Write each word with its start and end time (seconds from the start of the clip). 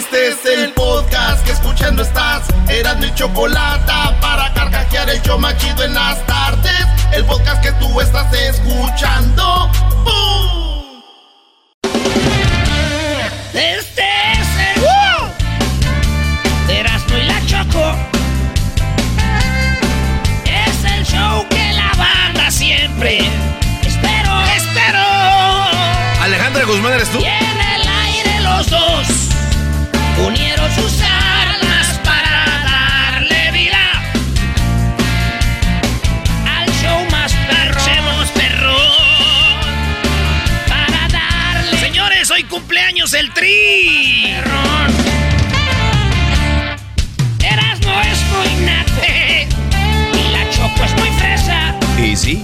Este 0.00 0.28
es 0.28 0.46
el 0.46 0.72
podcast 0.72 1.44
que 1.44 1.52
escuchando 1.52 2.00
estás. 2.00 2.44
Eran 2.70 3.00
mi 3.00 3.14
chocolate 3.14 3.92
para 4.22 4.50
carcajear 4.54 5.10
el 5.10 5.20
yo 5.20 5.36
machido 5.36 5.84
en 5.84 5.92
las 5.92 6.24
tardes. 6.24 6.86
El 7.12 7.22
podcast 7.26 7.62
que 7.62 7.70
tú 7.72 8.00
estás 8.00 8.32
escuchando. 8.32 9.70
¡Bum! 10.02 11.02
Este 13.52 14.06
es 14.32 14.48
el 14.68 14.80
¡Woo! 14.80 15.28
Erasmo 16.70 17.18
y 17.18 17.22
la 17.24 17.46
Choco. 17.46 17.94
Es 20.46 20.92
el 20.94 21.04
show 21.04 21.46
que 21.50 21.72
la 21.74 21.92
banda 21.98 22.50
siempre 22.50 23.18
espero, 23.82 24.40
espero. 24.56 25.02
Alejandra 26.22 26.64
Guzmán, 26.64 26.94
¿eres 26.94 27.10
tú? 27.10 27.18
Y 27.18 27.26
en 27.26 27.60
el 27.60 27.86
aire 27.86 28.40
los 28.40 28.70
dos 28.70 28.89
unieron 30.26 30.70
sus 30.74 30.92
almas 31.02 32.00
para 32.04 32.62
darle 32.64 33.50
vida 33.52 34.02
al 36.46 36.68
show 36.82 37.04
más 37.10 37.32
perro. 37.32 37.80
Somos 37.80 38.28
perrón 38.30 39.60
para 40.68 41.08
darle. 41.08 41.78
Señores, 41.78 42.30
hoy 42.30 42.44
cumpleaños 42.44 43.12
el 43.14 43.32
Tri. 43.32 44.34
Perrón. 44.36 44.94
Erasmo 47.42 48.00
es 48.00 48.22
muy 48.32 48.64
nate 48.66 49.48
y 50.12 50.32
la 50.32 50.50
Choco 50.50 50.84
es 50.84 50.94
muy 50.96 51.10
fresa. 51.18 51.74
Y 51.98 52.16
sí. 52.16 52.42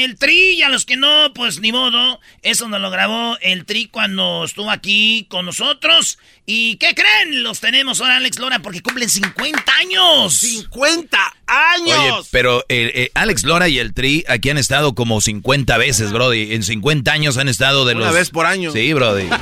El 0.00 0.16
tri 0.16 0.54
y 0.54 0.62
a 0.62 0.68
los 0.68 0.84
que 0.84 0.96
no, 0.96 1.32
pues 1.34 1.60
ni 1.60 1.72
modo. 1.72 2.20
Eso 2.42 2.68
nos 2.68 2.80
lo 2.80 2.90
grabó 2.90 3.36
el 3.40 3.64
tri 3.64 3.86
cuando 3.86 4.44
estuvo 4.44 4.70
aquí 4.70 5.26
con 5.28 5.46
nosotros. 5.46 6.18
¿Y 6.46 6.76
qué 6.76 6.94
creen? 6.94 7.42
Los 7.42 7.60
tenemos 7.60 8.00
ahora, 8.00 8.16
Alex 8.16 8.38
Lora, 8.38 8.60
porque 8.60 8.82
cumplen 8.82 9.08
50 9.08 9.62
años. 9.80 10.42
¡50 10.42 11.08
años! 11.46 11.98
Oye, 11.98 12.28
pero 12.30 12.60
eh, 12.68 12.92
eh, 12.94 13.10
Alex 13.14 13.44
Lora 13.44 13.68
y 13.68 13.78
el 13.78 13.94
Tri 13.94 14.24
aquí 14.28 14.50
han 14.50 14.58
estado 14.58 14.94
como 14.94 15.20
50 15.20 15.76
veces, 15.78 16.12
Brody. 16.12 16.54
En 16.54 16.62
50 16.62 17.12
años 17.12 17.36
han 17.36 17.48
estado 17.48 17.84
de 17.86 17.94
Una 17.94 18.06
los... 18.06 18.14
vez 18.14 18.30
por 18.30 18.46
año. 18.46 18.72
Sí, 18.72 18.92
Brody. 18.92 19.28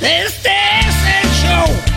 Este 0.00 0.50
es 0.80 0.96
el 1.22 1.30
show. 1.42 1.91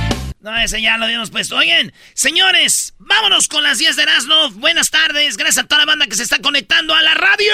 No, 0.46 0.56
ese 0.60 0.80
ya 0.80 0.96
lo 1.00 1.06
habíamos 1.06 1.32
puesto. 1.32 1.56
Oigan, 1.56 1.92
señores, 2.14 2.94
vámonos 3.00 3.48
con 3.48 3.64
las 3.64 3.80
10 3.80 3.96
de 3.96 4.04
Erasmo. 4.04 4.52
Buenas 4.52 4.92
tardes. 4.92 5.38
Gracias 5.38 5.66
a 5.66 5.68
toda 5.68 5.80
la 5.80 5.86
banda 5.88 6.06
que 6.06 6.16
se 6.16 6.22
está 6.22 6.38
conectando 6.38 6.94
a 6.94 7.02
la 7.02 7.16
radio. 7.16 7.52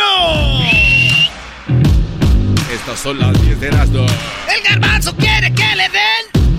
Estas 2.70 3.00
son 3.00 3.18
las 3.18 3.42
10 3.44 3.62
de 3.62 3.68
Erasmo. 3.68 4.06
El 4.54 4.62
garbanzo 4.70 5.16
quiere 5.16 5.54
que 5.54 5.74
le 5.78 5.88
den 5.88 6.52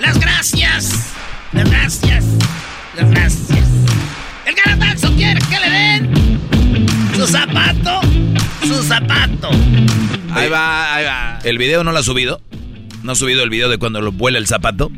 las 0.00 0.18
gracias. 0.18 1.12
Las 1.52 1.70
gracias. 1.70 2.24
Las 2.96 3.08
gracias. 3.08 3.68
El 4.44 4.56
garbanzo 4.56 5.14
quiere 5.14 5.40
que 5.48 5.60
le 5.60 5.70
den 5.70 6.40
su 7.14 7.28
zapato. 7.28 8.00
Su 8.66 8.82
zapato. 8.82 9.50
Ahí 10.32 10.48
va, 10.48 10.96
ahí 10.96 11.04
va. 11.04 11.38
¿El 11.44 11.58
video 11.58 11.84
no 11.84 11.92
lo 11.92 12.00
ha 12.00 12.02
subido? 12.02 12.40
¿No 13.02 13.12
ha 13.12 13.14
subido 13.14 13.42
el 13.42 13.50
video 13.50 13.68
de 13.68 13.78
cuando 13.78 14.00
lo 14.00 14.12
vuela 14.12 14.38
el 14.38 14.46
zapato? 14.46 14.90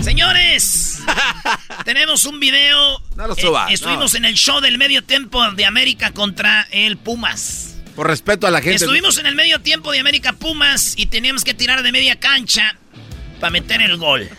Señores, 0.00 1.00
tenemos 1.84 2.24
un 2.24 2.38
video. 2.40 3.02
No 3.16 3.26
lo 3.26 3.34
suba, 3.34 3.68
Eh, 3.70 3.74
estuvimos 3.74 4.14
en 4.14 4.24
el 4.24 4.34
show 4.34 4.60
del 4.60 4.78
medio 4.78 5.02
tiempo 5.02 5.50
de 5.52 5.64
América 5.64 6.12
contra 6.12 6.68
el 6.70 6.96
Pumas. 6.98 7.76
Por 7.96 8.06
respeto 8.06 8.46
a 8.46 8.50
la 8.50 8.60
gente. 8.60 8.76
Estuvimos 8.76 9.18
en 9.18 9.26
el 9.26 9.34
medio 9.34 9.60
tiempo 9.60 9.90
de 9.90 9.98
América 10.00 10.34
Pumas 10.34 10.94
y 10.96 11.06
teníamos 11.06 11.42
que 11.42 11.54
tirar 11.54 11.82
de 11.82 11.90
media 11.90 12.20
cancha 12.20 12.76
para 13.40 13.50
meter 13.50 13.82
el 13.82 13.96
gol. 13.96 14.28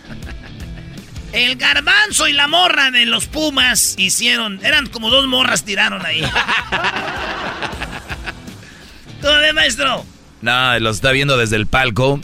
El 1.31 1.57
garbanzo 1.57 2.27
y 2.27 2.33
la 2.33 2.47
morra 2.47 2.89
de 2.89 3.05
los 3.05 3.27
Pumas 3.27 3.93
hicieron. 3.99 4.59
Eran 4.65 4.87
como 4.87 5.11
dos 5.11 5.27
morras 5.27 5.63
tiraron 5.63 6.03
ahí. 6.03 6.23
¿Todo 9.21 9.39
bien, 9.39 9.53
maestro? 9.53 10.03
No, 10.41 10.79
lo 10.79 10.89
está 10.89 11.11
viendo 11.11 11.37
desde 11.37 11.55
el 11.57 11.67
palco. 11.67 12.19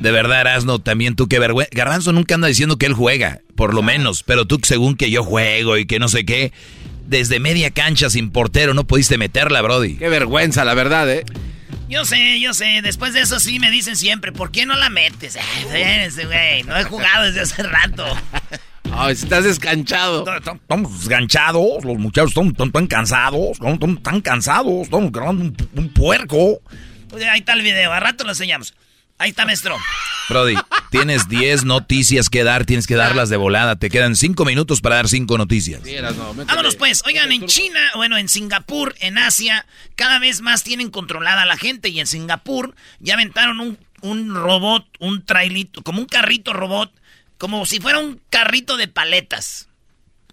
De 0.00 0.10
verdad, 0.10 0.40
Erasno, 0.40 0.78
también 0.78 1.14
tú 1.14 1.28
qué 1.28 1.38
vergüenza. 1.38 1.70
Garbanzo 1.74 2.12
nunca 2.12 2.34
anda 2.34 2.48
diciendo 2.48 2.78
que 2.78 2.86
él 2.86 2.94
juega, 2.94 3.40
por 3.54 3.74
lo 3.74 3.82
menos. 3.82 4.22
Pero 4.22 4.46
tú, 4.46 4.58
según 4.62 4.96
que 4.96 5.10
yo 5.10 5.22
juego 5.22 5.76
y 5.76 5.84
que 5.84 5.98
no 5.98 6.08
sé 6.08 6.24
qué, 6.24 6.52
desde 7.06 7.38
media 7.38 7.70
cancha 7.70 8.08
sin 8.08 8.30
portero 8.30 8.72
no 8.72 8.84
pudiste 8.84 9.18
meterla, 9.18 9.60
Brody. 9.60 9.96
Qué 9.96 10.08
vergüenza, 10.08 10.64
la 10.64 10.72
verdad, 10.74 11.10
¿eh? 11.10 11.24
Yo 11.90 12.04
sé, 12.06 12.40
yo 12.40 12.54
sé. 12.54 12.80
Después 12.82 13.12
de 13.12 13.20
eso 13.20 13.40
sí 13.40 13.58
me 13.58 13.70
dicen 13.70 13.96
siempre, 13.96 14.32
¿por 14.32 14.50
qué 14.50 14.64
no 14.64 14.74
la 14.74 14.88
metes? 14.88 15.36
Güey. 15.64 16.62
No 16.62 16.76
he 16.78 16.84
jugado 16.84 17.26
desde 17.26 17.40
hace 17.40 17.62
rato. 17.62 18.06
Ay, 18.92 19.12
estás 19.12 19.44
descanchado. 19.44 20.24
Estamos 20.34 20.98
desganchados, 21.00 21.84
los 21.84 21.98
muchachos 21.98 22.30
están 22.30 22.52
tan, 22.54 22.72
tan 22.72 22.86
cansados, 22.86 23.50
están 23.52 23.96
tan 23.98 24.20
cansados, 24.20 24.82
estamos 24.84 25.12
grabando 25.12 25.44
un, 25.44 25.56
un 25.76 25.92
puerco. 25.92 26.60
Oye, 27.12 27.28
ahí 27.28 27.40
está 27.40 27.52
el 27.52 27.62
video, 27.62 27.92
a 27.92 28.00
rato 28.00 28.24
lo 28.24 28.30
enseñamos. 28.30 28.74
Ahí 29.20 29.30
está, 29.30 29.44
maestro. 29.44 29.76
Brody, 30.30 30.54
tienes 30.90 31.28
10 31.28 31.66
noticias 31.66 32.30
que 32.30 32.42
dar, 32.42 32.64
tienes 32.64 32.86
que 32.86 32.94
darlas 32.94 33.28
de 33.28 33.36
volada. 33.36 33.76
Te 33.76 33.90
quedan 33.90 34.16
5 34.16 34.46
minutos 34.46 34.80
para 34.80 34.96
dar 34.96 35.08
5 35.08 35.36
noticias. 35.36 35.82
Vámonos 36.46 36.76
pues. 36.76 37.02
Oigan, 37.04 37.30
en 37.30 37.44
China, 37.44 37.80
bueno, 37.96 38.16
en 38.16 38.30
Singapur, 38.30 38.94
en 39.00 39.18
Asia, 39.18 39.66
cada 39.94 40.18
vez 40.20 40.40
más 40.40 40.62
tienen 40.62 40.90
controlada 40.90 41.42
a 41.42 41.46
la 41.46 41.58
gente. 41.58 41.90
Y 41.90 42.00
en 42.00 42.06
Singapur 42.06 42.74
ya 42.98 43.12
aventaron 43.12 43.60
un, 43.60 43.78
un 44.00 44.34
robot, 44.34 44.86
un 45.00 45.22
trailito, 45.26 45.82
como 45.82 46.00
un 46.00 46.06
carrito 46.06 46.54
robot, 46.54 46.90
como 47.36 47.66
si 47.66 47.78
fuera 47.78 47.98
un 47.98 48.22
carrito 48.30 48.78
de 48.78 48.88
paletas, 48.88 49.68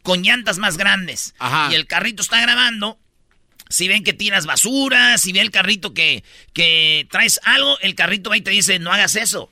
con 0.01 0.23
llantas 0.23 0.59
más 0.59 0.77
grandes. 0.77 1.35
Ajá. 1.39 1.67
Y 1.73 1.75
el 1.75 1.87
carrito 1.87 2.21
está 2.21 2.39
grabando. 2.39 2.97
Si 3.69 3.87
ven 3.87 4.03
que 4.03 4.13
tiras 4.13 4.45
basura, 4.45 5.17
si 5.17 5.33
ve 5.33 5.41
el 5.41 5.51
carrito 5.51 5.93
que, 5.93 6.23
que 6.53 7.07
traes 7.11 7.39
algo, 7.43 7.77
el 7.79 7.95
carrito 7.95 8.29
va 8.29 8.37
y 8.37 8.41
te 8.41 8.51
dice, 8.51 8.79
no 8.79 8.91
hagas 8.91 9.15
eso. 9.15 9.51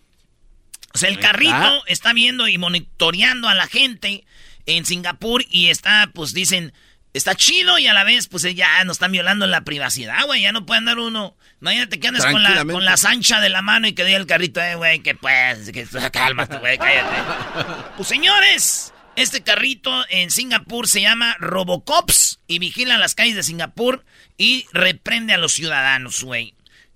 O 0.93 0.97
sea, 0.97 1.09
el 1.09 1.19
carrito 1.19 1.85
está 1.87 2.13
viendo 2.13 2.47
y 2.47 2.57
monitoreando 2.57 3.49
a 3.49 3.53
la 3.53 3.67
gente 3.67 4.23
en 4.65 4.85
Singapur 4.85 5.43
y 5.49 5.67
está, 5.67 6.09
pues 6.13 6.33
dicen, 6.33 6.73
está 7.13 7.35
chido 7.35 7.77
y 7.79 7.87
a 7.87 7.93
la 7.93 8.03
vez, 8.03 8.27
pues 8.27 8.43
ya 8.55 8.83
nos 8.83 8.95
están 8.95 9.11
violando 9.11 9.45
la 9.47 9.61
privacidad, 9.61 10.25
güey. 10.25 10.41
Ya 10.41 10.51
no 10.51 10.65
puede 10.65 10.79
andar 10.79 10.99
uno. 10.99 11.35
Imagínate 11.61 11.99
que 11.99 12.07
andes 12.07 12.25
con 12.25 12.41
la, 12.43 12.63
con 12.65 12.85
la 12.85 12.97
sancha 12.97 13.39
de 13.41 13.49
la 13.49 13.61
mano 13.61 13.87
y 13.87 13.93
que 13.93 14.05
diga 14.05 14.17
el 14.17 14.25
carrito, 14.25 14.61
eh, 14.61 14.75
güey, 14.75 14.99
que 14.99 15.15
pues, 15.15 15.71
que 15.71 15.85
cálmate, 16.11 16.57
güey, 16.57 16.77
cállate. 16.77 17.15
pues 17.97 18.07
señores, 18.07 18.93
este 19.15 19.41
carrito 19.43 19.91
en 20.09 20.29
Singapur 20.31 20.87
se 20.87 21.01
llama 21.01 21.35
Robocops 21.39 22.39
y 22.47 22.59
vigila 22.59 22.97
las 22.97 23.15
calles 23.15 23.35
de 23.35 23.43
Singapur 23.43 24.03
y 24.37 24.65
reprende 24.73 25.33
a 25.33 25.37
los 25.37 25.53
ciudadanos, 25.53 26.23
güey. 26.23 26.53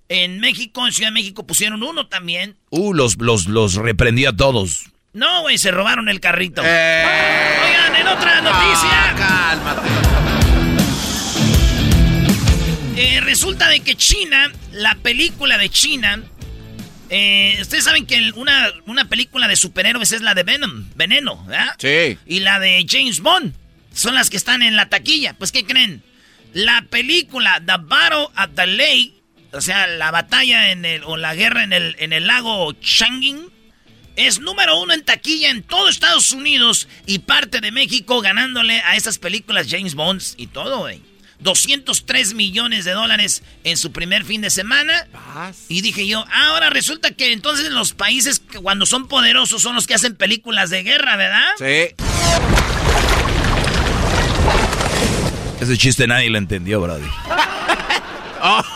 En 0.09 0.40
México, 0.40 0.85
en 0.85 0.91
Ciudad 0.94 1.09
de 1.09 1.13
México, 1.13 1.46
pusieron 1.46 1.84
uno 1.84 2.07
también. 2.07 2.57
Uh, 2.71 2.94
los, 2.94 3.18
los, 3.19 3.45
los 3.48 3.75
reprendió 3.75 4.30
a 4.31 4.36
todos. 4.36 4.86
No, 5.13 5.42
güey, 5.42 5.57
se 5.57 5.71
robaron 5.71 6.10
el 6.10 6.19
carrito. 6.19 6.62
Eh. 6.66 7.57
Oigan, 7.66 7.95
en 7.95 8.07
otra 8.07 8.42
noticia. 8.42 8.89
Ah, 8.92 9.56
cálmate. 9.56 9.89
eh, 12.98 13.22
resulta 13.22 13.69
de 13.69 13.80
que 13.81 13.95
China, 13.95 14.51
la 14.72 14.95
película 14.95 15.57
de 15.57 15.69
China. 15.69 16.24
Eh, 17.10 17.58
Ustedes 17.62 17.84
saben 17.84 18.06
que 18.06 18.32
una, 18.36 18.72
una 18.86 19.06
película 19.06 19.48
de 19.48 19.56
superhéroes 19.56 20.12
es 20.12 20.22
la 20.22 20.36
de 20.36 20.44
Venom, 20.44 20.90
Veneno, 20.96 21.44
¿verdad? 21.46 21.76
Sí. 21.78 22.18
Y 22.26 22.42
la 22.42 22.60
de 22.60 22.86
James 22.88 23.20
Bond 23.20 23.54
son 23.94 24.16
las 24.16 24.30
que 24.30 24.38
están 24.38 24.62
en 24.62 24.76
la 24.76 24.90
taquilla. 24.90 25.34
Pues, 25.34 25.52
¿qué 25.52 25.66
creen? 25.66 26.04
La 26.54 26.86
película 26.90 27.62
The 27.66 27.78
Battle 27.82 28.28
at 28.36 28.50
the 28.56 28.68
Lake, 28.68 29.14
o 29.52 29.62
sea, 29.62 29.88
la 29.88 30.12
batalla 30.12 30.72
en 30.72 30.86
el, 30.86 31.04
o 31.04 31.18
la 31.18 31.36
guerra 31.36 31.64
en 31.64 31.74
el, 31.74 31.96
en 32.00 32.14
el 32.14 32.28
lago 32.28 32.74
Changin, 32.74 33.50
es 34.16 34.40
número 34.40 34.80
uno 34.80 34.94
en 34.94 35.06
taquilla 35.06 35.50
en 35.50 35.64
todo 35.64 35.88
Estados 35.88 36.34
Unidos 36.34 36.88
y 37.06 37.20
parte 37.20 37.62
de 37.62 37.72
México 37.72 38.20
ganándole 38.22 38.82
a 38.82 38.96
esas 38.96 39.18
películas 39.18 39.68
James 39.70 39.96
Bond 39.96 40.22
y 40.38 40.48
todo, 40.48 40.80
güey. 40.80 41.02
203 41.39 42.33
millones 42.33 42.86
de 42.86 42.91
dólares 42.91 43.44
en 43.63 43.77
su 43.77 43.91
primer 43.91 44.25
fin 44.25 44.41
de 44.41 44.50
semana. 44.50 45.07
Y 45.68 45.81
dije 45.81 46.07
yo, 46.07 46.25
ahora 46.33 46.69
resulta 46.69 47.12
que 47.12 47.31
entonces 47.31 47.71
los 47.71 47.94
países 47.94 48.41
cuando 48.62 48.86
son 48.86 49.07
poderosos 49.07 49.62
son 49.62 49.75
los 49.75 49.88
que 49.88 49.94
hacen 49.94 50.15
películas 50.15 50.69
de 50.69 50.83
guerra, 50.83 51.15
¿verdad? 51.15 51.47
Sí. 51.57 51.95
Ese 55.62 55.77
chiste 55.77 56.07
nadie 56.07 56.30
lo 56.30 56.38
entendió, 56.38 56.81
Brody. 56.81 57.07
oh. 58.41 58.62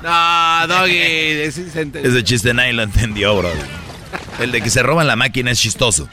No, 0.00 0.66
Doggy. 0.68 0.96
Ese 0.96 2.22
chiste 2.22 2.54
nadie 2.54 2.72
lo 2.72 2.84
entendió, 2.84 3.36
Brody. 3.36 3.58
El 4.38 4.52
de 4.52 4.62
que 4.62 4.70
se 4.70 4.80
roban 4.82 5.08
la 5.08 5.16
máquina 5.16 5.50
es 5.50 5.60
chistoso. 5.60 6.08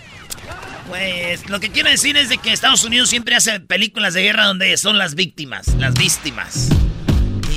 Pues 0.97 1.49
lo 1.49 1.59
que 1.59 1.71
quiero 1.71 1.89
decir 1.89 2.15
es 2.15 2.29
de 2.29 2.37
que 2.37 2.53
Estados 2.53 2.85
Unidos 2.85 3.09
siempre 3.09 3.35
hace 3.35 3.59
películas 3.59 4.13
de 4.13 4.21
guerra 4.23 4.45
donde 4.45 4.77
son 4.77 4.97
las 4.97 5.15
víctimas, 5.15 5.67
las 5.75 5.93
víctimas. 5.93 6.69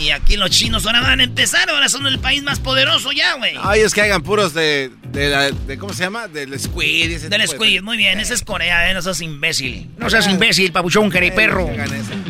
Y 0.03 0.11
aquí 0.11 0.37
los 0.37 0.51
chinos 0.51 0.87
ahora 0.87 1.01
van 1.01 1.21
a 1.21 1.25
empezar, 1.25 1.71
ahora 1.71 1.89
son 1.89 2.07
el 2.09 2.19
país 2.19 2.43
más 2.43 2.59
poderoso 2.59 3.13
ya, 3.13 3.35
güey. 3.35 3.55
Ay, 3.63 3.81
es 3.81 3.95
que 3.95 4.03
hagan 4.03 4.23
puros 4.23 4.55
de, 4.55 4.91
de, 5.13 5.79
¿cómo 5.79 5.93
se 5.93 6.05
llama? 6.05 6.27
Del 6.27 6.59
squid. 6.59 7.29
Del 7.29 7.49
squid, 7.49 7.83
muy 7.83 7.97
bien, 7.97 8.19
ese 8.19 8.35
es 8.35 8.43
Corea, 8.43 8.91
¿eh? 8.91 8.95
no 8.95 9.03
seas 9.03 9.21
imbécil. 9.21 9.89
No 9.99 10.11
seas 10.11 10.27
imbécil, 10.27 10.73
papuchón, 10.73 11.11
perro. 11.11 11.71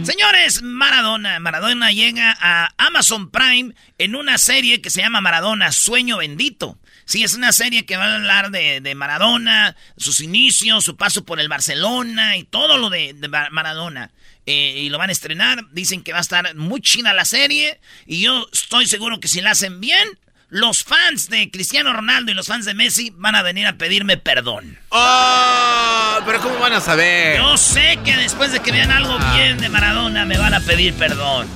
Señores, 0.03 0.63
Maradona, 0.63 1.41
Maradona 1.41 1.91
llega 1.91 2.37
a 2.39 2.71
Amazon 2.77 3.31
Prime 3.31 3.75
en 3.97 4.15
una 4.15 4.37
serie 4.37 4.83
que 4.83 4.91
se 4.91 5.01
llama 5.01 5.21
Maradona, 5.21 5.73
Sueño 5.73 6.19
Bendito. 6.19 6.79
Sí, 7.09 7.25
es 7.25 7.33
una 7.33 7.53
serie 7.53 7.87
que 7.87 7.97
va 7.97 8.05
a 8.05 8.15
hablar 8.17 8.51
de, 8.51 8.95
Maradona, 8.95 9.75
sus 9.97 10.21
inicios, 10.21 10.85
su 10.85 10.99
paso 10.99 11.25
por 11.25 11.41
el 11.41 11.49
Barcelona 11.49 12.37
y 12.37 12.45
todo 12.45 12.77
lo 12.77 12.91
de, 12.91 13.15
Maradona. 13.51 14.11
Eh, 14.45 14.75
y 14.77 14.91
lo 14.91 14.99
van 14.99 15.09
a 15.09 15.13
estrenar. 15.13 15.65
Dicen 15.73 16.03
que 16.03 16.13
va 16.13 16.19
a 16.19 16.21
estar 16.21 16.55
muy 16.55 16.83
china 16.83 17.15
la 17.15 17.25
serie. 17.25 17.81
Y 18.07 18.21
yo 18.21 18.47
estoy 18.53 18.87
seguro 18.87 19.21
que 19.21 19.29
si 19.29 19.41
la 19.41 19.53
hacen 19.53 19.81
bien, 19.81 20.07
los 20.51 20.85
fans 20.85 21.31
de 21.31 21.51
Cristiano 21.51 21.95
Ronaldo 21.95 22.31
y 22.31 22.35
los 22.35 22.47
fans 22.47 22.67
de 22.67 22.75
Messi 22.75 23.11
van 23.17 23.37
a 23.37 23.43
venir 23.43 23.67
a 23.67 23.79
pedirme 23.79 24.19
perdón. 24.19 24.79
¡Oh! 24.91 26.19
Pero 26.27 26.43
¿cómo 26.43 26.59
van 26.59 26.75
a 26.75 26.81
saber? 26.83 27.39
Yo 27.39 27.57
sé 27.57 27.99
que 28.05 28.19
después 28.19 28.53
de 28.53 28.61
que 28.61 28.71
vean 28.71 28.91
algo 28.91 29.17
ah. 29.19 29.35
bien 29.35 29.57
de 29.57 29.71
Maradona 29.71 30.27
me 30.27 30.37
van 30.37 30.53
a 30.53 30.61
pedir 30.61 30.93
perdón. 30.93 31.49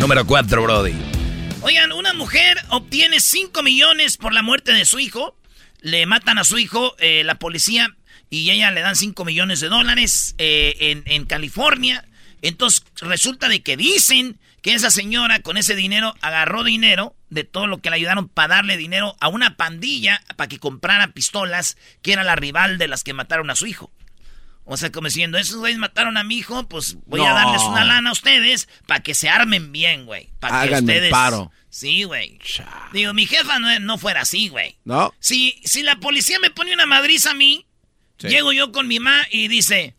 Número 0.00 0.26
4, 0.26 0.60
Brody. 0.60 1.19
Oigan, 1.62 1.92
una 1.92 2.14
mujer 2.14 2.58
obtiene 2.70 3.20
5 3.20 3.62
millones 3.62 4.16
por 4.16 4.32
la 4.32 4.42
muerte 4.42 4.72
de 4.72 4.86
su 4.86 4.98
hijo. 4.98 5.36
Le 5.82 6.06
matan 6.06 6.38
a 6.38 6.44
su 6.44 6.58
hijo 6.58 6.96
eh, 6.98 7.22
la 7.24 7.34
policía 7.34 7.94
y 8.30 8.50
ella 8.50 8.70
le 8.70 8.80
dan 8.80 8.96
5 8.96 9.24
millones 9.26 9.60
de 9.60 9.68
dólares 9.68 10.34
eh, 10.38 10.74
en, 10.80 11.02
en 11.04 11.26
California. 11.26 12.08
Entonces 12.40 12.82
resulta 13.00 13.50
de 13.50 13.62
que 13.62 13.76
dicen 13.76 14.40
que 14.62 14.72
esa 14.72 14.90
señora 14.90 15.40
con 15.40 15.58
ese 15.58 15.74
dinero 15.74 16.14
agarró 16.22 16.64
dinero 16.64 17.14
de 17.28 17.44
todo 17.44 17.66
lo 17.66 17.82
que 17.82 17.90
le 17.90 17.96
ayudaron 17.96 18.28
para 18.28 18.56
darle 18.56 18.78
dinero 18.78 19.16
a 19.20 19.28
una 19.28 19.56
pandilla 19.56 20.22
para 20.36 20.48
que 20.48 20.58
comprara 20.58 21.12
pistolas 21.12 21.76
que 22.00 22.12
era 22.12 22.24
la 22.24 22.36
rival 22.36 22.78
de 22.78 22.88
las 22.88 23.04
que 23.04 23.12
mataron 23.12 23.50
a 23.50 23.56
su 23.56 23.66
hijo. 23.66 23.90
O 24.64 24.76
sea, 24.76 24.92
como 24.92 25.08
diciendo, 25.08 25.36
esos 25.38 25.56
güeyes 25.56 25.78
mataron 25.78 26.16
a 26.16 26.24
mi 26.24 26.36
hijo, 26.38 26.68
pues 26.68 26.96
voy 27.06 27.20
a 27.22 27.32
darles 27.32 27.62
una 27.62 27.84
lana 27.84 28.10
a 28.10 28.12
ustedes 28.12 28.68
para 28.86 29.02
que 29.02 29.14
se 29.14 29.28
armen 29.28 29.72
bien, 29.72 30.06
güey. 30.06 30.30
Para 30.38 30.68
que 30.68 30.74
ustedes. 30.74 31.10
paro. 31.10 31.50
Sí, 31.70 32.04
güey. 32.04 32.38
Digo, 32.92 33.14
mi 33.14 33.26
jefa 33.26 33.58
no, 33.58 33.98
fuera 33.98 34.22
así, 34.22 34.48
güey. 34.48 34.76
¿No? 34.84 35.12
Si, 35.20 35.60
si 35.64 35.82
la 35.82 35.96
policía 35.96 36.38
me 36.40 36.50
pone 36.50 36.74
una 36.74 36.86
madriza 36.86 37.30
a 37.30 37.34
mí, 37.34 37.66
llego 38.18 38.52
yo 38.52 38.72
con 38.72 38.86
mi 38.86 38.98
mamá 39.00 39.24
y 39.30 39.48
dice, 39.48 39.96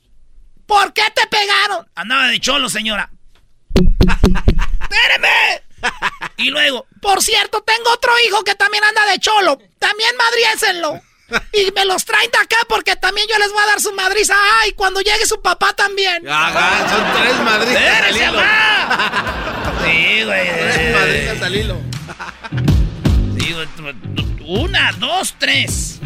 ¿por 0.65 0.93
qué 0.93 1.03
te 1.15 1.27
pegaron? 1.27 1.87
Andaba 1.95 2.27
de 2.27 2.39
cholo, 2.39 2.69
señora. 2.69 3.11
¡Espéreme! 4.81 5.63
y 6.37 6.49
luego, 6.49 6.85
por 7.01 7.21
cierto, 7.21 7.61
tengo 7.63 7.91
otro 7.91 8.11
hijo 8.27 8.43
que 8.43 8.55
también 8.55 8.83
anda 8.83 9.05
de 9.11 9.19
cholo. 9.19 9.57
También 9.79 10.11
madriésenlo. 10.17 11.01
Y 11.53 11.71
me 11.71 11.85
los 11.85 12.05
traen 12.05 12.29
de 12.31 12.37
acá 12.37 12.57
porque 12.67 12.95
también 12.95 13.27
yo 13.29 13.37
les 13.39 13.51
voy 13.51 13.61
a 13.61 13.67
dar 13.67 13.81
su 13.81 13.91
madriza. 13.93 14.35
¡Ay! 14.61 14.71
Cuando 14.73 15.01
llegue 15.01 15.25
su 15.25 15.41
papá 15.41 15.73
también. 15.73 16.27
Ajá, 16.27 16.89
son 16.89 17.21
tres 17.21 17.39
madrizas 17.43 18.01
al 18.03 18.17
hilo. 18.17 18.41
Sí, 19.81 20.23
güey. 20.23 20.47
Tres 20.47 20.95
madrizas 20.95 21.41
al 21.41 21.55
hilo. 21.55 21.77
Sí, 23.37 23.55
una, 24.45 24.91
dos, 24.93 25.35
tres. 25.39 25.99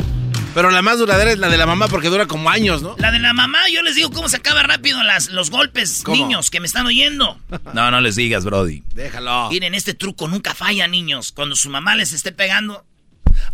Pero 0.55 0.71
la 0.71 0.81
más 0.81 0.99
duradera 0.99 1.33
es 1.33 1.37
la 1.37 1.49
de 1.49 1.57
la 1.57 1.65
mamá 1.65 1.89
porque 1.89 2.07
dura 2.07 2.27
como 2.27 2.49
años, 2.49 2.81
¿no? 2.81 2.95
La 2.97 3.11
de 3.11 3.19
la 3.19 3.33
mamá, 3.33 3.67
yo 3.69 3.81
les 3.81 3.95
digo 3.95 4.09
cómo 4.11 4.29
se 4.29 4.37
acaba 4.37 4.63
rápido 4.63 5.03
las, 5.03 5.27
los 5.27 5.49
golpes, 5.49 6.07
niños 6.07 6.49
que 6.49 6.61
me 6.61 6.67
están 6.67 6.85
oyendo. 6.85 7.37
No, 7.73 7.91
no 7.91 7.99
les 7.99 8.15
digas, 8.15 8.45
Brody. 8.45 8.81
Déjalo. 8.93 9.49
Miren, 9.49 9.75
este 9.75 9.93
truco 9.93 10.29
nunca 10.29 10.53
falla, 10.53 10.87
niños. 10.87 11.33
Cuando 11.33 11.57
su 11.57 11.69
mamá 11.69 11.95
les 11.95 12.13
esté 12.13 12.31
pegando. 12.31 12.85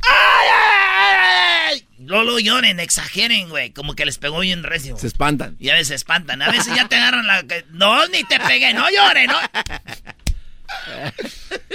¡Ay, 0.02 0.48
ay, 0.54 1.70
ay! 1.70 1.88
No 2.00 2.24
lo 2.24 2.40
lloren, 2.40 2.80
exageren, 2.80 3.50
güey. 3.50 3.72
Como 3.72 3.96
que 3.96 4.06
les 4.06 4.18
pegó 4.18 4.40
bien 4.40 4.64
recio. 4.64 4.98
Se 4.98 5.08
espantan. 5.08 5.56
Y 5.60 5.70
a 5.70 5.74
veces 5.74 5.90
se 5.90 5.96
espantan. 5.96 6.42
A 6.42 6.50
veces 6.50 6.76
ya 6.76 6.88
te 6.88 6.96
agarran 6.96 7.28
la. 7.28 7.44
No, 7.72 8.08
ni 8.08 8.24
te 8.24 8.40
pegué, 8.40 8.74
no 8.74 8.90
lloren, 8.90 9.28
¿no? 9.28 9.38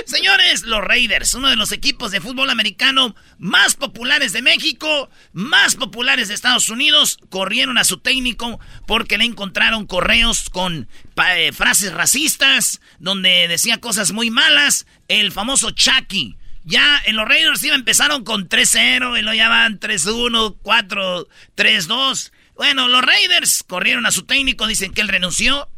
Señores, 0.06 0.62
los 0.62 0.82
Raiders, 0.82 1.34
uno 1.34 1.48
de 1.48 1.56
los 1.56 1.72
equipos 1.72 2.12
de 2.12 2.20
fútbol 2.20 2.50
americano 2.50 3.14
más 3.38 3.74
populares 3.74 4.32
de 4.32 4.42
México, 4.42 5.10
más 5.32 5.74
populares 5.74 6.28
de 6.28 6.34
Estados 6.34 6.68
Unidos, 6.68 7.18
corrieron 7.28 7.78
a 7.78 7.84
su 7.84 7.98
técnico 7.98 8.60
porque 8.86 9.18
le 9.18 9.24
encontraron 9.24 9.86
correos 9.86 10.48
con 10.50 10.88
eh, 11.28 11.52
frases 11.52 11.92
racistas, 11.92 12.80
donde 12.98 13.48
decía 13.48 13.80
cosas 13.80 14.12
muy 14.12 14.30
malas. 14.30 14.86
El 15.08 15.32
famoso 15.32 15.70
Chucky. 15.70 16.36
Ya 16.66 17.00
en 17.06 17.14
los 17.14 17.28
Raiders 17.28 17.62
iba, 17.62 17.76
empezaron 17.76 18.24
con 18.24 18.48
3-0 18.48 19.16
y 19.16 19.22
lo 19.22 19.32
ya 19.32 19.48
van 19.48 19.78
3-1, 19.78 20.56
4, 20.60 21.28
3-2. 21.56 22.32
Bueno, 22.56 22.88
los 22.88 23.02
Raiders 23.02 23.62
corrieron 23.62 24.04
a 24.04 24.10
su 24.10 24.24
técnico, 24.24 24.66
dicen 24.66 24.92
que 24.92 25.00
él 25.00 25.06
renunció. 25.06 25.68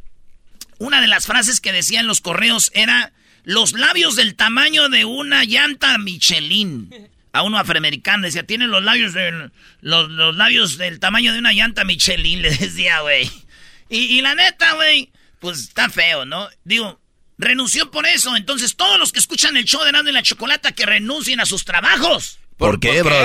Una 0.79 1.02
de 1.02 1.06
las 1.06 1.26
frases 1.26 1.61
que 1.61 1.73
decían 1.73 2.06
los 2.06 2.23
correos 2.23 2.70
era 2.73 3.12
los 3.44 3.73
labios 3.73 4.17
del 4.17 4.35
tamaño 4.35 4.88
de 4.88 5.05
una 5.05 5.44
llanta 5.44 5.99
Michelin. 5.99 6.91
A 7.32 7.43
uno 7.43 7.58
afroamericano 7.58 8.25
decía, 8.25 8.46
tiene 8.46 8.67
los 8.67 8.82
labios 8.82 9.12
del, 9.12 9.52
los, 9.82 10.08
labios 10.37 10.79
del 10.79 11.00
tamaño 11.00 11.34
de 11.34 11.41
una 11.41 11.52
llanta 11.52 11.84
Michelin, 11.84 12.41
le 12.43 12.50
decía, 12.50 13.00
güey. 13.00 13.31
Y, 13.91 13.99
y 14.17 14.23
la 14.23 14.34
neta, 14.34 14.73
güey, 14.73 15.12
pues 15.38 15.58
está 15.58 15.91
feo, 15.91 16.25
¿no? 16.25 16.49
Digo, 16.64 16.99
renunció 17.38 17.90
por 17.90 18.06
eso. 18.06 18.37
Entonces, 18.37 18.76
todos 18.76 18.99
los 18.99 19.12
que 19.12 19.20
escuchan 19.20 19.56
el 19.56 19.64
show 19.64 19.82
de 19.85 19.93
Nando 19.93 20.11
y 20.11 20.14
la 20.14 20.23
Chocolata 20.23 20.73
que 20.73 20.85
renuncien 20.85 21.40
a 21.40 21.46
sus 21.46 21.64
trabajos. 21.64 22.38
¿Por, 22.56 22.79
qué, 22.81 23.02
bro? 23.02 23.17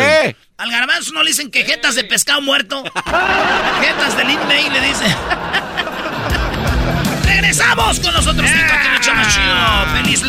Al 0.58 0.72
garbanzo 0.72 1.12
no 1.12 1.24
le 1.24 1.32
dicen 1.32 1.50
que 1.50 1.66
jetas 1.66 1.96
de 1.96 2.04
pescado 2.04 2.40
muerto. 2.42 2.84
jetas 2.84 4.16
del 4.16 4.30
Inmei 4.30 4.70
le 4.70 4.82
dicen. 4.82 5.12
Regresamos 7.26 8.00
con 8.00 8.14
nosotros 8.14 8.48
yeah. 8.50 8.96
aquí 8.98 9.12
más 9.12 9.34
chido. 9.34 9.88
¡Feliz 9.98 10.22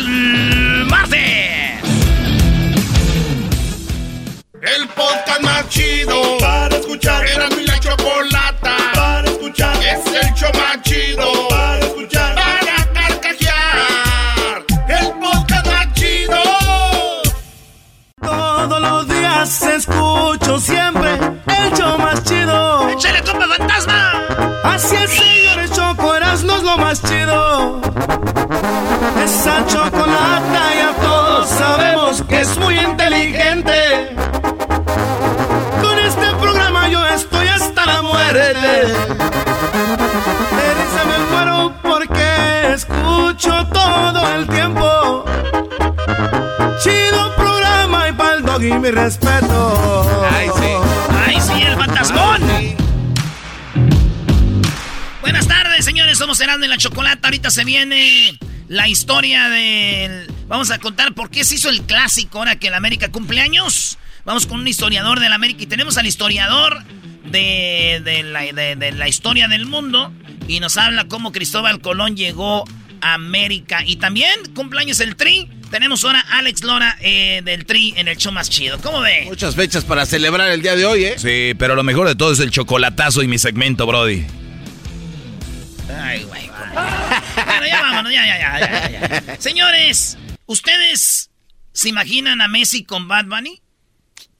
mi 48.85 48.91
respeto. 48.91 50.29
Ay, 50.31 50.47
sí. 50.55 50.67
Ay, 51.25 51.41
sí, 51.41 51.63
el 51.63 51.75
fantasmón. 51.75 52.41
Buenas 55.21 55.47
tardes, 55.47 55.83
señores. 55.83 56.19
Somos 56.19 56.39
Herando 56.39 56.67
y 56.67 56.69
la 56.69 56.77
Chocolata. 56.77 57.29
Ahorita 57.29 57.49
se 57.49 57.63
viene 57.63 58.37
la 58.67 58.87
historia 58.87 59.49
del. 59.49 60.31
Vamos 60.47 60.69
a 60.69 60.77
contar 60.77 61.15
por 61.15 61.31
qué 61.31 61.43
se 61.43 61.55
hizo 61.55 61.69
el 61.69 61.81
clásico 61.81 62.37
ahora 62.37 62.57
que 62.57 62.67
el 62.67 62.75
América 62.75 63.11
cumple 63.11 63.41
años. 63.41 63.97
Vamos 64.23 64.45
con 64.45 64.59
un 64.59 64.67
historiador 64.67 65.19
del 65.19 65.33
América 65.33 65.63
y 65.63 65.65
tenemos 65.65 65.97
al 65.97 66.05
historiador 66.05 66.83
de, 67.25 68.21
la, 68.23 68.41
de, 68.41 68.91
la 68.91 69.07
historia 69.07 69.47
del 69.47 69.65
mundo. 69.65 70.13
y 70.47 70.59
nos 70.59 70.77
habla 70.77 71.07
cómo 71.07 71.31
Cristóbal 71.31 71.81
Colón 71.81 72.15
llegó 72.15 72.65
a 73.01 73.15
América. 73.15 73.83
Y 73.83 73.95
también 73.95 74.53
cumpleaños 74.53 74.99
el 74.99 75.15
Tri. 75.15 75.49
Tenemos 75.71 76.03
ahora 76.03 76.23
a 76.29 76.37
Alex 76.39 76.63
Lora 76.63 76.97
eh, 77.01 77.41
del 77.43 77.65
Tri 77.65 77.93
en 77.97 78.07
el 78.07 78.17
show 78.17 78.31
más 78.31 78.49
chido. 78.49 78.79
¿Cómo 78.79 79.01
ve? 79.01 79.23
Muchas 79.25 79.55
fechas 79.55 79.83
para 79.83 80.05
celebrar 80.05 80.49
el 80.51 80.61
día 80.61 80.75
de 80.75 80.85
hoy, 80.85 81.05
¿eh? 81.05 81.15
Sí, 81.17 81.53
pero 81.57 81.75
lo 81.75 81.83
mejor 81.83 82.07
de 82.07 82.15
todo 82.15 82.31
es 82.31 82.39
el 82.39 82.51
chocolatazo 82.51 83.23
y 83.23 83.27
mi 83.27 83.37
segmento, 83.37 83.85
Brody. 83.85 84.25
Ay, 86.01 86.23
güey. 86.23 86.49
bueno, 87.45 87.67
ya 87.67 87.81
vámonos, 87.81 88.11
ya, 88.11 88.25
ya, 88.25 88.37
ya, 88.39 88.89
ya, 88.89 89.21
ya. 89.21 89.37
Señores, 89.39 90.17
¿ustedes 90.45 91.29
se 91.73 91.89
imaginan 91.89 92.41
a 92.41 92.47
Messi 92.47 92.83
con 92.83 93.07
Bad 93.07 93.25
Bunny? 93.25 93.61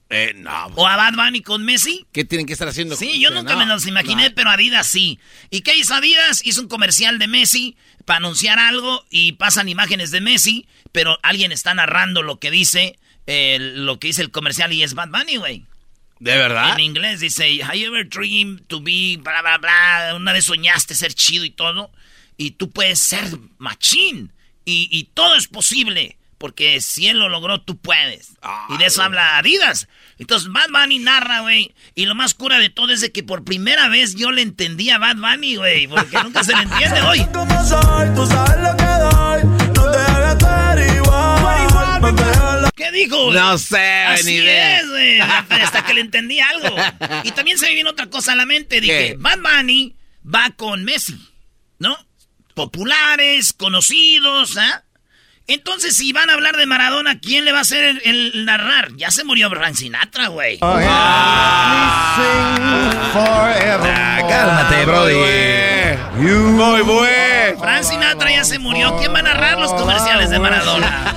Eh, 0.08 0.34
no. 0.36 0.66
¿O 0.76 0.86
a 0.86 0.96
Bad 0.96 1.14
Bunny 1.14 1.42
con 1.42 1.64
Messi? 1.64 2.06
¿Qué 2.12 2.24
tienen 2.24 2.46
que 2.46 2.52
estar 2.52 2.68
haciendo? 2.68 2.96
Sí, 2.96 3.20
yo 3.20 3.30
nunca 3.30 3.56
me 3.56 3.66
los 3.66 3.86
imaginé, 3.86 4.30
pero 4.30 4.50
Adidas 4.50 4.86
sí. 4.86 5.18
¿Y 5.50 5.62
qué 5.62 5.76
hizo 5.76 5.94
Adidas? 5.94 6.46
Hizo 6.46 6.60
un 6.60 6.68
comercial 6.68 7.18
de 7.18 7.26
Messi 7.26 7.76
para 8.04 8.18
anunciar 8.18 8.58
algo 8.58 9.04
y 9.10 9.32
pasan 9.32 9.68
imágenes 9.68 10.12
de 10.12 10.20
Messi, 10.20 10.68
pero 10.92 11.18
alguien 11.22 11.50
está 11.50 11.74
narrando 11.74 12.22
lo 12.22 12.38
que 12.38 12.52
dice, 12.52 12.98
eh, 13.26 13.58
lo 13.60 13.98
que 13.98 14.08
dice 14.08 14.22
el 14.22 14.30
comercial 14.30 14.72
y 14.72 14.84
es 14.84 14.94
Bad 14.94 15.08
Bunny, 15.08 15.36
güey. 15.36 15.64
¿De 16.20 16.36
verdad? 16.36 16.74
En 16.74 16.80
inglés 16.80 17.20
dice, 17.20 17.62
¿Have 17.64 17.78
you 17.78 17.88
ever 17.88 18.08
dreamed 18.08 18.62
to 18.68 18.80
be 18.80 19.18
bla 19.20 19.42
bla 19.42 19.58
bla? 19.58 20.14
Una 20.14 20.32
vez 20.32 20.44
soñaste 20.44 20.94
ser 20.94 21.14
chido 21.14 21.44
y 21.44 21.50
todo. 21.50 21.90
Y 22.36 22.52
tú 22.52 22.70
puedes 22.70 23.00
ser 23.00 23.24
machín. 23.58 24.32
Y, 24.64 24.88
y 24.90 25.04
todo 25.04 25.34
es 25.36 25.48
posible. 25.48 26.16
Porque 26.38 26.80
si 26.80 27.08
él 27.08 27.18
lo 27.18 27.28
logró, 27.28 27.62
tú 27.62 27.78
puedes. 27.78 28.34
y 28.68 28.76
de 28.76 28.86
eso 28.86 29.02
habla 29.02 29.38
Adidas. 29.38 29.88
Entonces 30.18 30.50
Bad 30.50 30.68
Bunny 30.70 30.98
narra, 30.98 31.40
güey. 31.40 31.74
Y 31.94 32.06
lo 32.06 32.14
más 32.14 32.34
cura 32.34 32.58
de 32.58 32.70
todo 32.70 32.92
es 32.92 33.00
de 33.00 33.12
que 33.12 33.22
por 33.22 33.44
primera 33.44 33.88
vez 33.88 34.14
yo 34.14 34.30
le 34.32 34.42
entendí 34.42 34.90
a 34.90 34.98
Bad 34.98 35.16
Bunny, 35.16 35.56
güey. 35.56 35.86
Porque 35.86 36.18
nunca 36.22 36.44
se 36.44 36.54
le 36.54 36.62
entiende 36.62 37.00
hoy. 37.02 37.20
¿Qué 42.76 42.92
dijo? 42.92 43.32
No 43.32 43.56
sé, 43.58 44.04
Así 44.04 44.38
ni 44.40 44.46
es, 44.46 44.88
güey. 44.88 45.20
Hasta 45.20 45.84
que 45.84 45.94
le 45.94 46.02
entendí 46.02 46.40
algo. 46.40 46.76
Y 47.24 47.30
también 47.32 47.58
se 47.58 47.66
me 47.66 47.74
vino 47.74 47.90
otra 47.90 48.08
cosa 48.10 48.32
a 48.32 48.36
la 48.36 48.46
mente. 48.46 48.80
Dije, 48.80 49.08
¿Qué? 49.12 49.16
Bad 49.18 49.38
Bunny 49.38 49.96
va 50.24 50.50
con 50.56 50.84
Messi, 50.84 51.16
¿no? 51.78 51.96
Populares, 52.54 53.52
conocidos, 53.52 54.56
¿ah? 54.56 54.84
Entonces, 55.48 55.94
si 55.96 56.12
van 56.12 56.28
a 56.28 56.34
hablar 56.34 56.56
de 56.56 56.66
Maradona, 56.66 57.20
¿quién 57.20 57.44
le 57.44 57.52
va 57.52 57.58
a 57.58 57.62
hacer 57.62 57.84
el, 57.84 58.02
el 58.04 58.44
narrar? 58.44 58.88
Ya 58.96 59.10
se 59.12 59.22
murió 59.22 59.48
Frank 59.48 59.74
Sinatra, 59.76 60.26
güey. 60.28 60.58
Ah, 63.14 64.18
cálmate, 64.28 64.84
Brody. 64.86 65.14
Muy 66.18 66.82
bueno. 66.82 67.58
Frank 67.60 67.84
Sinatra 67.84 68.30
ya 68.30 68.44
se 68.44 68.58
murió. 68.58 68.96
¿Quién 68.98 69.14
va 69.14 69.20
a 69.20 69.22
narrar 69.22 69.58
los 69.58 69.72
comerciales 69.74 70.30
de 70.30 70.38
Maradona? 70.38 71.14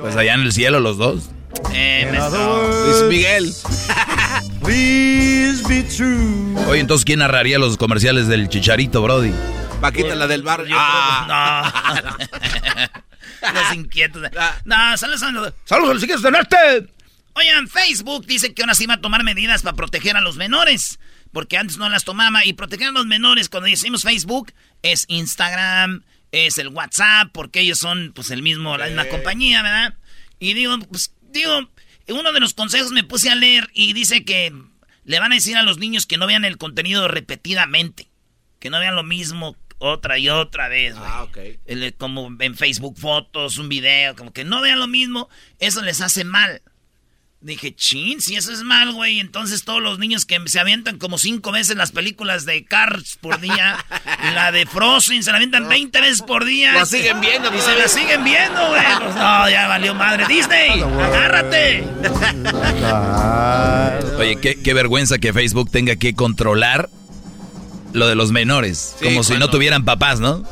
Pues 0.00 0.16
allá 0.16 0.34
en 0.34 0.40
el 0.40 0.52
cielo 0.52 0.80
los 0.80 0.96
dos. 0.96 1.24
Eh, 1.72 2.08
maestro. 2.10 2.86
Luis 2.86 3.02
Miguel. 3.10 3.52
Oye, 6.68 6.80
entonces, 6.80 7.04
¿quién 7.04 7.18
narraría 7.20 7.58
los 7.58 7.76
comerciales 7.76 8.26
del 8.28 8.48
Chicharito, 8.48 9.02
Brody? 9.02 9.32
Paquita, 9.80 10.14
la 10.14 10.26
del 10.26 10.42
bar. 10.42 10.64
Yo 10.66 10.76
Ah. 10.78 11.72
no. 12.04 12.26
Los 13.42 13.74
inquietos. 13.74 14.22
Ah. 14.38 14.60
No, 14.64 14.96
saludos 14.96 15.22
a 15.22 15.30
los... 15.30 15.52
¡Saludos 15.64 15.90
a 15.90 15.92
los 15.94 16.02
chiquitos 16.02 16.22
del 16.22 16.32
norte! 16.32 16.56
Oigan, 17.34 17.68
Facebook 17.68 18.26
dice 18.26 18.52
que 18.52 18.62
ahora 18.62 18.74
sí 18.74 18.86
va 18.86 18.94
a 18.94 19.00
tomar 19.00 19.22
medidas 19.22 19.62
para 19.62 19.76
proteger 19.76 20.16
a 20.16 20.20
los 20.20 20.36
menores. 20.36 20.98
Porque 21.32 21.56
antes 21.56 21.76
no 21.76 21.88
las 21.88 22.04
tomaba. 22.04 22.44
Y 22.44 22.54
proteger 22.54 22.88
a 22.88 22.92
los 22.92 23.06
menores, 23.06 23.48
cuando 23.48 23.68
decimos 23.68 24.02
Facebook, 24.02 24.52
es 24.82 25.04
Instagram, 25.08 26.04
es 26.32 26.58
el 26.58 26.68
WhatsApp, 26.68 27.30
porque 27.32 27.60
ellos 27.60 27.78
son 27.78 28.12
pues 28.14 28.30
el 28.30 28.42
mismo, 28.42 28.76
la 28.76 28.86
misma 28.86 29.06
compañía, 29.06 29.62
¿verdad? 29.62 29.94
Y 30.38 30.54
digo, 30.54 30.78
pues, 30.80 31.14
digo, 31.30 31.70
uno 32.08 32.32
de 32.32 32.40
los 32.40 32.54
consejos 32.54 32.92
me 32.92 33.04
puse 33.04 33.30
a 33.30 33.34
leer 33.34 33.68
y 33.74 33.92
dice 33.92 34.24
que 34.24 34.52
le 35.04 35.20
van 35.20 35.32
a 35.32 35.36
decir 35.36 35.56
a 35.56 35.62
los 35.62 35.78
niños 35.78 36.06
que 36.06 36.18
no 36.18 36.26
vean 36.26 36.44
el 36.44 36.58
contenido 36.58 37.08
repetidamente. 37.08 38.10
Que 38.58 38.70
no 38.70 38.80
vean 38.80 38.96
lo 38.96 39.04
mismo 39.04 39.56
otra 39.78 40.18
y 40.18 40.28
otra 40.28 40.68
vez, 40.68 40.96
güey. 40.96 41.08
Ah, 41.10 41.22
ok. 41.24 41.38
El- 41.66 41.94
como 41.96 42.28
en 42.40 42.54
Facebook 42.56 42.96
fotos, 42.98 43.58
un 43.58 43.68
video, 43.68 44.14
como 44.16 44.32
que 44.32 44.44
no 44.44 44.60
vean 44.60 44.78
lo 44.78 44.86
mismo, 44.88 45.28
eso 45.58 45.82
les 45.82 46.00
hace 46.00 46.24
mal. 46.24 46.62
Dije, 47.40 47.72
chin, 47.72 48.20
si 48.20 48.34
eso 48.34 48.50
es 48.52 48.64
mal, 48.64 48.92
güey, 48.92 49.20
entonces 49.20 49.62
todos 49.62 49.80
los 49.80 50.00
niños 50.00 50.26
que 50.26 50.40
se 50.46 50.58
avientan 50.58 50.98
como 50.98 51.18
cinco 51.18 51.52
veces 51.52 51.76
las 51.76 51.92
películas 51.92 52.44
de 52.46 52.64
Cars 52.64 53.16
por 53.20 53.40
día, 53.40 53.76
la 54.34 54.50
de 54.50 54.66
Frozen, 54.66 55.22
se 55.22 55.30
la 55.30 55.36
avientan 55.36 55.68
20 55.68 56.00
veces 56.00 56.22
por 56.22 56.44
día. 56.44 56.72
Lo 56.72 56.84
siguen 56.84 57.20
viendo, 57.20 57.54
Y 57.56 57.60
se 57.60 57.76
la 57.78 57.86
siguen 57.86 58.24
viendo, 58.24 58.68
güey. 58.70 58.82
Pues 58.98 59.14
no, 59.14 59.48
ya 59.48 59.68
valió 59.68 59.94
madre. 59.94 60.26
Disney, 60.26 60.80
agárrate. 60.82 61.84
Oye, 64.18 64.36
qué, 64.40 64.60
qué 64.60 64.74
vergüenza 64.74 65.18
que 65.18 65.32
Facebook 65.32 65.70
tenga 65.70 65.94
que 65.94 66.14
controlar 66.14 66.90
lo 67.92 68.06
de 68.08 68.14
los 68.14 68.32
menores. 68.32 68.96
Sí, 68.98 69.04
como 69.04 69.22
si 69.22 69.34
no 69.38 69.48
tuvieran 69.50 69.84
papás, 69.84 70.20
¿no? 70.20 70.44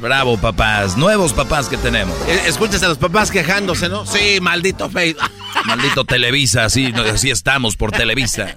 Bravo, 0.00 0.38
papás. 0.38 0.96
Nuevos 0.96 1.32
papás 1.32 1.68
que 1.68 1.76
tenemos. 1.76 2.16
Eh, 2.28 2.42
Escuchas 2.46 2.82
a 2.84 2.88
los 2.88 2.98
papás 2.98 3.30
quejándose, 3.30 3.88
¿no? 3.88 4.06
Sí, 4.06 4.38
maldito 4.40 4.88
Facebook. 4.88 5.28
Maldito 5.64 6.04
Televisa, 6.04 6.64
así, 6.64 6.92
así 7.12 7.30
estamos 7.30 7.76
por 7.76 7.90
Televisa. 7.90 8.54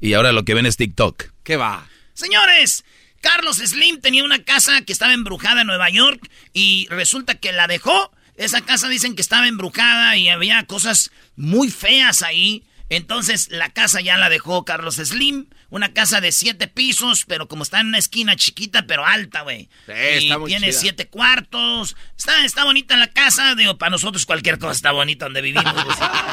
Y 0.00 0.14
ahora 0.14 0.32
lo 0.32 0.44
que 0.44 0.54
ven 0.54 0.66
es 0.66 0.76
TikTok. 0.76 1.24
¿Qué 1.44 1.56
va? 1.56 1.86
Señores, 2.12 2.84
Carlos 3.20 3.58
Slim 3.58 4.00
tenía 4.00 4.24
una 4.24 4.42
casa 4.42 4.82
que 4.82 4.92
estaba 4.92 5.14
embrujada 5.14 5.60
en 5.60 5.68
Nueva 5.68 5.90
York 5.90 6.28
y 6.52 6.88
resulta 6.90 7.36
que 7.36 7.52
la 7.52 7.68
dejó. 7.68 8.10
Esa 8.36 8.62
casa 8.62 8.88
dicen 8.88 9.14
que 9.14 9.22
estaba 9.22 9.46
embrujada 9.46 10.16
y 10.16 10.28
había 10.28 10.64
cosas 10.66 11.12
muy 11.36 11.70
feas 11.70 12.22
ahí. 12.22 12.64
Entonces 12.90 13.48
la 13.50 13.70
casa 13.70 14.00
ya 14.00 14.16
la 14.18 14.28
dejó 14.28 14.64
Carlos 14.64 14.96
Slim. 14.96 15.46
Una 15.70 15.92
casa 15.92 16.20
de 16.20 16.30
siete 16.30 16.68
pisos, 16.68 17.24
pero 17.26 17.48
como 17.48 17.64
está 17.64 17.80
en 17.80 17.88
una 17.88 17.98
esquina 17.98 18.36
chiquita, 18.36 18.84
pero 18.86 19.04
alta, 19.04 19.40
güey. 19.40 19.68
Sí, 19.86 19.92
y 19.92 20.24
está 20.24 20.38
muy 20.38 20.48
tiene 20.50 20.68
chida. 20.68 20.78
siete 20.80 21.08
cuartos. 21.08 21.96
Está, 22.16 22.44
está 22.44 22.62
bonita 22.64 22.96
la 22.96 23.08
casa. 23.08 23.56
Digo, 23.56 23.76
para 23.76 23.90
nosotros 23.90 24.24
cualquier 24.24 24.58
cosa 24.60 24.72
está 24.72 24.92
bonita 24.92 25.24
donde 25.24 25.40
vivimos. 25.40 25.74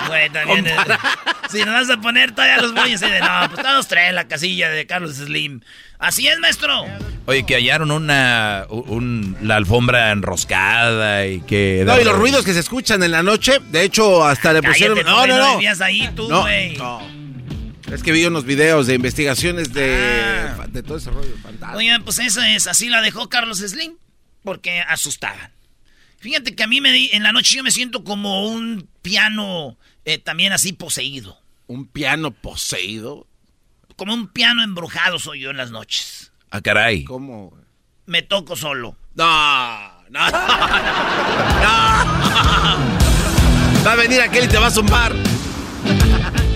Güey, 0.08 0.30
también. 0.34 0.68
eh, 0.68 0.76
si 1.50 1.60
nos 1.60 1.74
vas 1.74 1.90
a 1.90 2.00
poner 2.02 2.34
todavía 2.36 2.58
los 2.58 2.72
y 2.72 2.96
de 2.98 3.20
no, 3.20 3.50
pues 3.52 3.66
todos 3.66 3.88
traen 3.88 4.14
la 4.14 4.28
casilla 4.28 4.70
de 4.70 4.86
Carlos 4.86 5.16
Slim. 5.16 5.62
Así 5.98 6.28
es, 6.28 6.38
maestro. 6.40 6.84
Oye, 7.28 7.46
que 7.46 7.56
hallaron 7.56 7.92
una 7.92 8.66
un- 8.70 9.38
la 9.42 9.56
alfombra 9.56 10.12
enroscada 10.12 11.28
y 11.28 11.42
que... 11.42 11.84
No, 11.86 12.00
y 12.00 12.04
los 12.04 12.16
ruidos 12.16 12.44
que 12.44 12.54
se 12.54 12.60
escuchan 12.60 13.04
en 13.04 13.12
la 13.12 13.22
noche, 13.22 13.60
de 13.70 13.84
hecho, 13.84 14.26
hasta 14.26 14.52
le 14.52 14.64
pusieron. 14.64 14.98
Cállate, 14.98 15.12
no, 15.12 15.28
no, 15.28 15.38
no 15.38 15.62
no. 15.62 15.86
ahí 15.86 16.10
tú, 16.16 16.28
No, 16.28 16.41
güey. 16.42 16.78
no. 16.78 17.02
Es 17.92 18.04
que 18.04 18.12
vi 18.14 18.24
unos 18.26 18.46
videos 18.46 18.88
de 18.88 18.94
investigaciones 18.96 19.74
de, 19.74 20.48
Ah. 20.58 20.66
de 20.70 20.82
todo 20.84 20.98
ese 20.98 21.10
rollo. 21.12 21.36
fantasma. 21.44 21.76
Oigan, 21.76 22.04
pues 22.04 22.20
eso 22.20 22.42
es, 22.42 22.68
así 22.68 22.88
la 22.90 23.02
dejó 23.02 23.28
Carlos 23.28 23.58
Slim, 23.60 23.96
porque 24.44 24.80
asustaban. 24.82 25.52
Fíjate 26.20 26.56
que 26.56 26.64
a 26.64 26.68
mí 26.68 26.80
me 26.80 26.92
di, 26.94 27.10
en 27.14 27.24
la 27.24 27.32
noche 27.34 27.58
yo 27.58 27.64
me 27.64 27.72
siento 27.72 28.04
como 28.06 28.48
un 28.48 28.88
piano 29.02 29.78
eh, 30.06 30.18
también 30.20 30.54
así 30.54 30.72
poseído. 30.72 31.38
Un 31.68 31.86
piano 31.88 32.32
poseído. 32.32 33.28
Como 33.98 34.14
un 34.14 34.28
piano 34.30 34.64
embrujado 34.64 35.20
soy 35.20 35.42
yo 35.42 35.50
en 35.50 35.58
las 35.58 35.72
noches. 35.72 36.32
Ah, 36.50 36.62
caray. 36.62 37.04
¿Cómo? 37.04 37.54
Me 38.06 38.22
toco 38.22 38.56
solo. 38.56 38.96
No, 39.16 40.04
no, 40.10 40.20
no. 40.32 40.32
Va 43.86 43.92
a 43.94 43.96
venir 43.96 44.22
aquel 44.22 44.46
y 44.46 44.48
te 44.48 44.58
va 44.58 44.68
a 44.68 44.72
zumbar. 44.72 45.14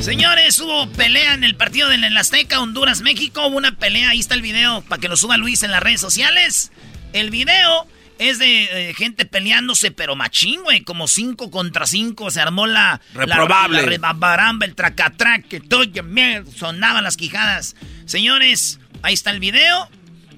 Señores, 0.05 0.59
hubo 0.59 0.87
pelea 0.91 1.33
en 1.33 1.43
el 1.43 1.55
partido 1.55 1.89
del 1.89 2.03
el 2.03 2.15
Azteca, 2.15 2.59
Honduras, 2.59 3.01
México. 3.01 3.47
Hubo 3.47 3.57
una 3.57 3.71
pelea, 3.75 4.09
ahí 4.09 4.19
está 4.19 4.35
el 4.35 4.43
video 4.43 4.83
para 4.83 5.01
que 5.01 5.07
lo 5.07 5.17
suba 5.17 5.35
Luis 5.35 5.63
en 5.63 5.71
las 5.71 5.81
redes 5.81 5.99
sociales. 5.99 6.71
El 7.11 7.31
video 7.31 7.87
es 8.19 8.37
de 8.37 8.89
eh, 8.89 8.93
gente 8.93 9.25
peleándose, 9.25 9.89
pero 9.89 10.15
machín, 10.15 10.61
güey, 10.61 10.81
como 10.81 11.07
cinco 11.07 11.49
contra 11.49 11.87
cinco. 11.87 12.29
Se 12.29 12.39
armó 12.39 12.67
la... 12.67 13.01
Reprobable. 13.15 13.77
La, 13.77 13.81
la 13.81 13.89
rebabaramba, 13.89 14.67
el 14.67 14.75
tracatrac, 14.75 15.47
que 15.47 15.59
todo, 15.59 15.85
me- 16.03 16.43
sonaban 16.55 17.03
las 17.03 17.17
quijadas. 17.17 17.75
Señores, 18.05 18.79
ahí 19.01 19.15
está 19.15 19.31
el 19.31 19.39
video. 19.39 19.89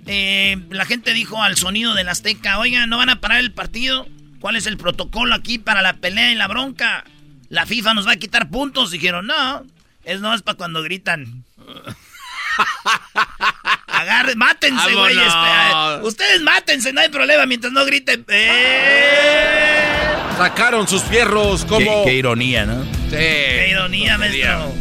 Eh, 0.05 0.55
la 0.69 0.85
gente 0.85 1.13
dijo 1.13 1.43
al 1.43 1.57
sonido 1.57 1.93
del 1.93 2.07
Azteca, 2.07 2.57
oigan, 2.57 2.89
¿no 2.89 2.99
van 2.99 3.09
a 3.09 3.19
parar 3.19 3.39
el 3.39 3.51
partido? 3.51 4.07
¿Cuál 4.39 4.55
es 4.55 4.65
el 4.65 4.77
protocolo 4.77 5.35
aquí 5.35 5.57
para 5.57 5.81
la 5.81 5.95
pelea 5.97 6.31
y 6.31 6.35
la 6.35 6.47
bronca? 6.47 7.03
La 7.49 7.65
FIFA 7.65 7.93
nos 7.93 8.07
va 8.07 8.11
a 8.13 8.17
quitar 8.17 8.49
puntos. 8.49 8.91
Dijeron, 8.91 9.27
no, 9.27 9.63
es 10.03 10.19
no 10.21 10.33
es 10.33 10.41
para 10.41 10.57
cuando 10.57 10.81
gritan. 10.83 11.43
Agarre, 13.87 14.35
mátense, 14.35 14.75
Vámonos. 14.75 15.13
güeyes. 15.13 15.33
eh, 15.33 15.99
Ustedes 16.03 16.41
mátense, 16.41 16.93
no 16.93 17.01
hay 17.01 17.09
problema 17.09 17.45
mientras 17.45 17.71
no 17.73 17.83
griten. 17.85 18.25
¡Eh! 18.27 19.83
Sacaron 20.37 20.87
sus 20.87 21.01
fierros 21.03 21.65
como. 21.65 22.03
qué 22.05 22.13
ironía, 22.13 22.65
¿no? 22.65 22.83
Sí. 22.83 23.09
¡Qué 23.11 23.67
ironía, 23.71 24.17
maestro! 24.17 24.71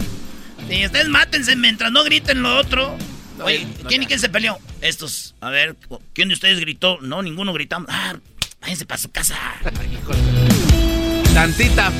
Sí, 0.68 0.84
ustedes 0.84 1.08
mátense 1.08 1.56
mientras 1.56 1.92
no 1.92 2.02
griten 2.04 2.42
lo 2.42 2.56
otro. 2.56 2.96
Oye, 3.42 3.66
¿quién 3.88 4.02
y 4.02 4.06
quién 4.06 4.18
se 4.18 4.28
peleó? 4.28 4.58
Estos. 4.80 5.34
A 5.40 5.50
ver, 5.50 5.76
¿quién 6.12 6.28
de 6.28 6.34
ustedes 6.34 6.58
gritó? 6.60 6.98
No, 7.00 7.22
ninguno 7.22 7.52
gritamos. 7.52 7.88
Ah, 7.90 8.14
váyanse 8.60 8.84
para 8.86 8.98
su 9.00 9.10
casa. 9.10 9.36
Tantita. 11.34 11.92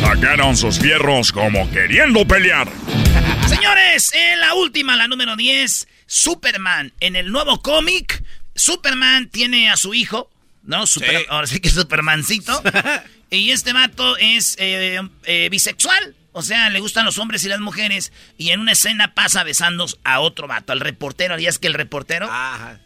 Sacaron 0.00 0.56
sus 0.56 0.78
fierros 0.78 1.32
como 1.32 1.70
queriendo 1.70 2.26
pelear. 2.26 2.70
Señores, 3.48 4.12
en 4.14 4.40
la 4.40 4.54
última, 4.54 4.96
la 4.96 5.08
número 5.08 5.36
10, 5.36 5.88
Superman. 6.06 6.92
En 7.00 7.16
el 7.16 7.30
nuevo 7.30 7.62
cómic, 7.62 8.22
Superman 8.54 9.28
tiene 9.28 9.70
a 9.70 9.76
su 9.76 9.94
hijo, 9.94 10.30
¿no? 10.62 10.84
Ahora 11.28 11.46
sí 11.46 11.60
que 11.60 11.68
es 11.68 11.74
Supermancito. 11.74 12.62
y 13.30 13.50
este 13.50 13.72
mato 13.72 14.16
es 14.16 14.56
eh, 14.58 15.00
eh, 15.24 15.48
bisexual. 15.50 16.14
O 16.32 16.42
sea, 16.42 16.68
le 16.68 16.80
gustan 16.80 17.06
los 17.06 17.18
hombres 17.18 17.44
y 17.44 17.48
las 17.48 17.60
mujeres. 17.60 18.12
Y 18.36 18.50
en 18.50 18.60
una 18.60 18.72
escena 18.72 19.14
pasa 19.14 19.42
besando 19.42 19.86
a 20.04 20.20
otro 20.20 20.46
vato, 20.46 20.72
al 20.72 20.80
reportero. 20.80 21.38
Y 21.38 21.46
es 21.46 21.58
que 21.58 21.66
el 21.66 21.74
reportero. 21.74 22.28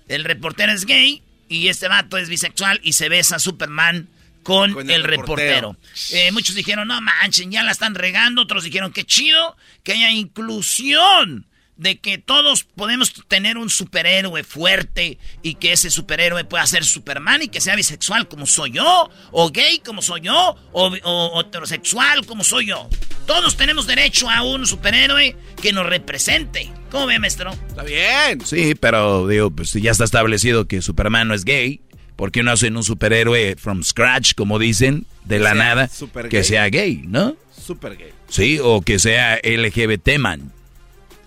El 0.06 0.24
reportero 0.24 0.72
es 0.72 0.86
gay. 0.86 1.22
Y 1.48 1.66
este 1.66 1.88
vato 1.88 2.16
es 2.16 2.28
bisexual 2.28 2.78
y 2.84 2.92
se 2.92 3.08
besa 3.08 3.36
a 3.36 3.38
Superman 3.40 4.08
con, 4.50 4.90
el, 4.90 5.04
reportero. 5.04 5.76
Eh, 6.10 6.32
muchos 6.32 6.56
dijeron, 6.56 6.88
no 6.88 7.00
manchen, 7.00 7.52
ya 7.52 7.62
la 7.62 7.70
están 7.70 7.94
regando. 7.94 8.42
Otros 8.42 8.64
dijeron, 8.64 8.92
qué 8.92 9.04
chido 9.04 9.56
que 9.84 9.92
haya 9.92 10.10
inclusión 10.10 11.46
de 11.76 11.98
que 11.98 12.18
todos 12.18 12.64
podemos 12.64 13.12
tener 13.28 13.56
un 13.56 13.70
superhéroe 13.70 14.42
fuerte 14.42 15.18
y 15.42 15.54
que 15.54 15.72
ese 15.72 15.88
superhéroe 15.88 16.44
pueda 16.44 16.66
ser 16.66 16.84
Superman 16.84 17.42
y 17.42 17.48
que 17.48 17.60
sea 17.60 17.76
bisexual 17.76 18.26
como 18.28 18.44
soy 18.44 18.72
yo, 18.72 19.08
o 19.30 19.50
gay 19.50 19.78
como 19.78 20.02
soy 20.02 20.22
yo, 20.22 20.56
o, 20.72 21.40
heterosexual 21.40 22.26
como 22.26 22.42
soy 22.42 22.66
yo. 22.66 22.88
Todos 23.26 23.56
tenemos 23.56 23.86
derecho 23.86 24.28
a 24.28 24.42
un 24.42 24.66
superhéroe 24.66 25.36
que 25.62 25.72
nos 25.72 25.86
represente. 25.86 26.70
¿Cómo 26.90 27.06
ve, 27.06 27.20
maestro? 27.20 27.52
Está 27.68 27.84
bien. 27.84 28.44
Sí, 28.44 28.74
pero 28.74 29.28
digo, 29.28 29.50
pues 29.50 29.70
si 29.70 29.80
ya 29.80 29.92
está 29.92 30.04
establecido 30.04 30.66
que 30.66 30.82
Superman 30.82 31.28
no 31.28 31.34
es 31.34 31.44
gay, 31.44 31.80
¿por 32.20 32.30
qué 32.32 32.42
no 32.42 32.52
hacen 32.52 32.76
un 32.76 32.84
superhéroe 32.84 33.56
from 33.56 33.82
scratch, 33.82 34.34
como 34.34 34.58
dicen, 34.58 35.06
de 35.24 35.38
la 35.38 35.54
nada, 35.54 35.88
que 36.28 36.44
sea 36.44 36.68
gay, 36.68 37.00
¿no? 37.06 37.34
Super 37.50 37.96
gay. 37.96 38.12
Sí, 38.28 38.58
o 38.62 38.82
que 38.82 38.98
sea 38.98 39.40
LGBT 39.42 40.18
man. 40.18 40.52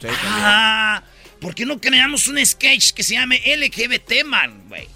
ah, 0.07 1.01
¿por 1.41 1.55
qué 1.55 1.65
no 1.65 1.81
creamos 1.81 2.27
un 2.27 2.37
sketch 2.45 2.91
que 2.91 3.01
se 3.01 3.15
llame 3.15 3.41
LGBT 3.43 4.23
man, 4.23 4.65
güey? 4.69 4.87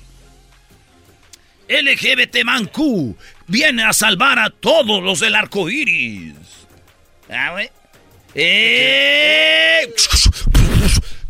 LGBT 1.68 2.44
man 2.46 2.68
Q 2.68 3.18
viene 3.48 3.84
a 3.84 3.92
salvar 3.92 4.38
a 4.38 4.52
todos 4.52 5.02
los 5.02 5.20
del 5.20 5.34
arco 5.34 5.68
iris. 5.68 6.36
Ah, 7.28 7.54
güey. 7.54 7.72
¡Eh! 8.36 9.92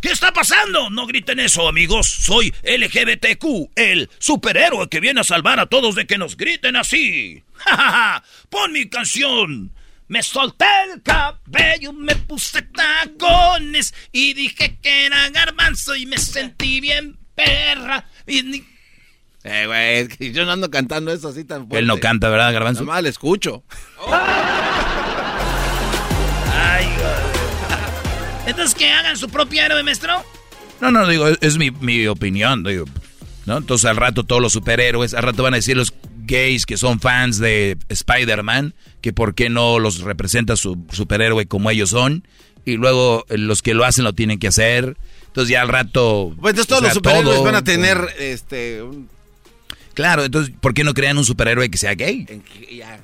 ¿Qué 0.01 0.09
está 0.09 0.31
pasando? 0.31 0.89
No 0.91 1.07
griten 1.07 1.39
eso, 1.39 1.67
amigos. 1.67 2.07
Soy 2.07 2.53
LGBTQ, 2.63 3.71
el 3.75 4.09
superhéroe 4.19 4.89
que 4.89 4.99
viene 4.99 5.21
a 5.21 5.23
salvar 5.23 5.59
a 5.59 5.65
todos 5.65 5.95
de 5.95 6.05
que 6.05 6.17
nos 6.17 6.37
griten 6.37 6.75
así. 6.75 7.43
¡Ja, 7.53 8.23
Pon 8.49 8.71
mi 8.71 8.87
canción. 8.89 9.73
Me 10.07 10.23
solté 10.23 10.65
el 10.93 11.01
cabello, 11.01 11.91
me 11.91 12.15
puse 12.15 12.61
tacones 12.61 13.93
y 14.11 14.33
dije 14.33 14.77
que 14.81 15.07
era 15.07 15.29
garbanzo 15.31 15.95
y 15.95 16.05
me 16.05 16.17
sentí 16.17 16.79
bien 16.79 17.17
perra. 17.35 18.05
Eh, 19.43 19.65
güey, 19.65 20.31
yo 20.31 20.45
no 20.45 20.51
ando 20.51 20.69
cantando 20.71 21.11
eso 21.11 21.27
así 21.29 21.43
tan 21.43 21.61
fuerte. 21.61 21.79
Él 21.79 21.87
no 21.87 21.99
canta, 21.99 22.29
¿verdad, 22.29 22.53
garbanzo? 22.53 22.85
Mal, 22.85 23.05
escucho. 23.05 23.63
Ay, 24.07 24.63
que 28.75 28.89
hagan 28.89 29.17
su 29.17 29.29
propio 29.29 29.61
héroe, 29.61 29.83
maestro. 29.83 30.23
No, 30.81 30.91
no, 30.91 31.07
digo, 31.07 31.27
es, 31.27 31.57
mi, 31.57 32.07
opinión, 32.07 32.63
digo. 32.63 32.85
¿no? 33.45 33.57
Entonces 33.57 33.85
al 33.85 33.95
rato 33.95 34.23
todos 34.23 34.41
los 34.41 34.53
superhéroes, 34.53 35.13
al 35.13 35.23
rato 35.23 35.43
van 35.43 35.53
a 35.53 35.57
decir 35.57 35.77
los 35.77 35.93
gays 36.25 36.65
que 36.65 36.77
son 36.77 36.99
fans 36.99 37.39
de 37.39 37.77
Spider-Man, 37.89 38.73
que 39.01 39.13
por 39.13 39.33
qué 39.33 39.49
no 39.49 39.79
los 39.79 40.01
representa 40.01 40.55
su 40.55 40.77
superhéroe 40.91 41.45
como 41.47 41.71
ellos 41.71 41.89
son, 41.91 42.27
y 42.65 42.75
luego 42.75 43.25
eh, 43.29 43.37
los 43.37 43.61
que 43.61 43.73
lo 43.73 43.85
hacen 43.85 44.03
lo 44.03 44.13
tienen 44.13 44.39
que 44.39 44.47
hacer. 44.47 44.97
Entonces 45.27 45.49
ya 45.49 45.61
al 45.61 45.69
rato... 45.69 46.33
Pues 46.41 46.51
entonces 46.51 46.67
todos 46.67 46.83
los 46.83 46.93
superhéroes 46.93 47.43
van 47.43 47.55
a 47.55 47.63
tener 47.63 48.09
este... 48.19 48.83
Claro, 49.93 50.25
entonces 50.25 50.53
¿por 50.59 50.73
qué 50.73 50.83
no 50.83 50.93
crean 50.93 51.17
un 51.17 51.25
superhéroe 51.25 51.69
que 51.69 51.77
sea 51.77 51.95
gay? 51.95 52.27
Ya. 52.71 52.99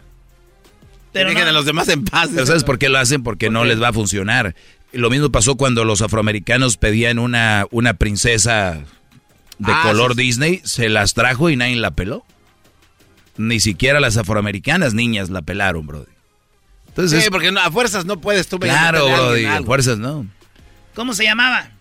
Pero 1.13 1.29
Dejen 1.29 1.47
a 1.47 1.51
los 1.51 1.65
demás 1.65 1.87
en 1.89 2.03
paz. 2.03 2.29
Pero 2.33 2.45
¿sabes 2.45 2.63
por 2.63 2.79
qué 2.79 2.89
lo 2.89 2.97
hacen? 2.97 3.23
Porque 3.23 3.49
no 3.49 3.63
les 3.63 3.81
va 3.81 3.89
a 3.89 3.93
funcionar. 3.93 4.55
Lo 4.93 5.09
mismo 5.09 5.31
pasó 5.31 5.55
cuando 5.55 5.85
los 5.85 6.01
afroamericanos 6.01 6.77
pedían 6.77 7.19
una, 7.19 7.67
una 7.71 7.95
princesa 7.95 8.85
de 9.57 9.71
ah, 9.71 9.81
color 9.83 10.15
Disney, 10.15 10.61
se 10.63 10.89
las 10.89 11.13
trajo 11.13 11.49
y 11.49 11.55
nadie 11.55 11.75
la 11.75 11.91
peló. 11.91 12.25
Ni 13.37 13.59
siquiera 13.59 13.99
las 13.99 14.17
afroamericanas 14.17 14.93
niñas 14.93 15.29
la 15.29 15.41
pelaron, 15.41 15.87
bro. 15.87 16.05
Entonces, 16.87 17.23
sí, 17.23 17.29
porque 17.31 17.47
a 17.47 17.71
fuerzas 17.71 18.05
no 18.05 18.21
puedes 18.21 18.47
tú 18.47 18.59
Claro, 18.59 19.07
Brody, 19.07 19.45
a 19.45 19.63
fuerzas 19.63 19.97
no. 19.97 20.27
¿Cómo 20.93 21.15
se 21.15 21.23
llamaba? 21.23 21.71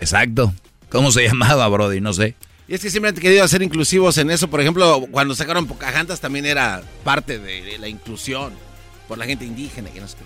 Exacto. 0.00 0.52
¿Cómo 0.88 1.12
se 1.12 1.22
llamaba, 1.28 1.68
Brody? 1.68 2.00
No 2.00 2.12
sé. 2.12 2.34
Y 2.66 2.74
es 2.74 2.80
que 2.80 2.90
siempre 2.90 3.10
han 3.10 3.14
querido 3.14 3.46
ser 3.46 3.62
inclusivos 3.62 4.18
en 4.18 4.30
eso. 4.30 4.48
Por 4.48 4.60
ejemplo, 4.60 5.06
cuando 5.10 5.34
sacaron 5.34 5.66
Pocahontas 5.66 6.20
también 6.20 6.46
era 6.46 6.82
parte 7.04 7.38
de, 7.38 7.78
la 7.78 7.88
inclusión 7.88 8.52
por 9.06 9.18
la 9.18 9.26
gente 9.26 9.44
indígena 9.44 9.90
y 9.94 10.00
no 10.00 10.08
sé 10.08 10.16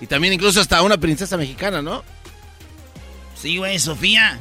y 0.00 0.06
también 0.06 0.34
incluso 0.34 0.60
hasta 0.60 0.82
una 0.82 0.98
princesa 0.98 1.36
mexicana, 1.36 1.82
¿no? 1.82 2.04
Sí, 3.40 3.58
güey, 3.58 3.78
Sofía. 3.78 4.38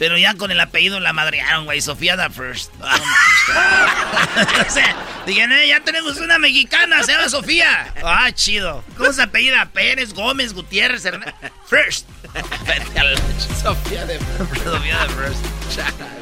Pero 0.00 0.16
ya 0.16 0.32
con 0.34 0.50
el 0.50 0.58
apellido 0.58 0.98
la 0.98 1.12
madrearon, 1.12 1.66
güey. 1.66 1.82
Sofía 1.82 2.16
the 2.16 2.30
First. 2.30 2.72
o 2.80 4.70
sea, 4.70 4.96
digan, 5.26 5.52
eh, 5.52 5.68
ya 5.68 5.80
tenemos 5.80 6.16
una 6.16 6.38
mexicana, 6.38 7.02
se 7.02 7.12
llama 7.12 7.28
Sofía. 7.28 7.92
Ah, 8.02 8.32
chido. 8.32 8.82
¿Cómo 8.96 9.12
se 9.12 9.22
apellida? 9.22 9.66
Pérez, 9.66 10.14
Gómez, 10.14 10.54
Gutiérrez, 10.54 11.04
Hernández. 11.04 11.34
First. 11.66 12.08
Sofía 13.62 14.06
de 14.06 14.18
First. 14.18 14.64
Sofía 14.64 15.06
de 15.06 15.08
First. 15.10 15.59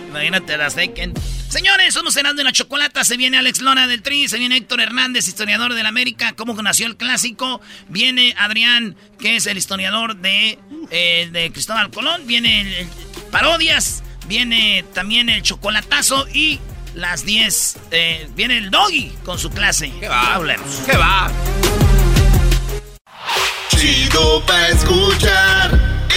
Imagínate 0.09 0.57
la 0.57 0.71
second. 0.71 1.19
Señores, 1.49 1.95
somos 1.95 2.15
cenando 2.15 2.43
en 2.43 2.47
la 2.47 2.53
chocolata. 2.53 3.05
Se 3.05 3.17
viene 3.17 3.39
Alex 3.39 3.61
Lona 3.61 3.87
del 3.87 4.03
Tri, 4.03 4.29
se 4.29 4.39
viene 4.39 4.57
Héctor 4.57 4.81
Hernández, 4.81 5.29
historiador 5.29 5.75
de 5.75 5.83
la 5.83 5.89
América, 5.89 6.35
cómo 6.37 6.55
nació 6.63 6.87
el 6.87 6.97
clásico. 6.97 7.61
Viene 7.89 8.35
Adrián, 8.39 8.97
que 9.19 9.37
es 9.37 9.47
el 9.47 9.57
historiador 9.57 10.17
de, 10.17 10.59
eh, 10.91 11.29
de 11.33 11.51
Cristóbal 11.53 11.91
Colón. 11.91 12.27
Viene 12.27 12.81
el, 12.81 12.89
parodias, 13.31 14.03
viene 14.27 14.85
también 14.95 15.29
el 15.29 15.43
chocolatazo 15.43 16.27
y 16.33 16.61
las 16.95 17.25
10. 17.25 17.77
Eh, 17.93 18.29
viene 18.35 18.59
el 18.59 18.71
doggy 18.71 19.13
con 19.25 19.39
su 19.39 19.51
clase. 19.51 19.91
¿Qué 20.01 20.09
va? 20.09 20.41
¿Qué 20.85 20.97
va? 20.97 21.31
Chido 23.71 24.45
pa' 24.45 24.69
escuchar. 24.69 25.98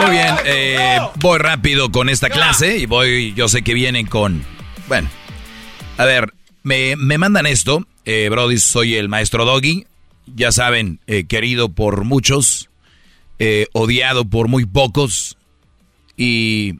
Muy 0.00 0.10
bien, 0.10 0.34
eh, 0.44 0.98
voy 1.20 1.38
rápido 1.38 1.90
con 1.90 2.08
esta 2.08 2.28
clase 2.28 2.76
y 2.76 2.86
voy, 2.86 3.32
yo 3.34 3.48
sé 3.48 3.62
que 3.62 3.72
vienen 3.72 4.06
con... 4.06 4.44
Bueno, 4.86 5.08
a 5.96 6.04
ver, 6.04 6.34
me, 6.64 6.96
mandan 6.96 7.46
esto, 7.46 7.86
eh, 8.04 8.28
Brody, 8.30 8.58
soy 8.58 8.96
el 8.96 9.08
maestro 9.08 9.44
Doggy, 9.44 9.86
ya 10.26 10.50
saben, 10.50 10.98
eh, 11.06 11.24
querido 11.26 11.68
por 11.68 12.04
muchos, 12.04 12.70
eh, 13.38 13.68
odiado 13.72 14.24
por 14.24 14.48
muy 14.48 14.64
pocos 14.64 15.36
y 16.16 16.74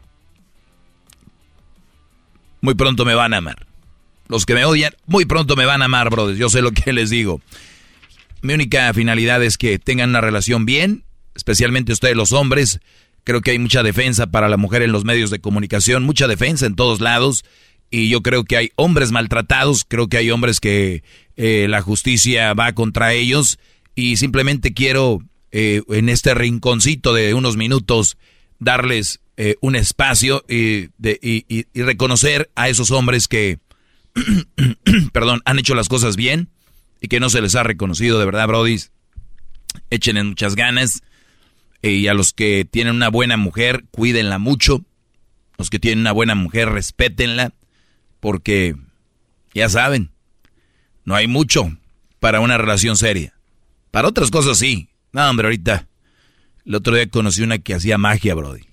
muy 2.61 2.75
pronto 2.75 3.05
me 3.05 3.15
van 3.15 3.35
a 3.35 3.39
amar. 3.39 3.64
Los 4.35 4.47
que 4.47 4.55
me 4.55 4.65
odian, 4.65 4.93
muy 5.07 5.27
pronto 5.27 5.55
me 5.55 5.65
van 5.65 5.81
a 5.81 5.85
amar, 5.85 6.11
Brody, 6.11 6.37
yo 6.37 6.49
sé 6.49 6.61
lo 6.61 6.73
que 6.73 6.93
les 6.93 7.09
digo. 7.09 7.41
Mi 8.43 8.53
única 8.53 8.93
finalidad 8.93 9.43
es 9.43 9.57
que 9.57 9.79
tengan 9.79 10.11
una 10.11 10.21
relación 10.21 10.67
bien, 10.67 11.05
especialmente 11.35 11.93
ustedes 11.93 12.17
los 12.17 12.33
hombres, 12.33 12.81
Creo 13.25 13.41
que 13.41 13.53
hay 13.53 13.59
mucha 13.59 13.83
defensa 13.83 14.27
para 14.27 14.51
la 14.51 14.59
mujer 14.59 14.83
en 14.83 14.93
los 14.93 15.05
medios 15.05 15.31
de 15.31 15.39
comunicación, 15.39 16.05
mucha 16.05 16.29
defensa 16.29 16.67
en 16.67 16.77
todos 16.77 17.01
lados. 17.01 17.45
y 17.91 18.09
yo 18.09 18.23
creo 18.23 18.45
que 18.45 18.57
hay 18.57 18.71
hombres 18.75 19.13
maltratados, 19.13 19.85
creo 19.87 20.09
que 20.09 20.17
hay 20.17 20.31
hombres 20.31 20.59
que 20.59 21.05
eh, 21.37 21.67
la 21.69 21.81
justicia 21.81 22.53
va 22.53 22.73
contra 22.73 23.13
ellos 23.13 23.59
y 23.95 24.17
simplemente 24.17 24.75
quiero 24.75 25.21
eh, 25.53 25.83
en 25.89 26.09
este 26.09 26.35
rinconcito 26.35 27.15
de 27.15 27.35
unos 27.35 27.57
minutos 27.57 28.17
darles 28.59 29.21
eh, 29.37 29.55
un 29.61 29.77
espacio 29.77 30.45
de, 30.49 30.91
y, 31.23 31.67
reconocer 31.81 32.51
a 32.57 32.69
esos 32.69 32.91
hombres 32.91 33.29
que, 33.29 33.59
perdón, 35.13 35.43
han 35.45 35.59
hecho 35.59 35.75
las 35.75 35.89
cosas 35.89 36.17
bien 36.17 36.49
y 37.01 37.09
que 37.09 37.21
no 37.21 37.31
se 37.31 37.41
les 37.41 37.55
ha 37.55 37.63
reconocido 37.63 38.19
de 38.19 38.27
verdad, 38.27 38.49
Brody. 38.49 38.81
Echen 39.91 40.27
muchas 40.27 40.55
ganas 40.55 41.03
y 41.83 42.07
a 42.07 42.15
los 42.15 42.33
que 42.33 42.67
tienen 42.71 42.95
una 42.95 43.09
buena 43.09 43.37
mujer, 43.37 43.85
cuídenla 43.91 44.39
mucho. 44.39 44.85
Los 45.59 45.71
que 45.71 45.79
tienen 45.79 46.01
una 46.01 46.13
buena 46.13 46.35
mujer, 46.35 46.71
respétenla 46.71 47.53
porque 48.21 48.75
ya 49.55 49.69
saben, 49.69 50.11
no 51.05 51.15
hay 51.15 51.29
mucho 51.29 51.77
para 52.21 52.41
una 52.41 52.57
relación 52.57 52.97
seria. 52.97 53.35
Para 53.91 54.09
otras 54.09 54.31
cosas 54.31 54.59
sí. 54.59 54.89
No, 55.13 55.29
hombre, 55.29 55.47
ahorita. 55.47 55.87
El 56.65 56.75
otro 56.75 56.97
día 56.97 57.09
conocí 57.09 57.43
una 57.43 57.59
que 57.59 57.75
hacía 57.75 57.99
magia, 57.99 58.35
Brody. 58.35 58.65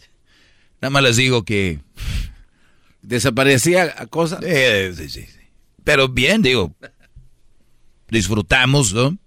Nada 0.82 0.89
más 0.89 1.04
les 1.04 1.17
digo 1.17 1.43
que. 1.43 1.80
¿Desaparecía 3.02 3.94
cosas? 4.08 4.40
sí, 4.44 5.10
sí, 5.10 5.26
sí. 5.26 5.40
Pero 5.84 6.10
bien, 6.10 6.42
digo. 6.42 6.76
Disfrutamos, 8.10 8.94
¿no? 8.94 9.18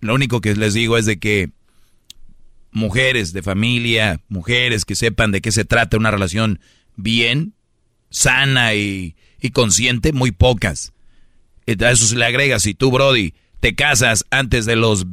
Lo 0.00 0.14
único 0.14 0.40
que 0.40 0.54
les 0.54 0.74
digo 0.74 0.98
es 0.98 1.06
de 1.06 1.18
que 1.18 1.50
mujeres 2.72 3.32
de 3.32 3.42
familia, 3.42 4.20
mujeres 4.28 4.84
que 4.84 4.94
sepan 4.94 5.30
de 5.30 5.40
qué 5.40 5.52
se 5.52 5.64
trata 5.64 5.96
una 5.96 6.10
relación 6.10 6.60
bien, 6.96 7.54
sana 8.10 8.74
y 8.74 9.14
y 9.42 9.50
consciente, 9.50 10.12
muy 10.12 10.30
pocas. 10.30 10.92
A 11.66 11.90
eso 11.90 12.06
se 12.06 12.16
le 12.16 12.24
agrega, 12.24 12.60
si 12.60 12.74
tú, 12.74 12.90
Brody, 12.90 13.34
te 13.60 13.74
casas 13.74 14.24
antes 14.30 14.64
de 14.64 14.76
los, 14.76 15.06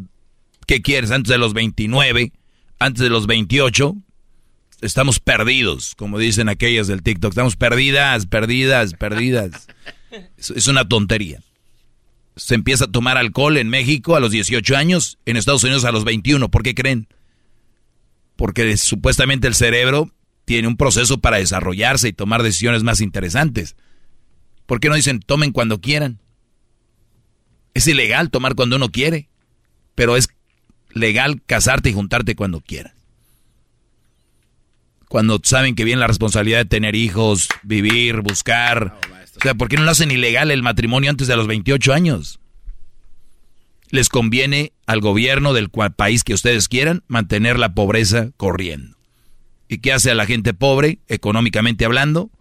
¿qué 0.67 0.81
quieres? 0.81 1.11
Antes 1.11 1.29
de 1.29 1.37
los 1.37 1.53
29, 1.53 2.31
antes 2.77 3.01
de 3.01 3.09
los 3.09 3.27
28, 3.27 3.95
estamos 4.81 5.19
perdidos, 5.19 5.95
como 5.95 6.17
dicen 6.19 6.49
aquellas 6.49 6.87
del 6.87 7.03
TikTok. 7.03 7.31
Estamos 7.31 7.55
perdidas, 7.55 8.25
perdidas, 8.25 8.93
perdidas. 8.93 9.67
Es, 10.37 10.67
una 10.67 10.87
tontería. 10.87 11.41
Se 12.35 12.55
empieza 12.55 12.85
a 12.85 12.91
tomar 12.91 13.17
alcohol 13.17 13.57
en 13.57 13.69
México 13.69 14.15
a 14.15 14.19
los 14.19 14.31
18 14.31 14.75
años, 14.75 15.17
en 15.25 15.37
Estados 15.37 15.63
Unidos 15.63 15.85
a 15.85 15.91
los 15.91 16.05
21. 16.05 16.49
¿Por 16.49 16.63
qué 16.63 16.73
creen? 16.73 17.07
Porque 18.35 18.77
supuestamente 18.77 19.47
el 19.47 19.55
cerebro 19.55 20.11
tiene 20.45 20.67
un 20.67 20.77
proceso 20.77 21.19
para 21.19 21.37
desarrollarse 21.37 22.07
y 22.07 22.13
tomar 22.13 22.41
decisiones 22.41 22.83
más 22.83 23.01
interesantes. 23.01 23.75
¿Por 24.65 24.79
qué 24.79 24.89
no 24.89 24.95
dicen 24.95 25.19
tomen 25.19 25.51
cuando 25.51 25.81
quieran? 25.81 26.19
Es 27.73 27.87
ilegal 27.87 28.29
tomar 28.29 28.55
cuando 28.55 28.77
uno 28.77 28.89
quiere, 28.89 29.29
pero 29.95 30.15
es 30.15 30.29
legal 30.91 31.41
casarte 31.45 31.89
y 31.89 31.93
juntarte 31.93 32.35
cuando 32.35 32.61
quieras. 32.61 32.98
Cuando 35.09 35.41
saben 35.43 35.75
que 35.75 35.83
viene 35.83 35.99
la 35.99 36.07
responsabilidad 36.07 36.59
de 36.59 36.65
tener 36.65 36.95
hijos, 36.95 37.49
vivir, 37.63 38.21
buscar. 38.21 38.97
O 39.35 39.41
sea, 39.41 39.55
¿por 39.55 39.67
qué 39.67 39.75
no 39.75 39.83
lo 39.83 39.91
hacen 39.91 40.11
ilegal 40.11 40.51
el 40.51 40.63
matrimonio 40.63 41.09
antes 41.09 41.27
de 41.27 41.35
los 41.35 41.47
28 41.47 41.93
años? 41.93 42.39
Les 43.89 44.07
conviene 44.07 44.71
al 44.85 45.01
gobierno 45.01 45.51
del 45.51 45.69
país 45.69 46.23
que 46.23 46.33
ustedes 46.33 46.69
quieran 46.69 47.03
mantener 47.07 47.59
la 47.59 47.73
pobreza 47.73 48.29
corriendo. 48.37 48.95
¿Y 49.67 49.79
qué 49.79 49.91
hace 49.91 50.11
a 50.11 50.15
la 50.15 50.25
gente 50.25 50.53
pobre, 50.53 50.99
económicamente 51.09 51.83
hablando? 51.83 52.31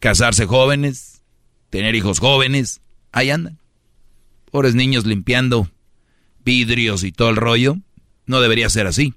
casarse 0.00 0.46
jóvenes, 0.46 1.22
tener 1.68 1.94
hijos 1.94 2.18
jóvenes, 2.18 2.80
ahí 3.12 3.30
andan. 3.30 3.60
Pobres 4.50 4.74
niños 4.74 5.06
limpiando 5.06 5.70
vidrios 6.44 7.04
y 7.04 7.12
todo 7.12 7.30
el 7.30 7.36
rollo. 7.36 7.76
No 8.26 8.40
debería 8.40 8.68
ser 8.68 8.88
así. 8.88 9.14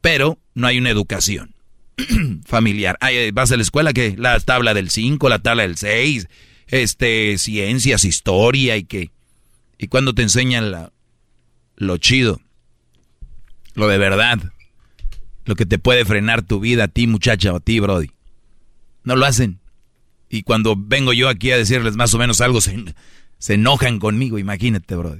Pero 0.00 0.38
no 0.54 0.66
hay 0.66 0.78
una 0.78 0.90
educación 0.90 1.54
familiar. 2.46 2.96
Ay, 3.00 3.30
vas 3.30 3.52
a 3.52 3.56
la 3.56 3.62
escuela 3.62 3.92
que 3.92 4.16
la 4.16 4.38
tabla 4.40 4.74
del 4.74 4.90
5, 4.90 5.28
la 5.28 5.40
tabla 5.40 5.62
del 5.62 5.76
6, 5.76 6.28
este, 6.68 7.38
ciencias, 7.38 8.04
historia 8.04 8.76
y 8.76 8.84
que... 8.84 9.10
Y 9.78 9.86
cuando 9.86 10.12
te 10.12 10.22
enseñan 10.22 10.72
la, 10.72 10.92
lo 11.76 11.96
chido, 11.98 12.40
lo 13.74 13.86
de 13.86 13.98
verdad, 13.98 14.40
lo 15.44 15.54
que 15.54 15.66
te 15.66 15.78
puede 15.78 16.04
frenar 16.04 16.42
tu 16.42 16.60
vida 16.60 16.84
a 16.84 16.88
ti 16.88 17.06
muchacha 17.06 17.52
o 17.52 17.56
a 17.56 17.60
ti, 17.60 17.80
Brody. 17.80 18.10
No 19.04 19.16
lo 19.16 19.24
hacen. 19.24 19.60
Y 20.28 20.42
cuando 20.42 20.74
vengo 20.76 21.12
yo 21.12 21.28
aquí 21.28 21.50
a 21.52 21.56
decirles 21.56 21.96
más 21.96 22.12
o 22.12 22.18
menos 22.18 22.40
algo, 22.40 22.60
se, 22.60 22.74
enojan 23.48 23.98
conmigo, 23.98 24.38
imagínate, 24.38 24.94
bro. 24.94 25.18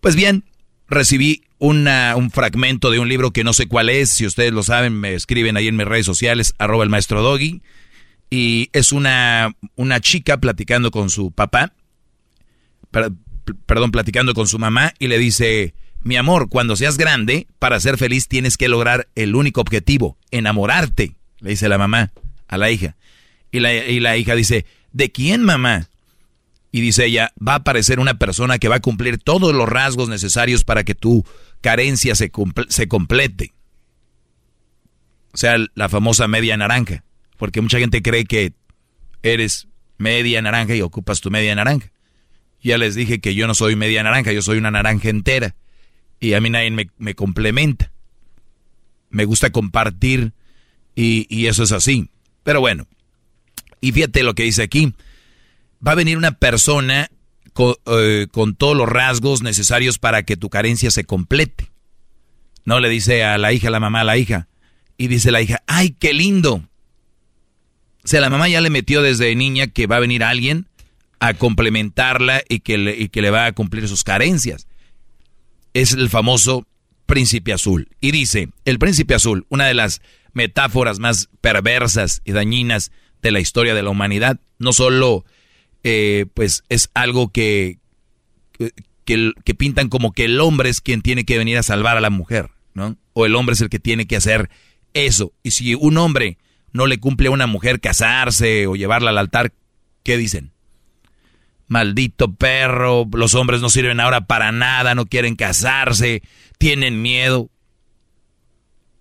Pues 0.00 0.16
bien, 0.16 0.44
recibí 0.88 1.42
una, 1.58 2.14
un 2.16 2.30
fragmento 2.30 2.90
de 2.90 2.98
un 2.98 3.08
libro 3.08 3.30
que 3.30 3.44
no 3.44 3.52
sé 3.52 3.66
cuál 3.66 3.90
es. 3.90 4.10
Si 4.10 4.26
ustedes 4.26 4.52
lo 4.52 4.62
saben, 4.62 4.94
me 4.94 5.14
escriben 5.14 5.56
ahí 5.56 5.68
en 5.68 5.76
mis 5.76 5.86
redes 5.86 6.06
sociales, 6.06 6.54
arroba 6.58 6.84
el 6.84 6.90
maestro 6.90 7.22
Doggy. 7.22 7.62
Y 8.30 8.70
es 8.72 8.92
una, 8.92 9.54
una 9.76 10.00
chica 10.00 10.38
platicando 10.38 10.90
con 10.90 11.10
su 11.10 11.30
papá, 11.30 11.72
perdón, 13.66 13.90
platicando 13.92 14.34
con 14.34 14.48
su 14.48 14.58
mamá 14.58 14.94
y 14.98 15.08
le 15.08 15.18
dice, 15.18 15.74
mi 16.02 16.16
amor, 16.16 16.48
cuando 16.48 16.74
seas 16.74 16.96
grande, 16.96 17.46
para 17.58 17.78
ser 17.80 17.98
feliz 17.98 18.26
tienes 18.26 18.56
que 18.56 18.68
lograr 18.68 19.08
el 19.14 19.36
único 19.36 19.60
objetivo, 19.60 20.16
enamorarte 20.30 21.14
le 21.44 21.50
dice 21.50 21.68
la 21.68 21.78
mamá 21.78 22.10
a 22.48 22.58
la 22.58 22.70
hija. 22.70 22.96
Y 23.52 23.60
la, 23.60 23.72
y 23.74 24.00
la 24.00 24.16
hija 24.16 24.34
dice, 24.34 24.64
¿de 24.92 25.12
quién 25.12 25.42
mamá? 25.42 25.90
Y 26.74 26.80
dice 26.80 27.06
ella, 27.06 27.32
va 27.38 27.52
a 27.52 27.58
aparecer 27.58 28.00
una 28.00 28.18
persona 28.18 28.58
que 28.58 28.66
va 28.66 28.74
a 28.74 28.80
cumplir 28.80 29.18
todos 29.18 29.54
los 29.54 29.68
rasgos 29.68 30.08
necesarios 30.08 30.64
para 30.64 30.82
que 30.82 30.96
tu 30.96 31.24
carencia 31.60 32.16
se, 32.16 32.32
se 32.68 32.88
complete. 32.88 33.54
O 35.32 35.36
sea, 35.36 35.54
la 35.76 35.88
famosa 35.88 36.26
media 36.26 36.56
naranja. 36.56 37.04
Porque 37.36 37.60
mucha 37.60 37.78
gente 37.78 38.02
cree 38.02 38.24
que 38.24 38.54
eres 39.22 39.68
media 39.98 40.42
naranja 40.42 40.74
y 40.74 40.82
ocupas 40.82 41.20
tu 41.20 41.30
media 41.30 41.54
naranja. 41.54 41.92
Ya 42.60 42.76
les 42.76 42.96
dije 42.96 43.20
que 43.20 43.36
yo 43.36 43.46
no 43.46 43.54
soy 43.54 43.76
media 43.76 44.02
naranja, 44.02 44.32
yo 44.32 44.42
soy 44.42 44.58
una 44.58 44.72
naranja 44.72 45.10
entera. 45.10 45.54
Y 46.18 46.32
a 46.32 46.40
mí 46.40 46.50
nadie 46.50 46.72
me, 46.72 46.90
me 46.98 47.14
complementa. 47.14 47.92
Me 49.10 49.26
gusta 49.26 49.50
compartir 49.50 50.32
y, 50.96 51.46
eso 51.46 51.62
es 51.62 51.70
así. 51.70 52.10
Pero 52.42 52.58
bueno, 52.58 52.88
y 53.80 53.92
fíjate 53.92 54.24
lo 54.24 54.34
que 54.34 54.42
dice 54.42 54.64
aquí. 54.64 54.92
Va 55.86 55.92
a 55.92 55.96
venir 55.96 56.16
una 56.16 56.32
persona 56.32 57.08
eh, 57.86 58.26
con, 58.32 58.56
todos 58.56 58.76
los 58.76 58.88
rasgos 58.88 59.42
necesarios 59.42 59.98
para 59.98 60.24
que 60.24 60.36
tu 60.36 60.50
carencia 60.50 60.90
se 60.90 61.04
complete. 61.04 61.70
No 62.64 62.80
le 62.80 62.88
dice 62.88 63.24
a 63.24 63.38
la 63.38 63.52
hija, 63.52 63.68
a 63.68 63.70
la 63.70 63.80
mamá, 63.80 64.00
a 64.00 64.04
la 64.04 64.16
hija. 64.16 64.48
Y 64.96 65.08
dice 65.08 65.30
la 65.30 65.42
hija, 65.42 65.62
¡ay, 65.66 65.96
qué 65.98 66.12
lindo! 66.12 66.54
O 68.04 68.08
sea, 68.08 68.20
la 68.20 68.30
mamá 68.30 68.48
ya 68.48 68.60
le 68.60 68.70
metió 68.70 69.02
desde 69.02 69.34
niña 69.34 69.68
que 69.68 69.86
va 69.86 69.96
a 69.96 70.00
venir 70.00 70.24
alguien 70.24 70.68
a 71.20 71.34
complementarla 71.34 72.42
y 72.48 72.60
que 72.60 72.96
y 72.98 73.08
que 73.08 73.22
le 73.22 73.30
va 73.30 73.46
a 73.46 73.52
cumplir 73.52 73.88
sus 73.88 74.04
carencias. 74.04 74.66
Es 75.72 75.92
el 75.92 76.10
famoso 76.10 76.66
príncipe 77.06 77.52
azul. 77.52 77.88
Y 78.00 78.10
dice, 78.10 78.48
el 78.64 78.78
príncipe 78.78 79.14
azul, 79.14 79.46
una 79.48 79.66
de 79.66 79.74
las 79.74 80.02
metáforas 80.32 80.98
más 80.98 81.28
perversas 81.40 82.20
y 82.24 82.32
dañinas 82.32 82.90
de 83.22 83.30
la 83.30 83.40
historia 83.40 83.74
de 83.74 83.82
la 83.82 83.90
humanidad. 83.90 84.40
No 84.58 84.72
solo, 84.72 85.24
eh, 85.84 86.26
pues, 86.32 86.64
es 86.70 86.90
algo 86.94 87.28
que, 87.28 87.78
que, 89.04 89.32
que, 89.44 89.54
pintan 89.54 89.88
como 89.88 90.12
que 90.12 90.24
el 90.24 90.40
hombre 90.40 90.70
es 90.70 90.80
quien 90.80 91.02
tiene 91.02 91.24
que 91.24 91.38
venir 91.38 91.58
a 91.58 91.62
salvar 91.62 91.98
a 91.98 92.00
la 92.00 92.10
mujer, 92.10 92.50
¿no? 92.72 92.96
O 93.12 93.26
el 93.26 93.36
hombre 93.36 93.52
es 93.52 93.60
el 93.60 93.68
que 93.68 93.78
tiene 93.78 94.06
que 94.06 94.16
hacer 94.16 94.50
eso. 94.94 95.32
Y 95.42 95.52
si 95.52 95.74
un 95.74 95.98
hombre 95.98 96.38
no 96.72 96.86
le 96.86 96.98
cumple 96.98 97.28
a 97.28 97.32
una 97.32 97.46
mujer 97.46 97.80
casarse 97.80 98.66
o 98.66 98.76
llevarla 98.76 99.10
al 99.10 99.18
altar, 99.18 99.52
¿qué 100.02 100.16
dicen? 100.16 100.52
Maldito 101.68 102.34
perro, 102.34 103.06
los 103.12 103.34
hombres 103.34 103.60
no 103.60 103.68
sirven 103.68 104.00
ahora 104.00 104.22
para 104.22 104.52
nada, 104.52 104.94
no 104.94 105.06
quieren 105.06 105.36
casarse, 105.36 106.22
tienen 106.58 107.02
miedo. 107.02 107.50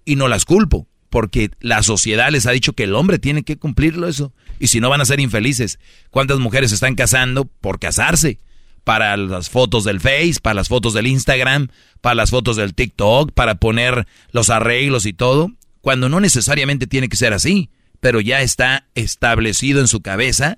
Y 0.06 0.18
no 0.18 0.28
las 0.28 0.44
culpo 0.44 0.86
porque 1.14 1.52
la 1.60 1.84
sociedad 1.84 2.32
les 2.32 2.48
ha 2.48 2.52
dicho 2.52 2.74
que 2.74 2.86
el 2.86 2.96
hombre 2.96 3.20
tiene 3.20 3.44
que 3.44 3.56
cumplirlo 3.56 4.08
eso. 4.08 4.34
Y 4.58 4.66
si 4.66 4.80
no 4.80 4.90
van 4.90 5.00
a 5.00 5.06
ser 5.06 5.20
infelices. 5.20 5.78
¿Cuántas 6.10 6.40
mujeres 6.40 6.72
están 6.72 6.96
casando 6.96 7.46
por 7.46 7.78
casarse? 7.78 8.40
Para 8.84 9.16
las 9.16 9.52
fotos 9.52 9.84
del 9.84 10.00
Face, 10.00 10.38
para 10.42 10.56
las 10.56 10.70
fotos 10.70 10.96
del 10.96 11.06
Instagram, 11.06 11.68
para 12.02 12.16
las 12.16 12.32
fotos 12.32 12.56
del 12.56 12.74
TikTok, 12.74 13.32
para 13.32 13.54
poner 13.54 14.08
los 14.32 14.50
arreglos 14.50 15.06
y 15.06 15.14
todo. 15.14 15.52
Cuando 15.82 16.10
no 16.10 16.20
necesariamente 16.20 16.88
tiene 16.88 17.10
que 17.10 17.16
ser 17.16 17.32
así, 17.32 17.70
pero 18.00 18.20
ya 18.20 18.42
está 18.42 18.88
establecido 18.96 19.82
en 19.82 19.88
su 19.88 20.02
cabeza 20.02 20.56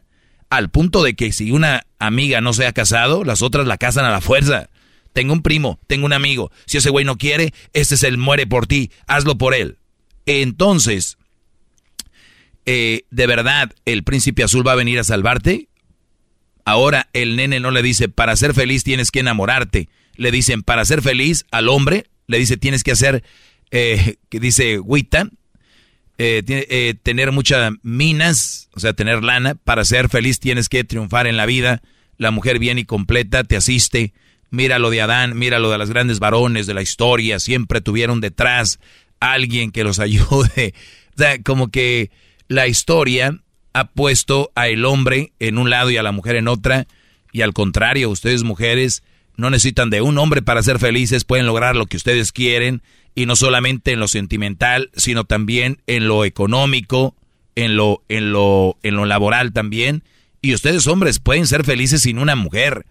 al 0.50 0.70
punto 0.70 1.04
de 1.04 1.16
que 1.18 1.34
si 1.34 1.52
una 1.52 1.86
amiga 2.00 2.40
no 2.40 2.54
se 2.54 2.66
ha 2.66 2.72
casado, 2.72 3.26
las 3.26 3.42
otras 3.42 3.68
la 3.68 3.78
casan 3.78 4.06
a 4.06 4.10
la 4.10 4.22
fuerza. 4.22 4.70
Tengo 5.12 5.34
un 5.34 5.42
primo, 5.42 5.82
tengo 5.88 6.06
un 6.06 6.14
amigo. 6.14 6.50
Si 6.66 6.78
ese 6.78 6.92
güey 6.92 7.04
no 7.04 7.18
quiere, 7.18 7.54
este 7.74 7.96
es 7.96 8.04
el 8.04 8.18
muere 8.18 8.48
por 8.48 8.68
ti, 8.68 8.90
hazlo 9.06 9.38
por 9.38 9.54
él. 9.54 9.80
Entonces, 10.26 11.18
eh, 12.66 13.04
¿de 13.12 13.28
verdad 13.28 13.74
el 13.86 14.04
príncipe 14.04 14.44
azul 14.44 14.66
va 14.66 14.74
a 14.74 14.76
venir 14.76 15.00
a 15.00 15.04
salvarte? 15.04 15.68
Ahora 16.66 17.10
el 17.14 17.36
nene 17.36 17.60
no 17.60 17.72
le 17.72 17.84
dice, 17.84 18.10
para 18.10 18.36
ser 18.36 18.54
feliz 18.54 18.84
tienes 18.84 19.12
que 19.12 19.20
enamorarte. 19.20 19.88
Le 20.16 20.32
dicen, 20.32 20.64
para 20.64 20.86
ser 20.86 21.02
feliz 21.02 21.46
al 21.52 21.70
hombre, 21.70 22.06
le 22.28 22.40
dice, 22.40 22.58
tienes 22.58 22.84
que 22.84 22.92
hacer, 22.92 23.24
eh, 23.70 24.16
que 24.30 24.40
dice, 24.40 24.80
Wita, 24.80 25.30
eh, 26.18 26.44
eh, 26.48 26.96
tener 27.04 27.34
muchas 27.34 27.74
minas, 27.84 28.70
o 28.74 28.80
sea, 28.80 28.94
tener 28.94 29.24
lana. 29.24 29.56
Para 29.56 29.84
ser 29.84 30.10
feliz 30.10 30.40
tienes 30.40 30.70
que 30.70 30.84
triunfar 30.84 31.28
en 31.28 31.38
la 31.38 31.46
vida. 31.46 31.82
La 32.18 32.32
mujer 32.32 32.60
bien 32.60 32.80
y 32.80 32.86
completa 32.86 33.44
te 33.44 33.58
asiste. 33.58 34.14
Mira 34.50 34.80
lo 34.80 34.90
de 34.90 35.02
Adán, 35.02 35.38
mira 35.38 35.60
lo 35.60 35.70
de 35.70 35.78
los 35.78 35.90
grandes 35.90 36.20
varones 36.20 36.68
de 36.68 36.74
la 36.74 36.82
historia. 36.82 37.40
Siempre 37.40 37.82
tuvieron 37.82 38.22
detrás 38.22 38.80
alguien 39.20 39.72
que 39.72 39.84
los 39.84 40.00
ayude. 40.00 40.74
O 41.16 41.18
sea, 41.18 41.42
como 41.42 41.70
que 41.70 42.12
la 42.48 42.68
historia 42.68 43.40
ha 43.74 43.88
puesto 43.88 44.52
a 44.56 44.68
el 44.68 44.86
hombre 44.86 45.34
en 45.40 45.58
un 45.58 45.70
lado 45.70 45.92
y 45.92 45.98
a 45.98 46.04
la 46.04 46.12
mujer 46.12 46.36
en 46.36 46.48
otra. 46.48 46.88
Y 47.32 47.42
al 47.42 47.54
contrario, 47.54 48.10
ustedes 48.10 48.44
mujeres 48.44 49.04
no 49.36 49.50
necesitan 49.50 49.90
de 49.90 50.02
un 50.02 50.18
hombre 50.18 50.42
para 50.42 50.64
ser 50.64 50.80
felices, 50.80 51.26
pueden 51.26 51.46
lograr 51.46 51.76
lo 51.76 51.86
que 51.86 51.98
ustedes 51.98 52.32
quieren. 52.32 52.82
Y 53.16 53.26
no 53.26 53.36
solamente 53.36 53.94
en 53.94 54.00
lo 54.00 54.08
sentimental, 54.08 54.92
sino 54.96 55.24
también 55.24 55.82
en 55.88 56.08
lo 56.08 56.26
económico, 56.26 57.16
en 57.56 57.78
lo, 57.78 58.04
en 58.10 58.32
lo, 58.32 58.78
en 58.84 58.96
lo 58.96 59.06
laboral 59.06 59.54
también. 59.54 60.04
Y 60.42 60.54
ustedes 60.54 60.86
hombres 60.88 61.20
pueden 61.20 61.48
ser 61.48 61.64
felices 61.64 62.02
sin 62.02 62.20
una 62.20 62.36
mujer. 62.36 62.86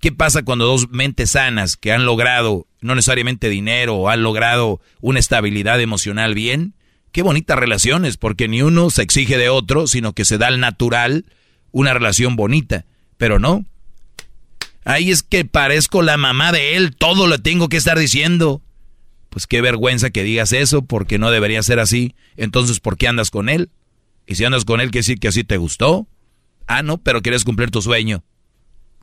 ¿Qué 0.00 0.12
pasa 0.12 0.42
cuando 0.42 0.66
dos 0.66 0.90
mentes 0.90 1.32
sanas 1.32 1.76
que 1.76 1.92
han 1.92 2.04
logrado, 2.04 2.66
no 2.80 2.94
necesariamente 2.94 3.48
dinero, 3.48 3.96
o 3.96 4.16
logrado 4.16 4.80
una 5.00 5.18
estabilidad 5.18 5.80
emocional 5.80 6.34
bien, 6.34 6.74
Qué 7.16 7.22
bonitas 7.22 7.58
relaciones, 7.58 8.18
porque 8.18 8.46
ni 8.46 8.60
uno 8.60 8.90
se 8.90 9.00
exige 9.00 9.38
de 9.38 9.48
otro, 9.48 9.86
sino 9.86 10.12
que 10.12 10.26
se 10.26 10.36
da 10.36 10.48
al 10.48 10.60
natural 10.60 11.24
una 11.72 11.94
relación 11.94 12.36
bonita. 12.36 12.84
Pero 13.16 13.38
no. 13.38 13.64
Ahí 14.84 15.10
es 15.10 15.22
que 15.22 15.46
parezco 15.46 16.02
la 16.02 16.18
mamá 16.18 16.52
de 16.52 16.76
él, 16.76 16.94
todo 16.94 17.26
lo 17.26 17.38
tengo 17.38 17.70
que 17.70 17.78
estar 17.78 17.98
diciendo. 17.98 18.60
Pues 19.30 19.46
qué 19.46 19.62
vergüenza 19.62 20.10
que 20.10 20.24
digas 20.24 20.52
eso, 20.52 20.82
porque 20.82 21.18
no 21.18 21.30
debería 21.30 21.62
ser 21.62 21.80
así. 21.80 22.14
Entonces, 22.36 22.80
¿por 22.80 22.98
qué 22.98 23.08
andas 23.08 23.30
con 23.30 23.48
él? 23.48 23.70
Y 24.26 24.34
si 24.34 24.44
andas 24.44 24.66
con 24.66 24.82
él, 24.82 24.90
¿qué 24.90 24.98
decir 24.98 25.18
que 25.18 25.28
así 25.28 25.42
te 25.42 25.56
gustó? 25.56 26.06
Ah, 26.66 26.82
no, 26.82 26.98
pero 26.98 27.22
quieres 27.22 27.44
cumplir 27.44 27.70
tu 27.70 27.80
sueño. 27.80 28.24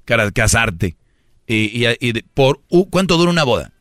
Casarte. 0.06 0.98
Y, 1.48 1.86
y, 2.00 2.14
por 2.34 2.62
¿Cuánto 2.90 3.18
dura 3.18 3.32
una 3.32 3.44
boda? 3.44 3.72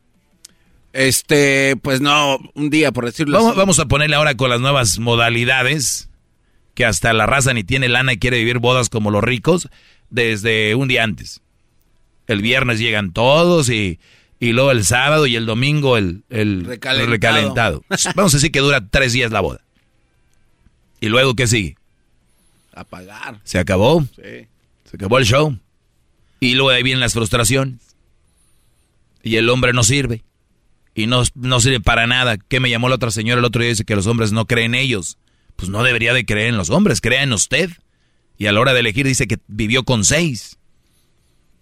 Este, 0.91 1.75
pues 1.81 2.01
no, 2.01 2.37
un 2.53 2.69
día 2.69 2.91
por 2.91 3.05
decirlo 3.05 3.37
vamos, 3.37 3.51
así. 3.51 3.59
Vamos 3.59 3.79
a 3.79 3.85
ponerle 3.87 4.15
ahora 4.15 4.35
con 4.35 4.49
las 4.49 4.59
nuevas 4.59 4.99
modalidades, 4.99 6.09
que 6.75 6.85
hasta 6.85 7.13
la 7.13 7.25
raza 7.25 7.53
ni 7.53 7.63
tiene 7.63 7.89
lana 7.89 8.13
y 8.13 8.17
quiere 8.17 8.37
vivir 8.37 8.59
bodas 8.59 8.89
como 8.89 9.09
los 9.09 9.23
ricos, 9.23 9.69
desde 10.09 10.75
un 10.75 10.87
día 10.87 11.03
antes. 11.03 11.41
El 12.27 12.41
viernes 12.41 12.79
llegan 12.79 13.11
todos 13.11 13.69
y, 13.69 13.99
y 14.39 14.51
luego 14.51 14.71
el 14.71 14.85
sábado 14.85 15.25
y 15.25 15.35
el 15.35 15.45
domingo 15.45 15.97
el, 15.97 16.23
el 16.29 16.65
recalentado. 16.65 17.11
recalentado. 17.11 17.83
Vamos 18.15 18.33
a 18.33 18.37
decir 18.37 18.51
que 18.51 18.59
dura 18.59 18.87
tres 18.87 19.13
días 19.13 19.31
la 19.31 19.41
boda. 19.41 19.61
¿Y 21.01 21.09
luego 21.09 21.33
qué 21.35 21.47
sigue? 21.47 21.75
A 22.75 22.83
pagar. 22.83 23.39
¿Se 23.43 23.57
acabó? 23.59 24.03
Sí. 24.15 24.47
Se 24.85 24.95
acabó 24.95 25.17
el 25.17 25.25
show. 25.25 25.57
Y 26.43 26.55
luego 26.55 26.71
ahí 26.71 26.83
vienen 26.83 26.99
las 26.99 27.13
frustraciones. 27.13 27.95
Y 29.23 29.37
el 29.37 29.49
hombre 29.49 29.71
no 29.71 29.83
sirve 29.83 30.23
y 30.93 31.07
no, 31.07 31.23
no 31.35 31.61
sirve 31.61 31.79
para 31.79 32.05
nada. 32.05 32.37
¿Qué 32.37 32.59
me 32.59 32.69
llamó 32.69 32.89
la 32.89 32.95
otra 32.95 33.11
señora 33.11 33.39
el 33.39 33.45
otro 33.45 33.61
día? 33.61 33.69
Dice 33.69 33.85
que 33.85 33.95
los 33.95 34.07
hombres 34.07 34.33
no 34.33 34.45
creen 34.45 34.75
en 34.75 34.81
ellos. 34.81 35.17
Pues 35.55 35.69
no 35.69 35.83
debería 35.83 36.13
de 36.13 36.25
creer 36.25 36.49
en 36.49 36.57
los 36.57 36.69
hombres, 36.69 36.99
crea 36.99 37.23
en 37.23 37.31
usted. 37.31 37.69
Y 38.37 38.47
a 38.47 38.51
la 38.51 38.59
hora 38.59 38.73
de 38.73 38.81
elegir 38.81 39.05
dice 39.05 39.25
que 39.25 39.37
vivió 39.47 39.83
con 39.83 40.03
seis. 40.03 40.57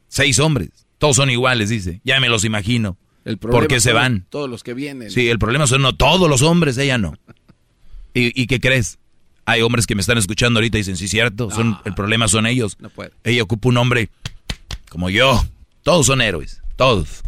Seis 0.07 0.39
hombres. 0.39 0.69
Todos 0.97 1.17
son 1.17 1.29
iguales, 1.29 1.69
dice. 1.69 2.01
Ya 2.03 2.19
me 2.19 2.27
los 2.27 2.43
imagino. 2.43 2.97
El 3.23 3.37
¿Por 3.37 3.67
qué 3.67 3.79
se 3.79 3.93
van? 3.93 4.25
Todos 4.31 4.49
los 4.49 4.63
que 4.63 4.73
vienen. 4.73 5.11
Sí, 5.11 5.29
el 5.29 5.37
problema 5.37 5.67
son 5.67 5.83
no 5.83 5.95
todos 5.95 6.27
los 6.27 6.41
hombres, 6.41 6.75
ella 6.79 6.97
no. 6.97 7.13
¿Y, 8.15 8.47
qué 8.47 8.59
crees? 8.59 8.97
Hay 9.45 9.61
hombres 9.61 9.85
que 9.85 9.93
me 9.93 10.01
están 10.01 10.17
escuchando 10.17 10.59
ahorita 10.59 10.79
y 10.79 10.81
dicen, 10.81 10.97
sí, 10.97 11.07
cierto, 11.07 11.51
son, 11.51 11.77
el 11.85 11.93
problema 11.93 12.27
son 12.27 12.47
ellos. 12.47 12.77
No 12.79 12.89
puede. 12.89 13.11
Ella 13.23 13.43
ocupa 13.43 13.69
un 13.69 13.77
hombre 13.77 14.09
como 14.91 15.09
yo. 15.09 15.41
Todos 15.83 16.05
son 16.05 16.21
héroes, 16.21 16.61
todos. 16.75 17.23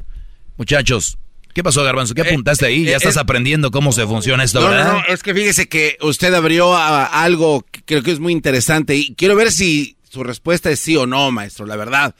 Muchachos, 0.58 1.17
¿Qué 1.54 1.63
pasó, 1.63 1.84
Garbanzo? 1.84 2.15
¿Qué 2.15 2.21
eh, 2.21 2.30
apuntaste 2.30 2.65
ahí? 2.65 2.84
Ya 2.84 2.93
eh, 2.93 2.95
estás 2.95 3.15
aprendiendo 3.15 3.69
cómo 3.69 3.91
se 3.91 4.08
funciona 4.08 4.43
esto, 4.43 4.60
¿verdad? 4.60 4.86
No, 4.86 4.93
no, 5.02 5.06
es 5.06 5.21
que 5.21 5.36
fíjese 5.36 5.69
que 5.69 5.97
usted 6.02 6.34
abrió 6.34 6.76
algo 6.76 7.63
que 7.69 7.84
creo 7.84 8.02
que 8.02 8.12
es 8.12 8.19
muy 8.19 8.34
interesante 8.34 8.95
y 8.95 9.13
quiero 9.13 9.36
ver 9.36 9.52
si 9.52 9.95
su 10.10 10.23
respuesta 10.23 10.71
es 10.71 10.80
sí 10.80 10.97
o 10.97 11.06
no, 11.06 11.32
maestro, 11.32 11.67
la 11.67 11.76
verdad. 11.76 12.15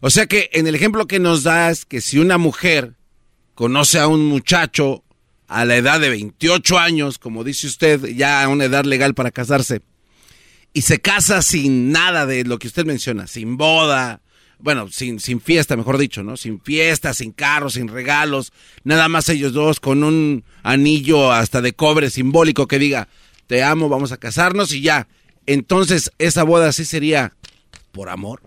O 0.00 0.10
sea 0.10 0.26
que 0.26 0.48
en 0.52 0.68
el 0.68 0.76
ejemplo 0.76 1.08
que 1.08 1.18
nos 1.18 1.42
das, 1.42 1.84
que 1.84 2.00
si 2.00 2.20
una 2.20 2.38
mujer 2.38 2.94
conoce 3.56 3.98
a 3.98 4.06
un 4.06 4.26
muchacho 4.26 5.02
a 5.48 5.64
la 5.64 5.74
edad 5.74 5.98
de 5.98 6.10
28 6.10 6.78
años, 6.78 7.18
como 7.18 7.42
dice 7.42 7.66
usted, 7.66 8.14
ya 8.14 8.44
a 8.44 8.48
una 8.48 8.66
edad 8.66 8.84
legal 8.84 9.14
para 9.14 9.32
casarse, 9.32 9.82
y 10.72 10.82
se 10.82 11.00
casa 11.00 11.42
sin 11.42 11.90
nada 11.90 12.26
de 12.26 12.44
lo 12.44 12.60
que 12.60 12.68
usted 12.68 12.86
menciona, 12.86 13.26
sin 13.26 13.56
boda, 13.56 14.22
bueno, 14.58 14.88
sin, 14.90 15.20
sin 15.20 15.40
fiesta, 15.40 15.76
mejor 15.76 15.98
dicho, 15.98 16.22
¿no? 16.22 16.36
Sin 16.36 16.60
fiesta, 16.60 17.14
sin 17.14 17.32
carros, 17.32 17.74
sin 17.74 17.88
regalos, 17.88 18.52
nada 18.84 19.08
más 19.08 19.28
ellos 19.28 19.52
dos 19.52 19.80
con 19.80 20.02
un 20.02 20.44
anillo 20.62 21.32
hasta 21.32 21.60
de 21.60 21.72
cobre 21.72 22.10
simbólico 22.10 22.66
que 22.66 22.78
diga, 22.78 23.08
te 23.46 23.62
amo, 23.62 23.88
vamos 23.88 24.12
a 24.12 24.18
casarnos 24.18 24.72
y 24.72 24.82
ya. 24.82 25.08
Entonces, 25.46 26.12
esa 26.18 26.42
boda 26.42 26.72
sí 26.72 26.84
sería 26.84 27.32
por 27.92 28.10
amor. 28.10 28.42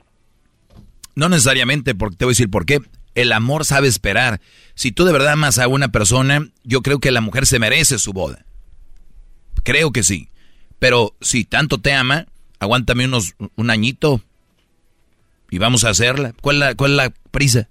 No 1.15 1.29
necesariamente, 1.29 1.95
porque 1.95 2.17
te 2.17 2.25
voy 2.25 2.31
a 2.31 2.35
decir 2.35 2.49
por 2.49 2.65
qué. 2.65 2.79
El 3.15 3.33
amor 3.33 3.65
sabe 3.65 3.87
esperar. 3.87 4.39
Si 4.75 4.91
tú 4.91 5.03
de 5.03 5.11
verdad 5.11 5.33
amas 5.33 5.59
a 5.59 5.67
una 5.67 5.91
persona, 5.91 6.47
yo 6.63 6.81
creo 6.81 6.99
que 6.99 7.11
la 7.11 7.21
mujer 7.21 7.45
se 7.45 7.59
merece 7.59 7.99
su 7.99 8.13
boda. 8.13 8.45
Creo 9.63 9.91
que 9.91 10.03
sí. 10.03 10.29
Pero 10.79 11.15
si 11.21 11.43
tanto 11.43 11.79
te 11.79 11.93
ama, 11.93 12.27
aguántame 12.59 13.05
unos, 13.05 13.35
un 13.55 13.69
añito, 13.69 14.21
y 15.51 15.59
vamos 15.59 15.83
a 15.83 15.89
hacerla. 15.89 16.33
¿Cuál 16.41 16.55
es 16.55 16.59
la, 16.61 16.75
cuál 16.75 16.97
la 16.97 17.13
prisa? 17.29 17.69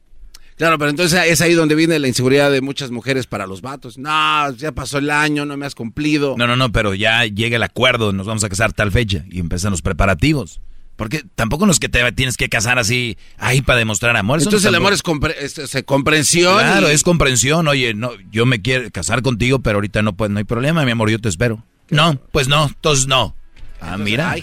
Claro, 0.57 0.79
pero 0.79 0.91
entonces 0.91 1.19
es 1.27 1.41
ahí 1.41 1.55
donde 1.55 1.75
viene 1.75 1.99
la 1.99 2.07
inseguridad 2.07 2.51
de 2.51 2.61
muchas 2.61 2.91
mujeres 2.91 3.27
para 3.27 3.47
los 3.47 3.63
vatos. 3.63 3.97
No, 3.97 4.53
ya 4.53 4.73
pasó 4.73 4.99
el 4.99 5.11
año, 5.11 5.47
no 5.47 5.57
me 5.57 5.65
has 5.65 5.75
cumplido. 5.75 6.35
No, 6.37 6.47
no, 6.47 6.55
no, 6.55 6.71
pero 6.71 6.93
ya 6.93 7.25
llega 7.25 7.57
el 7.57 7.63
acuerdo, 7.63 8.13
nos 8.13 8.27
vamos 8.27 8.45
a 8.45 8.51
casar 8.51 8.75
tal 8.75 8.93
fecha 8.93 9.25
y 9.31 9.41
empiezan 9.41 9.71
los 9.71 9.81
preparativos. 9.81 10.61
Porque 10.97 11.25
tampoco 11.35 11.65
no 11.65 11.73
es 11.73 11.79
que 11.79 11.89
te 11.89 12.13
tienes 12.13 12.37
que 12.37 12.51
casar 12.51 12.79
así, 12.79 13.17
ahí 13.39 13.63
para 13.63 13.79
demostrar 13.79 14.15
amor. 14.19 14.43
Entonces 14.43 14.69
el 14.69 14.75
amor 14.75 14.93
es, 14.93 15.03
comprensión. 15.03 16.59
Claro, 16.59 16.89
es 16.89 17.03
comprensión. 17.03 17.67
Oye, 17.67 17.95
no, 17.95 18.11
yo 18.31 18.45
me 18.45 18.61
quiero 18.61 18.91
casar 18.91 19.23
contigo, 19.23 19.61
pero 19.61 19.79
ahorita 19.79 20.03
no, 20.03 20.15
pues, 20.15 20.31
no 20.31 20.37
hay 20.37 20.45
problema, 20.45 20.85
mi 20.85 20.91
amor, 20.91 21.09
yo 21.09 21.19
te 21.19 21.31
espero. 21.31 21.65
No, 21.89 22.21
pues 22.33 22.49
no, 22.49 22.67
entonces 22.67 23.07
no. 23.07 23.35
Ah, 23.81 23.97
mira. 23.97 24.37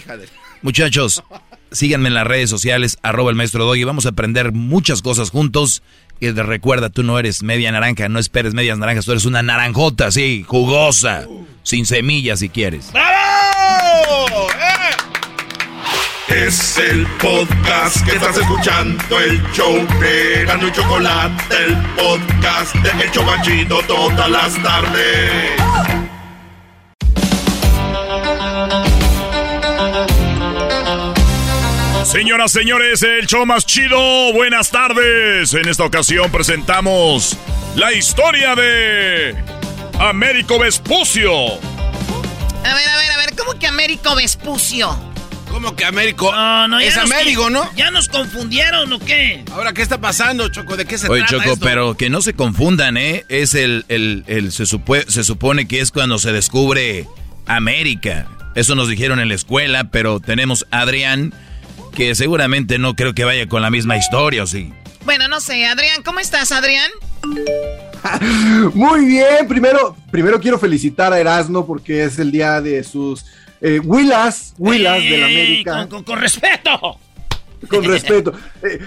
Muchachos, 0.62 1.22
Síganme 1.70 2.08
en 2.08 2.14
las 2.14 2.26
redes 2.26 2.48
sociales, 2.50 2.98
arroba 3.02 3.30
el 3.30 3.36
maestro 3.36 3.64
Doggy. 3.64 3.84
Vamos 3.84 4.06
a 4.06 4.10
aprender 4.10 4.52
muchas 4.52 5.02
cosas 5.02 5.30
juntos. 5.30 5.82
Y 6.20 6.30
recuerda, 6.30 6.90
tú 6.90 7.02
no 7.02 7.18
eres 7.18 7.42
media 7.42 7.70
naranja, 7.70 8.08
no 8.08 8.18
esperes 8.18 8.52
medias 8.54 8.76
naranjas, 8.78 9.04
tú 9.04 9.12
eres 9.12 9.24
una 9.24 9.42
naranjota, 9.42 10.10
sí, 10.10 10.44
jugosa, 10.46 11.26
sin 11.62 11.86
semillas 11.86 12.40
si 12.40 12.48
quieres. 12.48 12.90
¡Bravo! 12.92 14.48
¡Eh! 14.50 14.88
Es 16.46 16.76
el 16.78 17.06
podcast 17.18 18.04
que 18.04 18.16
estás 18.16 18.36
escuchando, 18.36 19.20
el 19.20 19.40
show 19.52 19.74
de 20.00 20.42
y 20.42 20.72
Chocolate, 20.72 21.64
el 21.64 21.76
podcast 21.96 22.74
de 22.74 23.04
El 23.04 23.10
Chocachito 23.12 23.80
todas 23.86 24.28
las 24.28 24.62
tardes. 24.62 26.07
Señoras, 32.10 32.52
señores, 32.52 33.02
el 33.02 33.26
show 33.26 33.44
más 33.44 33.66
chido. 33.66 34.32
Buenas 34.32 34.70
tardes. 34.70 35.52
En 35.52 35.68
esta 35.68 35.84
ocasión 35.84 36.32
presentamos 36.32 37.36
la 37.76 37.92
historia 37.92 38.54
de 38.54 39.36
Américo 40.00 40.58
Vespucio. 40.58 41.30
A 41.34 42.74
ver, 42.74 42.88
a 42.88 42.96
ver, 42.96 43.10
a 43.10 43.16
ver, 43.18 43.34
¿cómo 43.36 43.58
que 43.58 43.66
Américo 43.66 44.14
Vespucio? 44.14 44.98
¿Cómo 45.50 45.76
que 45.76 45.84
Américo? 45.84 46.32
No, 46.32 46.68
no, 46.68 46.80
es 46.80 46.96
Américo, 46.96 47.50
¿no? 47.50 47.70
¿Ya 47.76 47.90
nos 47.90 48.08
confundieron 48.08 48.90
o 48.90 48.98
qué? 49.00 49.44
Ahora, 49.52 49.74
¿qué 49.74 49.82
está 49.82 50.00
pasando, 50.00 50.48
Choco? 50.48 50.78
¿De 50.78 50.86
qué 50.86 50.96
se 50.96 51.10
Oye, 51.10 51.24
trata 51.28 51.44
Choco, 51.44 51.58
pero 51.60 51.94
que 51.94 52.08
no 52.08 52.22
se 52.22 52.32
confundan, 52.32 52.96
¿eh? 52.96 53.26
Es 53.28 53.52
el, 53.52 53.84
el, 53.88 54.24
el 54.28 54.50
se, 54.52 54.64
se 54.64 55.24
supone 55.24 55.68
que 55.68 55.80
es 55.82 55.92
cuando 55.92 56.18
se 56.18 56.32
descubre 56.32 57.06
América. 57.44 58.26
Eso 58.54 58.74
nos 58.74 58.88
dijeron 58.88 59.20
en 59.20 59.28
la 59.28 59.34
escuela, 59.34 59.90
pero 59.90 60.20
tenemos 60.20 60.66
a 60.70 60.80
Adrián 60.80 61.34
que 61.98 62.14
seguramente 62.14 62.78
no 62.78 62.94
creo 62.94 63.12
que 63.12 63.24
vaya 63.24 63.48
con 63.48 63.60
la 63.60 63.70
misma 63.70 63.96
historia, 63.96 64.44
¿o 64.44 64.46
sí? 64.46 64.72
Bueno, 65.04 65.26
no 65.26 65.40
sé, 65.40 65.66
Adrián, 65.66 66.04
¿cómo 66.04 66.20
estás, 66.20 66.52
Adrián? 66.52 66.88
Muy 68.72 69.04
bien, 69.04 69.48
primero, 69.48 69.96
primero 70.08 70.38
quiero 70.38 70.60
felicitar 70.60 71.12
a 71.12 71.18
Erasmo 71.18 71.66
porque 71.66 72.04
es 72.04 72.20
el 72.20 72.30
día 72.30 72.60
de 72.60 72.84
sus 72.84 73.26
eh, 73.60 73.80
Willas, 73.82 74.54
Willas 74.58 75.02
del 75.02 75.24
América. 75.24 75.88
Con, 75.88 76.20
respeto. 76.20 77.00
Con 77.68 77.84
respeto. 77.90 78.32
Eh, 78.62 78.78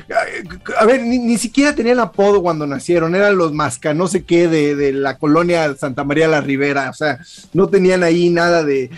a 0.79 0.85
ver, 0.85 1.01
ni, 1.01 1.37
siquiera 1.37 1.75
tenían 1.75 1.99
apodo 1.99 2.41
cuando 2.41 2.65
nacieron, 2.65 3.15
eran 3.15 3.37
los 3.37 3.53
masca, 3.53 3.93
no 3.93 4.07
sé 4.07 4.23
qué, 4.23 4.47
de, 4.47 4.93
la 4.93 5.17
colonia 5.17 5.75
Santa 5.75 6.03
María 6.03 6.27
la 6.27 6.41
Ribera, 6.41 6.89
o 6.89 6.93
sea, 6.93 7.19
no 7.53 7.67
tenían 7.67 8.03
ahí 8.03 8.29
nada 8.29 8.63
de, 8.63 8.89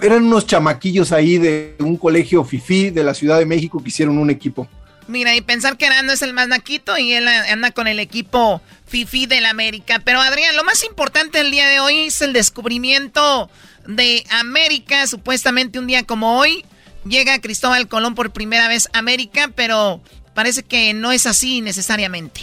eran 0.00 0.24
unos 0.24 0.46
chamaquillos 0.46 1.12
ahí 1.12 1.38
de 1.38 1.76
un 1.80 1.96
colegio 1.96 2.44
FIFI 2.44 2.90
de 2.90 3.04
la 3.04 3.14
Ciudad 3.14 3.38
de 3.38 3.46
México 3.46 3.82
que 3.82 3.88
hicieron 3.88 4.18
un 4.18 4.30
equipo. 4.30 4.68
Mira, 5.08 5.34
y 5.34 5.40
pensar 5.40 5.76
que 5.76 5.86
Arando 5.86 6.12
es 6.12 6.22
el 6.22 6.32
más 6.32 6.48
naquito 6.48 6.96
y 6.96 7.12
él 7.12 7.26
anda 7.28 7.72
con 7.72 7.86
el 7.88 7.98
equipo 7.98 8.62
FIFI 8.86 9.26
del 9.26 9.46
América. 9.46 10.00
Pero 10.04 10.20
Adrián, 10.20 10.56
lo 10.56 10.64
más 10.64 10.84
importante 10.84 11.40
el 11.40 11.50
día 11.50 11.68
de 11.68 11.80
hoy 11.80 12.06
es 12.06 12.22
el 12.22 12.32
descubrimiento 12.32 13.50
de 13.86 14.24
América. 14.30 15.06
Supuestamente 15.06 15.78
un 15.78 15.86
día 15.86 16.04
como 16.04 16.38
hoy 16.38 16.64
llega 17.04 17.40
Cristóbal 17.40 17.88
Colón 17.88 18.14
por 18.14 18.30
primera 18.30 18.68
vez 18.68 18.88
a 18.92 18.98
América, 18.98 19.50
pero 19.54 20.00
parece 20.34 20.62
que 20.62 20.94
no 20.94 21.12
es 21.12 21.26
así 21.26 21.60
necesariamente. 21.60 22.40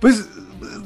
Pues 0.00 0.24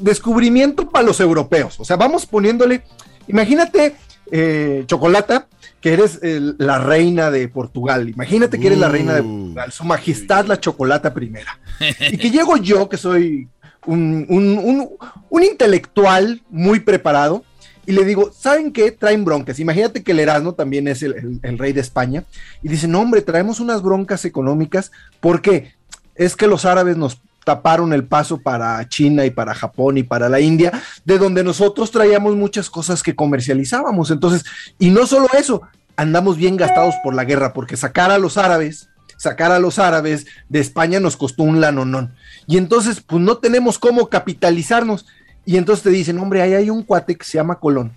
descubrimiento 0.00 0.88
para 0.88 1.05
los 1.05 1.20
europeos. 1.20 1.79
O 1.79 1.85
sea, 1.85 1.96
vamos 1.96 2.26
poniéndole, 2.26 2.83
imagínate, 3.29 3.96
eh, 4.31 4.85
Chocolata, 4.87 5.48
que 5.81 5.92
eres 5.92 6.20
la 6.22 6.79
reina 6.79 7.31
de 7.31 7.48
Portugal. 7.48 8.09
Imagínate 8.09 8.61
que 8.61 8.66
eres 8.66 8.79
la 8.79 8.88
reina 8.88 9.14
de 9.14 9.22
uh. 9.22 9.24
Portugal, 9.24 9.72
su 9.72 9.85
majestad 9.85 10.46
la 10.46 10.61
chocolata 10.61 11.14
primera. 11.14 11.59
y 12.12 12.18
que 12.18 12.31
llego 12.31 12.57
yo, 12.57 12.88
que 12.88 12.96
soy 12.96 13.48
un, 13.87 14.26
un, 15.31 15.42
intelectual 15.42 16.42
muy 16.50 16.81
preparado, 16.81 17.44
y 17.90 17.92
le 17.92 18.05
digo, 18.05 18.31
¿saben 18.33 18.72
qué? 18.72 18.92
Traen 18.92 19.24
broncas. 19.24 19.59
Imagínate 19.59 20.05
que 20.05 20.12
el 20.12 20.20
Erasmo 20.20 20.53
también 20.55 20.87
es 20.87 21.03
el, 21.03 21.40
el, 21.42 21.59
rey 21.59 21.72
de 21.72 21.81
España. 21.81 22.22
Y 22.62 22.68
dice, 22.68 22.87
no, 22.87 23.00
hombre, 23.00 23.20
traemos 23.20 23.59
unas 23.59 23.83
broncas 23.83 24.24
económicas 24.24 24.92
porque 25.18 25.74
es 26.14 26.37
que 26.37 26.46
los 26.46 26.64
árabes 26.64 26.96
nos 26.96 27.20
taparon 27.44 27.92
el 27.92 28.05
paso 28.05 28.38
para 28.38 28.88
China 28.88 29.26
y 29.26 29.31
para 29.31 29.57
Japón 29.57 29.98
y 29.98 30.05
para 30.05 30.29
la 30.29 30.38
India, 30.38 30.70
de 31.05 31.18
donde 31.18 31.42
nosotros 31.42 31.90
traíamos 31.90 32.37
muchas 32.37 32.70
cosas 32.70 33.03
que 33.03 33.16
comercializábamos. 33.16 34.12
Entonces, 34.12 34.44
y 34.79 34.90
no 34.90 35.05
solo 35.05 35.26
eso, 35.37 35.62
andamos 35.96 36.37
bien 36.37 36.57
gastados 36.57 36.94
por 37.03 37.12
la 37.12 37.24
guerra, 37.24 37.53
porque 37.53 37.76
sacar 37.76 38.12
a 38.12 38.18
los 38.18 38.37
árabes, 38.37 38.88
sacar 39.16 39.50
a 39.50 39.59
los 39.59 39.81
árabes 39.81 40.26
de 40.48 40.61
España 40.61 41.00
nos 41.00 41.16
costó 41.16 41.42
un 41.42 41.61
lanonón. 41.61 42.14
Y 42.46 42.57
entonces, 42.57 43.00
pues 43.00 43.20
no 43.20 43.38
tenemos 43.38 43.81
cómo 43.81 44.09
capitalizarnos. 44.09 45.07
Y 45.44 45.57
entonces 45.57 45.83
te 45.83 45.90
dicen, 45.90 46.18
hombre, 46.18 46.42
ahí 46.42 46.55
hay 46.55 46.70
un 46.70 46.83
cuate 46.83 47.16
que 47.16 47.24
se 47.24 47.38
llama 47.38 47.59
Colón, 47.59 47.92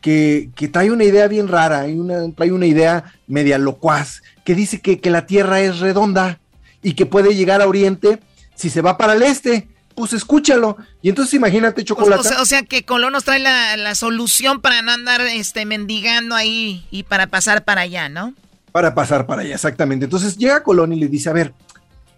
que, 0.00 0.50
que 0.54 0.68
trae 0.68 0.90
una 0.90 1.04
idea 1.04 1.28
bien 1.28 1.48
rara, 1.48 1.80
hay 1.80 1.98
una, 1.98 2.30
trae 2.32 2.52
una 2.52 2.66
idea 2.66 3.12
media 3.26 3.58
locuaz, 3.58 4.22
que 4.44 4.54
dice 4.54 4.80
que, 4.80 5.00
que 5.00 5.10
la 5.10 5.26
Tierra 5.26 5.60
es 5.60 5.78
redonda 5.78 6.40
y 6.82 6.94
que 6.94 7.06
puede 7.06 7.34
llegar 7.34 7.60
a 7.62 7.68
Oriente 7.68 8.20
si 8.54 8.70
se 8.70 8.80
va 8.80 8.96
para 8.96 9.14
el 9.14 9.22
este, 9.22 9.68
pues 9.94 10.12
escúchalo. 10.12 10.76
Y 11.02 11.08
entonces 11.08 11.34
imagínate 11.34 11.84
chocolate. 11.84 12.28
O, 12.38 12.44
sea, 12.44 12.62
que 12.62 12.84
Colón 12.84 13.12
nos 13.12 13.24
trae 13.24 13.38
la, 13.38 13.94
solución 13.94 14.60
para 14.60 14.82
no 14.82 14.92
andar 14.92 15.20
este, 15.20 15.64
mendigando 15.66 16.34
ahí 16.34 16.86
y 16.90 17.02
para 17.04 17.26
pasar 17.26 17.64
para 17.64 17.82
allá, 17.82 18.08
¿no? 18.08 18.34
Para 18.72 18.94
pasar 18.94 19.26
para 19.26 19.42
allá, 19.42 19.54
exactamente. 19.54 20.04
Entonces 20.04 20.36
llega 20.36 20.62
Colón 20.62 20.92
y 20.92 20.96
le 20.96 21.08
dice, 21.08 21.28
a 21.28 21.32
ver, 21.32 21.52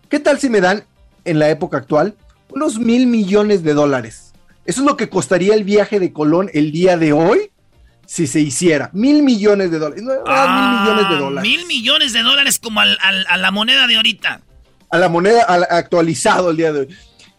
¿qué 0.09 0.21
tal 0.21 0.39
si 0.39 0.49
me 0.49 0.61
dan 0.61 0.85
en 1.25 1.39
la 1.39 1.49
época 1.49 1.79
actual 1.79 2.15
unos 2.51 2.79
mil 2.79 3.07
millones 3.07 3.63
de 3.63 3.75
dólares? 3.75 4.32
Eso 4.65 4.81
es 4.81 4.87
lo 4.87 4.97
que 4.97 5.09
costaría 5.09 5.55
el 5.55 5.65
viaje 5.65 6.01
de 6.01 6.13
Colón 6.13 6.51
el 6.55 6.73
día 6.73 6.97
de 6.97 7.13
hoy 7.13 7.51
si 8.07 8.27
se 8.27 8.41
hiciera. 8.41 8.91
Mil 8.93 9.23
millones 9.23 9.71
de 9.71 9.79
dólares. 9.79 10.05
Ah, 10.27 10.47
mil 10.59 10.81
millones 10.81 11.11
de 11.11 11.25
dólares. 11.25 11.51
Mil 11.51 11.67
millones 11.67 12.13
de 12.13 12.23
dólares 12.23 12.59
como 12.59 12.81
a 12.81 13.37
la 13.37 13.51
moneda 13.51 13.87
de 13.87 13.97
ahorita 13.97 14.43
a 14.93 14.99
la 14.99 15.09
moneda 15.09 15.43
actualizado 15.71 16.51
el 16.51 16.59
día 16.59 16.73
de 16.73 16.81
hoy. 16.81 16.89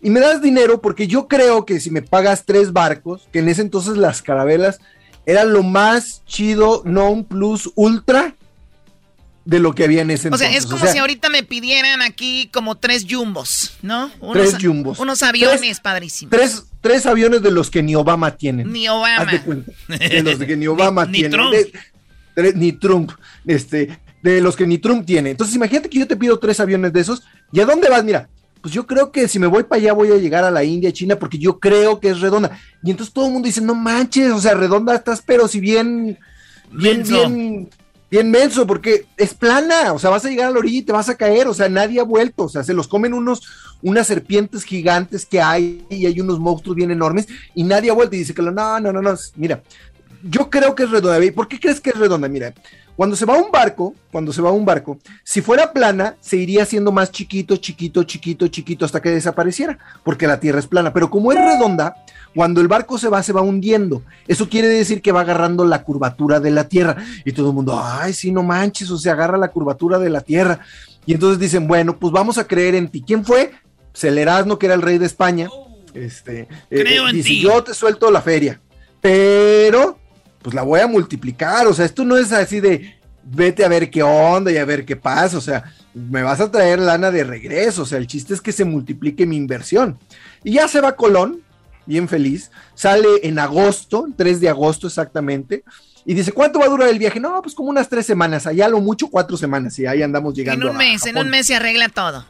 Y 0.01 0.09
me 0.09 0.19
das 0.19 0.41
dinero 0.41 0.81
porque 0.81 1.07
yo 1.07 1.27
creo 1.27 1.65
que 1.65 1.79
si 1.79 1.91
me 1.91 2.01
pagas 2.01 2.45
tres 2.45 2.73
barcos, 2.73 3.29
que 3.31 3.39
en 3.39 3.47
ese 3.47 3.61
entonces 3.61 3.95
las 3.95 4.21
carabelas 4.21 4.79
eran 5.25 5.53
lo 5.53 5.63
más 5.63 6.23
chido, 6.25 6.81
non 6.83 7.23
plus 7.23 7.71
ultra 7.75 8.35
de 9.45 9.59
lo 9.59 9.75
que 9.75 9.83
había 9.83 10.01
en 10.01 10.09
ese 10.09 10.27
entonces. 10.27 10.47
O 10.47 10.51
sea, 10.51 10.57
es 10.57 10.65
como 10.65 10.91
si 10.91 10.97
ahorita 10.97 11.29
me 11.29 11.43
pidieran 11.43 12.01
aquí 12.01 12.49
como 12.51 12.75
tres 12.75 13.05
jumbos, 13.07 13.77
¿no? 13.83 14.11
tres 14.33 14.57
jumbos. 14.59 14.99
Unos 14.99 15.21
aviones 15.21 15.79
padrísimos. 15.79 16.31
Tres, 16.31 16.63
tres 16.83 17.05
aviones 17.05 17.41
de 17.41 17.49
los 17.49 17.71
que 17.71 17.81
ni 17.81 17.95
Obama 17.95 18.35
tiene. 18.35 18.65
Ni 18.65 18.87
Obama. 18.89 19.23
Haz 19.23 19.31
de 19.31 19.41
cuenta. 19.41 19.71
De 19.87 20.21
los 20.21 20.37
que 20.37 20.57
ni 20.57 20.67
Obama 20.67 21.09
tiene. 21.09 21.29
Ni 21.29 21.33
Trump. 21.33 22.55
ni 22.55 22.71
Trump. 22.73 23.11
Este, 23.47 23.99
de 24.21 24.41
los 24.41 24.55
que 24.55 24.67
ni 24.67 24.77
Trump 24.77 25.05
tiene. 25.05 25.31
Entonces, 25.31 25.55
imagínate 25.55 25.89
que 25.89 25.99
yo 25.99 26.07
te 26.07 26.17
pido 26.17 26.37
tres 26.37 26.59
aviones 26.59 26.91
de 26.91 26.99
esos. 26.99 27.23
¿Y 27.53 27.61
a 27.61 27.65
dónde 27.65 27.89
vas? 27.89 28.03
Mira, 28.03 28.27
pues 28.61 28.73
yo 28.73 28.85
creo 28.85 29.11
que 29.11 29.27
si 29.27 29.39
me 29.39 29.47
voy 29.47 29.63
para 29.63 29.81
allá 29.81 29.93
voy 29.93 30.11
a 30.11 30.17
llegar 30.17 30.43
a 30.43 30.51
la 30.51 30.63
India, 30.63 30.91
China, 30.91 31.15
porque 31.17 31.37
yo 31.37 31.59
creo 31.59 31.99
que 31.99 32.09
es 32.09 32.19
redonda. 32.19 32.59
Y 32.83 32.91
entonces 32.91 33.13
todo 33.13 33.27
el 33.27 33.31
mundo 33.31 33.45
dice, 33.45 33.61
no 33.61 33.75
manches, 33.75 34.31
o 34.31 34.39
sea, 34.39 34.53
redonda 34.53 34.93
estás, 34.93 35.23
pero 35.25 35.47
si 35.47 35.61
bien, 35.61 36.19
bien, 36.71 37.03
bien, 37.03 37.69
bien 38.11 38.31
menso, 38.31 38.67
porque 38.67 39.05
es 39.17 39.33
plana, 39.33 39.93
o 39.93 39.99
sea, 39.99 40.09
vas 40.09 40.23
a 40.25 40.29
llegar 40.29 40.47
a 40.47 40.51
la 40.51 40.59
orilla 40.59 40.79
y 40.79 40.83
te 40.83 40.91
vas 40.91 41.09
a 41.09 41.15
caer, 41.15 41.47
o 41.47 41.53
sea, 41.53 41.67
nadie 41.67 41.99
ha 41.99 42.03
vuelto, 42.03 42.43
o 42.43 42.49
sea, 42.49 42.63
se 42.63 42.73
los 42.73 42.87
comen 42.87 43.13
unos, 43.13 43.41
unas 43.83 44.07
serpientes 44.07 44.63
gigantes 44.63 45.25
que 45.25 45.39
hay 45.39 45.85
y 45.89 46.07
hay 46.07 46.19
unos 46.19 46.39
monstruos 46.39 46.75
bien 46.75 46.89
enormes 46.89 47.27
y 47.53 47.63
nadie 47.63 47.91
ha 47.91 47.93
vuelto 47.93 48.15
y 48.15 48.19
dice 48.19 48.33
que 48.33 48.41
no, 48.41 48.51
no, 48.51 48.79
no, 48.79 49.01
no, 49.01 49.15
mira, 49.35 49.61
yo 50.23 50.49
creo 50.49 50.73
que 50.73 50.83
es 50.83 50.89
redonda. 50.89 51.19
¿Por 51.35 51.47
qué 51.47 51.59
crees 51.59 51.81
que 51.81 51.89
es 51.89 51.97
redonda? 51.97 52.27
Mira, 52.27 52.53
cuando 52.95 53.15
se 53.15 53.25
va 53.25 53.37
un 53.37 53.51
barco, 53.51 53.93
cuando 54.11 54.31
se 54.31 54.41
va 54.41 54.51
un 54.51 54.65
barco, 54.65 54.97
si 55.23 55.41
fuera 55.41 55.73
plana, 55.73 56.15
se 56.21 56.37
iría 56.37 56.63
haciendo 56.63 56.91
más 56.91 57.11
chiquito, 57.11 57.57
chiquito, 57.57 58.03
chiquito, 58.03 58.47
chiquito 58.47 58.85
hasta 58.85 59.01
que 59.01 59.09
desapareciera, 59.09 59.77
porque 60.03 60.27
la 60.27 60.39
Tierra 60.39 60.59
es 60.59 60.67
plana. 60.67 60.93
Pero 60.93 61.09
como 61.09 61.31
es 61.31 61.37
redonda, 61.37 61.97
cuando 62.33 62.61
el 62.61 62.67
barco 62.67 62.97
se 62.97 63.09
va, 63.09 63.21
se 63.21 63.33
va 63.33 63.41
hundiendo. 63.41 64.03
Eso 64.27 64.47
quiere 64.47 64.67
decir 64.67 65.01
que 65.01 65.11
va 65.11 65.21
agarrando 65.21 65.65
la 65.65 65.83
curvatura 65.83 66.39
de 66.39 66.51
la 66.51 66.67
Tierra. 66.67 66.97
Y 67.25 67.33
todo 67.33 67.49
el 67.49 67.55
mundo, 67.55 67.79
ay, 67.83 68.13
sí, 68.13 68.31
no 68.31 68.43
manches, 68.43 68.89
o 68.91 68.97
sea, 68.97 69.13
agarra 69.13 69.37
la 69.37 69.49
curvatura 69.49 69.99
de 69.99 70.09
la 70.09 70.21
Tierra. 70.21 70.59
Y 71.05 71.13
entonces 71.13 71.39
dicen, 71.39 71.67
bueno, 71.67 71.97
pues 71.97 72.13
vamos 72.13 72.37
a 72.37 72.47
creer 72.47 72.75
en 72.75 72.87
ti. 72.87 73.03
¿Quién 73.05 73.25
fue? 73.25 73.51
Celerasno, 73.93 74.59
que 74.59 74.65
era 74.67 74.75
el 74.75 74.81
rey 74.81 74.97
de 74.97 75.05
España. 75.05 75.49
Este, 75.93 76.47
Creo 76.69 77.07
eh, 77.07 77.09
en 77.09 77.15
dice, 77.15 77.37
yo 77.37 77.63
te 77.63 77.73
suelto 77.73 78.09
la 78.11 78.21
feria. 78.21 78.59
Pero 79.01 79.99
pues 80.41 80.53
la 80.53 80.61
voy 80.61 80.81
a 80.81 80.87
multiplicar, 80.87 81.65
o 81.67 81.73
sea, 81.73 81.85
esto 81.85 82.03
no 82.03 82.17
es 82.17 82.31
así 82.31 82.59
de 82.59 82.99
vete 83.23 83.63
a 83.63 83.69
ver 83.69 83.89
qué 83.89 84.03
onda 84.03 84.51
y 84.51 84.57
a 84.57 84.65
ver 84.65 84.85
qué 84.85 84.95
pasa, 84.95 85.37
o 85.37 85.41
sea, 85.41 85.63
me 85.93 86.21
vas 86.21 86.41
a 86.41 86.51
traer 86.51 86.79
lana 86.79 87.09
de 87.09 87.23
regreso, 87.23 87.83
o 87.83 87.85
sea, 87.85 87.97
el 87.97 88.07
chiste 88.07 88.33
es 88.33 88.41
que 88.41 88.51
se 88.51 88.65
multiplique 88.65 89.25
mi 89.25 89.37
inversión. 89.37 89.97
Y 90.43 90.53
ya 90.53 90.67
se 90.67 90.81
va 90.81 90.95
Colón, 90.95 91.41
bien 91.85 92.09
feliz, 92.09 92.51
sale 92.75 93.07
en 93.23 93.39
agosto, 93.39 94.07
3 94.15 94.41
de 94.41 94.49
agosto 94.49 94.87
exactamente, 94.87 95.63
y 96.05 96.13
dice, 96.13 96.33
¿cuánto 96.33 96.59
va 96.59 96.65
a 96.65 96.69
durar 96.69 96.89
el 96.89 96.99
viaje? 96.99 97.21
No, 97.21 97.41
pues 97.41 97.55
como 97.55 97.69
unas 97.69 97.87
tres 97.87 98.05
semanas, 98.05 98.45
allá 98.45 98.67
lo 98.67 98.81
mucho 98.81 99.07
cuatro 99.07 99.37
semanas, 99.37 99.79
y 99.79 99.85
ahí 99.85 100.01
andamos 100.01 100.33
llegando. 100.33 100.65
En 100.65 100.71
un 100.71 100.77
mes, 100.77 101.05
en 101.05 101.17
un 101.17 101.29
mes 101.29 101.47
se 101.47 101.55
arregla 101.55 101.87
todo. 101.87 102.25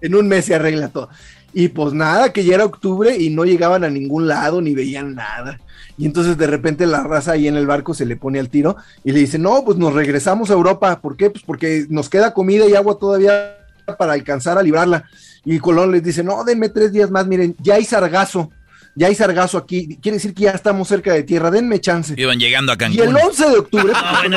En 0.00 0.14
un 0.14 0.28
mes 0.28 0.44
se 0.44 0.54
arregla 0.54 0.88
todo. 0.88 1.08
Y 1.52 1.68
pues 1.68 1.94
nada, 1.94 2.32
que 2.32 2.44
ya 2.44 2.54
era 2.54 2.64
octubre 2.64 3.16
y 3.16 3.30
no 3.30 3.44
llegaban 3.44 3.82
a 3.84 3.88
ningún 3.88 4.28
lado 4.28 4.60
ni 4.60 4.74
veían 4.74 5.14
nada. 5.14 5.58
Y 5.98 6.04
entonces 6.04 6.36
de 6.36 6.46
repente 6.46 6.86
la 6.86 7.02
raza 7.02 7.32
ahí 7.32 7.48
en 7.48 7.56
el 7.56 7.66
barco 7.66 7.94
se 7.94 8.04
le 8.04 8.16
pone 8.16 8.38
al 8.38 8.50
tiro 8.50 8.76
y 9.04 9.12
le 9.12 9.20
dice, 9.20 9.38
no, 9.38 9.64
pues 9.64 9.78
nos 9.78 9.94
regresamos 9.94 10.50
a 10.50 10.54
Europa. 10.54 11.00
¿Por 11.00 11.16
qué? 11.16 11.30
Pues 11.30 11.42
porque 11.44 11.86
nos 11.88 12.10
queda 12.10 12.34
comida 12.34 12.66
y 12.68 12.74
agua 12.74 12.98
todavía 12.98 13.56
para 13.98 14.12
alcanzar 14.12 14.58
a 14.58 14.62
librarla. 14.62 15.08
Y 15.44 15.58
Colón 15.58 15.92
les 15.92 16.02
dice, 16.02 16.22
no, 16.22 16.44
denme 16.44 16.68
tres 16.68 16.92
días 16.92 17.10
más, 17.10 17.26
miren, 17.26 17.56
ya 17.62 17.76
hay 17.76 17.84
sargazo. 17.84 18.50
Ya 18.94 19.08
hay 19.08 19.14
sargazo 19.14 19.58
aquí, 19.58 19.98
quiere 20.00 20.16
decir 20.16 20.32
que 20.32 20.44
ya 20.44 20.52
estamos 20.52 20.88
cerca 20.88 21.12
de 21.12 21.22
tierra, 21.22 21.50
denme 21.50 21.80
chance. 21.80 22.14
Iban 22.16 22.38
llegando 22.38 22.72
a 22.72 22.78
Cancún. 22.78 22.98
Y 22.98 23.02
el 23.02 23.14
11 23.14 23.50
de 23.50 23.58
octubre. 23.58 23.92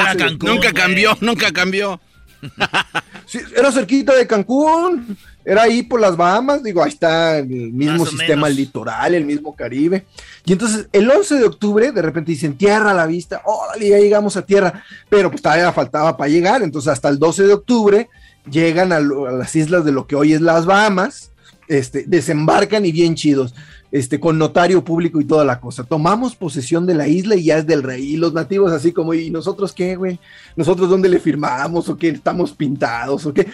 nunca 0.41 0.73
cambió, 0.73 1.17
nunca 1.21 1.51
cambió. 1.51 1.99
era 3.55 3.71
cerquita 3.71 4.15
de 4.15 4.27
Cancún, 4.27 5.17
era 5.45 5.63
ahí 5.63 5.83
por 5.83 5.99
las 5.99 6.17
Bahamas, 6.17 6.63
digo, 6.63 6.83
ahí 6.83 6.89
está 6.89 7.39
el 7.39 7.47
mismo 7.47 8.05
sistema 8.05 8.49
litoral, 8.49 9.13
el 9.13 9.25
mismo 9.25 9.55
Caribe. 9.55 10.05
Y 10.45 10.51
entonces 10.51 10.87
el 10.91 11.09
11 11.09 11.35
de 11.35 11.45
octubre 11.45 11.91
de 11.91 12.01
repente 12.01 12.31
dicen 12.31 12.57
tierra 12.57 12.91
a 12.91 12.93
la 12.93 13.05
vista, 13.05 13.41
órale, 13.45 13.89
ya 13.89 13.97
llegamos 13.97 14.35
a 14.37 14.45
tierra, 14.45 14.83
pero 15.09 15.29
pues 15.31 15.41
todavía 15.41 15.71
faltaba 15.71 16.17
para 16.17 16.29
llegar, 16.29 16.61
entonces 16.61 16.91
hasta 16.91 17.09
el 17.09 17.19
12 17.19 17.47
de 17.47 17.53
octubre 17.53 18.09
llegan 18.49 18.91
a, 18.91 18.99
las 18.99 19.55
islas 19.55 19.85
de 19.85 19.91
lo 19.91 20.07
que 20.07 20.15
hoy 20.15 20.33
es 20.33 20.41
las 20.41 20.65
Bahamas, 20.65 21.31
este, 21.67 22.03
desembarcan 22.05 22.85
y 22.85 22.91
bien 22.91 23.15
chidos, 23.15 23.53
este, 23.91 24.19
con 24.19 24.37
notario 24.37 24.83
público 24.83 25.21
y 25.21 25.25
toda 25.25 25.45
la 25.45 25.59
cosa. 25.59 25.83
Tomamos 25.83 26.35
posesión 26.35 26.85
de 26.85 26.95
la 26.95 27.07
isla 27.07 27.35
y 27.35 27.45
ya 27.45 27.57
es 27.57 27.65
del 27.65 27.81
rey. 27.81 28.13
Y 28.13 28.17
los 28.17 28.33
nativos 28.33 28.71
así 28.71 28.91
como, 28.91 29.13
¿y 29.13 29.31
nosotros 29.31 29.73
qué, 29.73 29.95
güey? 29.95 30.19
¿Nosotros 30.55 30.89
dónde 30.89 31.09
le 31.09 31.19
firmamos 31.19 31.89
o 31.89 31.97
qué? 31.97 32.09
¿Estamos 32.09 32.51
pintados 32.53 33.25
o 33.25 33.33
qué? 33.33 33.47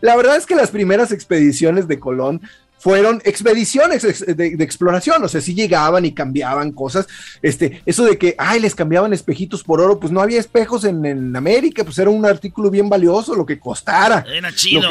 La 0.00 0.16
verdad 0.16 0.36
es 0.36 0.46
que 0.46 0.54
las 0.54 0.70
primeras 0.70 1.12
expediciones 1.12 1.88
de 1.88 1.98
Colón 1.98 2.40
fueron 2.78 3.20
expediciones 3.24 4.02
de, 4.02 4.46
exploración, 4.60 5.24
o 5.24 5.28
sea, 5.28 5.40
sí 5.40 5.54
llegaban 5.54 6.04
y 6.04 6.12
cambiaban 6.12 6.72
cosas. 6.72 7.06
Este, 7.42 7.82
eso 7.86 8.04
de 8.04 8.18
que, 8.18 8.34
ay, 8.38 8.60
les 8.60 8.74
cambiaban 8.74 9.12
espejitos 9.12 9.62
por 9.64 9.80
oro, 9.80 9.98
pues 9.98 10.12
no 10.12 10.20
había 10.20 10.38
espejos 10.38 10.84
en, 10.84 11.34
América, 11.34 11.84
pues 11.84 11.98
era 11.98 12.10
un 12.10 12.24
artículo 12.24 12.70
bien 12.70 12.88
valioso, 12.88 13.34
lo 13.34 13.46
que 13.46 13.58
costara. 13.58 14.24
Era 14.32 14.54
chido. 14.54 14.88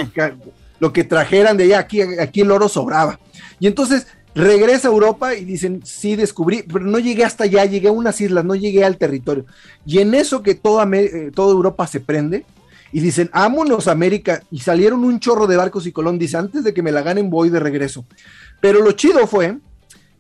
Lo 0.80 0.92
que, 0.92 1.06
trajeran 1.06 1.56
de 1.56 1.66
allá, 1.66 1.80
aquí, 1.80 2.02
aquí 2.02 2.42
el 2.42 2.52
oro 2.52 2.68
sobraba. 2.68 3.20
Y 3.62 3.68
entonces 3.68 4.08
regresa 4.34 4.90
a 4.90 4.92
Europa 4.92 5.34
y 5.34 5.46
dicen, 5.46 5.82
sí, 5.86 6.18
descubrí, 6.18 6.64
pero 6.64 6.84
no 6.86 7.00
llegué 7.00 7.24
hasta 7.24 7.46
allá, 7.46 7.64
llegué 7.64 7.88
a 7.88 7.94
unas 7.94 8.20
islas, 8.20 8.44
no 8.44 8.56
llegué 8.56 8.84
al 8.84 8.98
territorio. 8.98 9.46
Y 9.86 10.00
en 10.00 10.14
eso 10.14 10.44
que 10.44 10.56
toda, 10.56 10.86
eh, 10.98 11.32
toda 11.34 11.54
Europa 11.54 11.88
se 11.88 12.02
prende, 12.02 12.46
y 12.96 13.02
dicen, 13.02 13.30
ámonos 13.34 13.90
América, 13.90 14.42
y 14.52 14.62
salieron 14.62 15.04
un 15.04 15.20
chorro 15.20 15.48
de 15.48 15.58
barcos 15.58 15.86
y 15.86 15.92
Colón 15.92 16.18
dice, 16.18 16.38
antes 16.38 16.64
de 16.64 16.74
que 16.74 16.82
me 16.82 16.94
la 16.94 17.02
ganen 17.02 17.30
voy 17.30 17.50
de 17.50 17.60
regreso. 17.60 18.06
Pero 18.62 18.82
lo 18.82 18.94
chido 18.94 19.28
fue 19.28 19.58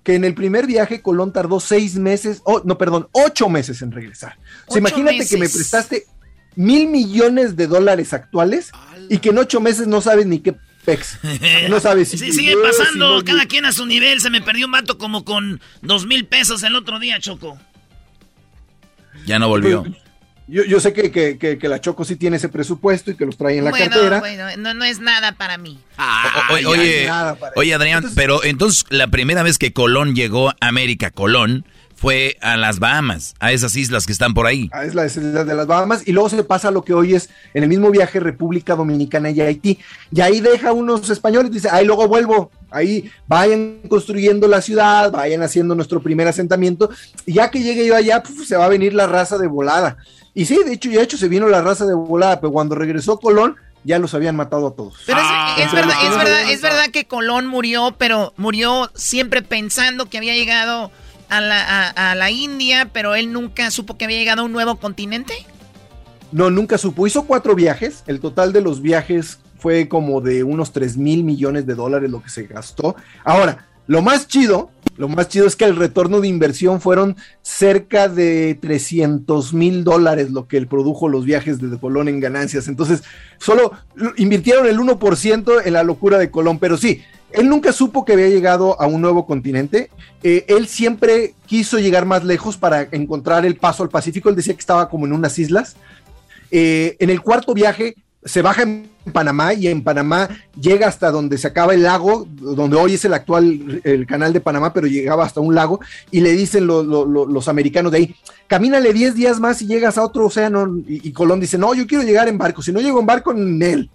que 0.03 0.15
en 0.15 0.26
el 0.26 0.36
primer 0.36 0.67
viaje 0.67 1.01
Colón 1.01 1.32
tardó 1.32 1.61
seis 1.61 1.95
meses, 1.95 2.41
oh, 2.43 2.63
no, 2.65 2.78
perdón, 2.78 3.07
ocho 3.13 3.47
meses 3.47 3.82
en 3.82 3.93
regresar. 3.93 4.38
O 4.65 4.78
imagínate 4.78 5.26
que 5.26 5.38
me 5.38 5.47
prestaste 5.47 6.05
mil 6.57 6.89
millones 6.89 7.55
de 7.55 7.67
dólares 7.67 8.11
actuales 8.11 8.73
y 9.09 9.19
que 9.19 9.30
en 9.30 9.38
ocho 9.38 9.61
meses 9.61 9.88
no 9.88 10.01
sabes 10.01 10.26
ni 10.26 10.39
qué 10.39 10.53
pex. 10.84 11.17
No 11.69 11.80
sabes 11.80 12.09
si... 12.09 12.17
Sí, 12.17 12.34
sigue 12.34 12.57
pasando, 12.61 13.23
cada 13.23 13.45
quien 13.45 13.63
a 13.63 13.71
su 13.71 13.86
nivel. 13.86 14.19
Se 14.19 14.30
me 14.30 14.41
perdió 14.41 14.65
un 14.65 14.71
mato 14.71 14.97
como 14.97 15.23
con 15.23 15.61
dos 15.82 16.05
mil 16.07 16.26
pesos 16.26 16.61
el 16.63 16.76
otro 16.76 16.99
día, 16.99 17.21
Choco. 17.21 17.57
Ya 19.26 19.39
no 19.39 19.47
volvió. 19.47 19.84
Pues, 19.84 20.05
yo, 20.48 20.64
yo 20.64 20.80
sé 20.80 20.93
que, 20.93 21.12
que, 21.12 21.38
que, 21.38 21.68
la 21.68 21.82
Choco 21.82 22.06
sí 22.06 22.16
tiene 22.16 22.38
ese 22.38 22.50
presupuesto 22.50 23.12
y 23.12 23.16
que 23.16 23.26
los 23.26 23.38
trae 23.38 23.58
en 23.58 23.66
la 23.66 23.72
cartera. 23.72 24.20
Bueno, 24.20 24.46
no, 24.58 24.74
no 24.74 24.86
es 24.86 25.00
nada 25.00 25.32
para 25.32 25.58
mí. 25.58 25.80
Ah, 25.98 26.50
oye, 26.52 27.10
oye, 27.56 27.74
Adrián, 27.74 28.06
pero 28.16 28.43
entonces 28.43 28.86
la 28.89 29.08
primera 29.08 29.43
vez 29.43 29.58
que 29.58 29.74
Colón 29.74 30.16
llegó 30.16 30.50
a 30.50 30.56
América, 30.62 31.10
Colón, 31.10 31.66
fue 31.96 32.38
a 32.41 32.58
las 32.58 32.80
Bahamas, 32.80 33.34
a 33.39 33.52
esas 33.52 33.76
islas 33.76 34.06
que 34.06 34.12
están 34.12 34.34
por 34.34 34.46
ahí. 34.46 34.70
A 34.74 34.86
esas 34.86 35.18
islas 35.18 35.48
de 35.48 35.56
las 35.56 35.66
Bahamas, 35.66 36.08
y 36.08 36.12
luego 36.12 36.30
se 36.30 36.43
pasa 36.43 36.70
lo 36.70 36.84
que 36.84 36.93
hoy 36.93 37.16
es 37.16 37.30
en 37.54 37.64
el 37.64 37.70
mismo 37.70 37.89
viaje 37.89 38.20
República 38.20 38.76
Dominicana 38.76 39.32
y 39.32 39.41
Haití. 39.41 39.80
Y 40.12 40.22
ahí 40.22 40.41
deja 40.41 40.74
unos 40.74 41.10
españoles, 41.10 41.52
dice, 41.52 41.70
ahí 41.72 41.86
luego 41.86 42.08
vuelvo, 42.08 42.52
ahí 42.70 43.10
vayan 43.28 43.80
construyendo 43.88 44.48
la 44.48 44.62
ciudad, 44.62 45.12
vayan 45.12 45.41
haciendo 45.41 45.74
nuestro 45.74 46.02
primer 46.02 46.28
asentamiento, 46.28 46.89
y 47.26 47.34
ya 47.34 47.50
que 47.50 47.64
llegue 47.64 47.88
yo 47.88 47.96
allá, 47.96 48.22
pues, 48.22 48.48
se 48.48 48.58
va 48.58 48.66
a 48.66 48.70
venir 48.70 48.93
la 48.93 49.08
raza 49.08 49.38
de 49.38 49.48
volada. 49.48 49.98
Y 50.36 50.45
sí, 50.45 50.59
de 50.63 50.73
hecho, 50.73 50.89
ya 50.89 51.01
hecho 51.01 51.17
se 51.17 51.29
vino 51.29 51.47
la 51.47 51.61
raza 51.61 51.86
de 51.86 51.95
volada, 51.95 52.41
pero 52.41 52.51
cuando 52.51 52.75
regresó 52.75 53.17
Colón, 53.17 53.55
ya 53.86 53.99
los 53.99 54.13
habían 54.13 54.36
matado 54.36 54.67
a 54.67 54.75
todos. 54.75 54.95
Pero 55.05 55.19
es, 55.19 55.25
ah. 55.27 55.55
verdad, 55.73 55.95
es, 56.03 56.17
verdad, 56.17 56.51
es 56.51 56.61
verdad 56.61 56.86
que 56.91 57.05
Colón 57.05 57.47
murió, 57.47 57.95
pero 57.97 58.33
murió 58.36 58.91
siempre 58.95 59.41
pensando 59.41 60.07
que 60.07 60.17
había 60.17 60.33
llegado 60.33 60.91
a 61.29 61.39
la, 61.39 61.89
a, 61.89 62.15
la 62.15 62.31
India, 62.31 62.89
pero 62.91 63.15
él 63.15 63.31
nunca 63.31 63.71
supo 63.71 63.97
que 63.97 64.05
había 64.05 64.17
llegado 64.17 64.41
a 64.41 64.45
un 64.45 64.51
nuevo 64.51 64.75
continente. 64.75 65.33
No, 66.33 66.49
nunca 66.49 66.77
supo. 66.77 67.07
Hizo 67.07 67.23
cuatro 67.23 67.55
viajes. 67.55 68.03
El 68.05 68.19
total 68.19 68.51
de 68.51 68.59
los 68.59 68.81
viajes 68.81 69.39
fue 69.57 69.88
como 69.88 70.19
de 70.19 70.43
unos 70.43 70.73
3 70.73 70.97
mil 70.97 71.23
millones 71.23 71.65
de 71.65 71.75
dólares 71.75 72.11
lo 72.11 72.21
que 72.21 72.29
se 72.29 72.43
gastó. 72.43 72.95
Ahora, 73.23 73.67
lo 73.88 74.01
más 74.01 74.27
chido, 74.27 74.69
lo 74.98 75.10
más 75.10 75.28
chido 75.28 75.46
es 75.46 75.56
que 75.56 75.66
el 75.66 75.76
retorno 75.76 76.22
de 76.22 76.28
inversión 76.28 76.80
fueron 76.80 77.18
cerca 77.41 78.08
de 78.08 78.58
300 78.62 79.54
mil 79.54 79.84
dólares 79.84 80.32
lo 80.32 80.48
que 80.48 80.58
él 80.58 80.68
produjo 80.68 81.10
los 81.10 81.26
viajes 81.26 81.60
de 81.60 81.78
Colón 81.78 82.08
en 82.08 82.20
ganancias. 82.20 82.68
Entonces, 82.68 83.04
solo 83.38 83.72
invirtieron 84.18 84.68
el 84.68 84.80
1% 84.80 85.62
en 85.66 85.74
la 85.74 85.84
locura 85.84 86.18
de 86.18 86.32
Colón, 86.32 86.60
pero 86.60 86.78
sí, 86.78 87.02
él 87.32 87.50
nunca 87.50 87.74
supo 87.74 88.06
que 88.06 88.14
había 88.14 88.30
llegado 88.30 88.80
a 88.80 88.88
un 88.88 89.02
nuevo 89.02 89.26
continente. 89.26 89.89
Eh, 90.24 90.46
él 90.48 90.68
siempre 90.68 91.34
quiso 91.46 91.78
llegar 91.80 92.06
más 92.06 92.24
lejos 92.24 92.56
para 92.58 92.88
encontrar 92.91 93.46
el 93.46 93.58
paso 93.58 93.84
al 93.84 93.89
Pacífico. 93.89 94.30
Él 94.30 94.36
decía 94.36 94.54
que 94.54 94.62
estaba 94.62 94.89
como 94.89 95.06
en 95.06 95.14
unas 95.14 95.38
islas. 95.38 95.76
Eh, 96.52 96.96
en 97.00 97.10
el 97.10 97.22
cuarto 97.22 97.54
viaje 97.54 97.96
se 98.26 98.41
baja 98.41 98.63
en 98.63 98.89
Panamá 99.13 99.53
y 99.53 99.67
en 99.67 99.84
Panamá 99.84 100.30
llega 100.59 100.88
hasta 100.88 101.11
donde 101.11 101.38
se 101.38 101.47
acaba 101.47 101.76
el 101.76 101.84
lago, 101.84 102.28
donde 102.28 102.76
hoy 102.76 102.95
es 102.95 103.05
el 103.05 103.13
actual 103.13 103.82
el 103.84 104.07
canal 104.07 104.34
de 104.34 104.41
Panamá, 104.41 104.73
pero 104.73 104.88
llegaba 104.88 105.23
hasta 105.23 105.39
un 105.39 105.53
lago 105.53 105.80
y 106.09 106.21
le 106.21 106.32
dicen 106.34 106.65
los 106.65 107.47
americanos 107.47 107.91
de 107.91 107.99
ahí, 107.99 108.15
camínale 108.47 108.93
10 108.93 109.13
días 109.13 109.39
más 109.39 109.61
y 109.61 109.67
llegas 109.67 109.99
a 109.99 110.03
otro 110.03 110.26
océano 110.26 110.67
y, 110.88 111.11
Colón 111.11 111.39
dice, 111.39 111.59
no, 111.59 111.73
yo 111.76 111.86
quiero 111.86 112.03
llegar 112.03 112.28
en 112.28 112.39
barco, 112.39 112.63
si 112.63 112.71
no 112.71 112.82
llego 112.82 112.99
en 112.99 113.05
barco, 113.05 113.32
en 113.32 113.61
él. 113.61 113.89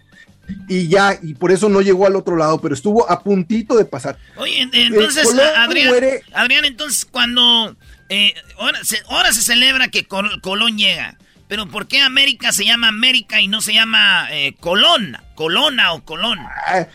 Y 0.68 0.88
ya, 0.88 1.16
y 1.22 1.34
por 1.34 1.52
eso 1.52 1.68
no 1.68 1.80
llegó 1.80 2.06
al 2.06 2.16
otro 2.16 2.36
lado, 2.36 2.60
pero 2.60 2.74
estuvo 2.74 3.08
a 3.08 3.22
puntito 3.22 3.76
de 3.76 3.84
pasar. 3.84 4.18
Oye, 4.36 4.68
entonces, 4.72 5.28
Adrián, 5.56 5.94
Adrián, 6.32 6.64
entonces 6.64 7.04
cuando 7.04 7.76
eh, 8.08 8.34
ahora, 8.58 8.82
se, 8.82 8.98
ahora 9.08 9.32
se 9.32 9.42
celebra 9.42 9.88
que 9.88 10.06
Colón 10.06 10.76
llega. 10.76 11.16
Pero 11.50 11.66
¿por 11.66 11.88
qué 11.88 12.00
América 12.00 12.52
se 12.52 12.64
llama 12.64 12.86
América 12.86 13.40
y 13.40 13.48
no 13.48 13.60
se 13.60 13.74
llama 13.74 14.28
eh, 14.30 14.54
Colón? 14.60 15.16
Colona 15.34 15.92
o 15.94 16.04
Colón. 16.04 16.38
Ah, 16.38 16.86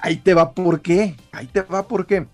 ahí 0.00 0.16
te 0.16 0.34
va 0.34 0.52
por 0.52 0.82
qué. 0.82 1.14
Ahí 1.30 1.46
te 1.46 1.62
va 1.62 1.86
por 1.86 2.06
qué. 2.06 2.26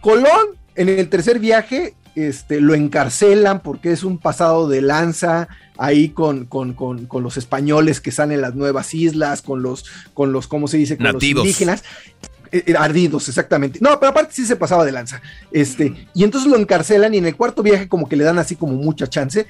Colón, 0.00 0.56
en 0.74 0.88
el 0.88 1.06
tercer 1.10 1.38
viaje, 1.38 1.94
este, 2.14 2.62
lo 2.62 2.74
encarcelan 2.74 3.60
porque 3.60 3.92
es 3.92 4.04
un 4.04 4.16
pasado 4.16 4.70
de 4.70 4.80
lanza 4.80 5.48
ahí 5.76 6.08
con, 6.08 6.46
con, 6.46 7.06
los 7.12 7.36
españoles 7.36 8.00
que 8.00 8.10
salen 8.10 8.40
las 8.40 8.54
nuevas 8.54 8.94
islas, 8.94 9.42
con 9.42 9.62
los, 9.62 9.84
con 10.14 10.32
los, 10.32 10.48
¿cómo 10.48 10.66
se 10.66 10.78
dice? 10.78 10.96
Con 10.96 11.12
los 11.12 11.22
indígenas. 11.22 11.84
Eh, 12.50 12.64
eh, 12.66 12.74
ardidos, 12.78 13.28
exactamente. 13.28 13.78
No, 13.82 14.00
pero 14.00 14.12
aparte 14.12 14.32
sí 14.32 14.46
se 14.46 14.56
pasaba 14.56 14.86
de 14.86 14.92
lanza. 14.92 15.20
Este, 15.52 15.92
y 16.14 16.24
entonces 16.24 16.50
lo 16.50 16.56
encarcelan 16.56 17.12
y 17.12 17.18
en 17.18 17.26
el 17.26 17.36
cuarto 17.36 17.62
viaje 17.62 17.86
como 17.86 18.08
que 18.08 18.16
le 18.16 18.24
dan 18.24 18.38
así 18.38 18.56
como 18.56 18.72
mucha 18.72 19.06
chance 19.08 19.46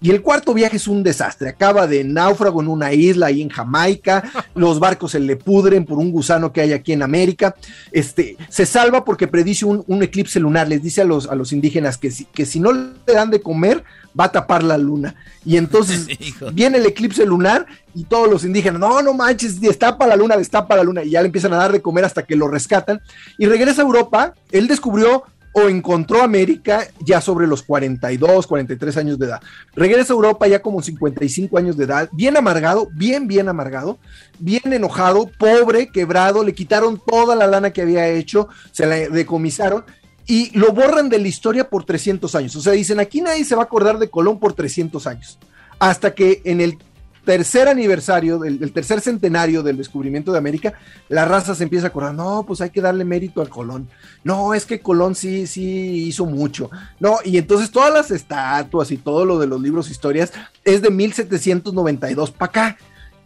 y 0.00 0.10
el 0.10 0.20
cuarto 0.20 0.52
viaje 0.52 0.76
es 0.76 0.86
un 0.86 1.02
desastre. 1.02 1.48
Acaba 1.48 1.86
de 1.86 2.04
náufrago 2.04 2.60
en 2.60 2.68
una 2.68 2.92
isla 2.92 3.26
ahí 3.26 3.40
en 3.40 3.48
Jamaica. 3.48 4.22
Los 4.54 4.78
barcos 4.78 5.12
se 5.12 5.20
le 5.20 5.36
pudren 5.36 5.84
por 5.84 5.98
un 5.98 6.10
gusano 6.10 6.52
que 6.52 6.60
hay 6.60 6.72
aquí 6.72 6.92
en 6.92 7.02
América. 7.02 7.54
Este, 7.90 8.36
se 8.48 8.66
salva 8.66 9.04
porque 9.04 9.28
predice 9.28 9.64
un, 9.64 10.02
eclipse 10.02 10.40
lunar. 10.40 10.68
Les 10.68 10.82
dice 10.82 11.00
a 11.00 11.04
los, 11.04 11.28
a 11.28 11.34
los 11.34 11.52
indígenas 11.52 11.96
que 11.96 12.10
si, 12.10 12.26
que 12.26 12.44
si 12.44 12.60
no 12.60 12.72
le 12.72 12.90
dan 13.06 13.30
de 13.30 13.40
comer, 13.40 13.82
va 14.18 14.24
a 14.24 14.32
tapar 14.32 14.62
la 14.62 14.78
luna. 14.78 15.14
Y 15.44 15.56
entonces 15.56 16.06
viene 16.52 16.78
el 16.78 16.86
eclipse 16.86 17.24
lunar 17.24 17.66
y 17.94 18.04
todos 18.04 18.28
los 18.28 18.44
indígenas, 18.44 18.80
no, 18.80 19.02
no 19.02 19.14
manches, 19.14 19.60
destapa 19.60 20.06
la 20.06 20.16
luna, 20.16 20.36
destapa 20.36 20.76
la 20.76 20.84
luna. 20.84 21.02
Y 21.02 21.10
ya 21.10 21.22
le 21.22 21.26
empiezan 21.26 21.52
a 21.52 21.56
dar 21.56 21.72
de 21.72 21.82
comer 21.82 22.04
hasta 22.04 22.24
que 22.24 22.36
lo 22.36 22.48
rescatan. 22.48 23.00
Y 23.38 23.46
regresa 23.46 23.82
a 23.82 23.84
Europa. 23.84 24.34
Él 24.50 24.66
descubrió 24.66 25.24
o 25.54 25.68
encontró 25.68 26.22
América 26.22 26.88
ya 27.00 27.20
sobre 27.20 27.46
los 27.46 27.62
42, 27.62 28.46
43 28.46 28.96
años 28.96 29.18
de 29.18 29.26
edad. 29.26 29.40
Regresa 29.74 30.12
a 30.12 30.16
Europa 30.16 30.48
ya 30.48 30.60
como 30.60 30.82
55 30.82 31.56
años 31.56 31.76
de 31.76 31.84
edad, 31.84 32.08
bien 32.12 32.36
amargado, 32.36 32.88
bien, 32.92 33.28
bien 33.28 33.48
amargado, 33.48 33.98
bien 34.40 34.72
enojado, 34.72 35.30
pobre, 35.38 35.88
quebrado, 35.88 36.42
le 36.42 36.54
quitaron 36.54 37.00
toda 37.06 37.36
la 37.36 37.46
lana 37.46 37.72
que 37.72 37.82
había 37.82 38.08
hecho, 38.08 38.48
se 38.72 38.84
la 38.84 38.96
decomisaron 38.96 39.84
y 40.26 40.56
lo 40.58 40.72
borran 40.72 41.08
de 41.08 41.20
la 41.20 41.28
historia 41.28 41.70
por 41.70 41.84
300 41.84 42.34
años. 42.34 42.56
O 42.56 42.60
sea, 42.60 42.72
dicen, 42.72 42.98
aquí 42.98 43.20
nadie 43.20 43.44
se 43.44 43.54
va 43.54 43.62
a 43.62 43.66
acordar 43.66 43.98
de 43.98 44.10
Colón 44.10 44.40
por 44.40 44.54
300 44.54 45.06
años. 45.06 45.38
Hasta 45.78 46.14
que 46.14 46.42
en 46.44 46.60
el 46.60 46.78
tercer 47.24 47.68
aniversario, 47.68 48.38
del, 48.38 48.72
tercer 48.72 49.00
centenario 49.00 49.62
del 49.62 49.76
descubrimiento 49.76 50.32
de 50.32 50.38
América, 50.38 50.74
la 51.08 51.24
raza 51.24 51.54
se 51.54 51.64
empieza 51.64 51.86
a 51.86 51.88
acordar, 51.88 52.14
no, 52.14 52.44
pues 52.46 52.60
hay 52.60 52.70
que 52.70 52.80
darle 52.80 53.04
mérito 53.04 53.40
al 53.40 53.48
Colón. 53.48 53.88
No, 54.22 54.54
es 54.54 54.66
que 54.66 54.80
Colón 54.80 55.14
sí, 55.14 55.46
sí 55.46 56.06
hizo 56.06 56.26
mucho. 56.26 56.70
No, 57.00 57.18
y 57.24 57.38
entonces 57.38 57.70
todas 57.70 57.92
las 57.92 58.10
estatuas 58.10 58.90
y 58.90 58.96
todo 58.96 59.24
lo 59.24 59.38
de 59.38 59.46
los 59.46 59.60
libros 59.60 59.90
historias 59.90 60.32
es 60.64 60.82
de 60.82 60.90
1792 60.90 62.30
para 62.30 62.50
acá. 62.50 62.78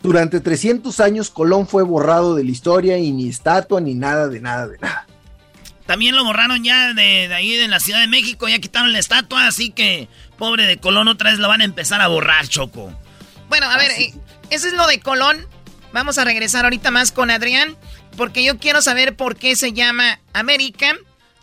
Durante 0.03 0.41
300 0.41 1.01
años 1.01 1.29
Colón 1.31 1.67
fue 1.67 1.83
borrado 1.83 2.35
de 2.37 2.45
la 2.45 2.51
historia 2.51 2.99
y 2.99 3.11
ni 3.11 3.29
estatua 3.29 3.81
ni 3.81 3.95
nada 3.95 4.29
de 4.29 4.41
nada 4.41 4.69
de 4.69 4.79
nada. 4.79 5.07
También 5.87 6.15
lo 6.15 6.23
borraron 6.23 6.63
ya 6.63 6.93
de, 6.93 7.35
ahí 7.35 7.57
de 7.57 7.67
la 7.67 7.81
Ciudad 7.81 8.01
de 8.01 8.09
México, 8.09 8.47
ya 8.47 8.59
quitaron 8.59 8.93
la 8.93 8.99
estatua, 8.99 9.47
así 9.47 9.71
que 9.71 10.07
pobre 10.37 10.67
de 10.67 10.77
Colón 10.77 11.09
otra 11.09 11.31
vez 11.31 11.39
lo 11.39 11.49
van 11.49 11.63
a 11.63 11.65
empezar 11.65 12.03
a 12.03 12.09
borrar, 12.09 12.47
Choco. 12.47 12.93
Bueno, 13.49 13.67
a 13.71 13.77
ver, 13.77 13.91
eh, 13.93 14.15
eso 14.51 14.67
es 14.67 14.75
lo 14.75 14.87
de 14.87 15.01
Colón. 15.01 15.47
Vamos 15.93 16.19
a 16.19 16.25
regresar 16.25 16.65
ahorita 16.65 16.91
más 16.91 17.13
con 17.13 17.31
Adrián, 17.31 17.77
porque 18.17 18.45
yo 18.45 18.59
quiero 18.59 18.83
saber 18.83 19.17
por 19.17 19.37
qué 19.37 19.57
se 19.57 19.73
llama 19.73 20.21
América 20.35 20.95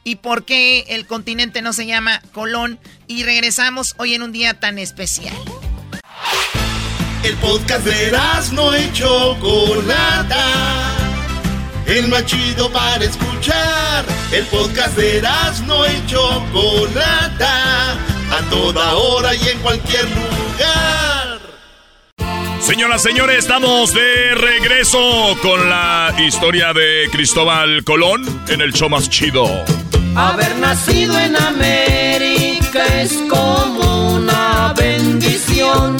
y 0.03 0.17
por 0.17 0.45
qué 0.45 0.85
el 0.89 1.07
continente 1.07 1.61
no 1.61 1.73
se 1.73 1.87
llama 1.87 2.21
Colón. 2.31 2.79
Y 3.07 3.23
regresamos 3.23 3.95
hoy 3.97 4.13
en 4.13 4.21
un 4.21 4.31
día 4.31 4.53
tan 4.53 4.77
especial. 4.77 5.35
El 7.23 7.35
podcast 7.37 7.83
de 7.85 8.11
no 8.53 8.73
hecho 8.75 9.35
Chocolata. 9.41 10.93
El 11.87 12.07
más 12.07 12.25
chido 12.27 12.71
para 12.71 13.03
escuchar. 13.03 14.05
El 14.31 14.45
podcast 14.45 14.95
de 14.95 15.23
no 15.65 15.85
hecho 15.85 16.45
Chocolata. 16.53 17.93
A 18.31 18.49
toda 18.51 18.93
hora 18.93 19.33
y 19.33 19.49
en 19.49 19.59
cualquier 19.59 20.05
lugar. 20.05 21.14
Señoras, 22.65 23.03
señores, 23.03 23.37
estamos 23.37 23.93
de 23.93 24.33
regreso 24.33 25.37
con 25.43 25.69
la 25.69 26.11
historia 26.17 26.73
de 26.73 27.07
Cristóbal 27.11 27.83
Colón 27.83 28.25
en 28.47 28.59
el 28.59 28.73
show 28.73 28.89
más 28.89 29.07
chido. 29.07 29.45
Haber 30.15 30.55
nacido 30.55 31.15
en 31.19 31.35
América 31.35 32.85
es 33.01 33.13
como 33.29 34.15
una 34.15 34.73
bendición. 34.75 35.95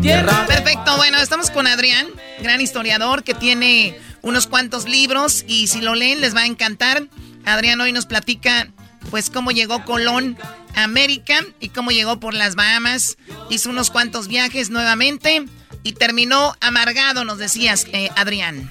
Tierra. 0.00 0.46
Perfecto, 0.46 0.96
bueno, 0.96 1.18
estamos 1.18 1.50
con 1.50 1.66
Adrián, 1.66 2.06
gran 2.42 2.62
historiador 2.62 3.22
que 3.22 3.34
tiene 3.34 3.98
unos 4.22 4.46
cuantos 4.46 4.88
libros 4.88 5.44
y 5.46 5.66
si 5.66 5.82
lo 5.82 5.94
leen 5.94 6.22
les 6.22 6.34
va 6.34 6.40
a 6.40 6.46
encantar. 6.46 7.02
Adrián 7.44 7.82
hoy 7.82 7.92
nos 7.92 8.06
platica 8.06 8.68
pues 9.10 9.30
cómo 9.30 9.50
llegó 9.50 9.84
Colón 9.84 10.36
a 10.74 10.84
América 10.84 11.40
y 11.58 11.70
cómo 11.70 11.90
llegó 11.90 12.20
por 12.20 12.34
las 12.34 12.54
Bahamas. 12.54 13.16
Hizo 13.48 13.70
unos 13.70 13.90
cuantos 13.90 14.28
viajes 14.28 14.70
nuevamente 14.70 15.44
y 15.82 15.92
terminó 15.92 16.54
amargado, 16.60 17.24
nos 17.24 17.38
decías, 17.38 17.86
eh, 17.92 18.10
Adrián. 18.16 18.70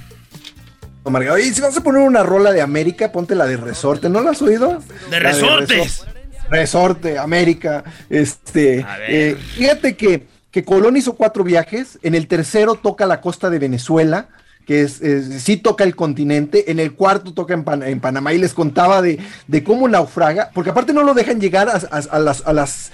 Amargado. 1.05 1.39
Y 1.39 1.53
si 1.53 1.61
vas 1.61 1.75
a 1.75 1.81
poner 1.81 2.01
una 2.01 2.23
rola 2.23 2.51
de 2.51 2.61
América, 2.61 3.11
ponte 3.11 3.35
la 3.35 3.45
de 3.45 3.57
Resorte, 3.57 4.09
¿no 4.09 4.21
la 4.21 4.31
has 4.31 4.41
oído? 4.41 4.83
De 5.09 5.19
Resortes. 5.19 6.03
resorte, 6.49 7.17
América. 7.17 7.83
Este, 8.09 8.85
eh, 9.07 9.35
fíjate 9.55 9.95
que, 9.95 10.27
que 10.51 10.63
Colón 10.63 10.97
hizo 10.97 11.15
cuatro 11.15 11.43
viajes. 11.43 11.99
En 12.03 12.15
el 12.15 12.27
tercero 12.27 12.75
toca 12.75 13.05
la 13.05 13.21
costa 13.21 13.49
de 13.49 13.59
Venezuela 13.59 14.29
que 14.69 14.83
es, 14.83 15.01
sí 15.41 15.57
toca 15.57 15.83
el 15.83 15.95
continente, 15.95 16.69
en 16.69 16.79
el 16.79 16.93
cuarto 16.93 17.33
toca 17.33 17.55
en, 17.55 17.99
Panamá 17.99 18.33
y 18.33 18.37
les 18.37 18.53
contaba 18.53 19.01
de, 19.01 19.17
cómo 19.65 19.87
naufraga, 19.87 20.51
porque 20.53 20.69
aparte 20.69 20.93
no 20.93 21.01
lo 21.01 21.15
dejan 21.15 21.41
llegar 21.41 21.69
a, 21.69 22.53
las, 22.53 22.91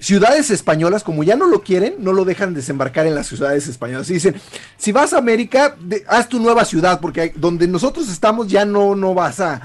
ciudades 0.00 0.50
españolas, 0.50 1.04
como 1.04 1.22
ya 1.22 1.36
no 1.36 1.46
lo 1.46 1.62
quieren, 1.62 1.94
no 2.00 2.12
lo 2.12 2.24
dejan 2.24 2.54
desembarcar 2.54 3.06
en 3.06 3.14
las 3.14 3.28
ciudades 3.28 3.68
españolas. 3.68 4.10
Y 4.10 4.14
dicen, 4.14 4.34
si 4.76 4.90
vas 4.90 5.12
a 5.12 5.18
América, 5.18 5.76
haz 6.08 6.28
tu 6.28 6.40
nueva 6.40 6.64
ciudad, 6.64 6.98
porque 6.98 7.32
donde 7.36 7.68
nosotros 7.68 8.08
estamos 8.08 8.48
ya 8.48 8.64
no, 8.64 8.96
no 8.96 9.14
vas 9.14 9.38
a, 9.38 9.60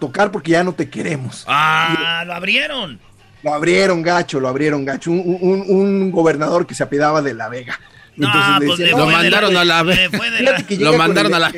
tocar 0.00 0.32
porque 0.32 0.52
ya 0.52 0.64
no 0.64 0.72
te 0.72 0.88
queremos. 0.88 1.44
Ah, 1.46 2.24
lo 2.26 2.32
abrieron. 2.32 2.98
Lo 3.42 3.52
abrieron 3.52 4.00
gacho, 4.00 4.40
lo 4.40 4.48
abrieron 4.48 4.86
gacho. 4.86 5.10
Un, 5.10 5.62
un 5.68 6.10
gobernador 6.10 6.66
que 6.66 6.74
se 6.74 6.82
apedaba 6.84 7.20
de 7.20 7.34
La 7.34 7.50
Vega. 7.50 7.78
No, 8.16 8.28
pues 8.64 8.78
lo 8.78 9.06
mandaron 9.06 9.56
a 9.56 9.64
la... 9.64 9.82
Lo 9.82 10.92
mandaron 10.94 11.34
a 11.34 11.38
la... 11.38 11.52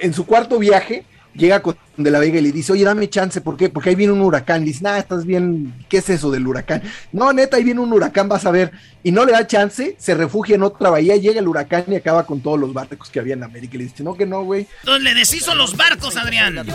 En, 0.00 0.14
su 0.14 0.24
cuarto 0.24 0.58
viaje, 0.58 1.04
llega 1.34 1.60
con 1.60 1.76
de 1.96 2.10
la 2.10 2.18
Vega 2.18 2.38
y 2.38 2.42
le 2.42 2.52
dice, 2.52 2.72
oye, 2.72 2.84
dame 2.84 3.08
chance, 3.10 3.40
¿por 3.40 3.56
qué? 3.56 3.68
Porque 3.68 3.90
ahí 3.90 3.94
viene 3.94 4.12
un 4.12 4.22
huracán. 4.22 4.64
dice, 4.64 4.82
nada, 4.82 4.98
estás 4.98 5.26
bien, 5.26 5.74
¿qué 5.88 5.98
es 5.98 6.08
eso 6.08 6.30
del 6.30 6.46
huracán? 6.46 6.82
No, 7.12 7.32
neta, 7.32 7.56
ahí 7.56 7.64
viene 7.64 7.80
un 7.80 7.92
huracán, 7.92 8.28
vas 8.28 8.46
a 8.46 8.50
ver. 8.50 8.72
Y 9.02 9.12
no 9.12 9.24
le 9.24 9.32
da 9.32 9.46
chance, 9.46 9.96
se 9.98 10.14
refugia 10.14 10.54
en 10.54 10.62
otra 10.62 10.90
bahía, 10.90 11.16
llega 11.16 11.40
el 11.40 11.48
huracán 11.48 11.84
y 11.88 11.96
acaba 11.96 12.24
con 12.24 12.40
todos 12.40 12.58
los 12.58 12.72
barcos 12.72 13.10
que 13.10 13.20
había 13.20 13.34
en 13.34 13.42
América. 13.42 13.74
Y 13.74 13.78
le 13.78 13.84
dice, 13.84 14.02
no, 14.02 14.14
que 14.14 14.26
no, 14.26 14.42
güey. 14.44 14.66
Entonces 14.80 15.02
le 15.02 15.14
deshizo 15.14 15.54
los 15.54 15.76
barcos, 15.76 16.16
Adrián. 16.16 16.66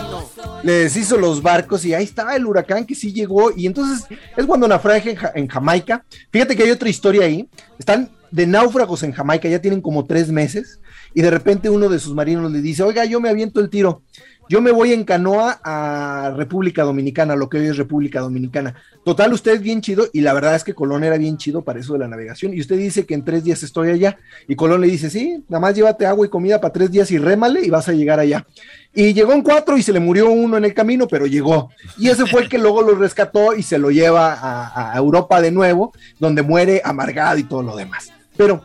Le 0.62 0.72
deshizo 0.72 1.16
los 1.16 1.42
barcos 1.42 1.84
y 1.84 1.94
ahí 1.94 2.04
está 2.04 2.34
el 2.36 2.46
huracán 2.46 2.84
que 2.84 2.94
sí 2.94 3.12
llegó. 3.12 3.52
Y 3.56 3.66
entonces 3.66 4.06
es 4.36 4.46
cuando 4.46 4.68
naufraga 4.68 5.32
en 5.34 5.48
Jamaica. 5.48 6.04
Fíjate 6.30 6.54
que 6.56 6.62
hay 6.62 6.70
otra 6.70 6.88
historia 6.88 7.24
ahí. 7.24 7.48
Están 7.78 8.10
de 8.30 8.46
náufragos 8.46 9.02
en 9.02 9.12
Jamaica, 9.12 9.48
ya 9.48 9.60
tienen 9.60 9.80
como 9.80 10.04
tres 10.04 10.30
meses, 10.30 10.80
y 11.14 11.22
de 11.22 11.30
repente 11.30 11.70
uno 11.70 11.88
de 11.88 11.98
sus 11.98 12.14
marinos 12.14 12.50
le 12.52 12.60
dice, 12.60 12.82
oiga, 12.82 13.04
yo 13.04 13.20
me 13.20 13.28
aviento 13.28 13.60
el 13.60 13.70
tiro, 13.70 14.02
yo 14.50 14.62
me 14.62 14.70
voy 14.70 14.94
en 14.94 15.04
canoa 15.04 15.60
a 15.62 16.32
República 16.34 16.82
Dominicana, 16.82 17.36
lo 17.36 17.50
que 17.50 17.58
hoy 17.58 17.66
es 17.66 17.76
República 17.76 18.20
Dominicana. 18.20 18.74
Total, 19.04 19.30
usted 19.32 19.52
es 19.52 19.60
bien 19.60 19.82
chido, 19.82 20.06
y 20.12 20.22
la 20.22 20.32
verdad 20.32 20.54
es 20.54 20.64
que 20.64 20.74
Colón 20.74 21.04
era 21.04 21.18
bien 21.18 21.36
chido 21.36 21.62
para 21.62 21.80
eso 21.80 21.92
de 21.92 21.98
la 21.98 22.08
navegación, 22.08 22.54
y 22.54 22.60
usted 22.60 22.78
dice 22.78 23.04
que 23.04 23.12
en 23.12 23.24
tres 23.24 23.44
días 23.44 23.62
estoy 23.62 23.90
allá, 23.90 24.16
y 24.46 24.56
Colón 24.56 24.80
le 24.80 24.86
dice, 24.86 25.10
sí, 25.10 25.44
nada 25.48 25.60
más 25.60 25.74
llévate 25.74 26.06
agua 26.06 26.24
y 26.24 26.30
comida 26.30 26.60
para 26.60 26.72
tres 26.72 26.90
días 26.90 27.10
y 27.10 27.18
rémale 27.18 27.60
y 27.62 27.68
vas 27.68 27.88
a 27.88 27.92
llegar 27.92 28.20
allá. 28.20 28.46
Y 28.94 29.12
llegó 29.12 29.32
en 29.32 29.42
cuatro 29.42 29.76
y 29.76 29.82
se 29.82 29.92
le 29.92 30.00
murió 30.00 30.30
uno 30.30 30.56
en 30.56 30.64
el 30.64 30.74
camino, 30.74 31.06
pero 31.06 31.26
llegó. 31.26 31.70
Y 31.98 32.08
ese 32.08 32.26
fue 32.26 32.42
el 32.42 32.48
que 32.48 32.58
luego 32.58 32.82
lo 32.82 32.94
rescató 32.94 33.54
y 33.54 33.62
se 33.62 33.78
lo 33.78 33.90
lleva 33.90 34.38
a, 34.40 34.96
Europa 34.96 35.40
de 35.40 35.50
nuevo, 35.50 35.92
donde 36.18 36.42
muere 36.42 36.80
amargado 36.84 37.38
y 37.38 37.44
todo 37.44 37.62
lo 37.62 37.76
demás. 37.76 38.10
Pero 38.38 38.64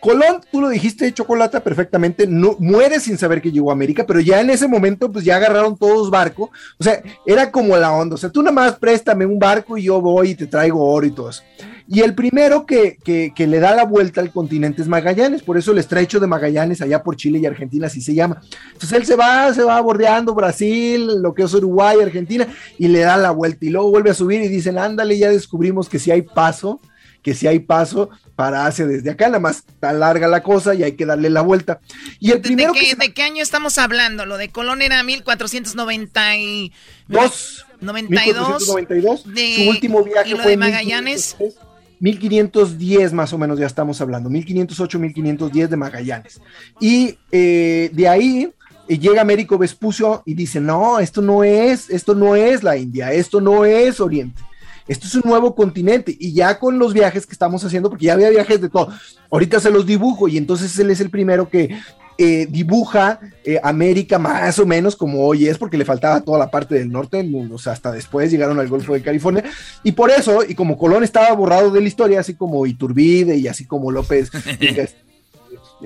Colón, 0.00 0.40
tú 0.52 0.60
lo 0.60 0.68
dijiste, 0.68 1.12
Chocolata, 1.12 1.64
perfectamente, 1.64 2.28
no, 2.28 2.54
muere 2.60 3.00
sin 3.00 3.18
saber 3.18 3.42
que 3.42 3.50
llegó 3.50 3.70
a 3.70 3.72
América, 3.72 4.04
pero 4.06 4.20
ya 4.20 4.40
en 4.40 4.50
ese 4.50 4.68
momento, 4.68 5.10
pues 5.10 5.24
ya 5.24 5.34
agarraron 5.34 5.76
todos 5.76 6.10
barco, 6.10 6.50
o 6.78 6.84
sea, 6.84 7.02
era 7.26 7.50
como 7.50 7.76
la 7.76 7.90
onda, 7.90 8.14
o 8.14 8.18
sea, 8.18 8.30
tú 8.30 8.40
nada 8.40 8.54
más 8.54 8.78
préstame 8.78 9.26
un 9.26 9.38
barco 9.38 9.76
y 9.76 9.84
yo 9.84 10.00
voy 10.00 10.30
y 10.30 10.34
te 10.36 10.46
traigo 10.46 10.84
oro 10.84 11.06
y 11.06 11.10
todo 11.10 11.30
eso. 11.30 11.42
Y 11.88 12.00
el 12.00 12.14
primero 12.14 12.66
que, 12.66 12.98
que, 13.04 13.46
le 13.46 13.58
da 13.58 13.74
la 13.74 13.84
vuelta 13.84 14.20
al 14.20 14.32
continente 14.32 14.82
es 14.82 14.88
Magallanes, 14.88 15.42
por 15.42 15.56
eso 15.56 15.72
el 15.72 15.78
estrecho 15.78 16.20
de 16.20 16.26
Magallanes, 16.26 16.82
allá 16.82 17.02
por 17.02 17.16
Chile 17.16 17.38
y 17.38 17.46
Argentina, 17.46 17.86
así 17.86 18.00
se 18.00 18.14
llama. 18.14 18.40
Entonces 18.72 18.92
él 18.92 19.06
se 19.06 19.16
va, 19.16 19.52
se 19.54 19.62
va 19.62 19.80
bordeando 19.80 20.34
Brasil, 20.34 21.22
lo 21.22 21.32
que 21.32 21.44
es 21.44 21.54
Uruguay, 21.54 21.98
Argentina, 22.00 22.46
y 22.76 22.88
le 22.88 23.00
da 23.00 23.16
la 23.16 23.30
vuelta 23.30 23.64
y 23.64 23.70
luego 23.70 23.90
vuelve 23.90 24.10
a 24.10 24.14
subir 24.14 24.40
y 24.42 24.48
dicen, 24.48 24.78
ándale, 24.78 25.16
ya 25.16 25.30
descubrimos 25.30 25.88
que 25.88 26.00
si 26.00 26.10
hay 26.10 26.22
paso, 26.22 26.80
que 27.26 27.34
si 27.34 27.46
hay 27.48 27.58
paso 27.58 28.08
para 28.36 28.66
Asia 28.66 28.86
desde 28.86 29.10
acá, 29.10 29.26
nada 29.26 29.40
más 29.40 29.64
está 29.66 29.92
larga 29.92 30.28
la 30.28 30.44
cosa 30.44 30.76
y 30.76 30.84
hay 30.84 30.92
que 30.92 31.04
darle 31.04 31.28
la 31.28 31.40
vuelta. 31.40 31.80
Y 32.20 32.30
el 32.30 32.40
primero 32.40 32.72
¿De, 32.72 32.78
qué, 32.78 32.94
¿De 32.94 33.12
qué 33.12 33.24
año 33.24 33.42
estamos 33.42 33.78
hablando? 33.78 34.26
Lo 34.26 34.36
de 34.36 34.50
Colón 34.50 34.80
era 34.80 35.02
1492. 35.02 37.66
92. 37.80 37.80
1492. 37.80 39.24
su 39.56 39.68
último 39.68 40.04
viaje 40.04 40.30
¿y 40.30 40.34
lo 40.34 40.44
de 40.44 40.56
Magallanes. 40.56 41.36
1510 41.98 43.12
más 43.12 43.32
o 43.32 43.38
menos 43.38 43.58
ya 43.58 43.66
estamos 43.66 44.00
hablando, 44.00 44.30
1508, 44.30 44.96
1510 44.96 45.70
de 45.70 45.76
Magallanes. 45.76 46.40
Y 46.78 47.18
eh, 47.32 47.90
de 47.92 48.08
ahí 48.08 48.52
eh, 48.86 48.98
llega 49.00 49.20
Américo 49.20 49.58
Vespucio 49.58 50.22
y 50.24 50.34
dice, 50.34 50.60
no, 50.60 51.00
esto 51.00 51.22
no 51.22 51.42
es, 51.42 51.90
esto 51.90 52.14
no 52.14 52.36
es 52.36 52.62
la 52.62 52.76
India, 52.76 53.12
esto 53.12 53.40
no 53.40 53.64
es 53.64 53.98
Oriente. 53.98 54.40
Esto 54.88 55.06
es 55.06 55.14
un 55.14 55.22
nuevo 55.24 55.54
continente 55.54 56.16
y 56.18 56.32
ya 56.32 56.58
con 56.58 56.78
los 56.78 56.94
viajes 56.94 57.26
que 57.26 57.32
estamos 57.32 57.64
haciendo, 57.64 57.90
porque 57.90 58.06
ya 58.06 58.12
había 58.12 58.30
viajes 58.30 58.60
de 58.60 58.68
todo, 58.68 58.92
ahorita 59.30 59.60
se 59.60 59.70
los 59.70 59.86
dibujo 59.86 60.28
y 60.28 60.36
entonces 60.36 60.78
él 60.78 60.90
es 60.90 61.00
el 61.00 61.10
primero 61.10 61.48
que 61.48 61.76
eh, 62.18 62.46
dibuja 62.48 63.20
eh, 63.44 63.60
América 63.62 64.18
más 64.18 64.58
o 64.58 64.64
menos 64.64 64.96
como 64.96 65.26
hoy 65.26 65.48
es, 65.48 65.58
porque 65.58 65.76
le 65.76 65.84
faltaba 65.84 66.22
toda 66.22 66.38
la 66.38 66.50
parte 66.50 66.74
del 66.76 66.90
norte, 66.90 67.28
o 67.52 67.58
sea, 67.58 67.72
hasta 67.72 67.92
después 67.92 68.30
llegaron 68.30 68.58
al 68.58 68.68
Golfo 68.68 68.94
de 68.94 69.02
California, 69.02 69.44
y 69.82 69.92
por 69.92 70.10
eso, 70.10 70.42
y 70.42 70.54
como 70.54 70.78
Colón 70.78 71.04
estaba 71.04 71.34
borrado 71.34 71.70
de 71.70 71.82
la 71.82 71.88
historia, 71.88 72.20
así 72.20 72.34
como 72.34 72.64
Iturbide 72.64 73.36
y 73.36 73.48
así 73.48 73.66
como 73.66 73.90
López 73.90 74.30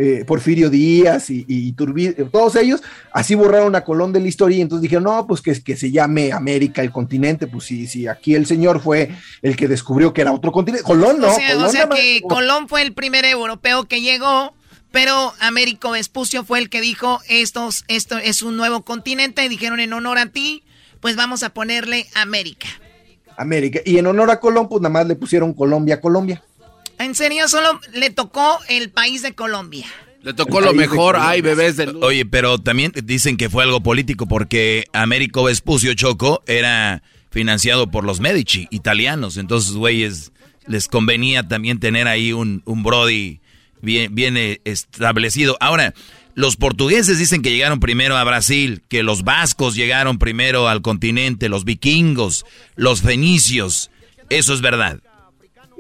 Eh, 0.03 0.25
Porfirio 0.25 0.71
Díaz 0.71 1.29
y, 1.29 1.45
y 1.47 1.73
todos 1.73 2.57
ellos, 2.57 2.83
así 3.13 3.35
borraron 3.35 3.77
a 3.77 3.85
Colón 3.85 4.15
de 4.15 4.21
la 4.21 4.29
historia 4.29 4.57
y 4.57 4.63
entonces 4.63 4.81
dijeron, 4.81 5.05
no, 5.05 5.27
pues 5.27 5.43
que, 5.43 5.63
que 5.63 5.77
se 5.77 5.91
llame 5.91 6.33
América 6.33 6.81
el 6.81 6.91
continente, 6.91 7.47
pues 7.47 7.65
sí, 7.65 7.87
sí, 7.87 8.07
aquí 8.07 8.35
el 8.35 8.47
señor 8.47 8.81
fue 8.81 9.11
el 9.43 9.57
que 9.57 9.69
descubrió 9.69 10.15
que 10.15 10.23
era 10.23 10.33
otro 10.33 10.53
continente. 10.53 10.87
Colón 10.87 11.21
no. 11.21 11.29
O 11.29 11.69
sea, 11.69 11.87
que 11.91 12.23
Colón 12.27 12.67
fue 12.67 12.81
el 12.81 12.95
primer 12.95 13.27
europeo 13.27 13.85
que 13.85 14.01
llegó, 14.01 14.55
pero 14.91 15.35
Américo 15.39 15.91
Vespucio 15.91 16.45
fue 16.45 16.61
el 16.61 16.71
que 16.71 16.81
dijo, 16.81 17.21
Estos, 17.29 17.85
esto 17.89 18.17
es 18.17 18.43
un 18.43 18.57
nuevo 18.57 18.87
continente 18.87 19.45
y 19.45 19.51
dijeron 19.51 19.81
en 19.81 19.93
honor 19.93 20.17
a 20.17 20.25
ti, 20.25 20.63
pues 21.01 21.15
vamos 21.15 21.43
a 21.43 21.51
ponerle 21.51 22.07
América. 22.15 22.69
América. 23.37 23.81
Y 23.85 23.99
en 23.99 24.07
honor 24.07 24.31
a 24.31 24.41
Colón, 24.41 24.67
pues 24.67 24.81
nada 24.81 24.95
más 24.95 25.07
le 25.07 25.15
pusieron 25.15 25.53
Colombia, 25.53 26.01
Colombia. 26.01 26.43
En 27.01 27.15
serio, 27.15 27.49
solo 27.49 27.81
le 27.95 28.11
tocó 28.11 28.59
el 28.69 28.91
país 28.91 29.23
de 29.23 29.33
Colombia. 29.33 29.87
Le 30.23 30.35
tocó 30.35 30.61
lo 30.61 30.75
mejor, 30.75 31.17
ay, 31.19 31.41
bebés 31.41 31.79
de 31.79 31.89
Oye, 32.03 32.27
pero 32.27 32.59
también 32.59 32.93
dicen 33.05 33.39
que 33.39 33.49
fue 33.49 33.65
algo 33.65 33.83
político 33.83 34.27
porque 34.27 34.85
Américo 34.93 35.45
Vespucio 35.45 35.95
Choco 35.95 36.43
era 36.47 37.03
financiado 37.31 37.91
por 37.91 38.05
los 38.05 38.21
Medici, 38.21 38.69
italianos. 38.71 39.39
Entonces, 39.39 39.73
güeyes, 39.73 40.33
les 40.67 40.89
convenía 40.89 41.49
también 41.49 41.81
tener 41.81 42.07
ahí 42.07 42.35
un, 42.35 42.63
un 42.67 42.83
Brody 42.83 43.41
bien, 43.81 44.15
bien 44.15 44.37
eh, 44.37 44.61
establecido. 44.65 45.57
Ahora, 45.59 45.95
los 46.35 46.57
portugueses 46.57 47.19
dicen 47.19 47.41
que 47.41 47.51
llegaron 47.51 47.81
primero 47.81 48.19
a 48.19 48.25
Brasil, 48.25 48.83
que 48.91 49.03
los 49.03 49.25
vascos 49.25 49.75
llegaron 49.75 50.19
primero 50.19 50.69
al 50.69 50.83
continente, 50.83 51.49
los 51.49 51.65
vikingos, 51.65 52.45
los 52.77 53.01
fenicios. 53.01 53.91
Eso 54.29 54.53
es 54.53 54.61
verdad. 54.61 55.01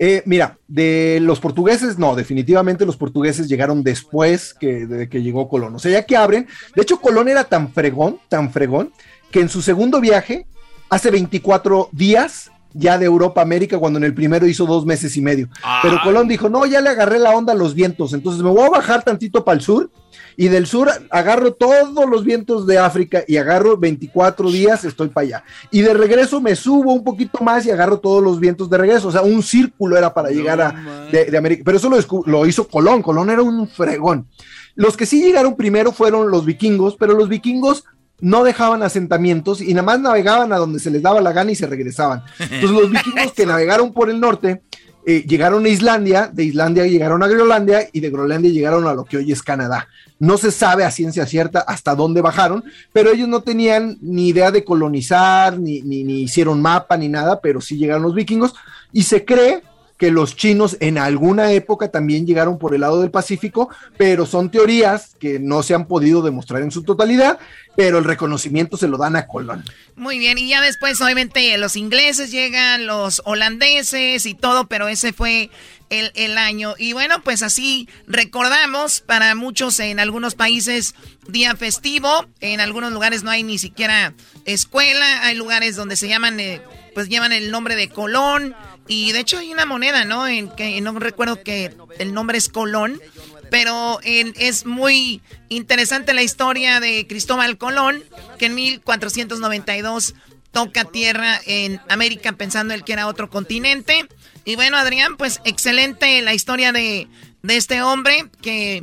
Eh, 0.02 0.22
mira, 0.24 0.56
de 0.66 1.18
los 1.20 1.40
portugueses, 1.40 1.98
no, 1.98 2.16
definitivamente 2.16 2.86
los 2.86 2.96
portugueses 2.96 3.50
llegaron 3.50 3.82
después 3.82 4.56
de 4.58 5.08
que 5.10 5.22
llegó 5.22 5.46
Colón. 5.46 5.74
O 5.74 5.78
sea, 5.78 5.92
ya 5.92 6.06
que 6.06 6.16
abren, 6.16 6.48
de 6.74 6.80
hecho 6.80 7.02
Colón 7.02 7.28
era 7.28 7.44
tan 7.44 7.70
fregón, 7.70 8.18
tan 8.30 8.50
fregón, 8.50 8.94
que 9.30 9.40
en 9.40 9.50
su 9.50 9.60
segundo 9.60 10.00
viaje, 10.00 10.46
hace 10.88 11.10
24 11.10 11.90
días, 11.92 12.50
ya 12.72 12.98
de 12.98 13.06
Europa 13.06 13.40
a 13.40 13.44
América 13.44 13.78
cuando 13.78 13.98
en 13.98 14.04
el 14.04 14.14
primero 14.14 14.46
hizo 14.46 14.66
dos 14.66 14.86
meses 14.86 15.16
y 15.16 15.20
medio. 15.20 15.48
Pero 15.82 15.98
Colón 16.02 16.28
dijo, 16.28 16.48
no, 16.48 16.66
ya 16.66 16.80
le 16.80 16.90
agarré 16.90 17.18
la 17.18 17.30
onda 17.30 17.52
a 17.52 17.56
los 17.56 17.74
vientos, 17.74 18.12
entonces 18.12 18.42
me 18.42 18.50
voy 18.50 18.62
a 18.62 18.70
bajar 18.70 19.02
tantito 19.02 19.44
para 19.44 19.56
el 19.56 19.62
sur 19.62 19.90
y 20.36 20.48
del 20.48 20.66
sur 20.66 20.88
agarro 21.10 21.52
todos 21.52 22.08
los 22.08 22.24
vientos 22.24 22.66
de 22.66 22.78
África 22.78 23.22
y 23.26 23.36
agarro 23.36 23.76
24 23.76 24.50
días, 24.50 24.84
estoy 24.84 25.08
para 25.08 25.26
allá. 25.26 25.44
Y 25.70 25.82
de 25.82 25.94
regreso 25.94 26.40
me 26.40 26.56
subo 26.56 26.92
un 26.92 27.04
poquito 27.04 27.42
más 27.42 27.66
y 27.66 27.70
agarro 27.70 27.98
todos 27.98 28.22
los 28.22 28.40
vientos 28.40 28.70
de 28.70 28.78
regreso, 28.78 29.08
o 29.08 29.12
sea, 29.12 29.22
un 29.22 29.42
círculo 29.42 29.96
era 29.96 30.14
para 30.14 30.30
llegar 30.30 30.60
a 30.60 31.08
de, 31.10 31.36
América, 31.36 31.62
pero 31.64 31.76
eso 31.76 31.90
lo, 31.90 31.98
lo 32.26 32.46
hizo 32.46 32.68
Colón, 32.68 33.02
Colón 33.02 33.30
era 33.30 33.42
un 33.42 33.68
fregón. 33.68 34.26
Los 34.74 34.96
que 34.96 35.04
sí 35.04 35.22
llegaron 35.22 35.56
primero 35.56 35.92
fueron 35.92 36.30
los 36.30 36.44
vikingos, 36.44 36.96
pero 36.96 37.14
los 37.14 37.28
vikingos 37.28 37.84
no 38.20 38.44
dejaban 38.44 38.82
asentamientos 38.82 39.60
y 39.60 39.74
nada 39.74 39.82
más 39.82 40.00
navegaban 40.00 40.52
a 40.52 40.56
donde 40.56 40.80
se 40.80 40.90
les 40.90 41.02
daba 41.02 41.20
la 41.20 41.32
gana 41.32 41.52
y 41.52 41.54
se 41.54 41.66
regresaban. 41.66 42.22
Entonces 42.38 42.70
los 42.70 42.90
vikingos 42.90 43.32
que 43.32 43.46
navegaron 43.46 43.92
por 43.92 44.10
el 44.10 44.20
norte 44.20 44.62
eh, 45.06 45.24
llegaron 45.26 45.64
a 45.64 45.68
Islandia, 45.68 46.30
de 46.32 46.44
Islandia 46.44 46.86
llegaron 46.86 47.22
a 47.22 47.26
Groenlandia 47.26 47.88
y 47.90 48.00
de 48.00 48.10
Groenlandia 48.10 48.50
llegaron 48.50 48.86
a 48.86 48.92
lo 48.92 49.04
que 49.04 49.16
hoy 49.16 49.32
es 49.32 49.42
Canadá. 49.42 49.88
No 50.18 50.36
se 50.36 50.50
sabe 50.50 50.84
a 50.84 50.90
ciencia 50.90 51.24
cierta 51.24 51.60
hasta 51.60 51.94
dónde 51.94 52.20
bajaron, 52.20 52.62
pero 52.92 53.10
ellos 53.10 53.26
no 53.26 53.40
tenían 53.40 53.96
ni 54.02 54.28
idea 54.28 54.50
de 54.50 54.62
colonizar, 54.62 55.58
ni, 55.58 55.80
ni, 55.80 56.04
ni 56.04 56.22
hicieron 56.22 56.60
mapa, 56.60 56.98
ni 56.98 57.08
nada, 57.08 57.40
pero 57.40 57.62
sí 57.62 57.78
llegaron 57.78 58.02
los 58.02 58.14
vikingos 58.14 58.54
y 58.92 59.04
se 59.04 59.24
cree 59.24 59.62
que 60.00 60.10
los 60.10 60.34
chinos 60.34 60.78
en 60.80 60.96
alguna 60.96 61.52
época 61.52 61.90
también 61.90 62.26
llegaron 62.26 62.58
por 62.58 62.74
el 62.74 62.80
lado 62.80 63.02
del 63.02 63.10
Pacífico, 63.10 63.68
pero 63.98 64.24
son 64.24 64.50
teorías 64.50 65.14
que 65.20 65.38
no 65.38 65.62
se 65.62 65.74
han 65.74 65.86
podido 65.86 66.22
demostrar 66.22 66.62
en 66.62 66.70
su 66.70 66.84
totalidad, 66.84 67.38
pero 67.76 67.98
el 67.98 68.04
reconocimiento 68.04 68.78
se 68.78 68.88
lo 68.88 68.96
dan 68.96 69.14
a 69.14 69.26
Colón. 69.26 69.62
Muy 69.96 70.18
bien, 70.18 70.38
y 70.38 70.48
ya 70.48 70.62
después 70.62 70.98
obviamente 71.02 71.54
los 71.58 71.76
ingleses 71.76 72.30
llegan, 72.30 72.86
los 72.86 73.20
holandeses 73.26 74.24
y 74.24 74.32
todo, 74.32 74.68
pero 74.68 74.88
ese 74.88 75.12
fue 75.12 75.50
el, 75.90 76.12
el, 76.14 76.38
año. 76.38 76.76
Y 76.78 76.94
bueno, 76.94 77.22
pues 77.22 77.42
así 77.42 77.86
recordamos 78.06 79.02
para 79.02 79.34
muchos 79.34 79.80
en 79.80 80.00
algunos 80.00 80.34
países 80.34 80.94
día 81.28 81.56
festivo, 81.56 82.24
en 82.40 82.60
algunos 82.60 82.90
lugares 82.92 83.22
no 83.22 83.30
hay 83.30 83.42
ni 83.42 83.58
siquiera 83.58 84.14
escuela, 84.46 85.26
hay 85.26 85.36
lugares 85.36 85.76
donde 85.76 85.96
se 85.96 86.08
llaman, 86.08 86.40
eh, 86.40 86.62
pues 86.94 87.10
llevan 87.10 87.32
el 87.32 87.50
nombre 87.50 87.76
de 87.76 87.90
Colón 87.90 88.56
y 88.90 89.12
de 89.12 89.20
hecho 89.20 89.38
hay 89.38 89.52
una 89.52 89.66
moneda, 89.66 90.04
¿no? 90.04 90.26
En 90.26 90.50
que 90.50 90.80
no 90.80 90.98
recuerdo 90.98 91.44
que 91.44 91.72
el 92.00 92.12
nombre 92.12 92.36
es 92.36 92.48
Colón, 92.48 93.00
pero 93.48 94.00
es 94.02 94.66
muy 94.66 95.22
interesante 95.48 96.12
la 96.12 96.24
historia 96.24 96.80
de 96.80 97.06
Cristóbal 97.06 97.56
Colón, 97.56 98.02
que 98.36 98.46
en 98.46 98.56
1492 98.56 100.14
toca 100.50 100.84
tierra 100.86 101.40
en 101.46 101.80
América 101.88 102.32
pensando 102.32 102.74
él 102.74 102.82
que 102.82 102.94
era 102.94 103.06
otro 103.06 103.30
continente. 103.30 104.08
Y 104.44 104.56
bueno, 104.56 104.76
Adrián, 104.76 105.16
pues 105.16 105.40
excelente 105.44 106.20
la 106.22 106.34
historia 106.34 106.72
de, 106.72 107.06
este 107.46 107.82
hombre 107.82 108.26
que 108.42 108.82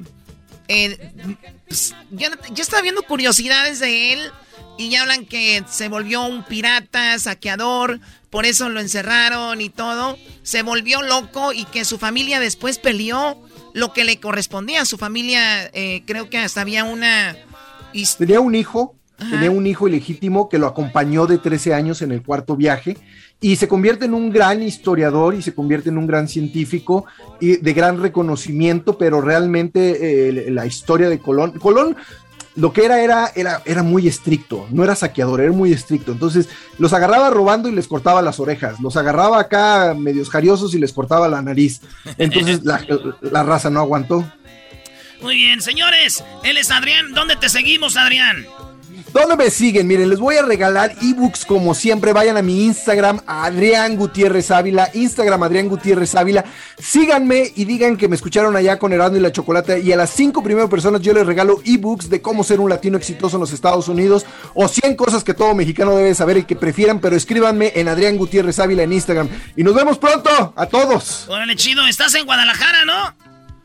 eh, 0.69 1.11
pues, 1.67 1.93
yo 2.13 2.29
estaba 2.61 2.81
viendo 2.81 3.03
curiosidades 3.03 3.81
de 3.81 4.13
él 4.13 4.31
y 4.77 4.89
ya 4.89 5.01
hablan 5.01 5.25
que 5.25 5.63
se 5.69 5.89
volvió 5.89 6.21
un 6.21 6.45
pirata, 6.45 7.19
saqueador, 7.19 7.99
por 8.29 8.45
eso 8.45 8.69
lo 8.69 8.79
encerraron 8.79 9.61
y 9.61 9.69
todo. 9.69 10.17
Se 10.43 10.63
volvió 10.63 11.01
loco 11.01 11.53
y 11.53 11.65
que 11.65 11.85
su 11.85 11.97
familia 11.97 12.39
después 12.39 12.79
peleó 12.79 13.37
lo 13.73 13.93
que 13.93 14.03
le 14.03 14.19
correspondía. 14.19 14.81
a 14.81 14.85
Su 14.85 14.97
familia, 14.97 15.69
eh, 15.73 16.03
creo 16.05 16.29
que 16.29 16.37
hasta 16.37 16.61
había 16.61 16.83
una... 16.83 17.35
Tenía 18.17 18.39
un 18.41 18.53
hijo, 18.53 18.95
tenía 19.17 19.49
un 19.49 19.65
hijo 19.65 19.87
ilegítimo 19.87 20.49
que 20.49 20.57
lo 20.57 20.67
acompañó 20.67 21.25
de 21.25 21.37
13 21.37 21.73
años 21.73 22.01
en 22.01 22.11
el 22.11 22.21
cuarto 22.21 22.55
viaje 22.55 22.97
y 23.39 23.55
se 23.55 23.67
convierte 23.67 24.05
en 24.05 24.13
un 24.13 24.31
gran 24.31 24.61
historiador 24.61 25.35
y 25.35 25.41
se 25.41 25.53
convierte 25.53 25.89
en 25.89 25.97
un 25.97 26.07
gran 26.07 26.27
científico 26.27 27.05
y 27.39 27.57
de 27.57 27.73
gran 27.73 28.01
reconocimiento, 28.01 28.97
pero 28.97 29.21
realmente 29.21 30.29
eh, 30.29 30.51
la 30.51 30.65
historia 30.65 31.07
de 31.07 31.19
Colón, 31.19 31.51
Colón 31.59 31.95
lo 32.57 32.73
que 32.73 32.83
era, 32.83 33.01
era, 33.01 33.31
era, 33.35 33.61
era 33.65 33.83
muy 33.83 34.07
estricto, 34.07 34.67
no 34.71 34.83
era 34.83 34.95
saqueador, 34.95 35.41
era 35.41 35.51
muy 35.51 35.71
estricto. 35.71 36.11
Entonces, 36.11 36.49
los 36.79 36.91
agarraba 36.91 37.29
robando 37.29 37.69
y 37.69 37.71
les 37.71 37.87
cortaba 37.87 38.21
las 38.23 38.39
orejas, 38.39 38.79
los 38.81 38.97
agarraba 38.97 39.39
acá 39.39 39.93
medios 39.97 40.29
jariosos 40.31 40.73
y 40.73 40.79
les 40.79 40.91
cortaba 40.91 41.27
la 41.27 41.41
nariz. 41.43 41.81
Entonces, 42.17 42.63
la, 42.63 42.83
la 43.21 43.43
raza 43.43 43.69
no 43.69 43.79
aguantó. 43.79 44.29
Muy 45.21 45.35
bien, 45.35 45.61
señores, 45.61 46.23
él 46.43 46.57
es 46.57 46.71
Adrián. 46.71 47.13
¿Dónde 47.13 47.35
te 47.35 47.47
seguimos, 47.47 47.95
Adrián? 47.95 48.45
¿Dónde 49.13 49.37
me 49.37 49.49
siguen? 49.49 49.87
Miren, 49.87 50.09
les 50.09 50.19
voy 50.19 50.35
a 50.35 50.43
regalar 50.43 50.93
ebooks 51.01 51.45
como 51.45 51.73
siempre. 51.73 52.11
Vayan 52.11 52.35
a 52.35 52.41
mi 52.41 52.65
Instagram, 52.65 53.21
Adrián 53.25 53.95
Gutiérrez 53.95 54.51
Ávila. 54.51 54.89
Instagram, 54.93 55.43
Adrián 55.43 55.69
Gutiérrez 55.69 56.13
Ávila. 56.15 56.43
Síganme 56.77 57.51
y 57.55 57.65
digan 57.65 57.95
que 57.95 58.09
me 58.09 58.15
escucharon 58.15 58.55
allá 58.55 58.77
con 58.77 58.91
Herando 58.91 59.17
y 59.17 59.21
la 59.21 59.31
Chocolate. 59.31 59.79
Y 59.79 59.93
a 59.93 59.95
las 59.95 60.09
cinco 60.09 60.43
primeras 60.43 60.69
personas 60.69 61.01
yo 61.01 61.13
les 61.13 61.25
regalo 61.25 61.61
ebooks 61.63 62.09
de 62.09 62.21
cómo 62.21 62.43
ser 62.43 62.59
un 62.59 62.69
latino 62.69 62.97
exitoso 62.97 63.37
en 63.37 63.41
los 63.41 63.53
Estados 63.53 63.87
Unidos. 63.87 64.25
O 64.53 64.67
100 64.67 64.95
cosas 64.95 65.23
que 65.23 65.33
todo 65.33 65.55
mexicano 65.55 65.95
debe 65.95 66.13
saber 66.13 66.37
y 66.37 66.43
que 66.43 66.57
prefieran. 66.57 66.99
Pero 66.99 67.15
escríbanme 67.15 67.71
en 67.75 67.87
Adrián 67.87 68.17
Gutiérrez 68.17 68.59
Ávila 68.59 68.83
en 68.83 68.91
Instagram. 68.91 69.29
Y 69.55 69.63
nos 69.63 69.73
vemos 69.73 69.97
pronto. 69.97 70.53
A 70.55 70.65
todos. 70.65 71.27
Órale, 71.29 71.55
chido. 71.55 71.87
Estás 71.87 72.13
en 72.15 72.25
Guadalajara, 72.25 72.83
¿no? 72.83 73.15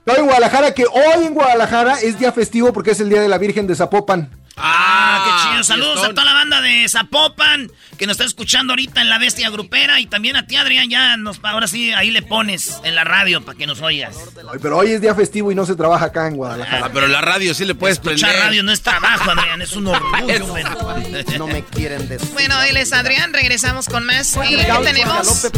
Estoy 0.04 0.20
en 0.20 0.26
Guadalajara, 0.26 0.74
que 0.74 0.84
hoy 0.84 1.26
en 1.26 1.34
Guadalajara 1.34 2.00
es 2.00 2.18
día 2.18 2.32
festivo 2.32 2.72
porque 2.72 2.90
es 2.90 3.00
el 3.00 3.08
día 3.08 3.22
de 3.22 3.28
la 3.28 3.38
Virgen 3.38 3.68
de 3.68 3.76
Zapopan. 3.76 4.41
Ah, 4.56 5.22
qué 5.24 5.30
ah, 5.32 5.50
chido. 5.52 5.64
Saludos 5.64 6.04
a 6.04 6.08
toda 6.10 6.24
la 6.24 6.34
banda 6.34 6.60
de 6.60 6.88
Zapopan 6.88 7.70
que 7.96 8.06
nos 8.06 8.14
está 8.14 8.24
escuchando 8.24 8.72
ahorita 8.72 9.00
en 9.00 9.08
la 9.08 9.18
bestia 9.18 9.48
grupera 9.50 10.00
y 10.00 10.06
también 10.06 10.36
a 10.36 10.46
ti, 10.46 10.56
Adrián. 10.56 10.90
Ya 10.90 11.16
nos, 11.16 11.40
ahora 11.42 11.66
sí, 11.66 11.92
ahí 11.92 12.10
le 12.10 12.22
pones 12.22 12.80
en 12.84 12.94
la 12.94 13.04
radio 13.04 13.42
para 13.44 13.56
que 13.56 13.66
nos 13.66 13.80
oigas. 13.80 14.16
pero 14.60 14.78
hoy 14.78 14.92
es 14.92 15.00
día 15.00 15.14
festivo 15.14 15.52
y 15.52 15.54
no 15.54 15.64
se 15.66 15.76
trabaja 15.76 16.06
acá 16.06 16.26
en 16.28 16.36
Guadalajara. 16.36 16.86
Ah, 16.86 16.90
pero 16.92 17.06
la 17.08 17.20
radio 17.20 17.54
sí 17.54 17.64
le 17.64 17.74
puedes 17.74 17.98
Escuchar 17.98 18.30
prender. 18.30 18.46
radio 18.46 18.62
no 18.62 18.72
es 18.72 18.82
trabajo, 18.82 19.30
Adrián, 19.30 19.62
es 19.62 19.72
un 19.72 19.86
orgullo. 19.86 20.46
no 21.38 21.46
me 21.46 21.64
quieren 21.64 22.08
decir. 22.08 22.28
Bueno, 22.32 22.60
él 22.62 22.76
es 22.76 22.92
Adrián, 22.92 23.32
regresamos 23.32 23.88
con 23.88 24.04
más. 24.04 24.36
¿Qué 24.36 24.66
tenemos? 24.84 25.50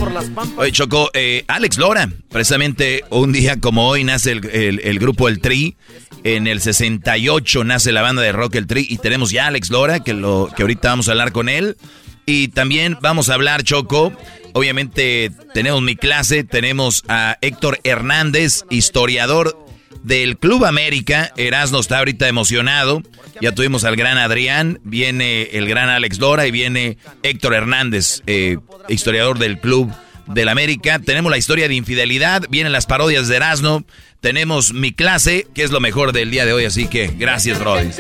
Oye, 0.57 0.73
Choco, 0.73 1.11
eh, 1.15 1.45
Alex 1.49 1.79
Lora, 1.79 2.09
precisamente 2.31 3.05
un 3.11 3.33
día 3.33 3.59
como 3.61 3.89
hoy 3.89 4.05
nace 4.05 4.33
el, 4.33 4.81
el 4.83 4.99
grupo 4.99 5.29
El 5.29 5.41
Tri. 5.41 5.77
En 6.25 6.47
el 6.47 6.63
68 6.63 7.65
nace 7.65 7.93
la 7.93 8.01
banda 8.01 8.23
de 8.23 8.33
rock 8.33 8.55
El 8.55 8.67
Tri 8.67 8.87
y 8.89 8.97
tenemos 8.97 9.31
ya 9.31 9.45
a 9.45 9.49
Alex 9.49 9.69
Lora, 9.69 10.01
que, 10.01 10.15
lo, 10.15 10.49
que 10.57 10.63
ahorita 10.63 10.89
vamos 10.89 11.09
a 11.09 11.11
hablar 11.11 11.33
con 11.33 11.51
él. 11.51 11.77
Y 12.25 12.49
también 12.49 12.97
vamos 13.03 13.29
a 13.29 13.35
hablar, 13.35 13.63
Choco. 13.63 14.11
Obviamente 14.55 15.31
tenemos 15.53 15.83
mi 15.83 15.97
clase, 15.97 16.43
tenemos 16.43 17.05
a 17.09 17.37
Héctor 17.43 17.79
Hernández, 17.85 18.65
historiador 18.71 19.67
del 20.03 20.39
Club 20.39 20.65
América. 20.65 21.31
Erasmo 21.37 21.81
está 21.81 21.99
ahorita 21.99 22.27
emocionado. 22.27 23.03
Ya 23.43 23.53
tuvimos 23.53 23.85
al 23.85 23.95
gran 23.95 24.17
Adrián, 24.17 24.81
viene 24.83 25.43
el 25.53 25.69
gran 25.69 25.91
Alex 25.91 26.19
Lora 26.21 26.47
y 26.47 26.51
viene 26.51 26.97
Héctor 27.23 27.53
Hernández, 27.53 28.23
eh, 28.27 28.57
historiador 28.89 29.39
del 29.39 29.59
Club 29.59 29.93
del 30.27 30.49
América. 30.49 30.99
Tenemos 30.99 31.31
la 31.31 31.39
historia 31.39 31.69
de 31.69 31.75
infidelidad, 31.75 32.43
vienen 32.49 32.73
las 32.73 32.87
parodias 32.87 33.29
de 33.29 33.37
Erasmo. 33.37 33.85
Tenemos 34.21 34.73
mi 34.73 34.93
clase, 34.93 35.47
que 35.55 35.65
es 35.65 35.71
lo 35.71 35.81
mejor 35.81 36.13
del 36.13 36.31
día 36.31 36.47
de 36.47 36.53
hoy, 36.53 36.65
así 36.65 36.89
que 36.89 37.09
gracias, 37.09 37.59
Roddy. 37.59 37.91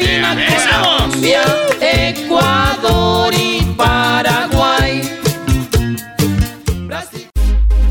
Ecuador 1.81 3.35
y 3.35 3.62
Paraguay. 3.77 5.03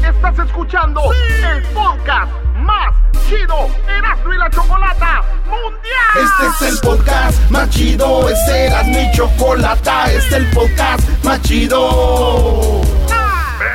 Estás 0.03 0.47
escuchando 0.47 1.01
el 1.13 1.63
podcast 1.73 2.31
más 2.57 2.95
chido 3.29 3.69
Erasmo 3.88 4.34
y 4.34 4.38
la 4.38 4.49
Chocolata 4.49 5.21
Mundial. 5.45 6.15
Este 6.15 6.65
es 6.65 6.73
el 6.73 6.79
podcast 6.79 7.49
más 7.51 7.69
chido, 7.69 8.29
este 8.29 8.65
Erasmo 8.65 8.99
y 8.99 9.15
Chocolata, 9.15 10.11
este 10.11 10.27
es 10.27 10.34
el 10.34 10.45
podcast 10.47 11.23
más 11.23 11.41
chido 11.41 12.92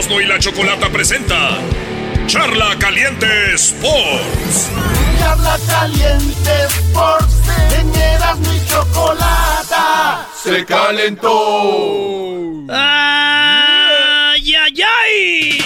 Erasmo 0.00 0.18
y 0.18 0.24
la 0.24 0.38
Chocolata 0.38 0.88
presenta 0.88 1.58
Charla 2.26 2.74
Caliente 2.78 3.52
Sports. 3.52 4.70
Charla 5.18 5.58
Caliente 5.68 6.64
Sports. 6.68 7.34
En 7.78 7.94
Erasmo 7.94 8.50
y 8.50 8.66
Chocolata 8.66 10.26
se 10.42 10.64
calentó. 10.64 12.64
¡Ay, 12.70 14.54
ay, 14.54 14.82
ay! 14.82 15.58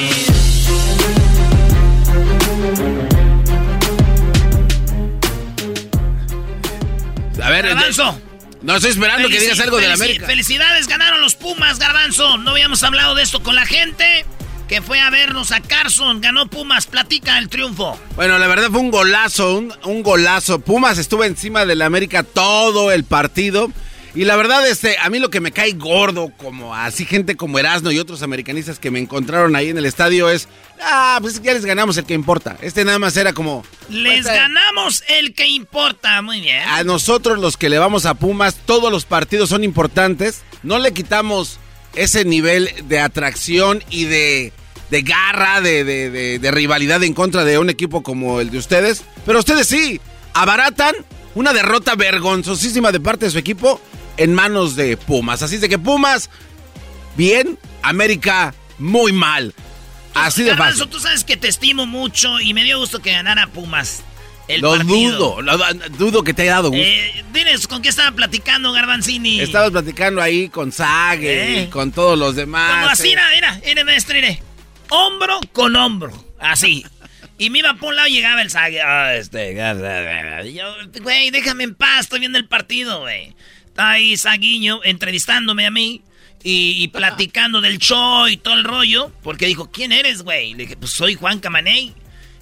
A 7.41 7.51
ver, 7.51 7.69
Garbanzo. 7.69 8.24
No 8.65 8.77
estoy 8.77 8.93
esperando 8.93 9.29
que 9.29 9.39
digas 9.39 9.61
algo 9.61 9.77
de 9.77 9.89
la 9.89 9.95
América. 9.95 10.27
Felicidades, 10.27 10.89
ganaron 10.89 11.21
los 11.21 11.35
Pumas, 11.35 11.79
Garbanzo. 11.79 12.39
No 12.39 12.53
habíamos 12.53 12.83
hablado 12.83 13.15
de 13.15 13.23
esto 13.23 13.43
con 13.43 13.55
la 13.55 13.67
gente 13.67 14.25
que 14.69 14.81
fue 14.81 15.01
a 15.01 15.11
vernos 15.11 15.53
a 15.53 15.61
Carson. 15.61 16.23
Ganó 16.23 16.47
Pumas, 16.47 16.87
platica 16.87 17.39
el 17.39 17.51
triunfo. 17.51 18.01
Bueno, 18.17 18.39
la 18.39 18.47
verdad 18.47 18.71
fue 18.71 18.81
un 18.81 18.91
golazo, 18.91 19.59
un, 19.59 19.75
un 19.85 20.03
golazo. 20.03 20.61
Pumas 20.61 20.97
estuvo 20.97 21.25
encima 21.25 21.67
de 21.67 21.75
la 21.75 21.85
América 21.85 22.23
todo 22.23 22.91
el 22.91 23.05
partido. 23.05 23.71
Y 24.15 24.25
la 24.25 24.37
verdad, 24.37 24.67
este, 24.69 24.97
a 25.03 25.11
mí 25.11 25.19
lo 25.19 25.29
que 25.29 25.41
me 25.41 25.51
cae 25.51 25.73
gordo, 25.73 26.31
como 26.37 26.73
así 26.75 27.05
gente 27.05 27.35
como 27.37 27.59
Erasno 27.59 27.91
y 27.91 27.99
otros 27.99 28.23
americanistas 28.23 28.79
que 28.79 28.93
me 28.93 29.01
encontraron 29.01 29.57
ahí 29.57 29.71
en 29.71 29.79
el 29.79 29.87
estadio 29.87 30.31
es, 30.31 30.47
ah, 30.81 31.19
pues 31.21 31.43
ya 31.43 31.53
les 31.53 31.65
ganamos 31.65 31.97
el 31.97 32.05
que 32.05 32.15
importa. 32.15 32.57
Este 32.63 32.85
nada 32.85 33.01
más 33.01 33.17
era 33.17 33.33
como... 33.33 33.65
Les 33.89 34.25
ganamos 34.25 35.03
el 35.09 35.35
que 35.35 35.49
importa, 35.49 36.23
muy 36.23 36.41
bien. 36.41 36.63
A 36.69 36.85
nosotros 36.85 37.39
los 37.41 37.57
que 37.57 37.69
le 37.69 37.79
vamos 37.79 38.07
a 38.07 38.15
Pumas, 38.15 38.55
todos 38.67 38.93
los 38.93 39.05
partidos 39.05 39.49
son 39.49 39.65
importantes. 39.65 40.43
No 40.63 40.79
le 40.79 40.93
quitamos 40.93 41.59
ese 41.97 42.25
nivel 42.25 42.71
de 42.85 43.01
atracción 43.01 43.83
y 43.91 44.05
de, 44.05 44.53
de 44.91 45.03
garra, 45.03 45.61
de, 45.61 45.83
de- 45.83 46.11
de- 46.11 46.39
de 46.39 46.51
rivalidad 46.53 47.03
en 47.03 47.15
contra 47.15 47.45
de 47.45 47.59
un 47.59 47.69
equipo 47.69 48.05
como 48.05 48.41
el 48.41 48.51
de 48.51 48.59
ustedes. 48.59 49.03
Pero 49.27 49.41
ustedes 49.41 49.67
sí, 49.67 50.01
abaratan 50.35 50.95
una 51.35 51.53
derrota 51.53 51.97
vergonzosísima 51.97 52.93
de 52.93 53.01
parte 53.01 53.25
de 53.27 53.33
su 53.33 53.39
equipo 53.39 53.81
en 54.17 54.35
manos 54.35 54.77
de 54.77 54.97
Pumas. 54.97 55.43
Así 55.43 55.57
es 55.57 55.61
de 55.61 55.69
que 55.69 55.79
Pumas, 55.79 56.31
bien, 57.17 57.59
América, 57.83 58.55
muy 58.79 59.13
mal. 59.13 59.55
Así 60.15 60.43
de 60.45 60.57
fácil. 60.57 60.89
tú 60.89 61.01
sabes 61.01 61.25
que 61.25 61.37
te 61.37 61.49
estimo 61.49 61.87
mucho 61.87 62.41
y 62.41 62.55
me 62.55 62.63
dio 62.65 62.79
gusto 62.79 63.01
que 63.03 63.13
ganara 63.13 63.49
Pumas. 63.49 64.03
El 64.47 64.61
Lo 64.61 64.77
partido. 64.77 65.37
dudo, 65.37 65.43
lo 65.43 65.57
dudo 65.97 66.23
que 66.23 66.35
te 66.35 66.43
haya 66.43 66.53
dado 66.57 66.69
gusto. 66.69 66.85
Eh, 66.85 67.25
diles 67.33 67.67
con 67.67 67.81
qué 67.81 67.89
estaba 67.89 68.13
platicando 68.13 68.73
Garbanzini. 68.73 69.41
Estabas 69.41 69.71
platicando 69.71 70.21
ahí 70.21 70.51
con 70.51 70.71
Sague 70.71 71.61
Eh. 71.61 71.63
y 71.63 71.67
con 71.69 71.93
todos 71.93 72.19
los 72.19 72.37
demás. 72.37 72.71
Como 72.81 72.89
así, 72.91 73.09
eh. 73.09 73.11
mira, 73.11 73.29
mira, 73.35 73.61
mira, 73.65 73.85
maestro, 73.85 74.15
mire. 74.15 74.43
Hombro 74.91 75.41
con 75.53 75.75
hombro, 75.77 76.13
así. 76.39 76.85
Y 77.39 77.49
me 77.51 77.61
iba 77.61 77.73
por 77.75 77.89
un 77.89 77.97
lado 77.97 78.07
y 78.09 78.13
llegaba 78.13 78.43
el 78.43 78.51
Sague. 78.51 78.83
Ah, 78.83 79.15
este, 79.15 79.55
yo, 80.55 80.65
güey, 81.03 81.31
déjame 81.31 81.65
en 81.65 81.75
paz, 81.75 82.01
estoy 82.01 82.21
viendo 82.21 82.39
el 82.39 82.47
partido, 82.47 83.01
güey. 83.01 83.35
Está 83.75 83.91
ahí 83.91 84.17
Saguiño 84.17 84.83
entrevistándome 84.85 85.67
a 85.67 85.71
mí 85.73 86.01
y, 86.45 86.77
y 86.81 86.87
platicando 86.87 87.61
del 87.61 87.79
show 87.79 88.29
y 88.29 88.37
todo 88.37 88.55
el 88.55 88.63
rollo. 88.63 89.11
Porque 89.25 89.47
dijo, 89.47 89.69
¿quién 89.73 89.91
eres, 89.91 90.23
güey? 90.23 90.55
Le 90.55 90.63
dije, 90.63 90.77
pues 90.77 90.93
soy 90.93 91.17
Juan 91.17 91.41
Camaney. 91.41 91.93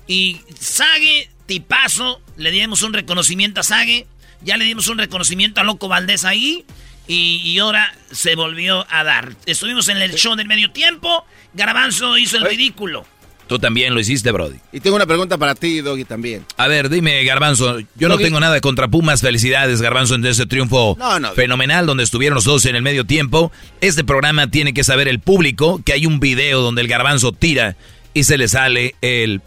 Y 0.07 0.43
Sague, 0.61 1.31
tipazo, 1.47 2.21
le 2.37 2.51
dimos 2.51 2.83
un 2.83 2.93
reconocimiento 2.93 3.61
a 3.61 3.63
Sague. 3.63 4.07
Ya 4.43 4.59
le 4.59 4.67
dimos 4.67 4.89
un 4.89 4.99
reconocimiento 4.99 5.63
a 5.63 5.65
Loco 5.65 5.89
Valdés 5.89 6.27
ahí. 6.27 6.67
Y, 7.09 7.41
y 7.43 7.59
ahora 7.61 7.97
se 8.11 8.35
volvió 8.35 8.87
a 8.91 9.03
dar. 9.03 9.35
Estuvimos 9.47 9.89
en 9.89 9.97
el 10.03 10.13
show 10.17 10.37
del 10.37 10.49
medio 10.49 10.71
tiempo. 10.71 11.25
Garbanzo 11.55 12.19
hizo 12.19 12.37
el 12.37 12.45
ridículo. 12.45 13.07
Tú 13.53 13.59
también 13.59 13.93
lo 13.93 14.01
hiciste, 14.01 14.33
Brody. 14.33 14.57
Y 14.73 14.81
tengo 14.81 14.97
una 14.97 15.05
pregunta 15.05 15.37
para 15.37 15.55
ti, 15.55 15.83
Doggy, 15.83 16.07
también. 16.07 16.47
A 16.57 16.69
ver, 16.69 16.89
dime, 16.89 17.23
Garbanzo, 17.25 17.81
yo 17.97 18.09
no 18.09 18.17
tengo 18.17 18.41
nada 18.41 18.59
contra 18.63 18.89
Pumas. 18.89 19.21
Felicidades, 19.21 19.83
Garbanzo, 19.83 20.15
en 20.15 20.25
ese 20.25 20.47
triunfo 20.47 20.97
No, 20.99 21.21
no. 21.21 21.33
fenomenal 21.35 21.85
donde 21.85 22.03
estuvieron 22.03 22.35
los 22.37 22.45
dos 22.45 22.65
en 22.65 22.77
el 22.77 22.81
medio 22.81 23.05
tiempo. 23.05 23.53
Este 23.83 24.05
programa 24.05 24.47
tiene 24.47 24.73
que 24.73 24.85
saber 24.85 25.07
el 25.07 25.21
público 25.21 25.83
que 25.85 25.93
hay 25.93 26.07
un 26.07 26.19
video 26.19 26.63
donde 26.63 26.81
el 26.81 26.89
Garbanzo 26.89 27.33
tira 27.33 27.77
y 28.15 28.25
se 28.25 28.39
le 28.39 28.49
sale 28.49 28.95
el, 29.03 29.43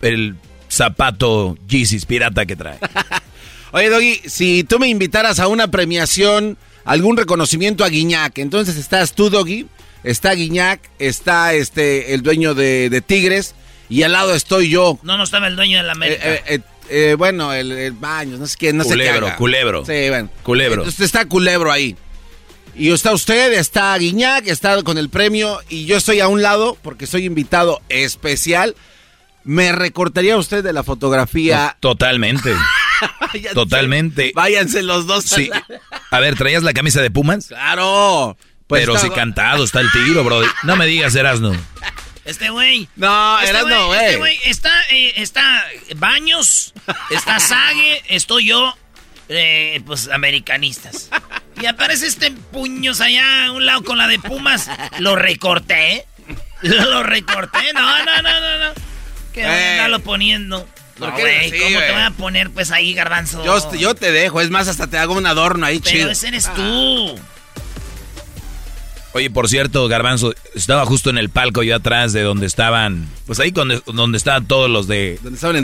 el 0.00 0.36
zapato 0.70 1.58
Yeezys 1.68 2.06
pirata 2.06 2.46
que 2.46 2.56
trae. 2.56 2.78
Oye, 3.72 3.90
Doggy, 3.90 4.20
si 4.24 4.64
tú 4.64 4.78
me 4.78 4.88
invitaras 4.88 5.38
a 5.38 5.48
una 5.48 5.68
premiación, 5.70 6.56
algún 6.86 7.18
reconocimiento 7.18 7.84
a 7.84 7.90
Guiñac, 7.90 8.38
entonces 8.38 8.78
estás 8.78 9.12
tú, 9.14 9.28
Doggy, 9.28 9.66
está 10.04 10.32
Guiñac, 10.34 10.80
está 10.98 11.52
este 11.54 12.14
el 12.14 12.22
dueño 12.22 12.54
de, 12.54 12.88
de 12.90 13.00
Tigres, 13.00 13.54
y 13.88 14.02
al 14.04 14.12
lado 14.12 14.34
estoy 14.34 14.68
yo. 14.70 14.98
No, 15.02 15.16
no 15.16 15.24
estaba 15.24 15.48
el 15.48 15.56
dueño 15.56 15.78
de 15.78 15.82
la 15.84 15.92
América. 15.92 16.22
Eh, 16.24 16.34
eh, 16.46 16.54
eh, 16.54 16.60
eh, 16.90 17.14
bueno, 17.18 17.52
el, 17.52 17.72
el 17.72 17.92
baño, 17.92 18.36
no 18.36 18.46
sé 18.46 18.56
qué, 18.58 18.72
no 18.72 18.84
sé 18.84 18.90
qué 18.90 18.94
Culebro, 18.96 19.26
haga. 19.26 19.36
culebro. 19.36 19.84
Sí, 19.86 20.08
bueno. 20.10 20.30
Culebro. 20.42 20.82
Entonces 20.82 21.00
está 21.00 21.24
Culebro 21.26 21.72
ahí. 21.72 21.96
Y 22.76 22.90
está 22.90 23.12
usted, 23.12 23.52
está 23.52 23.96
Guiñac, 23.96 24.48
está 24.48 24.82
con 24.82 24.98
el 24.98 25.08
premio, 25.08 25.60
y 25.68 25.86
yo 25.86 25.96
estoy 25.96 26.20
a 26.20 26.28
un 26.28 26.42
lado 26.42 26.76
porque 26.82 27.06
soy 27.06 27.24
invitado 27.24 27.80
especial. 27.88 28.74
¿Me 29.44 29.72
recortaría 29.72 30.36
usted 30.38 30.64
de 30.64 30.72
la 30.72 30.82
fotografía? 30.82 31.76
Totalmente. 31.80 32.52
Váyanse. 33.20 33.54
Totalmente. 33.54 34.32
Váyanse 34.34 34.82
los 34.82 35.06
dos. 35.06 35.24
Sí. 35.24 35.50
A 36.10 36.18
ver, 36.20 36.34
¿traías 36.36 36.62
la 36.62 36.72
camisa 36.72 37.02
de 37.02 37.10
Pumas? 37.10 37.48
Claro. 37.48 38.36
Pues 38.66 38.80
Pero 38.82 38.94
está- 38.96 39.06
si 39.08 39.12
cantado 39.12 39.64
está 39.64 39.80
el 39.80 39.90
tiro, 39.92 40.24
Brody. 40.24 40.48
No 40.62 40.76
me 40.76 40.86
digas, 40.86 41.14
Erasno. 41.14 41.52
Este 42.24 42.48
güey. 42.48 42.88
No, 42.96 43.38
Este 43.38 43.50
eras 43.50 43.66
no, 43.66 43.94
Este 43.94 44.16
güey. 44.16 44.36
güey 44.36 44.38
está, 44.50 44.72
eh, 44.90 45.12
está 45.16 45.64
Baños, 45.96 46.72
está 47.10 47.38
Sague, 47.38 48.02
estoy 48.08 48.46
yo, 48.46 48.74
eh, 49.28 49.82
pues 49.84 50.08
americanistas. 50.08 51.10
Y 51.60 51.66
aparece 51.66 52.06
este 52.06 52.30
puños 52.30 53.00
allá 53.02 53.46
a 53.46 53.52
un 53.52 53.66
lado 53.66 53.84
con 53.84 53.98
la 53.98 54.06
de 54.08 54.18
Pumas. 54.18 54.70
Lo 54.98 55.14
recorté. 55.16 56.06
Lo 56.62 57.02
recorté. 57.02 57.72
No, 57.74 58.04
no, 58.04 58.22
no, 58.22 58.40
no, 58.40 58.58
no. 58.68 58.72
Que 59.34 59.42
Eh. 59.42 59.72
andarlo 59.72 60.00
poniendo. 60.00 60.66
¿Por 60.98 61.08
No, 61.10 61.16
qué 61.16 61.22
güey, 61.22 61.48
así, 61.48 61.58
¿cómo 61.58 61.68
te 61.68 61.74
güey? 61.74 61.92
voy 61.92 62.02
a 62.02 62.10
poner 62.12 62.50
pues 62.50 62.70
ahí, 62.70 62.94
garbanzo? 62.94 63.44
Yo, 63.44 63.72
yo 63.76 63.94
te 63.94 64.12
dejo, 64.12 64.40
es 64.40 64.48
más, 64.50 64.68
hasta 64.68 64.86
te 64.86 64.96
hago 64.96 65.12
un 65.14 65.26
adorno 65.26 65.66
ahí 65.66 65.80
Pero 65.80 65.90
chido. 65.90 66.10
ese 66.10 66.28
eres 66.28 66.52
tú. 66.54 67.18
Oye, 69.14 69.30
por 69.30 69.48
cierto, 69.48 69.86
Garbanzo, 69.88 70.34
estaba 70.54 70.84
justo 70.84 71.08
en 71.08 71.18
el 71.18 71.28
palco 71.30 71.62
yo 71.62 71.76
atrás 71.76 72.12
de 72.12 72.22
donde 72.22 72.46
estaban, 72.46 73.06
pues 73.26 73.38
ahí 73.40 73.52
donde, 73.52 73.80
donde 73.86 74.18
estaban 74.18 74.46
todos 74.46 74.68
los 74.68 74.86
de 74.88 75.18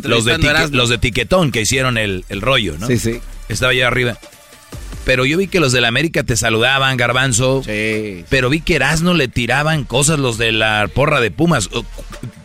los 0.09 0.25
de, 0.25 0.33
tique- 0.39 0.71
los 0.77 0.89
de 0.89 0.99
Tiquetón 0.99 1.51
que 1.51 1.61
hicieron 1.63 1.99
el, 1.99 2.25
el 2.29 2.41
rollo, 2.41 2.77
¿no? 2.79 2.87
Sí, 2.87 2.99
sí. 2.99 3.21
Estaba 3.49 3.75
yo 3.75 3.87
arriba. 3.87 4.17
Pero 5.05 5.25
yo 5.25 5.37
vi 5.39 5.49
que 5.49 5.59
los 5.61 5.73
de 5.73 5.81
la 5.81 5.89
América 5.89 6.23
te 6.23 6.37
saludaban, 6.37 6.97
Garbanzo. 6.97 7.63
Sí. 7.65 8.25
Pero 8.29 8.51
vi 8.51 8.61
que 8.61 8.77
Erasmo 8.77 9.15
le 9.15 9.27
tiraban 9.29 9.83
cosas 9.85 10.19
los 10.21 10.39
de 10.39 10.53
la 10.53 10.89
porra 10.95 11.21
de 11.21 11.31
Pumas. 11.33 11.69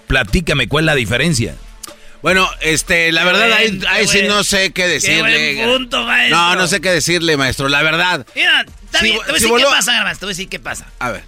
Platícame, 0.08 0.68
¿cuál 0.68 0.86
es 0.86 0.88
la 0.88 0.96
diferencia? 0.96 1.56
Bueno, 2.26 2.50
este, 2.62 3.12
la 3.12 3.22
Qué 3.22 3.26
verdad, 3.28 3.52
ahí, 3.54 3.68
buen- 3.78 3.88
ahí 3.88 4.02
qué 4.02 4.08
sí 4.08 4.18
buen- 4.18 4.28
no 4.30 4.44
sé 4.44 4.74
qué 4.74 4.88
decirle. 4.88 5.54
buen 5.64 5.78
punto, 5.78 6.02
maestro. 6.08 6.36
No, 6.40 6.56
no 6.56 6.66
sé 6.66 6.82
qué 6.82 6.90
decirle, 6.90 7.38
maestro, 7.38 7.70
la 7.70 7.84
verdad. 7.84 8.26
Mira, 8.34 8.66
está 8.84 8.98
Si 8.98 9.06
bien, 9.06 9.20
te 9.20 9.26
voy 9.26 9.26
a 9.26 9.28
si 9.28 9.34
decir 9.34 9.50
voló- 9.52 9.70
qué 9.70 9.76
pasa, 9.76 9.94
garbanzo. 9.94 10.20
Te 10.22 10.26
voy 10.26 10.32
a 10.32 10.34
decir 10.36 10.50
qué 10.50 10.60
pasa. 10.60 10.88
A 10.98 11.12
ver. 11.12 11.24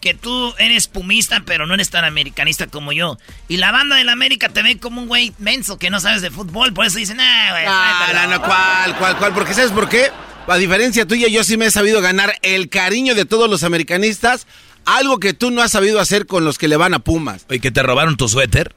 que 0.00 0.14
tú 0.14 0.54
eres 0.58 0.86
pumista, 0.86 1.42
pero 1.44 1.66
no 1.66 1.74
eres 1.74 1.90
tan 1.90 2.04
americanista 2.04 2.68
como 2.68 2.92
yo. 2.92 3.18
Y 3.48 3.56
la 3.56 3.72
banda 3.72 3.96
del 3.96 4.08
América 4.08 4.48
te 4.48 4.62
ve 4.62 4.78
como 4.78 5.02
un 5.02 5.08
güey 5.08 5.32
menso 5.38 5.78
que 5.80 5.90
no 5.90 5.98
sabes 5.98 6.22
de 6.22 6.30
fútbol. 6.30 6.72
Por 6.72 6.86
eso 6.86 6.98
dicen, 6.98 7.18
ah, 7.20 7.48
güey. 7.50 7.64
No, 7.64 7.72
tráetelo". 8.12 8.20
no, 8.30 8.38
no, 8.38 8.42
¿cuál, 8.46 8.96
cuál, 8.98 9.16
cuál? 9.16 9.32
Porque 9.34 9.52
¿sabes 9.52 9.72
por 9.72 9.88
qué? 9.88 10.12
A 10.46 10.56
diferencia 10.58 11.06
tuya, 11.06 11.26
yo 11.26 11.42
sí 11.42 11.56
me 11.56 11.66
he 11.66 11.70
sabido 11.72 12.00
ganar 12.02 12.36
el 12.42 12.68
cariño 12.68 13.16
de 13.16 13.24
todos 13.24 13.50
los 13.50 13.64
americanistas, 13.64 14.46
algo 14.84 15.18
que 15.18 15.34
tú 15.34 15.50
no 15.50 15.60
has 15.60 15.72
sabido 15.72 15.98
hacer 15.98 16.26
con 16.26 16.44
los 16.44 16.56
que 16.56 16.68
le 16.68 16.76
van 16.76 16.94
a 16.94 17.00
Pumas. 17.00 17.44
Oye, 17.50 17.58
que 17.58 17.72
te 17.72 17.82
robaron 17.82 18.16
tu 18.16 18.28
suéter. 18.28 18.76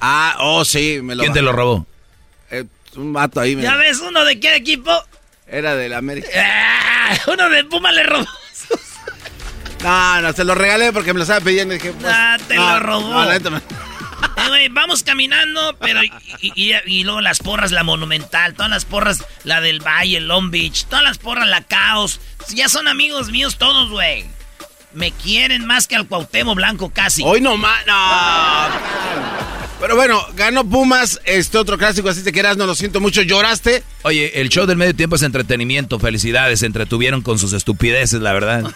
Ah, 0.00 0.36
oh, 0.40 0.64
sí, 0.64 1.00
me 1.02 1.14
lo 1.14 1.22
¿Quién 1.22 1.32
te 1.32 1.42
lo 1.42 1.52
robó? 1.52 1.86
Eh, 2.50 2.64
un 2.96 3.12
vato 3.12 3.40
ahí. 3.40 3.54
me- 3.56 3.62
¿Ya 3.62 3.76
ves 3.76 4.00
uno 4.00 4.24
de 4.24 4.40
qué 4.40 4.56
equipo? 4.56 4.90
Era 5.46 5.74
del 5.76 5.92
América. 5.94 6.28
Ah, 6.36 7.16
uno 7.26 7.48
de 7.50 7.64
Puma 7.64 7.92
le 7.92 8.02
robó. 8.04 8.26
No, 9.82 10.20
no, 10.20 10.32
se 10.34 10.44
lo 10.44 10.54
regalé 10.54 10.92
porque 10.92 11.12
me 11.14 11.18
lo 11.18 11.22
estaba 11.22 11.40
pidiendo 11.40 11.74
y 11.74 11.78
dije, 11.78 11.92
pues, 11.92 12.12
Ah, 12.14 12.36
te 12.46 12.54
no, 12.56 12.70
lo 12.74 12.80
robó. 12.80 13.24
no, 13.24 13.50
me- 13.50 13.60
Eh, 14.62 14.68
vamos 14.70 15.02
caminando, 15.02 15.76
pero. 15.80 16.02
Y, 16.04 16.12
y- 16.40 16.74
y 16.86 17.04
luego 17.04 17.20
las 17.22 17.38
porras, 17.38 17.70
la 17.72 17.82
Monumental, 17.84 18.52
todas 18.54 18.70
las 18.70 18.84
porras, 18.84 19.24
la 19.44 19.60
del 19.62 19.80
Valle, 19.80 20.20
Long 20.20 20.50
Beach, 20.50 20.84
todas 20.86 21.02
las 21.04 21.16
porras, 21.18 21.48
la 21.48 21.62
Caos. 21.62 22.20
Ya 22.50 22.68
son 22.68 22.86
amigos 22.88 23.30
míos 23.30 23.56
todos, 23.58 23.88
güey. 23.90 24.26
Me 24.92 25.12
quieren 25.12 25.64
más 25.66 25.86
que 25.86 25.96
al 25.96 26.06
Cuauhtémoc 26.06 26.56
Blanco 26.56 26.90
casi. 26.90 27.22
Hoy 27.24 27.40
no 27.40 27.56
más, 27.56 27.86
no. 27.86 29.59
Pero 29.80 29.96
bueno, 29.96 30.22
ganó 30.36 30.68
Pumas, 30.68 31.20
este 31.24 31.56
otro 31.56 31.78
clásico, 31.78 32.10
así 32.10 32.22
te 32.22 32.32
quedas, 32.32 32.58
no 32.58 32.66
lo 32.66 32.74
siento 32.74 33.00
mucho, 33.00 33.22
lloraste. 33.22 33.82
Oye, 34.02 34.40
el 34.40 34.50
show 34.50 34.66
del 34.66 34.76
medio 34.76 34.94
tiempo 34.94 35.16
es 35.16 35.22
entretenimiento. 35.22 35.98
Felicidades, 35.98 36.60
se 36.60 36.66
entretuvieron 36.66 37.22
con 37.22 37.38
sus 37.38 37.54
estupideces, 37.54 38.20
la 38.20 38.34
verdad. 38.34 38.70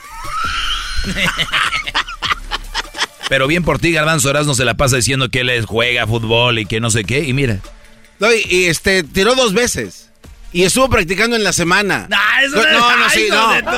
Pero 3.28 3.46
bien 3.46 3.64
por 3.64 3.78
ti, 3.78 3.92
Garbanzo 3.92 4.32
no 4.32 4.54
se 4.54 4.64
la 4.64 4.74
pasa 4.74 4.96
diciendo 4.96 5.28
que 5.28 5.40
él 5.40 5.64
juega 5.66 6.06
fútbol 6.06 6.58
y 6.58 6.66
que 6.66 6.80
no 6.80 6.90
sé 6.90 7.04
qué. 7.04 7.24
Y 7.24 7.34
mira, 7.34 7.60
No, 8.18 8.32
y, 8.32 8.42
y, 8.48 8.64
este, 8.64 9.02
tiró 9.02 9.34
dos 9.34 9.52
veces. 9.52 10.03
Y 10.54 10.62
estuvo 10.62 10.88
practicando 10.88 11.36
en 11.36 11.44
la 11.44 11.52
semana. 11.52 12.08
Ah, 12.10 12.42
eso 12.44 12.56
no, 12.56 12.62
no 12.62 12.90
es- 12.90 12.98
no, 12.98 13.10
sí, 13.10 13.26
no. 13.28 13.70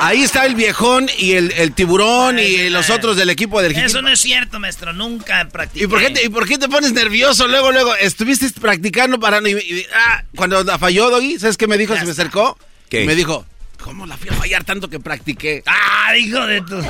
Ahí 0.00 0.22
está 0.22 0.46
el 0.46 0.54
viejón 0.54 1.10
y 1.18 1.32
el, 1.32 1.50
el 1.52 1.72
tiburón 1.74 2.38
y 2.38 2.70
los 2.70 2.88
otros 2.88 3.16
del 3.16 3.28
equipo 3.28 3.60
del 3.60 3.76
Eso 3.76 4.00
no 4.00 4.08
es 4.08 4.20
cierto, 4.20 4.58
maestro. 4.60 4.92
Nunca 4.94 5.46
practiqué. 5.52 5.84
¿Y 5.84 5.88
por, 5.88 6.00
qué 6.00 6.10
te, 6.10 6.24
¿Y 6.24 6.28
por 6.30 6.46
qué 6.48 6.56
te 6.56 6.68
pones 6.68 6.92
nervioso 6.92 7.46
luego, 7.48 7.72
luego? 7.72 7.94
Estuviste 7.96 8.48
practicando 8.60 9.20
para... 9.20 9.40
y- 9.46 9.52
y- 9.52 9.86
ah, 9.94 10.22
cuando 10.36 10.64
la 10.64 10.78
falló, 10.78 11.10
Doggy, 11.10 11.38
¿sabes 11.38 11.56
qué 11.58 11.66
me 11.66 11.76
dijo? 11.76 11.92
Ya 11.94 12.00
Se 12.00 12.06
me 12.06 12.12
acercó. 12.12 12.56
¿Qué? 12.88 13.02
Y 13.02 13.06
me 13.06 13.14
dijo, 13.14 13.44
¿cómo 13.82 14.06
la 14.06 14.16
fui 14.16 14.30
a 14.30 14.34
fallar 14.34 14.64
tanto 14.64 14.88
que 14.88 15.00
practiqué? 15.00 15.62
¡Ah, 15.66 16.16
hijo 16.16 16.46
de 16.46 16.60
tu... 16.62 16.80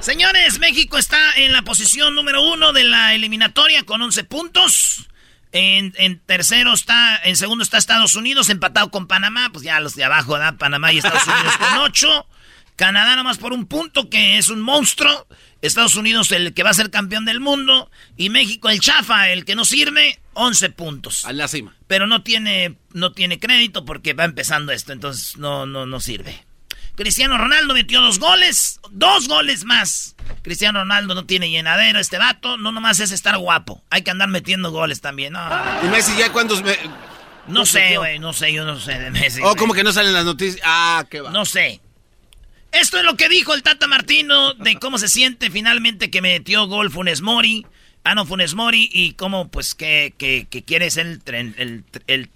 Señores, 0.00 0.58
México 0.60 0.98
está 0.98 1.18
en 1.36 1.52
la 1.52 1.62
posición 1.62 2.14
número 2.14 2.42
uno 2.42 2.72
de 2.72 2.84
la 2.84 3.14
eliminatoria 3.14 3.82
con 3.82 4.00
11 4.02 4.24
puntos. 4.24 5.08
En, 5.52 5.94
en 5.96 6.18
tercero 6.18 6.72
está, 6.74 7.16
en 7.24 7.36
segundo 7.36 7.62
está 7.62 7.78
Estados 7.78 8.14
Unidos, 8.14 8.50
empatado 8.50 8.90
con 8.90 9.06
Panamá. 9.06 9.50
Pues 9.52 9.64
ya 9.64 9.80
los 9.80 9.94
de 9.94 10.04
abajo, 10.04 10.32
¿verdad? 10.32 10.56
Panamá 10.56 10.92
y 10.92 10.98
Estados 10.98 11.26
Unidos 11.26 11.56
con 11.56 11.78
8. 11.82 12.26
Canadá 12.76 13.16
nomás 13.16 13.38
por 13.38 13.54
un 13.54 13.66
punto, 13.66 14.10
que 14.10 14.36
es 14.36 14.50
un 14.50 14.60
monstruo. 14.60 15.26
Estados 15.62 15.96
Unidos 15.96 16.30
el 16.32 16.52
que 16.52 16.62
va 16.62 16.70
a 16.70 16.74
ser 16.74 16.90
campeón 16.90 17.24
del 17.24 17.40
mundo. 17.40 17.90
Y 18.16 18.28
México 18.28 18.68
el 18.68 18.80
chafa, 18.80 19.30
el 19.30 19.44
que 19.46 19.54
no 19.54 19.64
sirve, 19.64 20.20
11 20.34 20.70
puntos. 20.70 21.24
A 21.24 21.32
la 21.32 21.48
cima. 21.48 21.74
Pero 21.86 22.06
no 22.06 22.22
tiene, 22.22 22.76
no 22.92 23.12
tiene 23.12 23.38
crédito 23.40 23.86
porque 23.86 24.12
va 24.12 24.24
empezando 24.24 24.72
esto, 24.72 24.92
entonces 24.92 25.38
no, 25.38 25.64
no, 25.64 25.86
no 25.86 26.00
sirve. 26.00 26.44
Cristiano 26.96 27.36
Ronaldo 27.38 27.74
metió 27.74 28.00
dos 28.00 28.18
goles, 28.18 28.80
dos 28.90 29.28
goles 29.28 29.64
más. 29.64 30.16
Cristiano 30.42 30.80
Ronaldo 30.80 31.14
no 31.14 31.24
tiene 31.26 31.50
llenadero, 31.50 31.98
este 31.98 32.18
vato, 32.18 32.56
no 32.56 32.72
nomás 32.72 33.00
es 33.00 33.10
estar 33.12 33.36
guapo. 33.38 33.84
Hay 33.90 34.02
que 34.02 34.10
andar 34.10 34.28
metiendo 34.28 34.70
goles 34.70 35.00
también. 35.00 35.34
No, 35.34 35.40
Y 35.84 35.88
Messi 35.88 36.16
ya 36.18 36.32
cuántos... 36.32 36.62
Me... 36.62 36.76
no 37.48 37.66
sé, 37.66 37.96
güey, 37.98 38.18
no 38.18 38.32
sé, 38.32 38.52
yo 38.52 38.64
no 38.64 38.80
sé 38.80 38.98
de 38.98 39.10
Messi. 39.10 39.40
Oh, 39.40 39.44
güey. 39.44 39.56
como 39.56 39.74
que 39.74 39.84
no 39.84 39.92
salen 39.92 40.12
las 40.14 40.24
noticias. 40.24 40.60
Ah, 40.64 41.04
qué 41.10 41.20
va. 41.20 41.30
No 41.30 41.44
sé. 41.44 41.80
Esto 42.72 42.98
es 42.98 43.04
lo 43.04 43.16
que 43.16 43.28
dijo 43.28 43.54
el 43.54 43.62
Tata 43.62 43.86
Martino 43.86 44.54
de 44.54 44.76
cómo 44.78 44.98
se 44.98 45.08
siente 45.08 45.50
finalmente 45.50 46.10
que 46.10 46.20
metió 46.22 46.66
gol 46.66 46.90
Funes 46.90 47.20
Mori. 47.22 47.66
Ah, 48.04 48.14
no, 48.14 48.24
Funes 48.26 48.54
Mori 48.54 48.88
y 48.92 49.12
cómo, 49.14 49.48
pues, 49.48 49.74
que, 49.74 50.14
que, 50.16 50.46
que 50.50 50.62
quiere 50.62 50.90
ser 50.90 51.06
el, 51.06 51.24
tren- 51.24 51.54
el, 51.58 51.84
el 52.06 52.28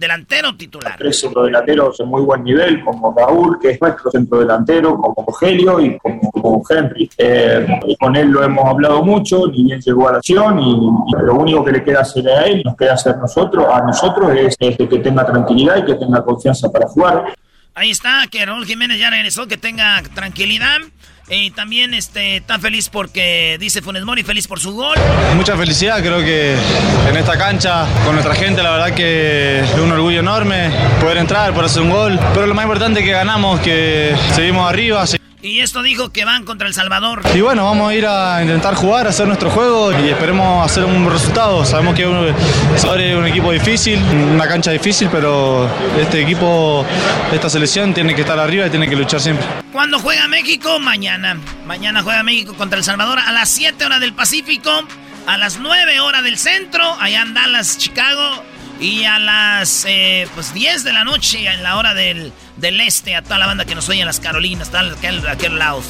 delantero 0.00 0.56
titular. 0.56 0.96
tres 0.98 1.20
centrodelanteros 1.20 1.98
de 1.98 2.04
muy 2.04 2.22
buen 2.22 2.42
nivel, 2.42 2.82
como 2.82 3.14
Raúl, 3.16 3.58
que 3.60 3.70
es 3.70 3.80
nuestro 3.80 4.10
centrodelantero, 4.10 4.96
como 4.96 5.24
Rogelio 5.26 5.78
y 5.78 5.98
como, 5.98 6.30
como 6.32 6.62
Henry. 6.68 7.08
Eh, 7.18 7.66
y 7.86 7.96
con 7.96 8.16
él 8.16 8.28
lo 8.28 8.42
hemos 8.42 8.64
hablado 8.64 9.04
mucho, 9.04 9.46
ni 9.46 9.64
bien 9.64 9.80
llegó 9.80 10.08
a 10.08 10.12
la 10.12 10.18
acción 10.18 10.58
y, 10.58 10.72
y 10.72 11.22
lo 11.22 11.34
único 11.34 11.62
que 11.64 11.72
le 11.72 11.84
queda 11.84 12.00
hacer 12.00 12.26
a 12.28 12.46
él, 12.46 12.62
nos 12.64 12.76
queda 12.76 12.94
hacer 12.94 13.18
nosotros, 13.18 13.66
a 13.70 13.82
nosotros 13.82 14.32
es, 14.34 14.56
que 14.56 14.98
tenga 14.98 15.24
tranquilidad 15.26 15.76
y 15.76 15.84
que 15.84 15.94
tenga 15.94 16.24
confianza 16.24 16.70
para 16.70 16.88
jugar. 16.88 17.34
Ahí 17.74 17.90
está, 17.90 18.26
que 18.30 18.44
Raúl 18.44 18.64
Jiménez 18.66 18.98
ya 18.98 19.10
regresó, 19.10 19.46
que 19.46 19.56
tenga 19.56 20.02
tranquilidad. 20.14 20.78
Y 21.32 21.52
también 21.52 21.94
este, 21.94 22.38
está 22.38 22.58
feliz 22.58 22.88
porque 22.88 23.56
dice 23.60 23.80
Funes 23.82 24.04
Mori, 24.04 24.24
feliz 24.24 24.48
por 24.48 24.58
su 24.58 24.72
gol. 24.74 24.96
Mucha 25.36 25.56
felicidad, 25.56 26.00
creo 26.00 26.18
que 26.24 26.56
en 27.08 27.16
esta 27.16 27.38
cancha, 27.38 27.86
con 28.04 28.14
nuestra 28.14 28.34
gente, 28.34 28.62
la 28.64 28.70
verdad 28.72 28.94
que 28.94 29.60
es 29.60 29.74
un 29.78 29.92
orgullo 29.92 30.18
enorme 30.20 30.70
poder 31.00 31.18
entrar, 31.18 31.50
poder 31.52 31.66
hacer 31.66 31.82
un 31.82 31.90
gol. 31.90 32.18
Pero 32.34 32.46
lo 32.48 32.54
más 32.54 32.64
importante 32.64 32.98
es 33.00 33.06
que 33.06 33.12
ganamos, 33.12 33.60
que 33.60 34.12
seguimos 34.34 34.68
arriba. 34.68 35.06
se- 35.06 35.20
Y 35.42 35.60
esto 35.60 35.82
dijo 35.82 36.10
que 36.10 36.26
van 36.26 36.44
contra 36.44 36.68
El 36.68 36.74
Salvador. 36.74 37.22
Y 37.34 37.40
bueno, 37.40 37.64
vamos 37.64 37.90
a 37.90 37.94
ir 37.94 38.06
a 38.06 38.42
intentar 38.42 38.74
jugar, 38.74 39.06
hacer 39.06 39.26
nuestro 39.26 39.50
juego 39.50 39.90
y 39.98 40.10
esperemos 40.10 40.64
hacer 40.64 40.84
un 40.84 41.10
resultado. 41.10 41.64
Sabemos 41.64 41.94
que 41.94 42.02
es 42.02 42.08
un, 42.08 42.34
es 42.74 42.84
un 42.84 43.26
equipo 43.26 43.50
difícil, 43.50 43.98
una 44.02 44.46
cancha 44.46 44.70
difícil, 44.70 45.08
pero 45.10 45.66
este 45.98 46.20
equipo, 46.20 46.84
esta 47.32 47.48
selección 47.48 47.94
tiene 47.94 48.14
que 48.14 48.20
estar 48.20 48.38
arriba 48.38 48.66
y 48.66 48.70
tiene 48.70 48.86
que 48.86 48.96
luchar 48.96 49.20
siempre. 49.20 49.46
¿Cuándo 49.72 49.98
juega 49.98 50.28
México? 50.28 50.78
Mañana. 50.78 51.38
Mañana 51.66 52.02
juega 52.02 52.22
México 52.22 52.52
contra 52.54 52.76
El 52.76 52.84
Salvador 52.84 53.18
a 53.18 53.32
las 53.32 53.48
7 53.48 53.82
horas 53.82 54.00
del 54.00 54.12
Pacífico, 54.12 54.70
a 55.26 55.38
las 55.38 55.58
9 55.58 56.00
horas 56.00 56.22
del 56.22 56.36
centro, 56.36 56.84
allá 57.00 57.22
en 57.22 57.32
Dallas, 57.32 57.78
Chicago, 57.78 58.44
y 58.80 59.04
a 59.04 59.18
las 59.18 59.84
eh, 59.86 60.26
pues 60.34 60.54
10 60.54 60.84
de 60.84 60.92
la 60.92 61.04
noche 61.04 61.46
en 61.46 61.62
la 61.62 61.76
hora 61.76 61.94
del, 61.94 62.32
del 62.56 62.80
este, 62.80 63.14
a 63.14 63.22
toda 63.22 63.38
la 63.38 63.46
banda 63.46 63.64
que 63.66 63.74
nos 63.74 63.88
oye 63.88 64.00
en 64.00 64.06
las 64.06 64.20
Carolinas, 64.20 64.74
a 64.74 64.80
aquel, 64.80 65.26
a 65.26 65.32
aquel 65.32 65.58
lados, 65.58 65.84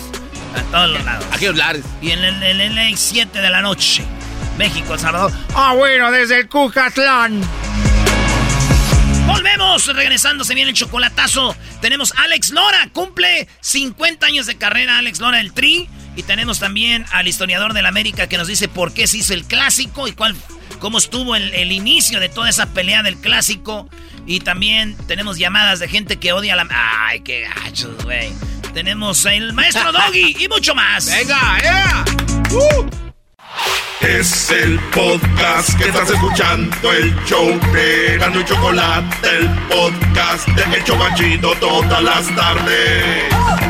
a 0.56 0.62
todos 0.72 0.90
los 0.90 1.04
lados. 1.04 1.24
Aquellos 1.32 1.56
lares. 1.56 1.84
Y 2.02 2.10
en 2.10 2.24
el, 2.24 2.42
en 2.42 2.60
el 2.60 2.74
LA 2.74 2.96
7 2.96 3.40
de 3.40 3.50
la 3.50 3.62
noche, 3.62 4.02
México, 4.58 4.94
El 4.94 5.00
Salvador. 5.00 5.32
Ah, 5.54 5.74
bueno, 5.76 6.10
desde 6.10 6.40
el 6.40 6.48
Cucatlán. 6.48 7.40
Volvemos, 9.26 9.86
regresando, 9.94 10.42
se 10.42 10.56
viene 10.56 10.70
el 10.70 10.76
chocolatazo. 10.76 11.54
Tenemos 11.80 12.12
a 12.16 12.22
Alex 12.24 12.50
Lora, 12.50 12.90
cumple 12.92 13.46
50 13.60 14.26
años 14.26 14.46
de 14.46 14.56
carrera 14.56 14.98
Alex 14.98 15.20
Lora 15.20 15.38
del 15.38 15.52
Tri. 15.52 15.88
Y 16.16 16.24
tenemos 16.24 16.58
también 16.58 17.06
al 17.12 17.28
historiador 17.28 17.72
de 17.72 17.82
la 17.82 17.88
América 17.88 18.26
que 18.26 18.36
nos 18.36 18.48
dice 18.48 18.66
por 18.66 18.92
qué 18.92 19.06
se 19.06 19.18
hizo 19.18 19.32
el 19.32 19.44
clásico 19.44 20.08
y 20.08 20.12
cuál, 20.12 20.34
cómo 20.80 20.98
estuvo 20.98 21.36
el, 21.36 21.54
el 21.54 21.70
inicio 21.70 22.18
de 22.18 22.28
toda 22.28 22.50
esa 22.50 22.66
pelea 22.66 23.02
del 23.04 23.16
clásico. 23.16 23.88
Y 24.26 24.40
también 24.40 24.96
tenemos 25.06 25.38
llamadas 25.38 25.78
de 25.78 25.88
gente 25.88 26.18
que 26.18 26.32
odia 26.32 26.56
la... 26.56 26.66
Ay, 26.70 27.20
qué 27.20 27.42
gachos, 27.42 28.02
güey. 28.04 28.32
Tenemos 28.74 29.24
el 29.26 29.52
maestro 29.52 29.92
Doggy 29.92 30.36
y 30.38 30.48
mucho 30.48 30.74
más. 30.74 31.06
¡Venga, 31.06 31.58
yeah! 31.62 32.04
Es 34.00 34.50
el 34.50 34.78
podcast 34.94 35.76
que 35.76 35.88
estás 35.88 36.08
escuchando, 36.10 36.92
el 36.92 37.14
show 37.26 37.60
de 37.72 38.16
Gano 38.18 38.40
y 38.40 38.44
Chocolate, 38.44 39.28
el 39.28 39.48
podcast 39.68 40.48
de 40.48 40.76
El 40.76 40.84
Chocachito 40.84 41.54
todas 41.60 42.02
las 42.02 42.34
tardes. 42.34 43.69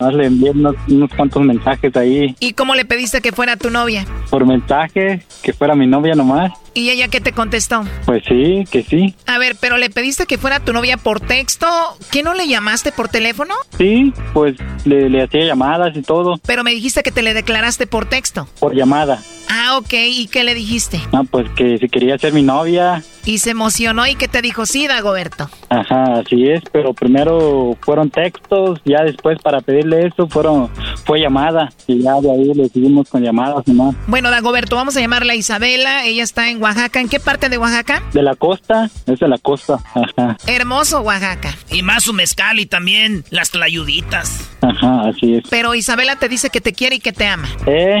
Más 0.00 0.12
le 0.14 0.26
envié 0.26 0.50
unos, 0.50 0.74
unos 0.88 1.10
cuantos 1.14 1.42
mensajes 1.42 1.96
ahí 1.96 2.34
¿Y 2.40 2.52
cómo 2.52 2.74
le 2.74 2.84
pediste 2.84 3.20
que 3.20 3.32
fuera 3.32 3.56
tu 3.56 3.70
novia? 3.70 4.04
por 4.30 4.44
mensaje, 4.46 5.22
que 5.42 5.52
fuera 5.52 5.74
mi 5.74 5.86
novia 5.86 6.14
nomás. 6.14 6.52
¿Y 6.74 6.90
ella 6.90 7.08
qué 7.08 7.20
te 7.22 7.32
contestó? 7.32 7.84
Pues 8.04 8.22
sí, 8.28 8.64
que 8.70 8.82
sí. 8.82 9.14
A 9.26 9.38
ver, 9.38 9.56
pero 9.58 9.78
le 9.78 9.88
pediste 9.88 10.26
que 10.26 10.36
fuera 10.36 10.60
tu 10.60 10.72
novia 10.74 10.96
por 10.98 11.20
texto. 11.20 11.66
¿Qué 12.10 12.22
no 12.22 12.34
le 12.34 12.46
llamaste 12.48 12.92
por 12.92 13.08
teléfono? 13.08 13.54
Sí, 13.78 14.12
pues 14.34 14.56
le, 14.84 15.08
le 15.08 15.22
hacía 15.22 15.46
llamadas 15.46 15.96
y 15.96 16.02
todo 16.02 16.38
Pero 16.46 16.64
me 16.64 16.72
dijiste 16.72 17.02
que 17.02 17.12
te 17.12 17.22
le 17.22 17.32
declaraste 17.32 17.86
por 17.86 18.06
texto. 18.06 18.46
por 18.60 18.74
llamada. 18.74 19.22
Ah, 19.48 19.78
ok. 19.78 19.92
¿Y 19.92 20.26
qué 20.26 20.44
le 20.44 20.54
dijiste? 20.54 21.00
No, 21.12 21.24
pues 21.24 21.48
que 21.56 21.78
si 21.78 21.88
quería 21.88 22.18
ser 22.18 22.32
mi 22.34 22.42
novia. 22.42 23.02
Y 23.24 23.38
se 23.38 23.50
emocionó 23.50 24.06
y 24.06 24.14
que 24.16 24.28
te 24.28 24.42
dijo, 24.42 24.66
sí, 24.66 24.86
Dagoberto. 24.86 25.48
Ajá, 25.70 26.18
así 26.20 26.48
es, 26.48 26.60
pero 26.72 26.92
primero 26.94 27.76
fueron 27.80 28.10
textos, 28.10 28.80
ya 28.84 29.02
después 29.02 29.38
para 29.42 29.60
pedirle 29.86 30.08
eso 30.08 30.28
fueron 30.28 30.70
fue 31.04 31.20
llamada 31.20 31.70
y 31.86 32.02
ya 32.02 32.20
de 32.20 32.30
ahí 32.30 32.54
le 32.54 32.68
seguimos 32.68 33.08
con 33.08 33.22
llamadas 33.22 33.66
nomás. 33.66 33.94
Bueno, 34.06 34.30
Dagoberto, 34.30 34.76
vamos 34.76 34.96
a 34.96 35.00
llamarla 35.00 35.34
Isabela. 35.34 36.04
Ella 36.04 36.22
está 36.22 36.50
en 36.50 36.62
Oaxaca. 36.62 37.00
¿En 37.00 37.08
qué 37.08 37.20
parte 37.20 37.48
de 37.48 37.58
Oaxaca? 37.58 38.02
De 38.12 38.22
la 38.22 38.34
costa, 38.34 38.90
es 39.06 39.18
de 39.20 39.28
la 39.28 39.38
costa, 39.38 39.78
ajá, 39.94 40.36
Hermoso, 40.46 41.00
Oaxaca. 41.00 41.54
Y 41.70 41.82
más 41.82 42.04
su 42.04 42.12
mezcal 42.12 42.58
y 42.58 42.66
también 42.66 43.24
las 43.30 43.50
tlayuditas. 43.50 44.50
ajá, 44.62 45.08
así 45.08 45.34
es. 45.34 45.44
Pero 45.50 45.74
Isabela 45.74 46.16
te 46.16 46.28
dice 46.28 46.50
que 46.50 46.60
te 46.60 46.72
quiere 46.72 46.96
y 46.96 47.00
que 47.00 47.12
te 47.12 47.26
ama. 47.26 47.48
Eh, 47.66 48.00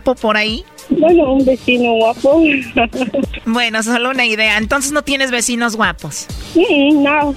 por 0.01 0.37
ahí. 0.37 0.65
Bueno, 0.91 1.33
un 1.33 1.45
vecino 1.45 1.93
guapo. 1.93 2.43
bueno, 3.45 3.81
solo 3.83 4.09
una 4.09 4.25
idea. 4.25 4.57
Entonces 4.57 4.91
no 4.91 5.03
tienes 5.03 5.31
vecinos 5.31 5.75
guapos. 5.75 6.27
No, 6.93 7.33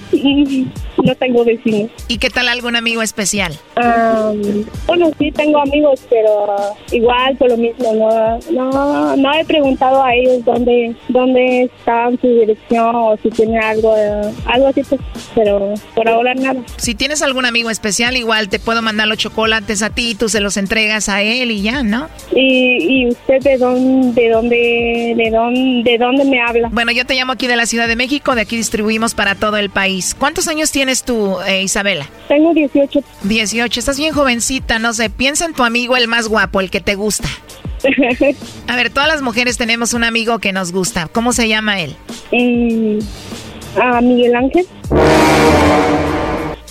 no 1.04 1.14
tengo 1.14 1.44
vecinos. 1.44 1.90
¿Y 2.08 2.18
qué 2.18 2.30
tal 2.30 2.48
algún 2.48 2.76
amigo 2.76 3.02
especial? 3.02 3.58
bueno, 4.86 5.10
sí 5.18 5.30
tengo 5.32 5.58
amigos, 5.60 6.00
pero 6.08 6.46
igual 6.92 7.36
por 7.36 7.50
lo 7.50 7.56
mismo 7.56 7.92
no, 7.94 8.38
no, 8.50 9.16
no 9.16 9.34
he 9.34 9.44
preguntado 9.44 10.02
a 10.02 10.14
ellos 10.14 10.44
dónde, 10.44 10.94
dónde 11.08 11.64
están 11.64 12.18
su 12.20 12.28
dirección 12.28 12.94
o 12.94 13.16
si 13.22 13.30
tienen 13.30 13.62
algo, 13.62 13.94
algo 14.46 14.68
así, 14.68 14.82
pues, 14.82 15.00
pero 15.34 15.74
por 15.94 16.08
ahora 16.08 16.34
nada. 16.34 16.60
Si 16.76 16.94
tienes 16.94 17.22
algún 17.22 17.44
amigo 17.46 17.70
especial, 17.70 18.16
igual 18.16 18.48
te 18.48 18.58
puedo 18.58 18.82
mandar 18.82 19.08
los 19.08 19.18
chocolates 19.18 19.82
a 19.82 19.90
ti, 19.90 20.14
tú 20.14 20.28
se 20.28 20.40
los 20.40 20.56
entregas 20.56 21.08
a 21.08 21.22
él 21.22 21.50
y 21.50 21.62
ya, 21.62 21.82
¿no? 21.82 22.08
Y, 22.34 23.02
y 23.02 23.08
usted 23.08 23.43
de 23.44 23.58
dónde, 23.58 24.22
de 24.22 24.30
dónde, 24.30 25.14
de 25.16 25.30
dónde, 25.30 25.82
de 25.84 25.98
dónde 25.98 26.24
me 26.24 26.40
habla? 26.40 26.68
Bueno, 26.72 26.90
yo 26.90 27.04
te 27.04 27.14
llamo 27.14 27.32
aquí 27.32 27.46
de 27.46 27.56
la 27.56 27.66
Ciudad 27.66 27.86
de 27.86 27.94
México, 27.94 28.34
de 28.34 28.40
aquí 28.40 28.56
distribuimos 28.56 29.14
para 29.14 29.34
todo 29.34 29.58
el 29.58 29.70
país. 29.70 30.16
¿Cuántos 30.18 30.48
años 30.48 30.72
tienes 30.72 31.04
tú, 31.04 31.38
eh, 31.46 31.62
Isabela? 31.62 32.06
Tengo 32.28 32.52
18. 32.52 33.00
18, 33.22 33.80
estás 33.80 33.98
bien 33.98 34.12
jovencita, 34.12 34.78
no 34.78 34.92
sé, 34.92 35.10
piensa 35.10 35.44
en 35.44 35.54
tu 35.54 35.62
amigo 35.62 35.96
el 35.96 36.08
más 36.08 36.28
guapo, 36.28 36.60
el 36.60 36.70
que 36.70 36.80
te 36.80 36.94
gusta. 36.94 37.28
A 38.66 38.76
ver, 38.76 38.90
todas 38.90 39.08
las 39.08 39.22
mujeres 39.22 39.58
tenemos 39.58 39.92
un 39.92 40.04
amigo 40.04 40.38
que 40.38 40.52
nos 40.52 40.72
gusta. 40.72 41.08
¿Cómo 41.12 41.32
se 41.32 41.48
llama 41.48 41.80
él? 41.80 41.94
Eh, 42.32 42.98
a 43.80 44.00
Miguel 44.00 44.34
Ángel. 44.34 44.66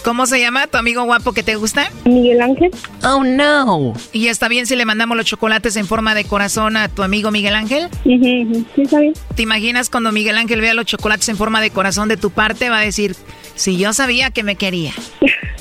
¿Cómo 0.03 0.25
se 0.25 0.39
llama 0.39 0.67
tu 0.67 0.77
amigo 0.77 1.03
guapo 1.03 1.31
que 1.31 1.43
te 1.43 1.55
gusta? 1.55 1.89
Miguel 2.03 2.41
Ángel. 2.41 2.71
Oh, 3.03 3.23
no. 3.23 3.93
¿Y 4.11 4.27
está 4.27 4.49
bien 4.49 4.67
si 4.67 4.75
le 4.75 4.83
mandamos 4.83 5.15
los 5.15 5.25
chocolates 5.25 5.77
en 5.77 5.87
forma 5.87 6.13
de 6.13 6.25
corazón 6.25 6.75
a 6.75 6.89
tu 6.89 7.03
amigo 7.03 7.31
Miguel 7.31 7.55
Ángel? 7.55 7.87
Sí, 8.03 8.65
está 8.75 8.99
bien. 8.99 9.13
¿Te 9.35 9.43
imaginas 9.43 9.89
cuando 9.89 10.11
Miguel 10.11 10.37
Ángel 10.37 10.59
vea 10.59 10.73
los 10.73 10.85
chocolates 10.85 11.29
en 11.29 11.37
forma 11.37 11.61
de 11.61 11.71
corazón 11.71 12.09
de 12.09 12.17
tu 12.17 12.31
parte? 12.31 12.69
Va 12.69 12.79
a 12.79 12.81
decir, 12.81 13.15
si 13.55 13.77
yo 13.77 13.93
sabía 13.93 14.29
que 14.31 14.43
me 14.43 14.57
quería. 14.57 14.91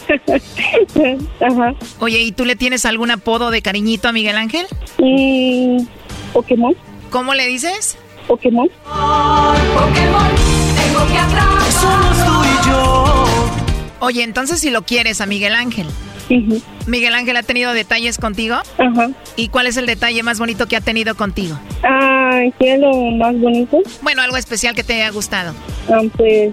Ajá. 1.40 1.74
Oye, 2.00 2.18
¿y 2.20 2.32
tú 2.32 2.44
le 2.44 2.56
tienes 2.56 2.84
algún 2.84 3.12
apodo 3.12 3.52
de 3.52 3.62
cariñito 3.62 4.08
a 4.08 4.12
Miguel 4.12 4.36
Ángel? 4.36 4.66
Mm, 4.98 5.84
Pokémon. 6.32 6.74
¿Cómo 7.10 7.34
le 7.34 7.46
dices? 7.46 7.96
Pokémon. 8.26 8.68
Pokémon, 8.84 10.30
tengo 10.74 11.06
que 11.06 11.18
atrapar. 11.18 11.70
Somos 11.70 12.16
tú 12.26 12.44
y 12.44 12.68
yo. 12.68 13.51
Oye, 14.04 14.24
entonces 14.24 14.58
si 14.58 14.70
lo 14.70 14.82
quieres 14.82 15.20
a 15.20 15.26
Miguel 15.26 15.54
Ángel. 15.54 15.86
Miguel 16.88 17.14
Ángel 17.14 17.36
ha 17.36 17.44
tenido 17.44 17.72
detalles 17.72 18.18
contigo. 18.18 18.56
Ajá. 18.76 19.10
¿Y 19.36 19.46
cuál 19.46 19.68
es 19.68 19.76
el 19.76 19.86
detalle 19.86 20.24
más 20.24 20.40
bonito 20.40 20.66
que 20.66 20.74
ha 20.74 20.80
tenido 20.80 21.14
contigo? 21.14 21.56
Ah, 21.84 22.40
¿qué 22.58 22.74
es 22.74 22.80
lo 22.80 22.92
más 23.12 23.38
bonito? 23.38 23.80
Bueno, 24.02 24.22
algo 24.22 24.36
especial 24.36 24.74
que 24.74 24.82
te 24.82 24.94
haya 24.94 25.10
gustado. 25.10 25.54
Ah, 25.88 26.00
pues 26.16 26.52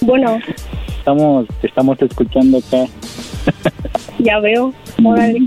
Bueno. 0.00 0.38
Estamos, 0.98 1.46
estamos 1.62 2.02
escuchando 2.02 2.58
acá. 2.58 2.84
Ya 4.18 4.40
veo. 4.40 4.74
Órale. 5.04 5.46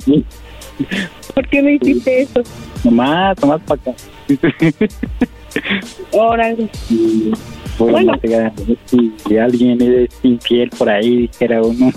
¿Por 1.36 1.48
qué 1.50 1.62
me 1.62 1.74
hiciste 1.74 2.22
eso? 2.22 2.42
Nomás, 2.86 3.38
nomás 3.42 3.62
para 3.64 3.82
acá. 3.82 3.92
Órale. 6.14 6.70
Bueno, 7.78 8.14
si 9.26 9.38
alguien 9.38 9.82
es 9.82 10.10
infiel 10.24 10.70
por 10.70 10.90
ahí, 10.90 11.28
dijera 11.28 11.62
uno. 11.62 11.92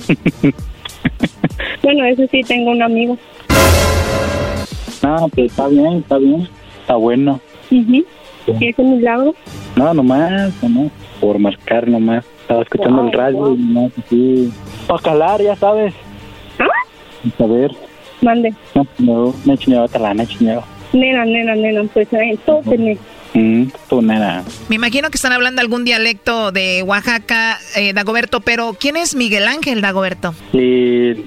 bueno, 1.82 2.04
eso 2.06 2.26
sí, 2.30 2.42
tengo 2.42 2.72
un 2.72 2.82
amigo. 2.82 3.16
No, 5.02 5.28
pues 5.28 5.52
está 5.52 5.68
bien, 5.68 5.98
está 5.98 6.18
bien. 6.18 6.48
Está 6.80 6.96
bueno. 6.96 7.40
¿Y 7.70 8.04
es 8.46 8.78
un 8.78 8.96
milagro? 8.96 9.34
No, 9.76 9.94
nomás, 9.94 10.52
nomás. 10.62 10.90
Por 11.20 11.38
marcar 11.38 11.88
nomás. 11.88 12.24
Estaba 12.42 12.62
escuchando 12.62 13.06
el 13.06 13.12
radio 13.12 13.54
y 13.54 13.58
nomás 13.58 13.92
así. 14.04 14.52
Para 14.86 15.02
calar, 15.02 15.42
ya 15.42 15.56
sabes. 15.56 15.94
¿Ah? 16.58 17.42
A 17.42 17.46
ver. 17.46 17.70
Mande. 18.20 18.54
No, 18.74 18.86
no, 18.98 19.34
me 19.44 19.54
he 19.54 19.58
chingado 19.58 19.88
talana, 19.88 20.22
he 20.22 20.26
chingado. 20.26 20.64
Nena, 20.92 21.24
nena, 21.24 21.54
nena, 21.54 21.82
pues 21.92 22.08
entonces, 22.12 22.98
Mm, 23.34 23.64
tú 23.90 24.00
nena. 24.00 24.44
Me 24.68 24.76
imagino 24.76 25.10
que 25.10 25.16
están 25.16 25.32
hablando 25.32 25.60
algún 25.60 25.84
dialecto 25.84 26.52
de 26.52 26.84
Oaxaca, 26.84 27.58
eh, 27.74 27.92
Dagoberto, 27.92 28.40
pero 28.40 28.76
¿quién 28.78 28.96
es 28.96 29.16
Miguel 29.16 29.48
Ángel, 29.48 29.80
Dagoberto? 29.80 30.34
Sí, 30.52 31.26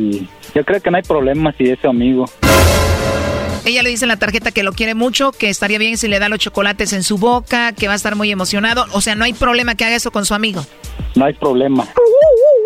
Yo 0.53 0.65
creo 0.65 0.81
que 0.81 0.91
no 0.91 0.97
hay 0.97 1.03
problema 1.03 1.53
si 1.57 1.65
es 1.65 1.79
su 1.79 1.87
amigo. 1.87 2.25
Ella 3.63 3.83
le 3.83 3.89
dice 3.89 4.05
en 4.05 4.09
la 4.09 4.17
tarjeta 4.17 4.51
que 4.51 4.63
lo 4.63 4.73
quiere 4.73 4.95
mucho, 4.95 5.31
que 5.31 5.49
estaría 5.49 5.77
bien 5.77 5.97
si 5.97 6.07
le 6.07 6.17
da 6.17 6.29
los 6.29 6.39
chocolates 6.39 6.93
en 6.93 7.03
su 7.03 7.19
boca, 7.19 7.73
que 7.73 7.87
va 7.87 7.93
a 7.93 7.95
estar 7.95 8.15
muy 8.15 8.31
emocionado. 8.31 8.85
O 8.91 9.01
sea, 9.01 9.15
no 9.15 9.23
hay 9.23 9.33
problema 9.33 9.75
que 9.75 9.85
haga 9.85 9.95
eso 9.95 10.11
con 10.11 10.25
su 10.25 10.33
amigo. 10.33 10.65
No 11.15 11.25
hay 11.25 11.33
problema. 11.33 11.87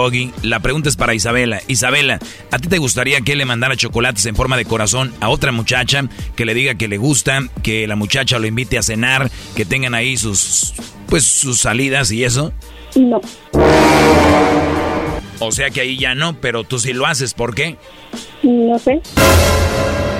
Doggy, 0.00 0.32
la 0.42 0.60
pregunta 0.60 0.88
es 0.88 0.96
para 0.96 1.14
Isabela. 1.14 1.60
Isabela, 1.68 2.18
¿a 2.50 2.58
ti 2.58 2.68
te 2.68 2.78
gustaría 2.78 3.20
que 3.20 3.36
le 3.36 3.44
mandara 3.44 3.76
chocolates 3.76 4.26
en 4.26 4.34
forma 4.34 4.56
de 4.56 4.64
corazón 4.64 5.12
a 5.20 5.28
otra 5.28 5.52
muchacha 5.52 6.04
que 6.36 6.44
le 6.44 6.54
diga 6.54 6.74
que 6.74 6.88
le 6.88 6.98
gusta, 6.98 7.40
que 7.62 7.86
la 7.86 7.96
muchacha 7.96 8.38
lo 8.38 8.46
invite 8.46 8.78
a 8.78 8.82
cenar, 8.82 9.30
que 9.54 9.64
tengan 9.64 9.94
ahí 9.94 10.16
sus, 10.16 10.72
pues, 11.06 11.24
sus 11.24 11.60
salidas 11.60 12.10
y 12.12 12.24
eso? 12.24 12.52
No. 12.96 13.20
O 15.38 15.52
sea 15.52 15.70
que 15.70 15.80
ahí 15.80 15.98
ya 15.98 16.14
no, 16.14 16.40
pero 16.40 16.64
tú 16.64 16.78
sí 16.78 16.92
lo 16.92 17.06
haces, 17.06 17.34
¿por 17.34 17.54
qué? 17.54 17.76
No 18.42 18.78
sé. 18.78 19.00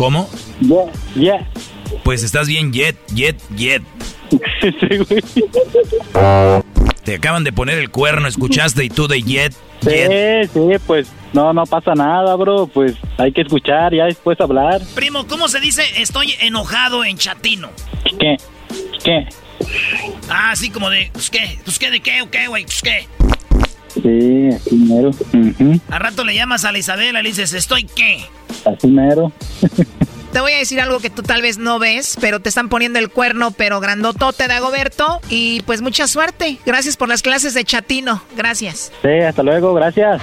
¿Cómo? 0.00 0.30
Yeah, 0.62 0.86
yeah. 1.14 1.50
Pues 2.04 2.22
estás 2.22 2.48
bien 2.48 2.72
jet, 2.72 2.96
jet, 3.12 3.36
jet. 3.54 3.82
Sí, 4.62 4.96
güey. 4.96 5.22
Te 7.04 7.16
acaban 7.16 7.44
de 7.44 7.52
poner 7.52 7.78
el 7.78 7.90
cuerno, 7.90 8.26
escuchaste 8.26 8.82
y 8.82 8.88
tú 8.88 9.08
de 9.08 9.20
jet, 9.20 9.52
Sí, 9.82 9.90
jet. 9.90 10.50
sí, 10.54 10.60
pues 10.86 11.12
no, 11.34 11.52
no 11.52 11.64
pasa 11.64 11.92
nada, 11.94 12.34
bro. 12.36 12.66
Pues 12.66 12.94
hay 13.18 13.30
que 13.32 13.42
escuchar, 13.42 13.94
ya 13.94 14.06
después 14.06 14.40
hablar. 14.40 14.80
Primo, 14.94 15.26
¿cómo 15.26 15.48
se 15.48 15.60
dice 15.60 15.82
estoy 15.98 16.34
enojado 16.40 17.04
en 17.04 17.18
chatino? 17.18 17.68
¿Qué? 18.18 18.38
¿Qué? 19.04 19.26
Ah, 20.30 20.52
así 20.52 20.70
como 20.70 20.88
de, 20.88 21.10
pues 21.12 21.28
qué, 21.28 21.58
pues 21.62 21.78
qué, 21.78 21.90
de 21.90 22.00
qué, 22.00 22.22
o 22.22 22.30
qué, 22.30 22.46
güey, 22.46 22.64
pues 22.64 22.80
qué. 22.80 23.06
Sí, 23.92 24.56
así 24.56 24.76
mero. 24.76 25.10
Ujú, 25.10 25.78
Al 25.90 26.00
rato 26.00 26.24
le 26.24 26.34
llamas 26.34 26.64
a 26.64 26.72
la 26.72 26.78
Isabela 26.78 27.20
y 27.20 27.22
le 27.22 27.28
dices, 27.28 27.52
¿estoy 27.52 27.84
qué? 27.84 28.24
Así 28.64 28.86
mero. 28.86 29.32
Te 30.32 30.40
voy 30.40 30.52
a 30.52 30.58
decir 30.58 30.80
algo 30.80 31.00
que 31.00 31.10
tú 31.10 31.22
tal 31.22 31.42
vez 31.42 31.58
no 31.58 31.80
ves, 31.80 32.16
pero 32.20 32.38
te 32.38 32.48
están 32.48 32.68
poniendo 32.68 33.00
el 33.00 33.10
cuerno, 33.10 33.50
pero 33.50 33.80
grandotote, 33.80 34.46
Dagoberto. 34.46 35.20
Y 35.28 35.62
pues 35.62 35.82
mucha 35.82 36.06
suerte. 36.06 36.58
Gracias 36.64 36.96
por 36.96 37.08
las 37.08 37.22
clases 37.22 37.52
de 37.54 37.64
chatino. 37.64 38.22
Gracias. 38.36 38.92
Sí, 39.02 39.08
hasta 39.08 39.42
luego, 39.42 39.74
gracias. 39.74 40.22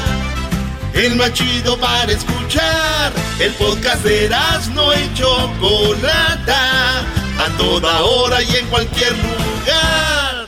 El 0.93 1.15
más 1.15 1.33
chido 1.33 1.77
para 1.77 2.11
escuchar. 2.11 3.13
El 3.39 3.53
podcast 3.53 4.03
de 4.03 4.29
no 4.73 4.93
y 4.93 5.13
Chocolata. 5.13 6.99
A 7.39 7.57
toda 7.57 8.01
hora 8.01 8.41
y 8.43 8.55
en 8.55 8.67
cualquier 8.67 9.13
lugar. 9.13 10.47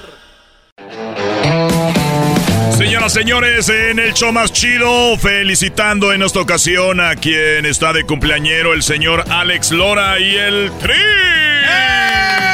Señoras, 2.78 3.14
señores, 3.14 3.70
en 3.70 4.00
el 4.00 4.14
show 4.14 4.32
más 4.34 4.52
chido, 4.52 5.18
felicitando 5.18 6.12
en 6.12 6.22
esta 6.22 6.42
ocasión 6.42 7.00
a 7.00 7.16
quien 7.16 7.66
está 7.66 7.94
de 7.94 8.04
cumpleañero, 8.04 8.74
el 8.74 8.84
señor 8.84 9.24
Alex 9.30 9.72
Lora 9.72 10.20
y 10.20 10.36
el 10.36 10.72
Tri. 10.80 10.94
Allá 11.66 12.53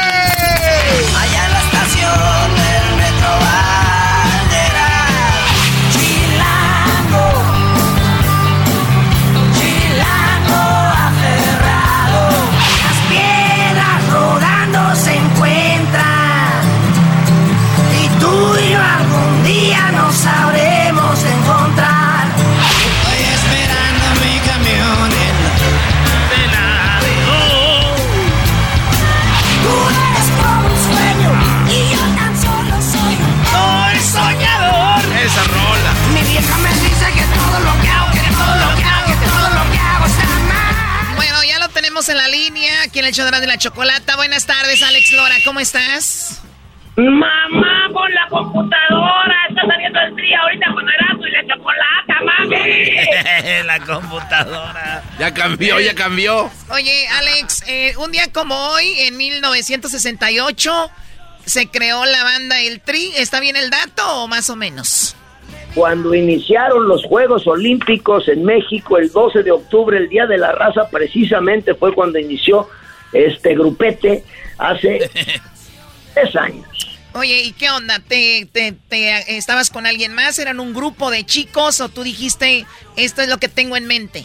show 43.19 43.39
de 43.39 43.47
la 43.47 43.57
chocolata. 43.57 44.15
Buenas 44.15 44.45
tardes, 44.45 44.81
Alex 44.81 45.11
Lora. 45.11 45.35
¿Cómo 45.43 45.59
estás? 45.59 46.41
Mamá, 46.95 47.89
pon 47.91 48.13
la 48.13 48.27
computadora. 48.29 49.35
Está 49.49 49.61
saliendo 49.67 49.99
el 49.99 50.15
día 50.15 50.39
ahorita 50.41 50.73
con 50.73 50.89
Erasmo 50.89 51.27
y 51.27 51.31
la 51.31 51.47
chocolata, 51.47 52.15
mami. 52.25 53.65
la 53.65 53.79
computadora. 53.81 55.03
Ya 55.19 55.33
cambió, 55.33 55.79
ya 55.81 55.93
cambió. 55.95 56.49
Oye, 56.71 57.07
Alex, 57.09 57.63
eh, 57.67 57.93
un 57.97 58.11
día 58.11 58.31
como 58.31 58.55
hoy, 58.69 58.93
en 58.99 59.17
1968, 59.17 60.91
se 61.45 61.67
creó 61.67 62.05
la 62.05 62.23
banda 62.23 62.61
El 62.61 62.79
Tri. 62.79 63.11
¿Está 63.17 63.41
bien 63.41 63.57
el 63.57 63.69
dato 63.69 64.23
o 64.23 64.27
más 64.29 64.49
o 64.49 64.55
menos? 64.55 65.15
Cuando 65.75 66.13
iniciaron 66.13 66.87
los 66.87 67.03
Juegos 67.03 67.45
Olímpicos 67.47 68.29
en 68.29 68.45
México 68.45 68.97
el 68.97 69.11
12 69.11 69.43
de 69.43 69.51
octubre, 69.51 69.97
el 69.97 70.07
Día 70.07 70.25
de 70.25 70.37
la 70.37 70.53
Raza, 70.53 70.87
precisamente 70.89 71.75
fue 71.75 71.93
cuando 71.93 72.17
inició 72.17 72.69
este 73.13 73.53
grupete 73.55 74.23
hace 74.57 75.09
tres 76.13 76.35
años. 76.35 76.65
Oye, 77.13 77.41
¿y 77.43 77.53
qué 77.53 77.69
onda? 77.71 77.99
¿Te, 77.99 78.47
te, 78.51 78.71
te- 78.87 79.35
estabas 79.37 79.71
con 79.71 79.87
alguien 79.87 80.13
más? 80.13 80.37
¿Eran 80.37 80.59
un 80.59 80.73
grupo 80.73 81.09
de 81.09 81.25
chicos 81.25 81.81
o 81.81 81.89
tú 81.89 82.03
dijiste, 82.03 82.65
esto 82.95 83.21
es 83.23 83.29
lo 83.29 83.37
que 83.39 83.47
tengo 83.47 83.75
en 83.77 83.87
mente? 83.87 84.23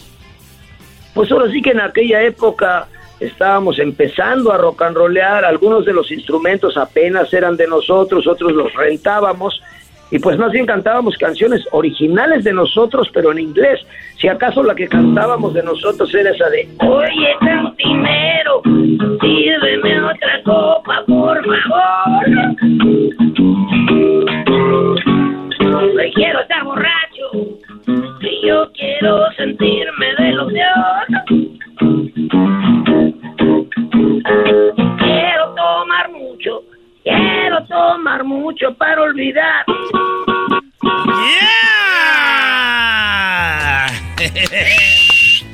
Pues 1.14 1.30
ahora 1.32 1.50
sí 1.50 1.62
que 1.62 1.70
en 1.70 1.80
aquella 1.80 2.22
época 2.22 2.88
estábamos 3.20 3.78
empezando 3.78 4.52
a 4.52 4.58
rock 4.58 4.82
and 4.82 4.96
rollear, 4.96 5.44
algunos 5.44 5.86
de 5.86 5.92
los 5.94 6.10
instrumentos 6.10 6.76
apenas 6.76 7.32
eran 7.32 7.56
de 7.56 7.66
nosotros, 7.68 8.26
otros 8.26 8.52
los 8.52 8.72
rentábamos 8.74 9.62
y 10.14 10.18
pues 10.20 10.38
más 10.38 10.52
bien 10.52 10.64
cantábamos 10.64 11.18
canciones 11.18 11.66
originales 11.72 12.44
de 12.44 12.52
nosotros, 12.52 13.10
pero 13.12 13.32
en 13.32 13.40
inglés. 13.40 13.84
Si 14.16 14.28
acaso 14.28 14.62
la 14.62 14.72
que 14.72 14.86
cantábamos 14.86 15.52
de 15.54 15.64
nosotros 15.64 16.14
era 16.14 16.30
esa 16.30 16.48
de 16.50 16.68
Oye, 16.86 17.34
cantinero, 17.40 18.62
sírveme 19.20 20.04
otra 20.04 20.40
copa, 20.44 21.02
por 21.08 21.44
favor. 21.68 22.28
Me 25.96 26.12
quiero 26.12 26.40
estar 26.42 26.62
borracho 26.62 27.58
y 28.20 28.46
yo 28.46 28.70
quiero 28.72 29.32
sentirme 29.32 30.06
de 30.16 30.30
los 30.30 30.52
de. 30.52 30.62
Quiero 34.96 35.54
tomar 35.56 36.08
mucho, 36.12 36.62
Quiero 37.04 37.64
tomar 37.66 38.24
mucho 38.24 38.74
para 38.78 39.02
olvidar. 39.02 39.66
¡Yeah! 44.18 44.34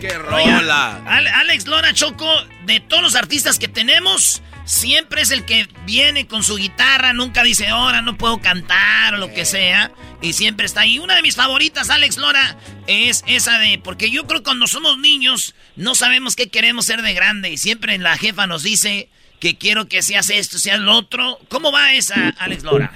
¡Qué 0.01 0.17
rola! 0.17 1.03
Alex 1.07 1.67
Lora 1.67 1.93
Choco, 1.93 2.33
de 2.67 2.79
todos 2.79 3.03
los 3.03 3.17
artistas 3.17 3.59
que 3.59 3.67
tenemos, 3.67 4.43
siempre 4.65 5.23
es 5.23 5.33
el 5.33 5.45
que 5.45 5.69
viene 5.85 6.29
con 6.29 6.45
su 6.45 6.57
guitarra, 6.57 7.13
nunca 7.13 7.43
dice, 7.43 7.67
ahora 7.67 8.01
no 8.01 8.17
puedo 8.17 8.41
cantar 8.41 9.15
o 9.15 9.19
lo 9.19 9.33
que 9.35 9.45
sea, 9.45 9.91
y 10.23 10.35
siempre 10.35 10.67
está 10.67 10.83
ahí. 10.83 11.01
Una 11.01 11.17
de 11.17 11.23
mis 11.23 11.35
favoritas, 11.35 11.91
Alex 11.91 12.17
Lora, 12.17 12.57
es 12.87 13.25
esa 13.27 13.59
de, 13.59 13.81
porque 13.83 14.11
yo 14.11 14.29
creo 14.29 14.41
que 14.41 14.45
cuando 14.45 14.69
somos 14.69 14.99
niños 14.99 15.57
no 15.75 15.97
sabemos 15.97 16.37
qué 16.37 16.49
queremos 16.49 16.87
ser 16.87 17.03
de 17.03 17.13
grande, 17.13 17.51
y 17.51 17.59
siempre 17.59 17.99
la 17.99 18.17
jefa 18.17 18.47
nos 18.47 18.63
dice, 18.63 19.11
que 19.41 19.57
quiero 19.57 19.87
que 19.87 20.03
seas 20.03 20.31
esto, 20.31 20.59
seas 20.59 20.81
lo 20.81 20.93
otro. 20.93 21.39
¿Cómo 21.49 21.73
va 21.73 21.95
esa, 21.95 22.31
Alex 22.39 22.63
Lora? 22.63 22.93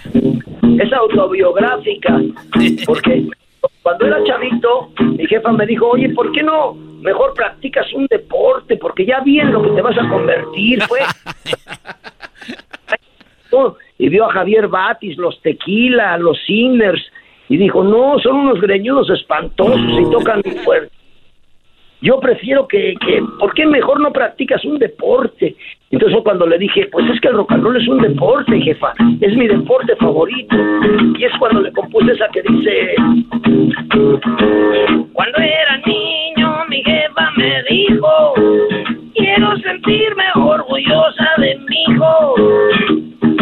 Es 0.79 0.93
autobiográfica, 0.93 2.21
porque 2.87 3.27
cuando 3.83 4.07
era 4.07 4.23
chavito, 4.25 4.91
mi 5.01 5.27
jefa 5.27 5.53
me 5.53 5.67
dijo, 5.67 5.89
oye, 5.89 6.11
¿por 6.11 6.31
qué 6.33 6.43
no 6.43 6.75
mejor 6.75 7.35
practicas 7.35 7.91
un 7.93 8.07
deporte? 8.07 8.77
Porque 8.77 9.07
ya 9.07 9.21
bien 9.21 9.53
lo 9.53 9.63
que 9.63 9.71
te 9.71 9.83
vas 9.83 9.97
a 9.99 10.09
convertir, 10.09 10.83
fue. 10.83 11.01
y 13.99 14.09
vio 14.09 14.29
a 14.29 14.33
Javier 14.33 14.69
Batis, 14.69 15.17
los 15.17 15.41
Tequila, 15.41 16.19
los 16.19 16.39
Sinners, 16.47 17.03
y 17.49 17.57
dijo, 17.57 17.85
no, 17.85 18.19
son 18.19 18.37
unos 18.37 18.61
greñudos 18.61 19.09
espantosos 19.11 20.01
y 20.01 20.11
tocan 20.11 20.43
muy 20.45 20.57
fuerte. 20.59 20.93
Yo 22.05 22.21
prefiero 22.21 22.69
que, 22.69 22.95
que, 23.01 23.23
¿por 23.39 23.55
qué 23.55 23.65
mejor 23.65 23.99
no 23.99 24.13
practicas 24.13 24.63
un 24.67 24.79
deporte? 24.79 25.57
Entonces 25.91 26.19
cuando 26.23 26.47
le 26.47 26.59
dije, 26.59 26.87
pues 26.93 27.09
es 27.09 27.19
que 27.19 27.29
el 27.29 27.35
rock 27.35 27.53
and 27.53 27.65
roll 27.65 27.81
es 27.81 27.89
un 27.89 27.99
deporte, 27.99 28.61
jefa, 28.61 28.93
es 29.23 29.35
mi 29.35 29.49
deporte 29.49 29.97
favorito. 29.97 30.55
Y 31.19 31.25
es 31.25 31.33
cuando 31.39 31.63
le 31.63 31.73
compuse 31.73 32.13
esa 32.13 32.29
que 32.29 32.43
dice, 32.43 32.95
cuando 35.15 35.39
era 35.39 35.79
niño 35.87 36.65
mi 36.69 36.83
jefa 36.85 37.31
me 37.39 37.63
dijo, 37.71 38.35
quiero 39.15 39.57
sentirme 39.57 40.25
orgullosa 40.35 41.31
de 41.39 41.59
mi 41.59 41.95
hijo. 41.95 42.35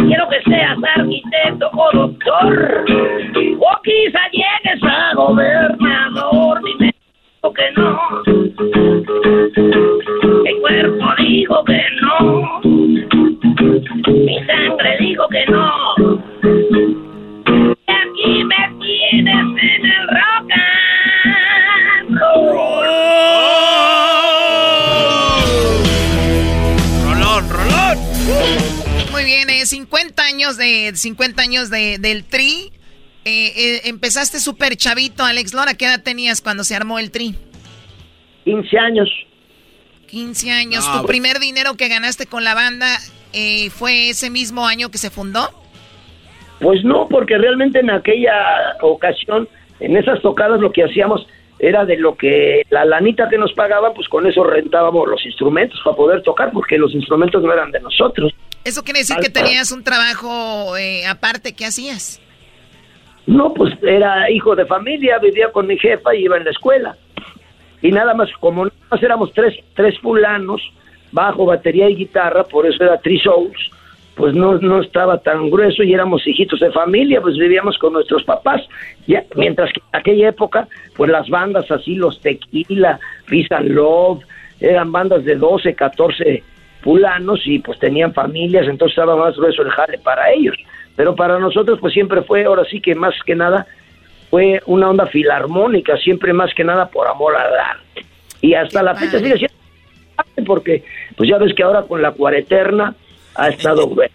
Quiero 0.07 0.29
que 0.29 0.41
seas 0.49 0.77
arquitecto 0.95 1.69
o 1.73 1.97
doctor, 1.97 2.85
o 3.59 3.81
quizá 3.83 4.19
llegues 4.31 4.83
a 4.83 5.13
gobernador, 5.15 6.61
dime 7.43 7.53
que 7.53 7.71
no. 7.75 7.99
Mi 10.43 10.59
cuerpo 10.61 11.05
dijo 11.17 11.63
que 11.65 11.81
no. 12.01 12.61
Mi 14.07 14.45
sangre 14.45 14.97
dijo 14.99 15.27
que 15.29 15.45
no. 15.47 15.69
Y 17.45 17.91
aquí 17.91 18.43
me 18.45 18.55
tienes 18.79 19.45
en 19.61 19.85
el 19.85 20.07
rock 20.07 20.51
and 21.97 22.19
roll. 22.19 22.87
Rolón, 27.05 27.49
rolón. 27.49 27.97
Muy 29.11 29.23
bien, 29.25 29.49
eh, 29.49 29.65
50 29.65 30.23
años 30.23 30.57
de 30.57 30.91
50 30.95 31.41
años 31.41 31.69
de, 31.69 31.97
del 31.99 32.23
Tri. 32.23 32.71
Eh, 33.25 33.53
eh, 33.55 33.81
empezaste 33.85 34.39
súper 34.39 34.75
chavito, 34.75 35.23
Alex 35.23 35.53
Lora. 35.53 35.75
¿Qué 35.75 35.85
edad 35.85 36.01
tenías 36.03 36.41
cuando 36.41 36.63
se 36.63 36.75
armó 36.75 36.99
el 36.99 37.11
Tri? 37.11 37.35
15 38.43 38.77
años. 38.77 39.09
15 40.07 40.51
años. 40.51 40.85
No, 40.85 40.91
¿Tu 40.93 40.97
pues- 40.99 41.07
primer 41.07 41.39
dinero 41.39 41.75
que 41.75 41.87
ganaste 41.87 42.25
con 42.25 42.43
la 42.43 42.53
banda 42.53 42.87
eh, 43.31 43.69
fue 43.69 44.09
ese 44.09 44.29
mismo 44.29 44.67
año 44.67 44.91
que 44.91 44.97
se 44.97 45.09
fundó? 45.09 45.49
Pues 46.59 46.83
no, 46.83 47.07
porque 47.09 47.37
realmente 47.37 47.79
en 47.79 47.89
aquella 47.89 48.77
ocasión, 48.81 49.47
en 49.79 49.97
esas 49.97 50.21
tocadas 50.21 50.59
lo 50.59 50.71
que 50.71 50.83
hacíamos 50.83 51.25
era 51.59 51.85
de 51.85 51.97
lo 51.97 52.15
que 52.15 52.63
la 52.69 52.85
lanita 52.85 53.27
que 53.29 53.37
nos 53.37 53.53
pagaban, 53.53 53.93
pues 53.93 54.07
con 54.09 54.27
eso 54.27 54.43
rentábamos 54.43 55.07
los 55.07 55.25
instrumentos 55.25 55.79
para 55.83 55.95
poder 55.95 56.21
tocar, 56.21 56.51
porque 56.51 56.77
los 56.77 56.93
instrumentos 56.93 57.41
no 57.41 57.51
eran 57.53 57.71
de 57.71 57.79
nosotros. 57.79 58.33
¿Eso 58.63 58.83
quiere 58.83 58.99
decir 58.99 59.17
que 59.17 59.29
tenías 59.29 59.71
un 59.71 59.83
trabajo 59.83 60.77
eh, 60.77 61.05
aparte? 61.05 61.53
¿Qué 61.53 61.65
hacías? 61.65 62.21
No, 63.25 63.53
pues 63.53 63.73
era 63.81 64.29
hijo 64.29 64.55
de 64.55 64.65
familia, 64.65 65.17
vivía 65.19 65.51
con 65.51 65.67
mi 65.67 65.77
jefa 65.77 66.13
y 66.13 66.25
iba 66.25 66.37
en 66.37 66.43
la 66.43 66.51
escuela. 66.51 66.97
Y 67.81 67.91
nada 67.91 68.13
más, 68.13 68.29
como 68.39 68.65
nada 68.65 68.77
más 68.91 69.03
éramos 69.03 69.31
tres, 69.33 69.55
tres 69.75 69.97
fulanos, 69.99 70.61
bajo, 71.11 71.45
batería 71.45 71.89
y 71.89 71.95
guitarra, 71.95 72.43
por 72.43 72.65
eso 72.65 72.83
era 72.83 72.99
Three 72.99 73.19
Souls, 73.19 73.71
pues 74.15 74.33
no, 74.33 74.57
no 74.59 74.81
estaba 74.81 75.17
tan 75.19 75.49
grueso 75.49 75.83
y 75.83 75.93
éramos 75.93 76.25
hijitos 76.27 76.59
de 76.59 76.71
familia, 76.71 77.21
pues 77.21 77.37
vivíamos 77.37 77.77
con 77.77 77.93
nuestros 77.93 78.23
papás. 78.23 78.61
Ya, 79.07 79.23
mientras 79.35 79.71
que 79.73 79.79
en 79.79 79.99
aquella 79.99 80.29
época, 80.29 80.67
pues 80.95 81.09
las 81.09 81.29
bandas 81.29 81.69
así, 81.71 81.95
los 81.95 82.19
Tequila, 82.21 82.99
and 83.49 83.69
Love, 83.69 84.23
eran 84.59 84.91
bandas 84.91 85.23
de 85.25 85.35
12, 85.35 85.73
14 85.75 86.43
fulanos 86.81 87.41
y 87.45 87.59
pues 87.59 87.79
tenían 87.79 88.13
familias, 88.13 88.67
entonces 88.67 88.97
estaba 88.97 89.15
más 89.15 89.35
grueso 89.35 89.61
el 89.61 89.71
jale 89.71 89.97
para 89.97 90.31
ellos. 90.31 90.55
Pero 90.95 91.15
para 91.15 91.39
nosotros 91.39 91.79
pues 91.79 91.93
siempre 91.93 92.21
fue, 92.21 92.45
ahora 92.45 92.63
sí 92.69 92.79
que 92.81 92.95
más 92.95 93.15
que 93.25 93.35
nada, 93.35 93.67
fue 94.29 94.61
una 94.65 94.89
onda 94.89 95.05
filarmónica, 95.07 95.97
siempre 95.97 96.33
más 96.33 96.53
que 96.53 96.63
nada 96.63 96.87
por 96.87 97.07
amor 97.07 97.35
al 97.35 97.57
arte. 97.57 98.05
Y 98.41 98.53
hasta 98.53 98.83
la 98.83 98.95
fecha 98.95 99.19
sigue 99.19 99.37
siendo 99.37 99.53
porque 100.45 100.83
pues 101.15 101.29
ya 101.29 101.37
ves 101.37 101.53
que 101.55 101.63
ahora 101.63 101.83
con 101.83 102.01
la 102.01 102.11
cuareterna 102.11 102.95
ha 103.35 103.49
estado 103.49 103.87
bueno. 103.95 104.13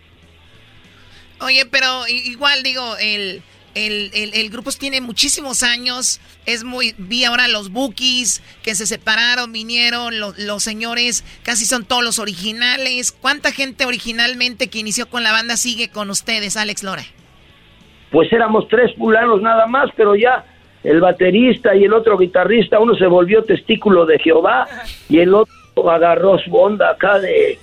Oye, 1.41 1.65
pero 1.71 2.07
igual 2.09 2.63
digo, 2.63 2.97
el, 3.01 3.43
el, 3.87 4.11
el, 4.15 4.35
el 4.35 4.51
grupo 4.51 4.71
tiene 4.73 5.01
muchísimos 5.01 5.63
años. 5.63 6.21
Es 6.47 6.65
muy. 6.65 6.95
Vi 6.99 7.25
ahora 7.25 7.49
los 7.49 7.71
bookies 7.71 8.43
que 8.63 8.75
se 8.75 8.87
separaron, 8.87 9.53
vinieron, 9.53 10.19
lo- 10.21 10.35
los 10.39 10.63
señores, 10.63 11.25
casi 11.43 11.65
son 11.65 11.85
todos 11.85 12.03
los 12.03 12.19
originales. 12.19 13.13
¿Cuánta 13.13 13.53
gente 13.53 13.85
originalmente 13.87 14.69
que 14.69 14.79
inició 14.79 15.09
con 15.09 15.23
la 15.23 15.33
banda 15.33 15.57
sigue 15.57 15.91
con 15.91 16.11
ustedes, 16.11 16.57
Alex 16.57 16.83
Lora? 16.83 17.05
Pues 18.11 18.33
éramos 18.33 18.67
tres 18.69 18.95
fulanos 18.97 19.43
nada 19.43 19.67
más, 19.67 19.91
pero 19.97 20.15
ya 20.17 20.45
el 20.83 21.01
baterista 21.01 21.75
y 21.75 21.85
el 21.85 21.93
otro 21.93 22.17
guitarrista, 22.17 22.79
uno 22.79 22.95
se 22.97 23.07
volvió 23.07 23.43
testículo 23.45 24.07
de 24.07 24.19
Jehová 24.19 24.67
y 25.09 25.19
el 25.19 25.35
otro 25.35 25.91
agarró 25.91 26.39
su 26.39 26.55
onda 26.57 26.91
acá 26.91 27.19
de, 27.19 27.59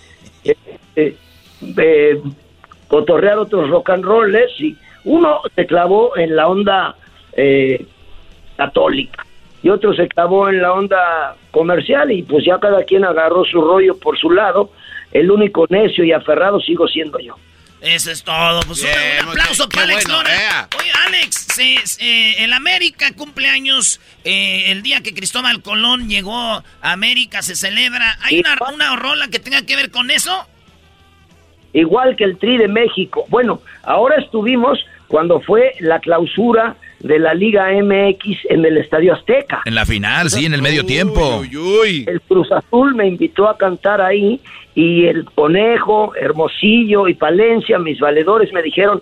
de- 1.61 2.21
cotorrear 2.87 3.39
otros 3.39 3.69
rock 3.69 3.89
and 3.89 4.03
rolls 4.05 4.51
y 4.59 4.77
uno 5.05 5.41
se 5.55 5.65
clavó 5.65 6.17
en 6.17 6.35
la 6.35 6.47
onda 6.47 6.95
eh, 7.37 7.85
católica 8.57 9.25
y 9.63 9.69
otro 9.69 9.93
se 9.95 10.07
clavó 10.07 10.49
en 10.49 10.61
la 10.61 10.73
onda 10.73 11.35
comercial 11.51 12.11
y 12.11 12.21
pues 12.23 12.45
ya 12.45 12.59
cada 12.59 12.83
quien 12.83 13.03
agarró 13.05 13.43
su 13.45 13.61
rollo 13.61 13.97
por 13.97 14.17
su 14.19 14.29
lado. 14.31 14.71
El 15.11 15.31
único 15.31 15.65
necio 15.69 16.03
y 16.03 16.11
aferrado 16.11 16.59
sigo 16.59 16.87
siendo 16.87 17.19
yo. 17.19 17.35
Eso 17.81 18.11
es 18.11 18.23
todo. 18.23 18.59
Pues 18.67 18.83
un- 18.83 19.23
un, 19.23 19.29
aplauso 19.29 19.69
para 19.69 19.83
Alex 19.83 20.07
Lora. 20.09 20.67
Oye, 20.79 20.91
Alex, 21.07 21.35
se- 21.53 21.85
se- 21.87 22.43
el 22.43 22.51
América 22.53 23.13
cumpleaños 23.15 24.01
eh, 24.23 24.71
el 24.71 24.81
día 24.81 25.01
que 25.01 25.13
Cristóbal 25.13 25.61
Colón 25.61 26.09
llegó 26.09 26.35
a 26.37 26.63
América, 26.81 27.41
se 27.43 27.55
celebra. 27.55 28.17
¿Hay 28.23 28.39
una, 28.39 28.57
una 28.73 28.95
rola 28.95 29.27
que 29.29 29.39
tenga 29.39 29.61
que 29.65 29.75
ver 29.75 29.89
con 29.91 30.09
eso? 30.11 30.45
igual 31.73 32.15
que 32.15 32.23
el 32.23 32.37
Tri 32.37 32.57
de 32.57 32.67
México. 32.69 33.25
Bueno, 33.27 33.61
ahora 33.83 34.15
estuvimos 34.21 34.79
cuando 35.07 35.39
fue 35.39 35.73
la 35.79 35.99
clausura 35.99 36.75
de 36.99 37.19
la 37.19 37.33
Liga 37.33 37.67
MX 37.71 38.45
en 38.49 38.65
el 38.65 38.77
Estadio 38.77 39.13
Azteca. 39.13 39.61
En 39.65 39.75
la 39.75 39.85
final, 39.85 40.29
sí, 40.29 40.45
en 40.45 40.53
el 40.53 40.61
medio 40.61 40.85
tiempo. 40.85 41.43
El 42.07 42.21
Cruz 42.21 42.51
Azul 42.51 42.95
me 42.95 43.07
invitó 43.07 43.47
a 43.47 43.57
cantar 43.57 44.01
ahí 44.01 44.39
y 44.73 45.05
el 45.05 45.25
Conejo, 45.25 46.13
Hermosillo 46.15 47.07
y 47.07 47.13
Palencia, 47.13 47.79
mis 47.79 47.99
valedores, 47.99 48.51
me 48.51 48.61
dijeron, 48.61 49.01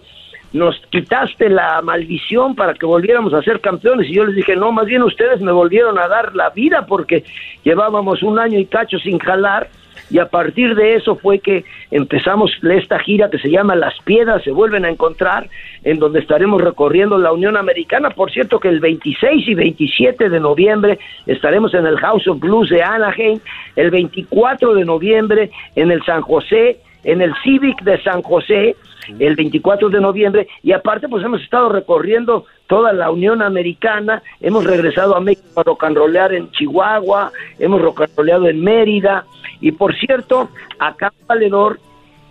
nos 0.53 0.79
quitaste 0.91 1.49
la 1.49 1.81
maldición 1.81 2.55
para 2.55 2.75
que 2.75 2.85
volviéramos 2.85 3.33
a 3.33 3.41
ser 3.41 3.59
campeones. 3.59 4.07
Y 4.07 4.13
yo 4.13 4.25
les 4.25 4.35
dije, 4.35 4.55
no, 4.55 4.71
más 4.71 4.85
bien 4.85 5.01
ustedes 5.01 5.41
me 5.41 5.51
volvieron 5.51 5.97
a 5.97 6.07
dar 6.07 6.35
la 6.35 6.51
vida 6.51 6.85
porque 6.85 7.23
llevábamos 7.63 8.21
un 8.21 8.37
año 8.37 8.59
y 8.59 8.65
cacho 8.65 8.99
sin 8.99 9.17
jalar. 9.17 9.69
Y 10.09 10.19
a 10.19 10.27
partir 10.27 10.75
de 10.75 10.95
eso 10.95 11.15
fue 11.15 11.39
que 11.39 11.63
empezamos 11.91 12.51
esta 12.61 12.99
gira 12.99 13.29
que 13.29 13.39
se 13.39 13.49
llama 13.49 13.75
Las 13.75 13.97
Piedras 14.03 14.43
se 14.43 14.51
vuelven 14.51 14.85
a 14.85 14.89
encontrar, 14.89 15.49
en 15.83 15.99
donde 15.99 16.19
estaremos 16.19 16.61
recorriendo 16.61 17.17
la 17.17 17.31
Unión 17.31 17.57
Americana. 17.57 18.09
Por 18.09 18.31
cierto 18.31 18.59
que 18.59 18.69
el 18.69 18.79
26 18.79 19.47
y 19.47 19.53
27 19.53 20.29
de 20.29 20.39
noviembre 20.39 20.99
estaremos 21.25 21.73
en 21.73 21.85
el 21.85 21.97
House 21.97 22.27
of 22.27 22.39
Blues 22.39 22.69
de 22.69 22.83
Anaheim, 22.83 23.39
el 23.75 23.91
24 23.91 24.73
de 24.73 24.85
noviembre 24.85 25.51
en 25.75 25.91
el 25.91 26.03
San 26.03 26.21
José, 26.21 26.79
en 27.03 27.21
el 27.21 27.33
Civic 27.43 27.81
de 27.83 28.01
San 28.01 28.21
José, 28.21 28.75
el 29.19 29.35
24 29.35 29.89
de 29.89 29.99
noviembre, 29.99 30.47
y 30.61 30.71
aparte 30.71 31.09
pues 31.09 31.23
hemos 31.23 31.41
estado 31.41 31.69
recorriendo 31.69 32.45
toda 32.67 32.93
la 32.93 33.11
Unión 33.11 33.41
Americana, 33.41 34.23
hemos 34.39 34.63
regresado 34.63 35.15
a 35.15 35.19
México 35.19 35.63
a 35.79 35.89
rollear 35.89 36.33
en 36.33 36.49
Chihuahua, 36.51 37.31
hemos 37.59 37.81
rolleado 38.15 38.47
en 38.47 38.63
Mérida, 38.63 39.25
y 39.63 39.71
por 39.71 39.95
cierto, 39.95 40.49
acá 40.77 41.13
Valedor, 41.25 41.79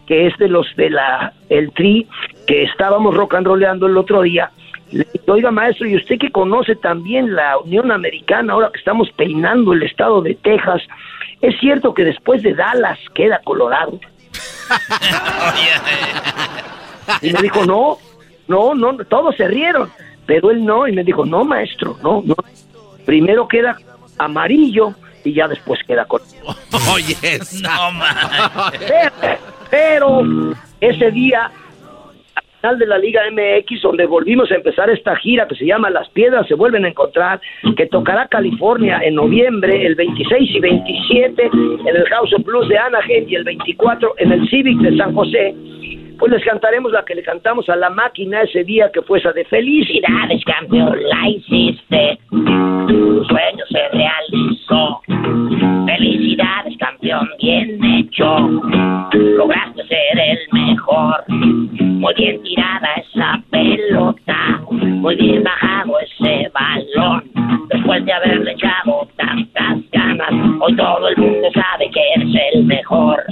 que 0.06 0.26
es 0.26 0.36
de 0.36 0.48
los 0.48 0.66
de 0.76 0.90
la 0.90 1.32
el 1.48 1.72
Tri, 1.72 2.06
que 2.46 2.64
estábamos 2.64 3.14
rock 3.16 3.36
and 3.36 3.46
rolleando 3.46 3.86
el 3.86 3.96
otro 3.96 4.20
día, 4.20 4.50
Le 4.90 5.06
dije, 5.10 5.30
oiga 5.30 5.50
maestro, 5.50 5.86
y 5.88 5.96
usted 5.96 6.18
que 6.18 6.30
conoce 6.30 6.76
también 6.76 7.34
la 7.34 7.56
Unión 7.56 7.90
Americana, 7.90 8.52
ahora 8.52 8.70
que 8.70 8.78
estamos 8.78 9.10
peinando 9.12 9.72
el 9.72 9.82
estado 9.82 10.20
de 10.20 10.34
Texas, 10.34 10.82
¿es 11.40 11.58
cierto 11.58 11.94
que 11.94 12.04
después 12.04 12.42
de 12.42 12.52
Dallas 12.52 12.98
queda 13.14 13.40
Colorado? 13.42 13.98
Y 17.22 17.32
me 17.32 17.40
dijo, 17.40 17.64
no, 17.64 17.96
no, 18.48 18.74
no, 18.74 18.96
todos 19.06 19.34
se 19.36 19.48
rieron, 19.48 19.90
pero 20.26 20.50
él 20.50 20.64
no, 20.64 20.86
y 20.86 20.92
me 20.92 21.02
dijo, 21.02 21.24
no 21.24 21.44
maestro, 21.44 21.96
no, 22.02 22.22
no, 22.26 22.34
primero 23.06 23.48
queda 23.48 23.78
amarillo 24.18 24.94
y 25.24 25.32
ya 25.32 25.48
después 25.48 25.80
queda 25.86 26.04
con... 26.04 26.20
Oye, 26.94 27.16
no 27.62 27.70
pero, 28.78 29.12
pero 29.70 30.22
ese 30.80 31.10
día 31.10 31.50
al 32.34 32.76
final 32.76 32.78
de 32.78 32.86
la 32.86 32.98
Liga 32.98 33.22
MX, 33.30 33.82
donde 33.82 34.06
volvimos 34.06 34.50
a 34.52 34.54
empezar 34.54 34.88
esta 34.88 35.16
gira 35.16 35.48
que 35.48 35.56
se 35.56 35.66
llama 35.66 35.90
Las 35.90 36.08
Piedras 36.10 36.46
se 36.46 36.54
vuelven 36.54 36.84
a 36.84 36.88
encontrar, 36.88 37.40
que 37.76 37.86
tocará 37.86 38.28
California 38.28 39.00
en 39.02 39.16
noviembre, 39.16 39.84
el 39.84 39.96
26 39.96 40.50
y 40.54 40.60
27 40.60 41.42
en 41.52 41.96
el 41.96 42.04
House 42.10 42.32
of 42.34 42.44
Blues 42.44 42.68
de 42.68 42.78
Anaheim 42.78 43.28
y 43.28 43.34
el 43.34 43.44
24 43.44 44.14
en 44.18 44.32
el 44.32 44.48
Civic 44.48 44.78
de 44.78 44.96
San 44.96 45.12
José. 45.12 45.54
Pues 46.22 46.30
les 46.30 46.44
cantaremos 46.44 46.92
la 46.92 47.04
que 47.04 47.16
le 47.16 47.22
cantamos 47.24 47.68
a 47.68 47.74
la 47.74 47.90
máquina 47.90 48.42
ese 48.42 48.62
día, 48.62 48.92
que 48.92 49.02
fue 49.02 49.18
esa 49.18 49.32
de 49.32 49.44
felicidades, 49.44 50.44
campeón, 50.44 50.96
la 51.02 51.28
hiciste. 51.28 52.16
Tu 52.30 53.24
sueño 53.24 53.64
se 53.68 53.88
realizó. 53.88 55.00
Felicidades, 55.84 56.76
campeón, 56.78 57.28
bien 57.40 57.84
hecho. 57.84 58.38
Lograste 59.14 59.82
ser 59.88 60.20
el 60.20 60.38
mejor. 60.52 61.24
Muy 61.26 62.14
bien 62.14 62.40
tirada 62.44 62.88
esa 62.98 63.42
pelota. 63.50 64.60
Muy 64.70 65.16
bien 65.16 65.42
bajado 65.42 65.98
ese 65.98 66.48
balón. 66.54 67.24
Después 67.68 68.04
de 68.04 68.12
haberle 68.12 68.52
echado 68.52 69.08
tantas 69.16 69.78
ganas, 69.90 70.30
hoy 70.60 70.76
todo 70.76 71.08
el 71.08 71.16
mundo 71.16 71.48
sabe 71.52 71.90
que 71.90 72.00
eres 72.14 72.34
el 72.54 72.64
mejor. 72.64 73.24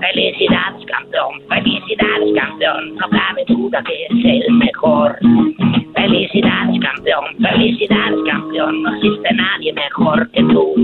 Felicidades, 0.00 0.84
campeón. 0.86 1.40
Felicidades, 1.48 2.11
campeón. 2.34 2.96
No 2.96 3.08
cabe 3.08 3.44
duda 3.46 3.82
que 3.84 4.04
eres 4.04 4.46
el 4.46 4.54
mejor. 4.54 5.18
Felicidades, 5.94 6.80
campeón. 6.80 7.24
Felicidades, 7.40 8.20
campeón. 8.26 8.82
No 8.82 8.94
existe 8.94 9.34
nadie 9.34 9.72
mejor 9.72 10.30
que 10.30 10.42
tú. 10.42 10.74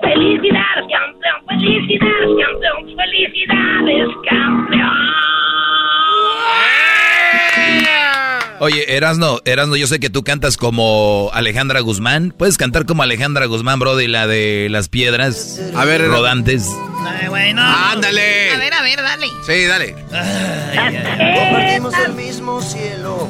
Felicidades, 0.00 0.86
campeón. 0.90 1.38
Felicidades, 1.48 2.30
campeón. 2.40 2.96
Felicidades, 2.96 4.08
campeón. 4.28 5.14
Oye, 8.64 8.96
Erasno, 8.96 9.42
Erasno, 9.44 9.76
yo 9.76 9.86
sé 9.86 10.00
que 10.00 10.08
tú 10.08 10.24
cantas 10.24 10.56
como 10.56 11.28
Alejandra 11.34 11.80
Guzmán. 11.80 12.32
¿Puedes 12.34 12.56
cantar 12.56 12.86
como 12.86 13.02
Alejandra 13.02 13.44
Guzmán, 13.44 13.78
bro, 13.78 13.94
de 13.94 14.08
la 14.08 14.26
de 14.26 14.68
las 14.70 14.88
piedras 14.88 15.60
A 15.76 15.84
ver, 15.84 16.06
rodantes? 16.08 16.70
Ay, 17.06 17.26
güey, 17.28 17.52
no. 17.52 17.60
Ándale. 17.62 18.52
A 18.52 18.56
ver, 18.56 18.72
a 18.72 18.82
ver, 18.82 19.02
dale. 19.02 19.26
Sí, 19.46 19.64
dale. 19.66 19.94
Compartimos 21.34 21.94
el 22.06 22.12
mismo 22.14 22.62
cielo. 22.62 23.28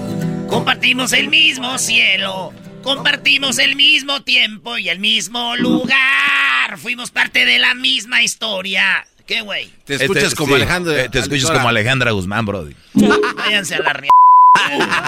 Compartimos 0.48 1.12
el 1.12 1.28
mismo 1.28 1.78
cielo. 1.78 2.52
Compartimos 2.84 3.58
el 3.58 3.74
mismo 3.74 4.22
tiempo 4.22 4.78
y 4.78 4.88
el 4.88 5.00
mismo 5.00 5.56
lugar. 5.56 6.78
Fuimos 6.78 7.10
parte 7.10 7.44
de 7.44 7.58
la 7.58 7.74
misma 7.74 8.22
historia. 8.22 9.04
¿Qué, 9.26 9.40
güey? 9.40 9.68
Te 9.84 9.96
escuchas 9.96 10.24
Este, 10.24 10.36
como 10.36 10.50
sí, 10.54 10.62
Alejandro. 10.62 10.92
eh, 10.96 11.08
te 11.08 11.18
escuchas 11.18 11.50
como 11.50 11.68
Alejandra 11.68 12.12
Guzmán, 12.12 12.46
bro. 12.46 12.68
Váyanse 13.36 13.74
a 13.74 13.80
la 13.80 13.92
ría. 13.94 14.10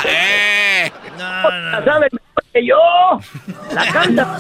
Eh. 0.05 0.91
No, 1.17 1.43
no, 1.51 1.51
La 1.71 1.81
no. 1.81 1.85
sabe 1.87 2.09
mejor 2.13 2.45
que 2.53 2.67
yo. 2.67 2.77
La 3.73 3.91
canta. 3.93 4.39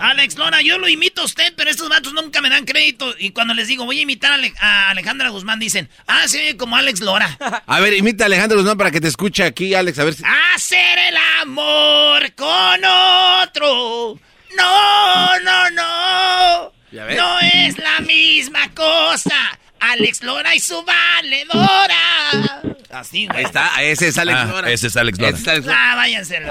Alex 0.00 0.36
Lora, 0.38 0.62
yo 0.62 0.78
lo 0.78 0.88
imito 0.88 1.22
a 1.22 1.24
usted, 1.24 1.52
pero 1.56 1.68
estos 1.70 1.88
vatos 1.88 2.12
nunca 2.14 2.40
me 2.40 2.48
dan 2.48 2.64
crédito. 2.64 3.12
Y 3.18 3.30
cuando 3.30 3.52
les 3.52 3.66
digo, 3.68 3.84
voy 3.84 3.98
a 3.98 4.02
imitar 4.02 4.30
a, 4.32 4.34
Ale- 4.36 4.54
a 4.60 4.90
Alejandra 4.90 5.28
Guzmán, 5.30 5.58
dicen, 5.58 5.90
ah, 6.06 6.22
se 6.26 6.38
oye 6.38 6.56
como 6.56 6.76
Alex 6.76 7.00
Lora. 7.00 7.36
A 7.66 7.80
ver, 7.80 7.92
imita 7.94 8.24
a 8.24 8.26
Alejandro 8.26 8.58
Guzmán 8.58 8.78
para 8.78 8.90
que 8.92 9.00
te 9.00 9.08
escuche 9.08 9.42
aquí, 9.44 9.74
Alex, 9.74 9.98
a 9.98 10.04
ver 10.04 10.14
si... 10.14 10.22
Hacer 10.54 10.98
el 11.08 11.16
amor 11.42 12.32
con 12.34 12.84
otro. 12.84 14.18
No, 14.56 15.40
no, 15.40 15.70
no. 15.70 16.72
Ya 16.92 17.04
ves. 17.04 17.16
No 17.18 17.40
es 17.40 17.76
la 17.78 18.00
misma 18.00 18.70
cosa. 18.74 19.34
Alex 19.80 20.22
Lora 20.22 20.54
y 20.54 20.60
su 20.60 20.82
valedora. 20.84 22.62
Así, 22.90 23.26
güey. 23.26 23.38
Ahí 23.38 23.44
está, 23.44 23.70
ese 23.82 24.08
es 24.08 24.18
Alex 24.18 24.38
Ah, 24.40 24.44
Lora. 24.46 24.70
ese 24.70 24.86
es 24.88 24.96
Alex 24.96 25.18
Lora. 25.18 25.30
Ese 25.30 25.42
es 25.42 25.48
Alex 25.48 25.66
Lora. 25.66 25.78
Ah, 25.80 25.96
váyanse. 25.96 26.42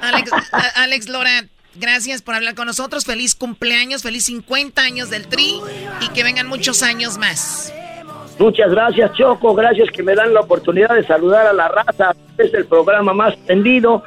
Alex, 0.00 0.30
Alex 0.76 1.08
Lora, 1.08 1.44
gracias 1.76 2.22
por 2.22 2.34
hablar 2.34 2.54
con 2.54 2.66
nosotros. 2.66 3.04
Feliz 3.04 3.34
cumpleaños, 3.34 4.02
feliz 4.02 4.24
50 4.24 4.82
años 4.82 5.10
del 5.10 5.26
Tri 5.28 5.60
y 6.00 6.08
que 6.08 6.24
vengan 6.24 6.46
muchos 6.48 6.82
años 6.82 7.18
más. 7.18 7.72
Muchas 8.38 8.70
gracias, 8.70 9.12
Choco. 9.12 9.54
Gracias 9.54 9.88
que 9.94 10.02
me 10.02 10.14
dan 10.14 10.34
la 10.34 10.40
oportunidad 10.40 10.94
de 10.94 11.06
saludar 11.06 11.46
a 11.46 11.52
la 11.52 11.68
raza. 11.68 12.12
Es 12.38 12.52
el 12.54 12.66
programa 12.66 13.12
más 13.12 13.34
tendido. 13.46 14.02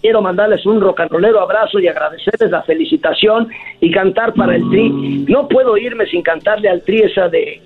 Quiero 0.00 0.22
mandarles 0.22 0.64
un 0.64 0.80
rocanrolero 0.80 1.40
abrazo 1.40 1.80
y 1.80 1.88
agradecerles 1.88 2.50
la 2.50 2.62
felicitación 2.62 3.48
y 3.80 3.90
cantar 3.90 4.32
para 4.34 4.54
el 4.56 4.68
Tri. 4.70 5.24
No 5.28 5.48
puedo 5.48 5.76
irme 5.76 6.06
sin 6.06 6.22
cantarle 6.22 6.68
al 6.68 6.82
Tri 6.82 7.00
esa 7.00 7.28
de 7.28 7.60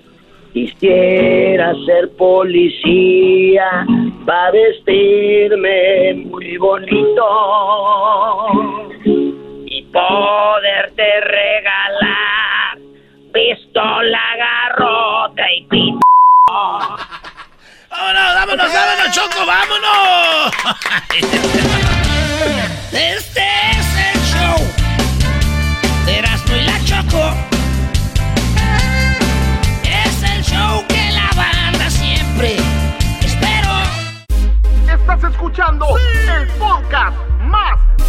Quisiera 0.53 1.73
ser 1.83 2.11
policía 2.15 3.87
para 4.23 4.51
vestirme 4.51 6.13
muy 6.25 6.57
bonito 6.57 7.25
y 9.65 9.81
poderte 9.91 11.21
regalar 11.21 12.77
pistola, 13.33 14.21
garrote 14.37 15.41
y 15.57 15.63
pito. 15.63 15.99
¡Vámonos, 17.93 18.33
vámonos, 18.33 18.73
vámonos, 18.73 19.11
Choco, 19.11 19.45
vámonos! 19.45 20.51
Este 22.91 23.43
es 23.71 23.87
el 23.97 24.19
show 24.23 24.57
de 26.07 26.17
Erasmo 26.17 26.55
y 26.55 26.61
la 26.61 26.83
Choco. 26.85 27.35
Es 29.83 30.23
el 30.23 30.43
show 30.43 30.83
que 30.87 31.11
la 31.11 31.29
banda 31.35 31.87
siempre 31.91 32.57
espero. 33.21 33.71
Estás 34.91 35.23
escuchando 35.31 35.85
el 36.35 36.47
podcast 36.57 37.15
más 37.41 37.79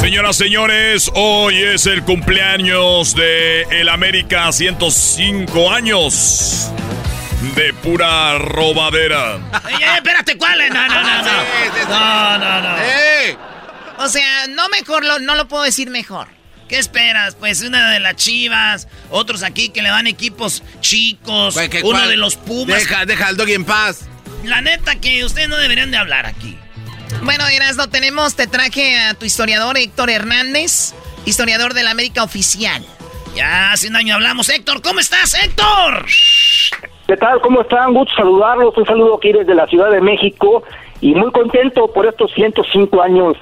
Señoras, 0.00 0.36
señores, 0.36 1.10
hoy 1.14 1.56
es 1.62 1.86
el 1.86 2.02
cumpleaños 2.04 3.14
de 3.14 3.62
el 3.80 3.88
América 3.88 4.52
105 4.52 5.70
años 5.70 6.70
de 7.56 7.72
pura 7.74 8.38
robadera. 8.38 9.36
Ey, 9.68 9.74
ey, 9.76 9.96
espérate, 9.96 10.36
¿cuál 10.36 10.60
es? 10.60 10.72
No, 10.72 10.86
no, 10.88 11.02
no, 11.02 11.22
no. 11.22 11.32
No, 11.88 12.38
no, 12.38 12.60
no. 12.60 12.76
O 13.98 14.08
sea, 14.08 14.46
no 14.48 14.68
mejor, 14.68 15.04
lo- 15.04 15.18
no 15.20 15.34
lo 15.34 15.48
puedo 15.48 15.62
decir 15.64 15.88
mejor. 15.90 16.28
¿Qué 16.68 16.78
esperas? 16.78 17.34
Pues 17.34 17.62
una 17.62 17.90
de 17.90 18.00
las 18.00 18.16
chivas, 18.16 18.88
otros 19.10 19.42
aquí 19.42 19.68
que 19.68 19.82
le 19.82 19.88
dan 19.90 20.06
equipos 20.06 20.62
chicos, 20.80 21.54
Güey, 21.54 21.68
¿qué 21.68 21.82
uno 21.82 22.08
de 22.08 22.16
los 22.16 22.36
Pumas. 22.36 22.78
Deja, 22.80 23.04
deja 23.06 23.26
al 23.28 23.36
doggy 23.36 23.52
en 23.54 23.64
paz. 23.64 24.06
La 24.44 24.60
neta 24.60 24.96
que 25.00 25.24
ustedes 25.24 25.48
no 25.48 25.56
deberían 25.56 25.90
de 25.90 25.96
hablar 25.96 26.26
aquí. 26.26 26.58
Bueno, 27.22 27.46
Erasno, 27.46 27.88
tenemos, 27.88 28.36
te 28.36 28.46
traje 28.46 28.98
a 28.98 29.14
tu 29.14 29.24
historiador 29.24 29.78
Héctor 29.78 30.10
Hernández, 30.10 30.94
historiador 31.24 31.72
de 31.72 31.82
la 31.82 31.92
América 31.92 32.22
Oficial. 32.22 32.84
Ya 33.34 33.72
hace 33.72 33.88
un 33.88 33.96
año 33.96 34.14
hablamos. 34.14 34.48
Héctor, 34.48 34.82
¿cómo 34.82 35.00
estás, 35.00 35.34
Héctor? 35.42 36.04
¿Qué 37.06 37.16
tal? 37.16 37.40
¿Cómo 37.40 37.62
están? 37.62 37.92
Gusto 37.94 38.14
saludarlos. 38.16 38.76
Un 38.76 38.86
saludo 38.86 39.16
aquí 39.16 39.32
desde 39.32 39.54
la 39.54 39.66
Ciudad 39.66 39.90
de 39.90 40.00
México. 40.00 40.62
y 41.00 41.14
muy 41.14 41.30
contento 41.32 41.92
por 41.92 42.06
estos 42.06 42.32
105 42.32 43.02
años 43.02 43.36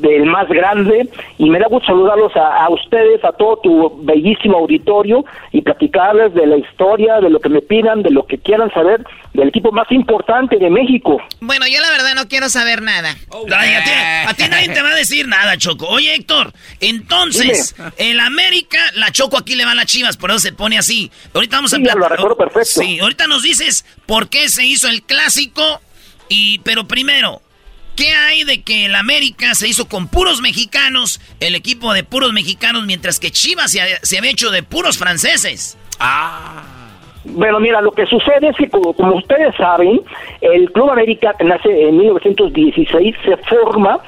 del 0.00 0.26
más 0.26 0.48
grande 0.48 1.08
y 1.38 1.48
me 1.48 1.58
da 1.58 1.68
gusto 1.68 1.86
saludarlos 1.86 2.32
a, 2.36 2.68
ustedes, 2.70 3.24
a 3.24 3.32
todo 3.32 3.58
tu 3.62 4.04
bellísimo 4.04 4.58
auditorio 4.58 5.24
y 5.52 5.62
platicarles 5.62 6.34
de 6.34 6.46
la 6.46 6.56
historia, 6.56 7.20
de 7.20 7.30
lo 7.30 7.40
que 7.40 7.48
me 7.48 7.62
pidan, 7.62 8.02
de 8.02 8.10
lo 8.10 8.26
que 8.26 8.38
quieran 8.38 8.70
saber 8.72 9.04
del 9.32 9.48
equipo 9.48 9.72
más 9.72 9.90
importante 9.90 10.56
de 10.56 10.70
México. 10.70 11.20
Bueno, 11.40 11.66
yo 11.66 11.80
la 11.80 11.90
verdad 11.90 12.14
no 12.14 12.28
quiero 12.28 12.48
saber 12.48 12.82
nada. 12.82 13.10
a, 13.10 14.34
ti, 14.34 14.44
nadie 14.48 14.68
te 14.68 14.82
va 14.82 14.90
a 14.90 14.94
decir 14.94 15.28
nada, 15.28 15.56
Choco. 15.56 15.86
Oye, 15.88 16.14
Héctor, 16.14 16.52
entonces, 16.80 17.74
el 17.98 18.20
América, 18.20 18.78
la 18.94 19.10
Choco 19.12 19.36
aquí 19.36 19.54
le 19.54 19.64
va 19.64 19.72
a 19.72 19.74
las 19.74 19.86
chivas, 19.86 20.16
por 20.16 20.30
eso 20.30 20.38
se 20.38 20.52
pone 20.52 20.78
así. 20.78 21.10
Ahorita 21.34 21.56
vamos 21.56 21.72
a 21.72 21.76
hablar. 21.76 22.18
lo 22.18 22.36
perfecto. 22.36 22.80
Sí, 22.80 22.98
ahorita 23.00 23.26
nos 23.26 23.42
dices 23.42 23.84
por 24.06 24.28
qué 24.28 24.48
se 24.48 24.64
hizo 24.64 24.88
el 24.88 25.02
clásico 25.02 25.80
y, 26.28 26.58
pero 26.60 26.86
primero, 26.86 27.40
¿Qué 27.96 28.10
hay 28.10 28.44
de 28.44 28.62
que 28.62 28.84
el 28.84 28.94
América 28.94 29.54
se 29.54 29.68
hizo 29.68 29.88
con 29.88 30.08
puros 30.08 30.42
mexicanos, 30.42 31.18
el 31.40 31.54
equipo 31.54 31.94
de 31.94 32.04
puros 32.04 32.32
mexicanos, 32.34 32.84
mientras 32.84 33.18
que 33.18 33.30
Chivas 33.30 33.72
se, 33.72 34.18
había 34.18 34.30
hecho 34.30 34.50
de 34.50 34.62
puros 34.62 34.98
franceses? 34.98 35.78
Ah. 35.98 36.62
Bueno, 37.24 37.58
mira, 37.58 37.80
lo 37.80 37.90
que 37.90 38.06
sucede 38.06 38.50
es 38.50 38.56
que, 38.56 38.68
como, 38.68 38.90
ustedes 39.16 39.54
saben, 39.56 40.00
el 40.42 40.70
Club 40.70 40.90
América, 40.90 41.34
nace 41.42 41.88
en 41.88 41.98
1916, 41.98 43.16
se 43.24 43.36
forma 43.48 43.98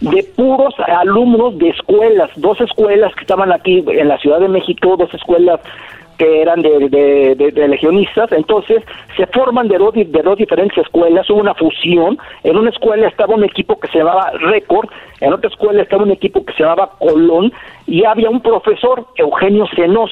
de 0.00 0.22
puros 0.36 0.74
alumnos 0.78 1.58
de 1.58 1.70
escuelas, 1.70 2.30
dos 2.36 2.60
escuelas 2.60 3.12
que 3.14 3.22
estaban 3.22 3.50
aquí 3.52 3.82
en 3.86 4.06
la 4.06 4.18
Ciudad 4.18 4.38
de 4.38 4.48
México, 4.48 4.96
dos 4.96 5.12
escuelas 5.14 5.60
que 6.20 6.42
eran 6.42 6.60
de, 6.60 6.90
de, 6.90 7.68
legionistas, 7.68 8.30
entonces 8.32 8.82
se 9.16 9.26
forman 9.28 9.68
de 9.68 9.78
dos, 9.78 9.94
de 9.94 10.22
dos 10.22 10.36
diferentes 10.36 10.76
escuelas, 10.76 11.30
hubo 11.30 11.40
una 11.40 11.54
fusión, 11.54 12.18
en 12.44 12.58
una 12.58 12.68
escuela 12.68 13.08
estaba 13.08 13.34
un 13.34 13.44
equipo 13.44 13.80
que 13.80 13.88
se 13.88 14.00
llamaba 14.00 14.30
Récord, 14.32 14.90
en 15.22 15.32
otra 15.32 15.48
escuela 15.48 15.80
estaba 15.80 16.02
un 16.02 16.10
equipo 16.10 16.44
que 16.44 16.52
se 16.52 16.62
llamaba 16.62 16.90
Colón, 16.98 17.54
y 17.86 18.04
había 18.04 18.28
un 18.28 18.42
profesor, 18.42 19.06
Eugenio 19.16 19.66
Senos, 19.74 20.10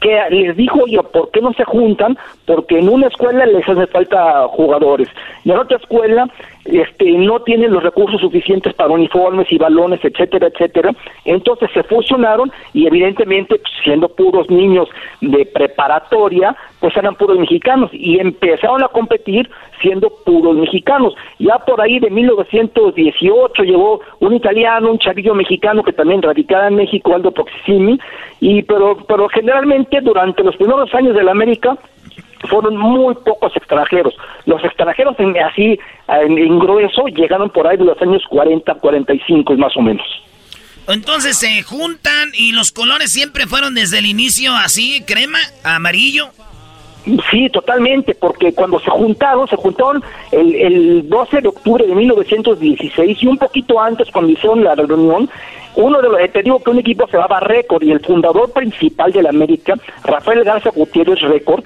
que 0.00 0.18
les 0.30 0.56
dijo 0.56 0.86
yo, 0.86 1.02
¿por 1.02 1.30
qué 1.30 1.42
no 1.42 1.52
se 1.52 1.64
juntan? 1.64 2.16
Porque 2.46 2.78
en 2.78 2.88
una 2.88 3.08
escuela 3.08 3.44
les 3.44 3.68
hace 3.68 3.86
falta 3.88 4.48
jugadores, 4.48 5.10
y 5.44 5.50
en 5.50 5.58
otra 5.58 5.76
escuela 5.76 6.26
este, 6.64 7.10
no 7.12 7.40
tienen 7.40 7.72
los 7.72 7.82
recursos 7.82 8.20
suficientes 8.20 8.74
para 8.74 8.90
uniformes 8.90 9.46
y 9.50 9.58
balones, 9.58 10.00
etcétera, 10.02 10.48
etcétera. 10.48 10.92
Entonces 11.24 11.70
se 11.72 11.82
fusionaron 11.84 12.52
y 12.72 12.86
evidentemente, 12.86 13.56
pues, 13.56 13.72
siendo 13.82 14.08
puros 14.08 14.50
niños 14.50 14.88
de 15.20 15.46
preparatoria, 15.46 16.54
pues 16.80 16.96
eran 16.96 17.14
puros 17.14 17.38
mexicanos 17.38 17.90
y 17.92 18.18
empezaron 18.18 18.82
a 18.82 18.88
competir 18.88 19.50
siendo 19.80 20.10
puros 20.24 20.56
mexicanos. 20.56 21.14
Ya 21.38 21.58
por 21.58 21.80
ahí 21.80 21.98
de 21.98 22.10
1918 22.10 23.62
llegó 23.62 24.00
un 24.20 24.34
italiano, 24.34 24.90
un 24.90 24.98
chavillo 24.98 25.34
mexicano 25.34 25.82
que 25.82 25.92
también 25.92 26.22
radicaba 26.22 26.68
en 26.68 26.76
México, 26.76 27.14
Aldo 27.14 27.32
Proximi, 27.32 27.98
y 28.40 28.62
pero, 28.62 28.98
pero 29.08 29.28
generalmente 29.28 30.00
durante 30.00 30.42
los 30.42 30.56
primeros 30.56 30.94
años 30.94 31.14
de 31.14 31.22
la 31.22 31.32
América 31.32 31.78
fueron 32.48 32.76
muy 32.76 33.14
pocos 33.14 33.54
extranjeros. 33.56 34.14
Los 34.46 34.62
extranjeros 34.64 35.14
en, 35.18 35.36
así 35.38 35.78
en, 36.08 36.58
grueso 36.58 37.06
llegaron 37.06 37.50
por 37.50 37.66
ahí 37.66 37.76
de 37.76 37.84
los 37.84 38.00
años 38.00 38.22
40, 38.28 38.74
45 38.74 39.54
más 39.56 39.76
o 39.76 39.82
menos. 39.82 40.06
Entonces 40.88 41.36
se 41.36 41.62
juntan 41.62 42.30
y 42.34 42.52
los 42.52 42.72
colores 42.72 43.12
siempre 43.12 43.46
fueron 43.46 43.74
desde 43.74 43.98
el 43.98 44.06
inicio 44.06 44.54
así, 44.54 45.04
crema, 45.06 45.38
amarillo. 45.62 46.30
Sí, 47.30 47.48
totalmente, 47.48 48.14
porque 48.14 48.52
cuando 48.52 48.78
se 48.80 48.90
juntaron, 48.90 49.48
se 49.48 49.56
juntaron 49.56 50.02
el, 50.32 50.54
el 50.54 51.08
12 51.08 51.40
de 51.40 51.48
octubre 51.48 51.86
de 51.86 51.94
1916 51.94 53.22
y 53.22 53.26
un 53.26 53.38
poquito 53.38 53.80
antes 53.80 54.10
cuando 54.10 54.32
hicieron 54.32 54.62
la 54.62 54.74
reunión, 54.74 55.30
uno 55.76 56.02
de 56.02 56.08
los, 56.08 56.20
eh, 56.20 56.28
te 56.28 56.42
digo 56.42 56.62
que 56.62 56.70
un 56.70 56.78
equipo 56.78 57.06
se 57.06 57.16
llamaba 57.16 57.40
Récord 57.40 57.82
y 57.82 57.92
el 57.92 58.00
fundador 58.00 58.52
principal 58.52 59.12
de 59.12 59.22
la 59.22 59.30
América, 59.30 59.74
Rafael 60.04 60.44
Garza 60.44 60.70
Gutiérrez 60.70 61.20
Récord, 61.20 61.64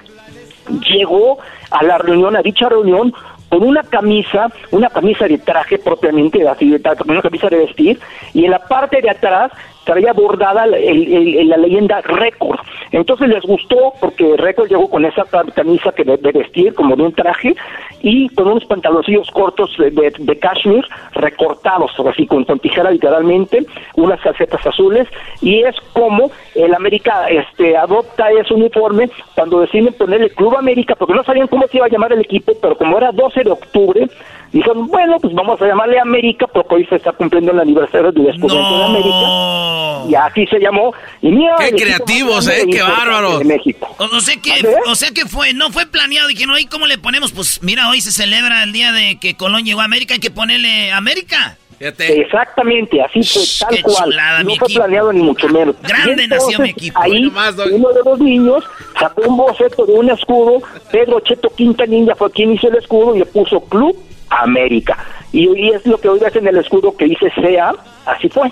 llegó 0.87 1.39
a 1.71 1.83
la 1.83 1.97
reunión, 1.97 2.35
a 2.35 2.41
dicha 2.41 2.69
reunión, 2.69 3.13
con 3.49 3.63
una 3.63 3.83
camisa, 3.83 4.47
una 4.71 4.89
camisa 4.89 5.27
de 5.27 5.37
traje 5.37 5.77
propiamente, 5.77 6.47
así, 6.47 6.75
una 7.07 7.21
camisa 7.21 7.49
de 7.49 7.57
vestir, 7.57 7.99
y 8.33 8.45
en 8.45 8.51
la 8.51 8.59
parte 8.59 9.01
de 9.01 9.09
atrás 9.09 9.51
traía 9.85 10.13
bordada 10.13 10.65
la 10.65 11.57
leyenda 11.57 12.01
récord. 12.01 12.59
Entonces 12.91 13.29
les 13.29 13.43
gustó 13.43 13.93
porque 13.99 14.35
récord 14.37 14.67
llegó 14.67 14.89
con 14.89 15.05
esa 15.05 15.23
camisa 15.53 15.91
que 15.91 16.03
de, 16.03 16.17
vestir, 16.17 16.73
como 16.73 16.95
de 16.95 17.03
un 17.03 17.13
traje, 17.13 17.55
y 18.01 18.29
con 18.29 18.47
unos 18.47 18.65
pantaloncillos 18.65 19.31
cortos 19.31 19.75
de, 19.77 19.89
de, 19.91 20.39
cashmere 20.39 20.87
recortados, 21.13 21.91
así 22.07 22.27
con, 22.27 22.43
con, 22.43 22.59
tijera 22.59 22.91
literalmente, 22.91 23.65
unas 23.95 24.21
calcetas 24.21 24.65
azules, 24.65 25.07
y 25.41 25.63
es 25.63 25.75
como 25.93 26.29
el 26.53 26.73
América 26.73 27.27
este, 27.29 27.75
adopta 27.75 28.31
ese 28.31 28.53
uniforme 28.53 29.09
cuando 29.33 29.61
deciden 29.61 29.93
ponerle 29.93 30.29
Club 30.29 30.55
América, 30.55 30.95
porque 30.95 31.13
no 31.13 31.23
sabían 31.23 31.47
cómo 31.47 31.67
se 31.67 31.77
iba 31.77 31.87
a 31.87 31.89
llamar 31.89 32.13
el 32.13 32.21
equipo, 32.21 32.53
pero 32.61 32.77
como 32.77 32.97
era 32.97 33.11
12 33.11 33.43
de 33.43 33.51
octubre, 33.51 34.07
dijeron, 34.51 34.87
bueno, 34.87 35.17
pues 35.19 35.33
vamos 35.33 35.61
a 35.61 35.67
llamarle 35.67 35.99
América 35.99 36.47
porque 36.47 36.75
hoy 36.75 36.85
se 36.85 36.95
está 36.95 37.11
cumpliendo 37.11 37.51
el 37.51 37.59
aniversario 37.59 38.11
del 38.11 38.25
descubrimiento 38.25 38.77
de 38.77 38.83
América. 38.85 40.09
Y 40.09 40.15
así 40.15 40.45
se 40.47 40.59
llamó. 40.59 40.93
Y 41.21 41.31
mira, 41.31 41.55
qué 41.59 41.71
creativos, 41.71 42.47
eh, 42.47 42.65
qué 42.69 42.81
bárbaros. 42.81 43.43
México. 43.43 43.95
O, 43.97 44.19
sea 44.19 44.35
que, 44.37 44.51
o 44.87 44.95
sea 44.95 45.11
que 45.11 45.25
fue, 45.25 45.53
no 45.53 45.71
fue 45.71 45.85
planeado 45.85 46.29
y 46.29 46.35
que 46.35 46.45
no, 46.45 46.57
¿y 46.57 46.65
cómo 46.65 46.85
le 46.87 46.97
ponemos? 46.97 47.31
Pues 47.31 47.61
mira, 47.63 47.89
hoy 47.89 48.01
se 48.01 48.11
celebra 48.11 48.63
el 48.63 48.71
día 48.71 48.91
de 48.91 49.17
que 49.19 49.35
Colón 49.35 49.65
llegó 49.65 49.81
a 49.81 49.85
América, 49.85 50.13
hay 50.13 50.19
que 50.19 50.31
ponerle 50.31 50.91
América. 50.91 51.57
Exactamente, 51.79 53.01
así 53.01 53.21
fue, 53.23 53.67
tal 53.67 53.81
cual. 53.83 54.15
no 54.45 54.55
fue 54.55 54.67
planeado 54.69 55.11
ni 55.11 55.21
mucho 55.21 55.47
menos. 55.49 55.75
Grande 55.81 56.27
nació 56.27 56.59
mi 56.59 56.69
equipo. 56.69 56.99
Ahí, 57.01 57.25
uno 57.25 57.89
de 57.89 58.03
los 58.05 58.19
niños 58.19 58.63
sacó 58.99 59.23
un 59.23 59.37
boceto 59.37 59.85
de 59.85 59.93
un 59.93 60.09
escudo. 60.09 60.61
Pedro 60.91 61.19
Cheto 61.19 61.49
Quintanilla 61.49 62.15
fue 62.15 62.31
quien 62.31 62.53
hizo 62.53 62.69
el 62.69 62.75
escudo 62.75 63.15
y 63.15 63.19
le 63.19 63.25
puso 63.25 63.59
Club 63.65 63.95
América. 64.29 64.97
Y, 65.31 65.69
es 65.69 65.85
lo 65.85 65.99
que 65.99 66.09
hoy 66.09 66.19
ves 66.19 66.35
en 66.35 66.47
el 66.47 66.57
escudo 66.57 66.95
que 66.95 67.05
dice 67.05 67.31
SEA, 67.35 67.73
así 68.05 68.29
fue. 68.29 68.51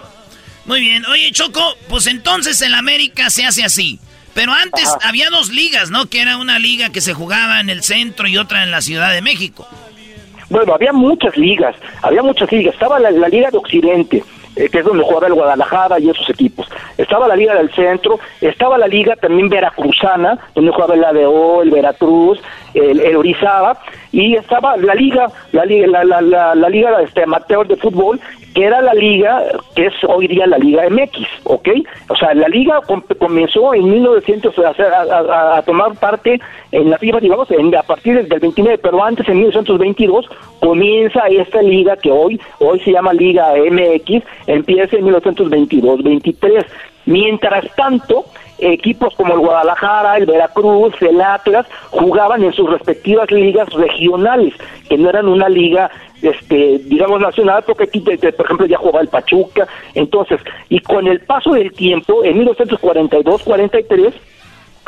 Muy 0.66 0.80
bien, 0.80 1.06
oye 1.06 1.32
Choco, 1.32 1.62
pues 1.90 2.08
entonces 2.08 2.62
en 2.62 2.74
América 2.74 3.30
se 3.30 3.46
hace 3.46 3.64
así. 3.64 4.00
Pero 4.34 4.52
antes 4.52 4.90
había 5.04 5.30
dos 5.30 5.50
ligas, 5.50 5.92
¿no? 5.92 6.08
Que 6.08 6.22
era 6.22 6.38
una 6.38 6.58
liga 6.58 6.90
que 6.90 7.02
se 7.02 7.14
jugaba 7.14 7.60
en 7.60 7.70
el 7.70 7.84
centro 7.84 8.28
y 8.28 8.38
otra 8.38 8.64
en 8.64 8.72
la 8.72 8.82
Ciudad 8.82 9.12
de 9.12 9.22
México. 9.22 9.68
Bueno, 10.50 10.74
había 10.74 10.94
muchas 10.94 11.36
ligas, 11.38 11.76
había 12.02 12.22
muchas 12.22 12.52
ligas. 12.52 12.74
Estaba 12.74 13.00
la, 13.00 13.12
Liga 13.28 13.50
de 13.52 13.58
Occidente, 13.58 14.24
eh, 14.56 14.70
que 14.70 14.80
es 14.80 14.86
donde 14.86 15.04
jugaba 15.04 15.28
el 15.28 15.34
Guadalajara 15.34 16.00
y 16.00 16.10
esos 16.10 16.30
equipos. 16.30 16.68
Estaba 16.98 17.28
la 17.28 17.36
Liga 17.36 17.56
del 17.56 17.72
Centro, 17.74 18.20
estaba 18.42 18.78
la 18.78 18.88
Liga 18.88 19.16
también 19.16 19.50
Veracruzana, 19.50 20.38
donde 20.56 20.72
jugaba 20.72 20.96
el 20.96 21.04
ADO, 21.04 21.62
el 21.62 21.72
Veracruz, 21.72 22.40
el, 22.74 23.00
el 23.00 23.16
Orizaba, 23.16 23.78
y 24.12 24.36
estaba 24.36 24.78
la 24.78 24.94
liga, 24.94 25.28
la 25.52 25.66
liga, 25.66 25.88
la, 25.88 26.22
la, 26.22 26.56
la, 26.56 26.70
liga 26.70 27.02
este, 27.02 27.24
amateur 27.24 27.68
de 27.68 27.76
fútbol, 27.76 28.20
que 28.54 28.64
era 28.64 28.80
la 28.82 28.94
liga 28.94 29.42
que 29.76 29.88
es 29.88 29.94
hoy 30.08 30.28
día 30.28 30.46
la 30.46 30.60
Liga 30.60 30.84
MX, 30.88 31.28
¿ok? 31.46 31.70
O 32.10 32.16
sea, 32.16 32.36
la 32.36 32.48
liga 32.48 32.80
comenzó 33.20 33.74
en 33.74 33.90
1900 33.90 34.54
a, 34.60 35.58
a, 35.58 35.62
tomar 35.64 35.96
parte 35.96 36.40
en 36.72 36.92
la 36.92 37.00
FIFA, 37.00 37.20
digamos, 37.20 37.50
en, 37.50 37.76
a 37.76 37.82
partir 37.82 38.24
del 38.24 38.40
29, 38.40 38.78
pero 38.78 39.04
antes, 39.04 39.28
en 39.28 39.38
1922, 39.38 40.30
comienza 40.60 41.22
esta 41.28 41.64
liga 41.64 41.98
que 41.98 42.12
hoy, 42.12 42.40
hoy 42.60 42.80
se 42.82 42.92
llama 42.92 43.14
Liga 43.14 43.54
MX, 43.56 44.24
empieza 44.48 44.96
en 44.98 45.06
1922-23. 45.06 46.66
Mientras 47.06 47.66
tanto, 47.76 48.26
equipos 48.60 49.14
como 49.16 49.34
el 49.34 49.40
Guadalajara, 49.40 50.18
el 50.18 50.26
Veracruz, 50.26 50.94
el 51.02 51.22
Atlas, 51.22 51.66
jugaban 51.90 52.44
en 52.44 52.54
sus 52.54 52.70
respectivas 52.70 53.30
ligas 53.32 53.68
regionales, 53.74 54.54
que 54.88 54.98
no 54.98 55.10
eran 55.10 55.28
una 55.28 55.50
liga, 55.50 55.92
este, 56.22 56.80
digamos, 56.86 57.20
nacional, 57.20 57.64
porque 57.66 57.84
aquí, 57.84 58.00
por 58.00 58.14
ejemplo, 58.14 58.66
ya 58.66 58.78
jugaba 58.78 59.02
el 59.02 59.10
Pachuca. 59.10 59.68
Entonces, 59.94 60.40
y 60.70 60.80
con 60.80 61.08
el 61.08 61.20
paso 61.22 61.54
del 61.54 61.74
tiempo, 61.74 62.24
en 62.24 62.46
1942-43, 62.46 64.14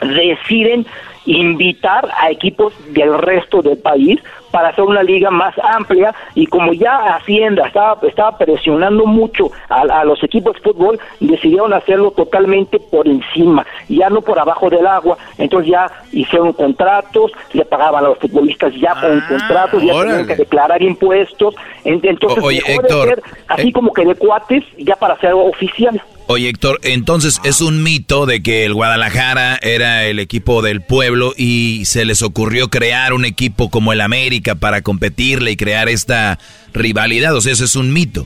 deciden 0.01 0.85
invitar 1.25 2.07
a 2.19 2.29
equipos 2.31 2.73
del 2.93 3.17
resto 3.17 3.61
del 3.61 3.77
país 3.77 4.19
para 4.55 4.69
hacer 4.69 4.85
una 4.85 5.03
liga 5.03 5.29
más 5.31 5.53
amplia. 5.61 6.15
Y 6.33 6.47
como 6.47 6.71
ya 6.71 7.15
Hacienda 7.15 7.67
estaba, 7.67 7.97
estaba 8.07 8.37
presionando 8.37 9.05
mucho 9.05 9.51
a, 9.67 10.05
los 10.05 10.23
equipos 10.23 10.55
de 10.55 10.61
fútbol, 10.61 10.99
decidieron 11.19 11.73
hacerlo 11.73 12.11
totalmente 12.11 12.79
por 12.79 13.07
encima, 13.07 13.65
ya 13.89 14.09
no 14.09 14.21
por 14.21 14.39
abajo 14.39 14.69
del 14.69 14.87
agua, 14.87 15.17
entonces 15.37 15.71
ya 15.71 15.91
hicieron 16.11 16.53
contratos, 16.53 17.31
le 17.53 17.65
pagaban 17.65 18.05
a 18.05 18.09
los 18.09 18.19
futbolistas 18.19 18.73
ya 18.79 18.93
con 18.93 19.19
ah, 19.19 19.25
contratos, 19.27 19.83
ya 19.83 19.93
tenían 19.99 20.27
que 20.27 20.35
declarar 20.35 20.81
impuestos, 20.81 21.55
entonces 21.83 22.43
Oye, 22.43 22.61
ser 22.61 23.21
así 23.47 23.69
eh, 23.69 23.73
como 23.73 23.91
que 23.91 24.05
de 24.05 24.15
cuates 24.15 24.63
ya 24.77 24.95
para 24.95 25.19
ser 25.19 25.33
oficial. 25.33 26.01
Oye, 26.27 26.49
Héctor, 26.49 26.79
entonces 26.81 27.39
es 27.43 27.61
un 27.61 27.83
mito 27.83 28.25
de 28.25 28.41
que 28.41 28.65
el 28.65 28.73
Guadalajara 28.73 29.59
era 29.61 30.05
el 30.05 30.17
equipo 30.17 30.63
del 30.63 30.81
pueblo 30.81 31.14
y 31.37 31.85
se 31.85 32.05
les 32.05 32.21
ocurrió 32.21 32.69
crear 32.69 33.13
un 33.13 33.25
equipo 33.25 33.69
como 33.69 33.93
el 33.93 34.01
América 34.01 34.55
para 34.55 34.81
competirle 34.81 35.51
y 35.51 35.57
crear 35.57 35.89
esta 35.89 36.39
rivalidad. 36.73 37.35
O 37.35 37.41
sea, 37.41 37.53
eso 37.53 37.65
es 37.65 37.75
un 37.75 37.93
mito. 37.93 38.25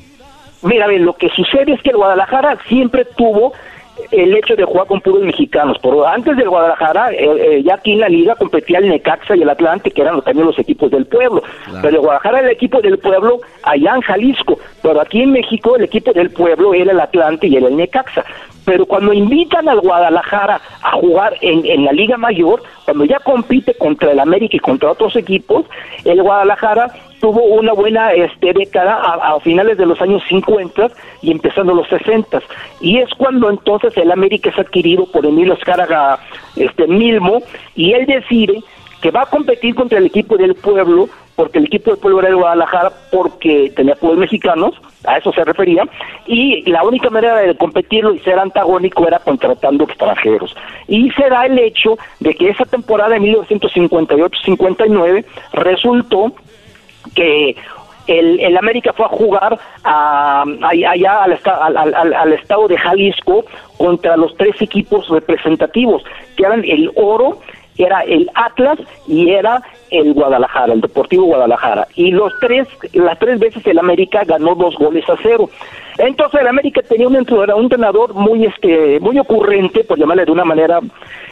Mira, 0.61 0.87
lo 0.87 1.15
que 1.15 1.29
sucede 1.29 1.73
es 1.73 1.81
que 1.81 1.91
el 1.91 1.97
Guadalajara 1.97 2.57
siempre 2.67 3.05
tuvo 3.17 3.53
el 4.11 4.35
hecho 4.35 4.55
de 4.55 4.65
jugar 4.65 4.88
con 4.88 5.01
puros 5.01 5.21
mexicanos. 5.23 5.77
Por 5.80 6.05
antes 6.05 6.35
del 6.38 6.49
Guadalajara, 6.49 7.11
eh, 7.11 7.17
eh, 7.21 7.63
ya 7.63 7.76
aquí 7.76 7.93
en 7.93 7.99
la 7.99 8.09
liga 8.09 8.35
competía 8.35 8.80
el 8.80 8.89
Necaxa 8.89 9.35
y 9.35 9.41
el 9.41 9.49
Atlante, 9.49 9.91
que 9.91 10.01
eran 10.01 10.21
también 10.21 10.47
los 10.47 10.59
equipos 10.59 10.91
del 10.91 11.05
pueblo. 11.05 11.43
Pero 11.81 11.89
el 11.89 11.99
Guadalajara 11.99 12.39
era 12.39 12.47
el 12.47 12.53
equipo 12.53 12.81
del 12.81 12.97
pueblo 12.97 13.39
allá 13.63 13.95
en 13.95 14.01
Jalisco. 14.01 14.59
Pero 14.81 15.01
aquí 15.01 15.21
en 15.21 15.31
México 15.31 15.76
el 15.76 15.84
equipo 15.84 16.11
del 16.13 16.31
pueblo 16.31 16.73
era 16.73 16.91
el 16.91 16.99
Atlante 16.99 17.47
y 17.47 17.55
era 17.55 17.67
el 17.67 17.77
Necaxa. 17.77 18.23
Pero 18.65 18.85
cuando 18.85 19.13
invitan 19.13 19.67
al 19.67 19.80
Guadalajara 19.80 20.61
a 20.84 20.91
jugar 20.91 21.35
en, 21.41 21.65
en 21.65 21.85
la 21.85 21.91
Liga 21.91 22.17
Mayor, 22.17 22.61
cuando 22.85 23.05
ya 23.05 23.19
compite 23.19 23.73
contra 23.73 24.11
el 24.11 24.19
América 24.19 24.57
y 24.57 24.59
contra 24.59 24.91
otros 24.91 25.15
equipos, 25.15 25.65
el 26.05 26.21
Guadalajara 26.21 26.91
tuvo 27.19 27.43
una 27.43 27.73
buena 27.73 28.13
este, 28.13 28.53
década 28.53 28.95
a, 28.95 29.35
a 29.35 29.39
finales 29.39 29.77
de 29.77 29.85
los 29.85 30.01
años 30.01 30.23
50 30.29 30.87
y 31.21 31.31
empezando 31.31 31.73
los 31.73 31.87
60. 31.87 32.41
Y 32.81 32.99
es 32.99 33.09
cuando 33.17 33.49
entonces 33.49 33.95
el 33.97 34.11
América 34.11 34.49
es 34.49 34.59
adquirido 34.59 35.05
por 35.11 35.25
Emilio 35.25 35.53
Escárraga 35.53 36.19
este, 36.55 36.87
Milmo 36.87 37.41
y 37.75 37.93
él 37.93 38.05
decide 38.05 38.61
que 39.01 39.11
va 39.11 39.23
a 39.23 39.27
competir 39.27 39.75
contra 39.75 39.99
el 39.99 40.07
equipo 40.07 40.37
del 40.37 40.55
pueblo, 40.55 41.09
porque 41.35 41.59
el 41.59 41.65
equipo 41.65 41.91
del 41.91 41.99
pueblo 41.99 42.19
era 42.19 42.29
el 42.29 42.35
Guadalajara 42.35 42.91
porque 43.11 43.71
tenía 43.75 43.95
pueblos 43.95 44.19
mexicanos, 44.19 44.73
a 45.05 45.17
eso 45.17 45.31
se 45.31 45.43
refería, 45.45 45.83
y 46.27 46.69
la 46.69 46.83
única 46.83 47.09
manera 47.09 47.37
de 47.37 47.55
competirlo 47.55 48.13
y 48.13 48.19
ser 48.19 48.37
antagónico 48.37 49.07
era 49.07 49.19
contratando 49.19 49.85
extranjeros. 49.85 50.53
Y 50.87 51.09
se 51.11 51.29
da 51.29 51.45
el 51.45 51.57
hecho 51.59 51.97
de 52.19 52.35
que 52.35 52.49
esa 52.49 52.65
temporada 52.65 53.11
de 53.11 53.21
1958-59 53.21 55.23
resultó 55.53 56.33
que 57.14 57.56
el, 58.07 58.40
el, 58.40 58.57
América 58.57 58.91
fue 58.94 59.06
a 59.06 59.10
jugar 59.10 59.60
a, 59.84 60.44
allá 60.64 61.23
al, 61.23 61.40
al, 61.45 61.95
al, 61.95 62.14
al, 62.14 62.34
estado 62.34 62.68
de 62.68 62.77
Jalisco 62.77 63.45
contra 63.77 64.18
los 64.18 64.36
tres 64.36 64.60
equipos 64.61 65.07
representativos, 65.10 66.03
que 66.36 66.44
eran 66.44 66.64
el 66.65 66.91
Oro, 66.95 67.40
era 67.77 68.02
el 68.02 68.30
Atlas 68.34 68.80
y 69.07 69.30
era 69.30 69.61
el 69.90 70.14
Guadalajara, 70.14 70.73
el 70.73 70.81
Deportivo 70.81 71.26
Guadalajara. 71.26 71.88
Y 71.95 72.11
los 72.11 72.34
tres, 72.40 72.68
las 72.94 73.18
tres 73.19 73.40
veces 73.40 73.65
el 73.65 73.80
América 73.80 74.23
ganó 74.26 74.56
dos 74.56 74.76
goles 74.76 75.07
a 75.10 75.15
cero. 75.22 75.49
Entonces 75.98 76.41
el 76.41 76.48
América 76.48 76.81
tenía 76.81 77.07
un 77.07 77.15
entrenador, 77.15 77.56
un 77.56 77.64
entrenador 77.64 78.14
muy 78.14 78.45
este, 78.45 78.99
muy 78.99 79.19
ocurrente, 79.19 79.84
por 79.84 79.98
llamarle 79.98 80.26
de 80.26 80.31
una 80.31 80.45
manera, 80.45 80.80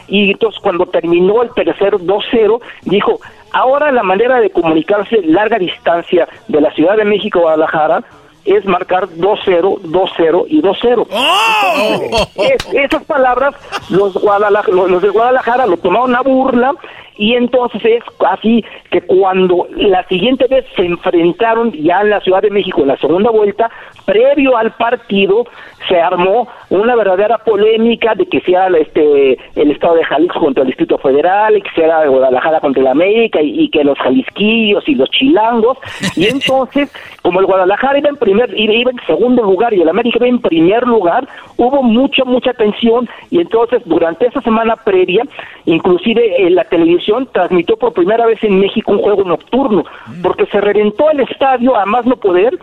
y 0.08 0.32
entonces 0.32 0.60
cuando 0.62 0.86
terminó 0.86 1.41
el 1.44 1.54
tercer 1.54 1.95
2-0, 1.95 2.62
dijo, 2.84 3.20
ahora 3.52 3.91
la 3.91 4.03
manera 4.03 4.40
de 4.40 4.49
comunicarse 4.49 5.22
larga 5.24 5.57
distancia 5.57 6.28
de 6.48 6.61
la 6.61 6.72
Ciudad 6.72 6.98
de 6.98 7.06
México 7.06 7.40
a 7.40 7.41
Guadalajara 7.44 8.03
es 8.45 8.65
marcar 8.65 9.10
2-0, 9.10 9.82
2-0 9.82 10.45
y 10.48 10.61
2-0. 10.61 11.07
¡Oh! 11.11 12.28
Es, 12.36 12.65
esas 12.72 13.03
palabras 13.03 13.56
los, 13.90 14.15
los, 14.15 14.90
los 14.90 15.02
de 15.02 15.10
Guadalajara 15.10 15.65
lo 15.65 15.78
tomaron 15.78 16.15
a 16.15 16.22
burla 16.22 16.74
y 17.18 17.35
entonces 17.35 17.84
es 17.84 18.03
así 18.26 18.64
que 18.91 19.02
cuando 19.02 19.68
la 19.76 20.03
siguiente 20.07 20.45
vez 20.48 20.65
se 20.76 20.85
enfrentaron 20.85 21.72
ya 21.72 22.02
en 22.02 22.11
la 22.11 22.22
Ciudad 22.22 22.41
de 22.41 22.49
México 22.49 22.81
en 22.81 22.89
la 22.89 22.98
segunda 22.98 23.31
vuelta, 23.31 23.69
previo 24.06 24.56
al 24.57 24.72
partido 24.76 25.45
se 25.88 25.99
armó 25.99 26.48
una 26.69 26.95
verdadera 26.95 27.38
polémica 27.38 28.14
de 28.15 28.26
que 28.26 28.41
sea 28.41 28.68
este 28.68 29.38
el 29.56 29.72
estado 29.72 29.95
de 29.95 30.03
Jalisco 30.03 30.39
contra 30.39 30.64
el 30.64 30.68
Distrito 30.68 30.98
Federal 30.98 31.57
y 31.57 31.61
que 31.61 31.69
sea 31.72 32.06
Guadalajara 32.07 32.60
contra 32.60 32.81
el 32.81 32.88
América 32.88 33.39
y, 33.41 33.69
que 33.69 33.84
los 33.84 33.98
jalisquillos 33.99 34.88
y 34.88 34.95
los 34.95 35.10
chilangos. 35.10 35.77
Y 36.15 36.27
entonces 36.27 36.91
como 37.22 37.39
el 37.39 37.45
Guadalajara 37.45 37.99
iba 37.99 38.10
en 38.10 38.18
primer 38.18 38.57
iba 38.57 38.91
en 38.91 38.99
segundo 39.06 39.44
lugar 39.44 39.73
y 39.73 39.81
el 39.81 39.89
América 39.89 40.18
iba 40.19 40.27
en 40.27 40.39
primer 40.39 40.85
lugar 40.85 41.27
hubo 41.57 41.81
mucha 41.84 42.23
mucha 42.26 42.53
tensión. 42.53 43.07
Y 43.31 43.39
entonces 43.39 43.81
durante 43.85 44.27
esa 44.27 44.41
semana 44.41 44.76
previa 44.76 45.23
inclusive 45.65 46.45
en 46.48 46.56
la 46.56 46.65
televisión 46.65 47.06
transmitió 47.31 47.77
por 47.77 47.93
primera 47.93 48.25
vez 48.25 48.43
en 48.43 48.59
México 48.59 48.91
un 48.91 49.01
juego 49.01 49.23
nocturno 49.23 49.84
porque 50.21 50.45
se 50.47 50.61
reventó 50.61 51.09
el 51.11 51.21
estadio 51.21 51.75
a 51.75 51.85
más 51.85 52.05
no 52.05 52.15
poder 52.15 52.57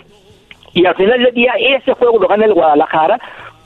y 0.72 0.86
al 0.86 0.94
final 0.94 1.22
del 1.22 1.34
día 1.34 1.52
ese 1.58 1.92
juego 1.94 2.18
lo 2.18 2.28
gana 2.28 2.44
el 2.44 2.54
Guadalajara 2.54 3.20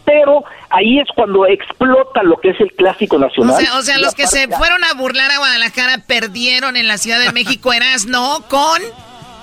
pero 0.04 0.42
ahí 0.70 1.00
es 1.00 1.08
cuando 1.14 1.46
explota 1.46 2.22
lo 2.22 2.38
que 2.38 2.50
es 2.50 2.60
el 2.60 2.72
clásico 2.72 3.18
nacional. 3.18 3.54
O 3.54 3.58
sea, 3.58 3.78
o 3.78 3.82
sea 3.82 3.98
los 3.98 4.14
que 4.14 4.26
se 4.26 4.48
fueron 4.48 4.82
a 4.84 4.94
burlar 4.94 5.30
a 5.30 5.36
Guadalajara 5.36 5.98
perdieron 6.06 6.76
en 6.76 6.88
la 6.88 6.96
Ciudad 6.96 7.20
de 7.20 7.30
México, 7.32 7.74
eras 7.74 8.06
no 8.06 8.42
con 8.48 8.80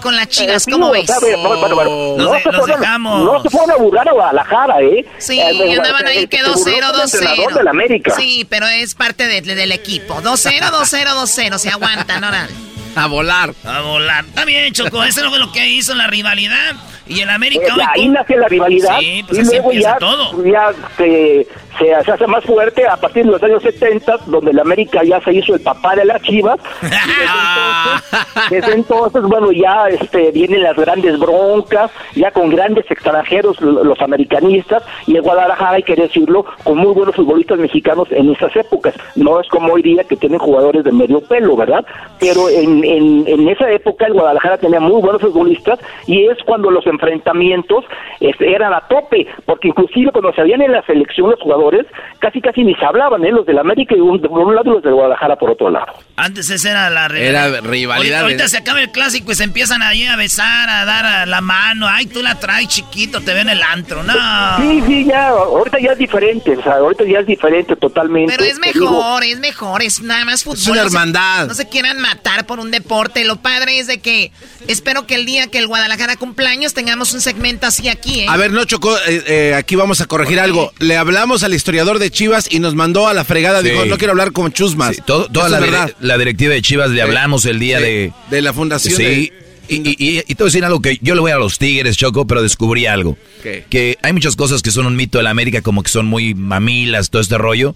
con 0.06 0.15
las 0.15 0.27
chivas, 0.30 0.65
¿cómo 0.69 0.91
ves? 0.91 1.10
Nos, 1.10 1.19
no, 1.19 2.40
se 2.40 2.49
nos 2.52 2.56
fueron, 2.60 2.80
dejamos. 2.80 3.23
no 3.26 3.41
se 3.41 3.49
fueron 3.49 3.72
a 3.72 3.76
burlar 3.77 4.07
a 4.07 4.11
Guadalajara, 4.11 4.82
¿eh? 4.82 5.03
Sí, 5.18 5.40
Eh, 5.40 5.76
andaban 5.77 6.06
ahí 6.06 6.27
que 6.27 6.38
se 6.38 6.44
burló 6.44 6.61
2-0, 6.61 6.64
fue 6.64 6.86
el 6.94 7.02
entrenador 7.02 7.52
2-0. 7.53 7.57
del 7.57 7.68
América. 7.68 8.14
Sí, 8.15 8.45
pero 8.48 8.68
es 8.68 8.94
parte 8.94 9.26
de- 9.27 9.41
del 9.41 9.72
equipo. 9.72 10.22
2-0, 10.22 10.69
2-0, 10.72 11.15
2-0. 11.15 11.57
Se 11.57 11.69
aguantan, 11.69 12.23
ahora. 12.23 12.48
A 12.95 13.07
volar. 13.07 13.53
A 13.65 13.82
volar. 13.82 14.23
Está 14.26 14.45
bien, 14.45 14.72
Choco. 14.73 15.03
Eso 15.03 15.23
no 15.23 15.30
fue 15.30 15.40
lo 15.40 15.52
que 15.52 15.68
hizo 15.68 15.95
la 15.95 16.07
rivalidad. 16.07 16.76
Y 17.07 17.22
el 17.22 17.30
América 17.30 17.65
Eh, 17.68 17.82
ahí 17.94 18.07
nace 18.10 18.36
la 18.36 18.48
rivalidad 18.48 18.98
Sí, 18.99 19.23
pues 19.27 19.38
y 19.38 19.41
así 19.41 19.52
luego 19.57 19.72
ya, 19.73 19.98
todo. 19.98 20.44
ya 20.44 20.72
se, 20.98 21.48
se, 21.77 22.03
se 22.03 22.11
hace 22.11 22.26
más 22.27 22.44
fuerte 22.44 22.88
a 22.88 22.98
partir 22.98 23.26
de 23.26 23.32
los 23.32 23.44
años 23.44 23.61
70, 23.61 24.18
donde 24.26 24.52
el 24.52 24.60
América 24.60 25.03
ya 25.03 25.22
se 25.22 25.32
hizo 25.34 25.53
el 25.53 25.61
papá 25.61 25.95
de 25.95 26.06
las 26.06 26.22
chivas. 26.23 26.57
y 26.82 26.86
desde, 26.90 27.14
entonces, 27.36 28.49
desde 28.49 28.73
entonces, 28.73 29.22
bueno, 29.23 29.52
ya 29.52 29.88
este, 29.90 30.32
vienen 30.32 30.64
las 30.64 30.76
grandes 30.76 31.19
broncas, 31.19 31.91
ya 32.15 32.32
con 32.32 32.49
grandes 32.49 32.90
extranjeros, 32.90 33.60
lo- 33.61 33.84
los 33.84 34.02
americanistas, 34.02 34.84
y 35.06 35.15
el 35.15 35.22
Guadalajara, 35.22 35.72
hay 35.77 35.84
que 35.84 35.95
decirlo, 35.95 36.45
con 36.64 36.77
muy 36.77 36.94
buenos 36.94 37.15
futbolistas 37.15 37.60
mexicanos 37.60 38.07
en 38.11 38.32
esas 38.32 38.56
épocas. 38.56 38.95
No 39.15 39.40
es 39.40 39.48
como 39.49 39.73
hoy 39.73 39.84
día 39.84 40.03
que 40.06 40.15
tienen 40.18 40.40
jugadores 40.40 40.84
de 40.84 40.91
medio 40.91 41.22
pelo, 41.22 41.56
¿verdad? 41.56 41.86
Pero 42.19 42.49
en, 42.49 42.84
en, 42.84 43.26
en 43.27 43.48
esa 43.49 43.69
época 43.72 44.07
el 44.07 44.14
Guadalajara 44.14 44.57
tenía 44.57 44.80
muy 44.80 45.02
buenos 45.02 45.22
futbolistas 45.22 45.77
y 46.07 46.26
es 46.27 46.38
cuando 46.45 46.72
los 46.72 46.86
enfrentamientos 46.95 47.85
este, 48.19 48.53
eran 48.53 48.73
a 48.73 48.81
tope, 48.81 49.27
porque 49.45 49.67
inclusive 49.69 50.11
cuando 50.11 50.34
se 50.34 50.41
habían 50.41 50.61
en 50.61 50.72
la 50.72 50.81
selección 50.85 51.30
los 51.30 51.39
jugadores, 51.39 51.85
casi 52.19 52.41
casi 52.41 52.63
ni 52.63 52.73
se 52.76 52.85
hablaban, 52.85 53.23
¿eh? 53.26 53.31
los 53.31 53.45
del 53.45 53.57
América 53.59 53.95
y 53.95 53.99
un- 53.99 54.22
por 54.22 54.39
un 54.39 54.55
lado 54.55 54.72
y 54.72 54.73
los 54.76 54.84
del 54.84 54.93
Guadalajara 54.93 55.35
por 55.35 55.51
otro 55.51 55.69
lado. 55.69 55.93
Antes 56.17 56.49
esa 56.49 56.72
era 56.72 56.89
la 56.89 57.05
Era 57.07 57.61
rivalidad. 57.61 57.95
Ahorita, 57.97 58.22
ahorita 58.22 58.47
se 58.47 58.57
acaba 58.57 58.81
el 58.81 58.91
clásico 58.91 59.31
y 59.31 59.35
se 59.35 59.43
empiezan 59.43 59.81
ahí 59.81 60.05
a 60.05 60.15
besar, 60.15 60.69
a 60.69 60.85
dar 60.85 61.05
a 61.05 61.26
la 61.26 61.41
mano. 61.41 61.88
Ay, 61.88 62.05
tú 62.07 62.22
la 62.22 62.39
traes 62.39 62.67
chiquito, 62.67 63.22
te 63.22 63.34
ven 63.34 63.49
el 63.49 63.61
antro. 63.61 64.03
No. 64.03 64.13
Sí, 64.59 64.81
sí, 64.88 65.05
ya, 65.05 65.30
ahorita 65.30 65.80
ya 65.80 65.91
es 65.91 65.97
diferente, 65.97 66.55
o 66.57 66.63
sea, 66.63 66.73
ahorita 66.76 67.03
ya 67.05 67.19
es 67.19 67.27
diferente 67.27 67.76
totalmente. 67.76 68.34
Pero 68.35 68.49
es 68.49 68.59
digo, 68.73 68.89
mejor, 68.91 69.23
es 69.23 69.39
mejor, 69.39 69.81
es 69.81 70.01
nada 70.01 70.26
más 70.26 70.43
fútbol. 70.43 70.57
Es 70.57 70.67
una 70.67 70.84
no 70.84 70.89
se- 70.89 70.95
hermandad. 70.95 71.47
No 71.47 71.53
se 71.53 71.67
quieran 71.69 71.99
matar 71.99 72.45
por 72.45 72.59
un 72.59 72.72
deporte. 72.72 73.23
Lo 73.26 73.38
padre 73.38 73.80
es 73.80 73.88
de 73.88 73.99
que 73.99 74.31
espero 74.67 75.05
que 75.05 75.15
el 75.15 75.26
día 75.26 75.47
que 75.47 75.57
el 75.59 75.67
Guadalajara 75.67 76.15
cumpleaños 76.15 76.73
tengamos 76.85 77.13
un 77.13 77.21
segmento 77.21 77.65
así 77.65 77.87
aquí, 77.87 78.21
¿eh? 78.21 78.25
A 78.29 78.37
ver, 78.37 78.51
no 78.51 78.63
chocó, 78.65 78.95
eh, 79.07 79.23
eh, 79.27 79.53
aquí 79.55 79.75
vamos 79.75 80.01
a 80.01 80.05
corregir 80.05 80.39
algo. 80.39 80.71
Le 80.77 80.97
hablamos 80.97 81.43
al 81.43 81.53
historiador 81.55 81.97
de 81.97 82.11
Chivas 82.11 82.47
y 82.51 82.59
nos 82.59 82.75
mandó 82.75 83.07
a 83.07 83.13
la 83.15 83.23
fregada. 83.23 83.61
Sí. 83.61 83.69
Dijo, 83.69 83.85
no 83.85 83.97
quiero 83.97 84.11
hablar 84.11 84.31
con 84.33 84.51
chusmas. 84.53 84.95
Sí, 84.97 85.01
todo- 85.05 85.27
toda 85.27 85.49
la, 85.49 85.59
dire- 85.59 85.95
la 85.99 86.17
directiva 86.19 86.53
de 86.53 86.61
Chivas 86.61 86.91
le 86.91 87.01
hablamos 87.01 87.45
el 87.45 87.57
día 87.59 87.79
de... 87.79 88.13
de 88.29 88.41
la 88.43 88.53
fundación. 88.53 88.95
Sí, 88.95 89.31
y, 89.67 89.75
y, 89.77 89.95
y- 89.97 90.19
y 90.19 90.35
te 90.35 90.35
voy 90.35 90.43
a 90.43 90.51
decir 90.51 90.63
algo 90.63 90.79
que 90.79 90.99
yo 91.01 91.15
le 91.15 91.21
voy 91.21 91.31
a 91.31 91.37
los 91.37 91.57
Tigres, 91.57 91.97
Choco, 91.97 92.27
pero 92.27 92.43
descubrí 92.43 92.85
algo. 92.85 93.17
¿Qué? 93.41 93.65
Que 93.67 93.97
hay 94.03 94.13
muchas 94.13 94.35
cosas 94.35 94.61
que 94.61 94.69
son 94.69 94.85
un 94.85 94.95
mito 94.95 95.17
de 95.17 95.23
la 95.23 95.31
América, 95.31 95.63
como 95.63 95.81
que 95.81 95.89
son 95.89 96.05
muy 96.05 96.35
mamilas, 96.35 97.09
todo 97.09 97.21
este 97.23 97.39
rollo. 97.39 97.75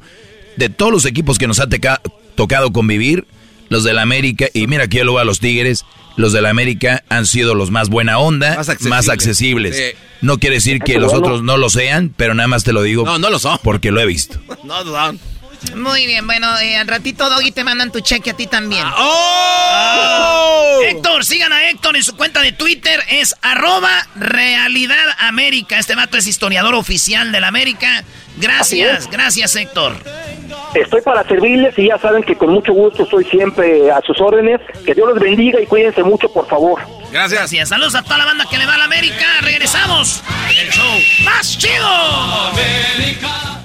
De 0.55 0.69
todos 0.69 0.91
los 0.91 1.05
equipos 1.05 1.39
que 1.39 1.47
nos 1.47 1.59
ha 1.59 1.67
tocado 2.35 2.71
convivir, 2.71 3.25
los 3.69 3.83
del 3.83 3.97
América, 3.97 4.47
y 4.53 4.67
mira 4.67 4.87
que 4.87 4.97
yo 4.99 5.03
lo 5.03 5.13
voy 5.13 5.21
a 5.21 5.25
los 5.25 5.39
Tigres, 5.39 5.83
los 6.17 6.33
del 6.33 6.45
América 6.45 7.03
han 7.09 7.25
sido 7.25 7.55
los 7.55 7.71
más 7.71 7.89
buena 7.89 8.17
onda, 8.19 8.55
Más 8.55 8.67
más 8.67 8.69
accesibles. 8.69 9.09
accesibles. 9.09 9.77
Sí. 9.77 9.83
No 10.21 10.37
quiere 10.37 10.55
decir 10.57 10.79
que 10.81 10.99
los 10.99 11.13
otros 11.13 11.43
no 11.43 11.55
lo 11.57 11.69
sean, 11.69 12.13
pero 12.17 12.33
nada 12.33 12.47
más 12.47 12.63
te 12.65 12.73
lo 12.73 12.81
digo 12.81 13.05
No, 13.05 13.19
no 13.19 13.29
lo 13.29 13.39
son. 13.39 13.57
porque 13.63 13.91
lo 13.91 14.01
he 14.01 14.05
visto. 14.05 14.39
No, 14.63 14.83
no. 14.83 15.17
Muy 15.75 16.05
bien, 16.05 16.25
bueno, 16.25 16.47
eh, 16.59 16.77
al 16.77 16.87
ratito, 16.87 17.29
Doggy, 17.29 17.51
te 17.51 17.65
mandan 17.65 17.91
tu 17.91 17.99
cheque 17.99 18.29
a 18.29 18.33
ti 18.33 18.47
también. 18.47 18.85
¡Oh! 18.95 20.79
Héctor, 20.85 21.25
sigan 21.25 21.51
a 21.51 21.69
Héctor 21.69 21.97
en 21.97 22.03
su 22.03 22.15
cuenta 22.15 22.41
de 22.41 22.51
Twitter, 22.53 23.01
es 23.09 23.35
arroba 23.41 24.07
Realidad 24.15 25.05
América. 25.19 25.77
Este 25.77 25.95
vato 25.95 26.17
es 26.17 26.27
historiador 26.27 26.75
oficial 26.75 27.31
de 27.33 27.41
la 27.41 27.47
América. 27.49 28.03
Gracias, 28.37 29.09
gracias 29.11 29.55
Héctor. 29.55 29.97
Estoy 30.73 31.01
para 31.01 31.23
servirles 31.23 31.77
y 31.77 31.87
ya 31.87 31.97
saben 31.97 32.21
que 32.23 32.35
con 32.35 32.49
mucho 32.49 32.73
gusto 32.73 33.03
estoy 33.03 33.25
siempre 33.25 33.91
a 33.91 34.01
sus 34.01 34.19
órdenes. 34.21 34.61
Que 34.85 34.93
Dios 34.93 35.09
los 35.09 35.19
bendiga 35.19 35.59
y 35.59 35.65
cuídense 35.65 36.03
mucho, 36.03 36.31
por 36.31 36.47
favor. 36.47 36.79
Gracias. 37.11 37.39
Gracias. 37.39 37.69
Saludos 37.69 37.95
a 37.95 38.03
toda 38.03 38.19
la 38.19 38.25
banda 38.25 38.45
que 38.49 38.57
le 38.57 38.65
va 38.65 38.75
a 38.75 38.77
la 38.77 38.85
América. 38.85 39.25
Regresamos. 39.41 40.23
El 40.49 40.69
show 40.69 40.85
más 41.23 41.57
chido. 41.57 41.87
América. 41.87 43.59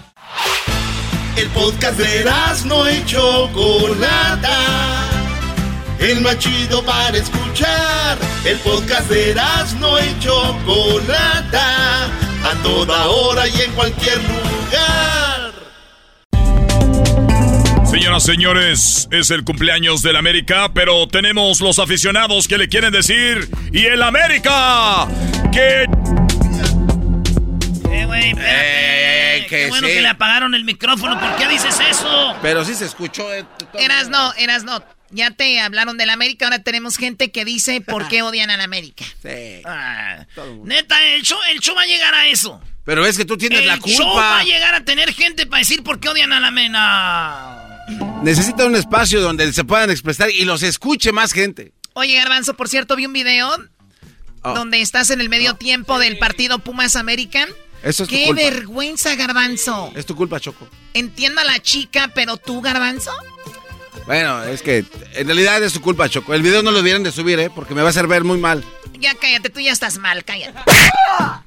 El 1.36 1.48
podcast 1.50 1.98
de 1.98 2.24
no 2.66 2.90
y 2.90 3.04
Chocolata. 3.04 4.58
El 5.98 6.20
más 6.22 6.38
chido 6.38 6.82
para 6.84 7.16
escuchar. 7.16 8.16
El 8.44 8.58
podcast 8.58 9.10
de 9.10 9.34
no 9.78 9.98
y 9.98 10.18
Chocolata. 10.20 12.04
A 12.06 12.62
toda 12.62 13.08
hora 13.08 13.46
y 13.48 13.60
en 13.60 13.72
cualquier 13.72 14.18
lugar. 14.18 15.43
Señoras, 17.94 18.24
señores, 18.24 19.08
es 19.12 19.30
el 19.30 19.44
cumpleaños 19.44 20.02
del 20.02 20.16
América, 20.16 20.72
pero 20.74 21.06
tenemos 21.06 21.60
los 21.60 21.78
aficionados 21.78 22.48
que 22.48 22.58
le 22.58 22.68
quieren 22.68 22.90
decir. 22.90 23.48
¡Y 23.70 23.86
el 23.86 24.02
América! 24.02 25.06
¡Que 25.52 25.84
eh, 27.92 28.04
güey, 28.04 28.30
espérate. 28.30 29.46
Qué 29.48 29.66
bueno 29.68 29.86
que 29.86 30.02
le 30.02 30.08
apagaron 30.08 30.56
el 30.56 30.64
micrófono. 30.64 31.20
¿Por 31.20 31.36
qué 31.36 31.46
dices 31.46 31.78
eso? 31.88 32.36
Pero 32.42 32.64
sí 32.64 32.74
se 32.74 32.86
escuchó. 32.86 33.32
Eh, 33.32 33.44
eras 33.74 34.08
no, 34.08 34.34
eras 34.34 34.64
no. 34.64 34.82
Ya 35.10 35.30
te 35.30 35.60
hablaron 35.60 35.96
del 35.96 36.10
América, 36.10 36.46
ahora 36.46 36.58
tenemos 36.58 36.96
gente 36.96 37.30
que 37.30 37.44
dice 37.44 37.80
por 37.80 38.08
qué 38.08 38.22
odian 38.22 38.50
al 38.50 38.60
América. 38.60 39.04
Sí. 39.22 39.62
Ah, 39.64 40.26
neta, 40.64 41.00
el 41.14 41.22
show, 41.22 41.38
el 41.52 41.60
show 41.60 41.76
va 41.76 41.82
a 41.82 41.86
llegar 41.86 42.12
a 42.12 42.26
eso. 42.26 42.60
Pero 42.84 43.06
es 43.06 43.16
que 43.16 43.24
tú 43.24 43.38
tienes 43.38 43.64
la 43.64 43.78
culpa. 43.78 43.90
El 43.90 43.96
show 43.96 44.16
va 44.16 44.40
a 44.40 44.44
llegar 44.44 44.74
a 44.74 44.84
tener 44.84 45.14
gente 45.14 45.46
para 45.46 45.60
decir 45.60 45.84
por 45.84 46.00
qué 46.00 46.08
odian 46.08 46.32
a 46.32 46.40
la 46.40 46.50
Mena. 46.50 47.53
Necesita 48.22 48.64
un 48.64 48.76
espacio 48.76 49.20
donde 49.20 49.52
se 49.52 49.64
puedan 49.64 49.90
expresar 49.90 50.30
y 50.30 50.44
los 50.44 50.62
escuche 50.62 51.12
más 51.12 51.32
gente. 51.32 51.72
Oye, 51.94 52.16
Garbanzo, 52.16 52.54
por 52.54 52.68
cierto, 52.68 52.96
vi 52.96 53.06
un 53.06 53.12
video 53.12 53.48
oh. 54.42 54.54
donde 54.54 54.80
estás 54.80 55.10
en 55.10 55.20
el 55.20 55.28
medio 55.28 55.54
tiempo 55.54 55.98
del 55.98 56.18
partido 56.18 56.58
Pumas 56.58 56.96
American. 56.96 57.48
Eso 57.82 58.04
es 58.04 58.08
Qué 58.08 58.32
vergüenza, 58.32 59.14
Garbanzo. 59.14 59.92
Es 59.94 60.06
tu 60.06 60.16
culpa, 60.16 60.40
Choco. 60.40 60.66
Entiendo 60.94 61.40
a 61.40 61.44
la 61.44 61.60
chica, 61.60 62.10
pero 62.14 62.38
tú, 62.38 62.62
Garbanzo. 62.62 63.12
Bueno, 64.06 64.42
es 64.44 64.62
que 64.62 64.84
en 65.14 65.26
realidad 65.26 65.62
es 65.62 65.72
tu 65.72 65.80
culpa, 65.80 66.08
Choco. 66.08 66.34
El 66.34 66.42
video 66.42 66.62
no 66.62 66.70
lo 66.70 66.78
debieran 66.78 67.02
de 67.02 67.12
subir, 67.12 67.38
¿eh? 67.38 67.50
Porque 67.50 67.74
me 67.74 67.82
va 67.82 67.88
a 67.88 67.90
hacer 67.90 68.06
ver 68.06 68.24
muy 68.24 68.38
mal. 68.38 68.64
Ya 68.98 69.14
cállate, 69.14 69.50
tú 69.50 69.60
ya 69.60 69.72
estás 69.72 69.98
mal, 69.98 70.24
cállate. 70.24 70.58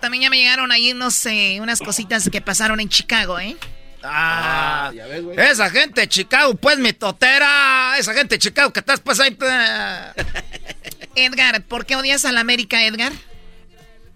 También 0.00 0.22
ya 0.22 0.30
me 0.30 0.38
llegaron 0.38 0.72
ahí 0.72 0.92
unos, 0.92 1.26
unas 1.60 1.80
cositas 1.80 2.28
que 2.28 2.40
pasaron 2.40 2.80
en 2.80 2.88
Chicago, 2.88 3.38
¿eh? 3.38 3.56
Ah, 4.04 4.90
esa 5.36 5.70
gente 5.70 6.02
de 6.02 6.08
Chicago, 6.08 6.54
pues 6.54 6.78
mi 6.78 6.92
totera. 6.92 7.94
Esa 7.98 8.12
gente 8.14 8.34
de 8.34 8.38
Chicago 8.38 8.72
que 8.72 8.80
estás 8.80 9.00
pues 9.00 9.20
ahí. 9.20 9.30
Pues. 9.32 9.52
Edgar, 11.14 11.62
¿por 11.62 11.86
qué 11.86 11.96
odias 11.96 12.24
a 12.24 12.32
la 12.32 12.40
América, 12.40 12.84
Edgar? 12.84 13.12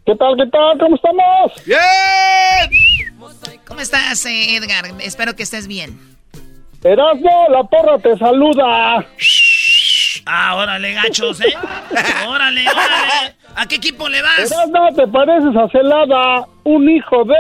¿Qué 0.05 0.15
tal, 0.17 0.37
qué 0.37 0.47
tal? 0.51 0.79
¿Cómo 0.79 0.97
estamos? 0.97 1.65
¡Bien! 1.65 3.61
¿Cómo 3.67 3.81
estás, 3.81 4.25
eh, 4.27 4.57
Edgar? 4.57 4.87
Espero 5.01 5.37
que 5.37 5.43
estés 5.43 5.67
bien. 5.67 5.99
Erasmo, 6.83 7.47
la 7.51 7.65
porra 7.65 7.99
te 7.99 8.17
saluda. 8.17 9.05
Ah, 10.25 10.57
órale, 10.57 10.95
gachos, 10.95 11.41
¿eh? 11.41 11.55
órale, 12.29 12.69
órale. 12.69 13.37
¿A 13.57 13.67
qué 13.67 13.77
equipo 13.77 14.09
le 14.09 14.23
vas? 14.23 14.51
Erasmo, 14.51 14.95
te 14.95 15.07
pareces 15.09 15.57
a 15.57 15.69
Celada, 15.71 16.47
un 16.65 16.89
hijo 16.89 17.25
de... 17.25 17.35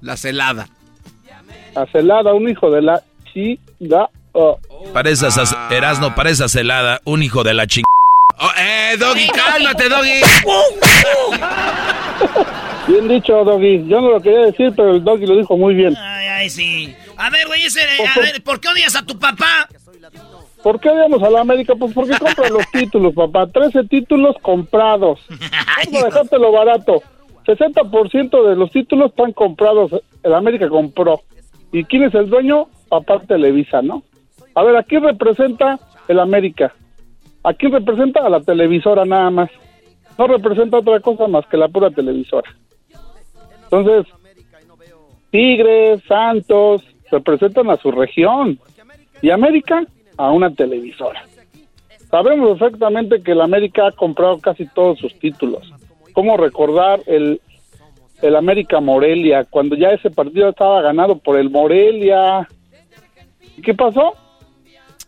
La 0.00 0.16
Celada 0.16 0.68
a 1.76 1.86
Celada, 1.86 2.34
un 2.34 2.48
hijo 2.48 2.70
de 2.70 2.82
la 2.82 3.02
chica. 3.32 4.08
Oh. 4.32 4.58
Pareces 4.92 5.38
a, 5.38 5.68
Erasno, 5.74 6.14
pareces 6.14 6.40
a 6.42 6.48
Celada, 6.48 7.00
un 7.04 7.22
hijo 7.22 7.44
de 7.44 7.54
la 7.54 7.66
ching... 7.66 7.84
Oh, 8.38 8.50
eh, 8.58 8.96
Doggy, 8.98 9.28
cálmate, 9.28 9.88
Doggy. 9.88 10.20
bien 12.88 13.08
dicho, 13.08 13.44
Doggy. 13.44 13.86
Yo 13.88 14.00
no 14.00 14.10
lo 14.10 14.20
quería 14.20 14.46
decir, 14.46 14.72
pero 14.76 14.90
el 14.90 15.02
Doggy 15.02 15.26
lo 15.26 15.36
dijo 15.36 15.56
muy 15.56 15.74
bien. 15.74 15.96
Ay, 15.96 16.28
ay, 16.28 16.50
sí. 16.50 16.94
A 17.16 17.30
ver, 17.30 17.46
güey, 17.46 17.64
ese, 17.64 17.80
a 17.80 18.20
ver, 18.20 18.42
¿por 18.42 18.60
qué 18.60 18.68
odias 18.68 18.94
a 18.94 19.06
tu 19.06 19.18
papá? 19.18 19.68
¿Por 20.62 20.80
qué 20.80 20.90
odiamos 20.90 21.22
a 21.22 21.30
la 21.30 21.40
América? 21.40 21.74
Pues 21.78 21.94
porque 21.94 22.14
compra 22.18 22.50
los 22.50 22.70
títulos, 22.70 23.14
papá. 23.14 23.46
Trece 23.46 23.84
títulos 23.84 24.36
comprados. 24.42 25.20
Vamos 25.86 26.02
a 26.02 26.06
dejártelo 26.06 26.52
barato. 26.52 27.02
60% 27.46 28.48
de 28.48 28.56
los 28.56 28.70
títulos 28.70 29.10
están 29.10 29.32
comprados. 29.32 29.92
El 30.22 30.34
América 30.34 30.68
compró. 30.68 31.22
¿Y 31.76 31.84
quién 31.84 32.04
es 32.04 32.14
el 32.14 32.30
dueño? 32.30 32.68
Papá 32.88 33.20
Televisa, 33.20 33.82
¿no? 33.82 34.02
A 34.54 34.62
ver, 34.62 34.76
¿a 34.76 34.82
quién 34.82 35.02
representa 35.02 35.78
el 36.08 36.20
América? 36.20 36.74
¿A 37.42 37.52
quién 37.52 37.70
representa? 37.70 38.24
A 38.24 38.30
la 38.30 38.40
televisora 38.40 39.04
nada 39.04 39.28
más. 39.28 39.50
No 40.16 40.26
representa 40.26 40.78
otra 40.78 41.00
cosa 41.00 41.28
más 41.28 41.46
que 41.48 41.58
la 41.58 41.68
pura 41.68 41.90
televisora. 41.90 42.50
Entonces, 43.64 44.10
Tigres, 45.30 46.02
Santos, 46.08 46.82
representan 47.10 47.68
a 47.68 47.76
su 47.76 47.90
región. 47.90 48.58
Y 49.20 49.28
América 49.28 49.84
a 50.16 50.30
una 50.30 50.50
televisora. 50.54 51.26
Sabemos 52.10 52.58
perfectamente 52.58 53.22
que 53.22 53.32
el 53.32 53.42
América 53.42 53.88
ha 53.88 53.92
comprado 53.92 54.38
casi 54.38 54.66
todos 54.66 54.98
sus 54.98 55.14
títulos. 55.18 55.70
¿Cómo 56.14 56.38
recordar 56.38 57.02
el 57.04 57.42
el 58.26 58.36
América 58.36 58.80
Morelia, 58.80 59.44
cuando 59.44 59.76
ya 59.76 59.90
ese 59.90 60.10
partido 60.10 60.50
estaba 60.50 60.82
ganado 60.82 61.18
por 61.18 61.38
el 61.38 61.50
Morelia. 61.50 62.48
¿Qué 63.62 63.74
pasó? 63.74 64.14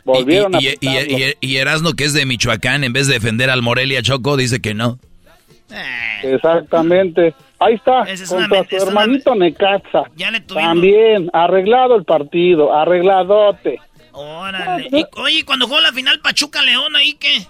Volvieron 0.03 0.53
y, 0.59 0.67
a 0.67 0.73
y, 0.79 1.35
y, 1.39 1.57
Erasno, 1.57 1.93
que 1.93 2.05
es 2.05 2.13
de 2.13 2.25
Michoacán, 2.25 2.83
en 2.83 2.93
vez 2.93 3.07
de 3.07 3.13
defender 3.13 3.49
al 3.49 3.61
Morelia 3.61 4.01
Choco, 4.01 4.37
dice 4.37 4.61
que 4.61 4.73
no. 4.73 4.97
Eh. 5.71 6.33
Exactamente. 6.33 7.35
Ahí 7.59 7.75
está, 7.75 8.05
contra 8.27 8.63
su 8.63 8.75
hermanito 8.77 9.35
Necaxa. 9.35 10.03
También, 10.47 11.29
arreglado 11.33 11.95
el 11.95 12.05
partido, 12.05 12.73
arregladote. 12.73 13.79
Órale. 14.13 14.87
Y, 14.91 15.05
oye, 15.17 15.43
cuando 15.45 15.67
jugó 15.67 15.79
la 15.81 15.91
final 15.91 16.19
Pachuca 16.21 16.63
León, 16.63 16.95
¿ahí 16.95 17.13
qué? 17.13 17.45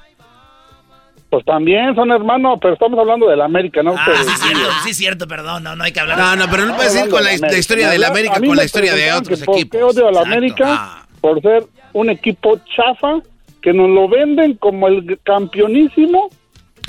Pues 1.30 1.46
también 1.46 1.94
son 1.94 2.12
hermanos, 2.12 2.58
pero 2.60 2.74
estamos 2.74 2.98
hablando 2.98 3.28
de 3.28 3.38
la 3.38 3.46
América, 3.46 3.84
¿no? 3.84 3.94
Ah, 3.96 4.08
sí, 4.24 4.48
cierto, 4.48 4.70
sí, 4.84 4.94
cierto, 4.96 5.28
perdón, 5.28 5.64
no, 5.64 5.76
no 5.76 5.84
hay 5.84 5.92
que 5.92 6.00
hablar. 6.00 6.18
No, 6.18 6.36
no, 6.36 6.50
pero 6.50 6.66
no 6.66 6.76
puedes 6.76 6.96
ir 6.96 7.08
con 7.10 7.24
la, 7.24 7.34
historia 7.34 7.90
de 7.90 8.00
la 8.00 8.08
América 8.08 8.40
con 8.40 8.56
la 8.56 8.64
historia 8.64 8.96
de 8.96 9.14
otros 9.14 9.44
equipos. 9.44 9.56
¿Por 9.56 9.70
qué 9.70 9.84
odio 9.84 10.08
a 10.08 10.12
la 10.12 10.22
América? 10.22 10.66
Ah. 10.68 11.06
Por 11.22 11.40
ser 11.42 11.66
un 11.94 12.10
equipo 12.10 12.60
chafa 12.76 13.20
que 13.62 13.74
nos 13.74 13.90
lo 13.90 14.08
venden 14.08 14.56
como 14.56 14.88
el 14.88 15.20
campeonísimo 15.24 16.30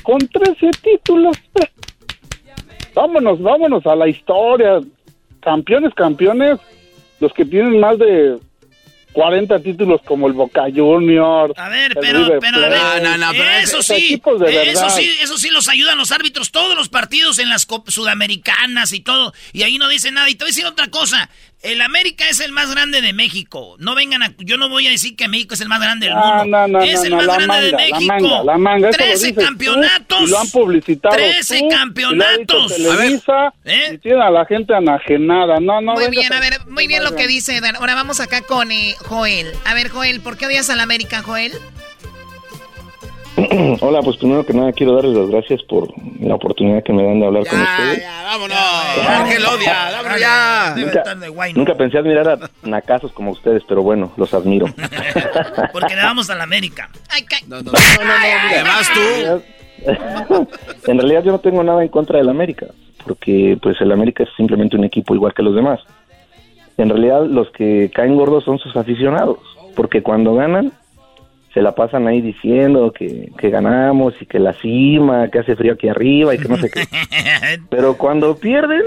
con 0.03 0.19
13 0.19 0.71
títulos. 0.83 1.37
Vámonos, 2.95 3.41
vámonos 3.41 3.87
a 3.87 3.95
la 3.95 4.09
historia. 4.09 4.81
Campeones, 5.41 5.95
campeones, 5.95 6.59
los 7.21 7.33
que 7.33 7.45
tienen 7.45 7.79
más 7.79 7.99
de 7.99 8.39
40 9.13 9.59
títulos 9.61 10.01
como 10.05 10.29
el 10.29 10.33
Boca 10.33 10.65
Juniors. 10.75 11.55
A 11.57 11.69
ver, 11.69 11.97
pero, 12.01 12.39
pero, 12.41 12.59
a 12.59 13.01
no, 13.01 13.17
no, 13.17 13.31
pero 13.33 13.51
eso 13.63 13.83
sí, 13.83 14.21
eso 14.65 14.91
sí, 14.91 15.11
eso 15.21 15.39
sí 15.39 15.51
los 15.51 15.69
ayudan 15.69 15.99
los 15.99 16.13
árbitros, 16.13 16.53
todos 16.53 16.77
los 16.77 16.89
partidos 16.89 17.39
en 17.39 17.49
las 17.49 17.67
sudamericanas 17.87 18.93
y 18.93 19.01
todo, 19.01 19.33
y 19.53 19.63
ahí 19.63 19.79
no 19.79 19.89
dicen 19.89 20.15
nada. 20.15 20.31
Y 20.31 20.35
te 20.35 20.45
voy 20.45 20.51
a 20.51 20.53
decir 20.55 20.67
otra 20.67 20.89
cosa, 20.89 21.29
el 21.63 21.83
América 21.83 22.25
es 22.29 22.41
el 22.41 22.53
más 22.53 22.71
grande 22.71 23.03
de 23.03 23.13
México. 23.13 23.77
No 23.79 23.95
vengan 23.95 24.23
a, 24.23 24.35
yo 24.39 24.57
no 24.57 24.69
voy 24.69 24.87
a 24.87 24.91
decir 24.91 25.15
que 25.15 25.29
México 25.29 25.55
es 25.55 25.61
el 25.61 25.69
más 25.69 25.81
grande 25.81 26.07
del 26.07 26.17
mundo. 26.17 26.45
No, 26.47 26.69
no, 26.69 26.81
es 26.81 27.05
el 27.05 27.15
más 27.15 27.27
grande 27.27 27.67
de 27.67 27.73
México. 27.73 28.43
La 28.45 28.57
manga, 28.57 28.91
13 28.91 29.35
campeonatos. 29.35 30.23
y 30.23 30.31
lo 30.31 30.39
han 30.39 30.49
publicitado. 30.51 31.15
13 31.17 31.69
campeonatos. 31.69 32.73
a 32.73 32.97
ver, 32.97 33.21
¿eh? 33.65 33.91
y 33.95 33.99
tiene 33.99 34.23
a 34.23 34.31
la 34.31 34.47
gente 34.47 34.75
anajenada. 34.75 35.61
No, 35.61 35.81
no. 35.81 35.95
Muy 35.95 36.09
bien, 36.09 36.33
a 36.33 36.41
ver, 36.41 36.55
muy 36.69 36.87
bien 36.87 37.05
lo 37.05 37.15
que 37.15 37.27
dice. 37.27 37.61
Ahora 37.79 37.95
vamos 37.95 38.21
acá 38.21 38.41
con 38.43 38.73
eh, 38.73 38.95
Joel. 39.07 39.53
A 39.67 39.75
ver, 39.75 39.91
Joel, 39.91 40.21
¿por 40.21 40.37
qué 40.37 40.47
odias 40.47 40.71
al 40.71 40.81
América, 40.81 41.23
Joel? 41.23 41.53
Hola, 43.81 44.03
pues 44.03 44.17
primero 44.17 44.45
que 44.45 44.53
nada 44.53 44.73
quiero 44.73 44.95
darles 44.95 45.17
las 45.17 45.29
gracias 45.29 45.63
por 45.63 45.89
la 46.21 46.35
oportunidad 46.35 46.83
que 46.83 46.93
me 46.93 47.05
dan 47.05 47.21
de 47.21 47.27
hablar 47.27 47.47
con 47.47 47.61
ustedes. 47.61 48.01
Ya, 48.01 48.23
vámonos. 48.25 48.59
Ángel 49.09 49.45
odia, 49.45 49.91
vámonos 49.93 50.21
ya. 50.21 50.75
Nunca, 50.77 51.53
nunca, 51.55 51.75
pensé 51.75 51.99
admirar 51.99 52.29
a 52.29 52.39
nacasos 52.63 53.13
como 53.13 53.31
ustedes, 53.31 53.63
pero 53.69 53.83
bueno, 53.83 54.13
los 54.17 54.35
admiro. 54.35 54.67
Porque 55.73 55.97
le 55.97 56.03
vamos 56.03 56.29
a 56.31 56.35
la 56.35 56.45
América. 56.45 56.91
Ay, 57.09 57.25
no, 57.47 57.63
no, 57.63 57.73
no, 57.73 57.79
Además 57.79 58.91
tú. 58.93 59.43
en 60.91 60.99
realidad 60.99 61.25
yo 61.25 61.33
no 61.33 61.41
tengo 61.41 61.63
nada 61.65 61.83
en 61.83 61.89
contra 61.89 62.19
del 62.19 62.29
América, 62.29 62.67
porque 63.03 63.57
pues 63.63 63.81
el 63.81 63.93
América 63.93 64.25
es 64.25 64.29
simplemente 64.37 64.77
un 64.77 64.85
equipo 64.85 65.15
igual 65.15 65.33
que 65.33 65.43
los 65.43 65.55
demás. 65.55 65.81
En 66.77 66.91
realidad 66.91 67.25
los 67.25 67.51
que 67.53 67.91
caen 67.95 68.17
gordos 68.17 68.45
son 68.45 68.59
sus 68.59 68.77
aficionados, 68.77 69.39
porque 69.75 70.03
cuando 70.03 70.35
ganan 70.35 70.73
se 71.55 71.63
la 71.63 71.75
pasan 71.75 72.07
ahí 72.07 72.21
diciendo 72.21 72.93
que, 72.93 73.31
que, 73.39 73.51
ganamos 73.51 74.15
y 74.21 74.27
que 74.27 74.39
la 74.39 74.53
cima, 74.55 75.29
que 75.29 75.41
hace 75.41 75.57
frío 75.57 75.73
aquí 75.75 75.89
arriba 75.89 76.35
y 76.35 76.39
que 76.39 76.49
no 76.49 76.57
sé 76.59 76.71
qué. 76.71 76.87
Pero 77.71 77.97
cuando 77.97 78.37
pierden, 78.37 78.83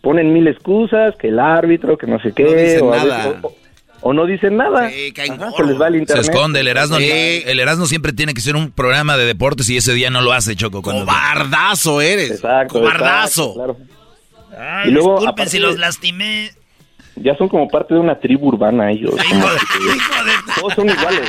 ponen 0.00 0.32
mil 0.32 0.46
excusas, 0.48 1.14
que 1.16 1.28
el 1.28 1.38
árbitro, 1.38 1.98
que 1.98 2.06
no 2.06 2.18
sé 2.20 2.32
qué. 2.32 2.80
o 4.00 4.12
no 4.12 4.26
dicen 4.26 4.56
nada. 4.56 4.88
Sí, 4.90 5.12
Ajá, 5.30 5.50
se 5.56 5.64
les 5.64 5.80
va 5.80 5.88
el 5.88 5.94
Se 5.94 5.98
internet. 6.00 6.24
esconde 6.24 6.60
el 6.60 6.68
Erasmo. 6.68 6.96
Sí. 6.96 7.42
El 7.46 7.60
Erasmo 7.60 7.86
siempre 7.86 8.12
tiene 8.12 8.34
que 8.34 8.40
ser 8.40 8.56
un 8.56 8.70
programa 8.70 9.16
de 9.16 9.24
deportes 9.26 9.68
y 9.70 9.76
ese 9.76 9.92
día 9.94 10.10
no 10.10 10.20
lo 10.22 10.32
hace, 10.32 10.56
Choco. 10.56 10.82
Cobardazo 10.82 12.00
eres. 12.00 12.30
Exacto, 12.32 12.80
Cobardazo. 12.80 13.50
exacto, 13.50 13.54
claro. 13.54 13.76
Ay, 14.58 14.88
Y 14.88 14.92
luego, 14.92 15.10
disculpen 15.12 15.28
aparte 15.32 15.50
si 15.50 15.56
de- 15.58 15.62
los 15.66 15.78
lastimé. 15.78 16.50
Ya 17.16 17.36
son 17.36 17.48
como 17.48 17.68
parte 17.68 17.94
de 17.94 18.00
una 18.00 18.18
tribu 18.18 18.48
urbana 18.48 18.90
ellos. 18.90 19.14
como 19.28 19.46
que- 19.46 20.60
todos 20.60 20.74
son 20.74 20.88
iguales. 20.88 21.20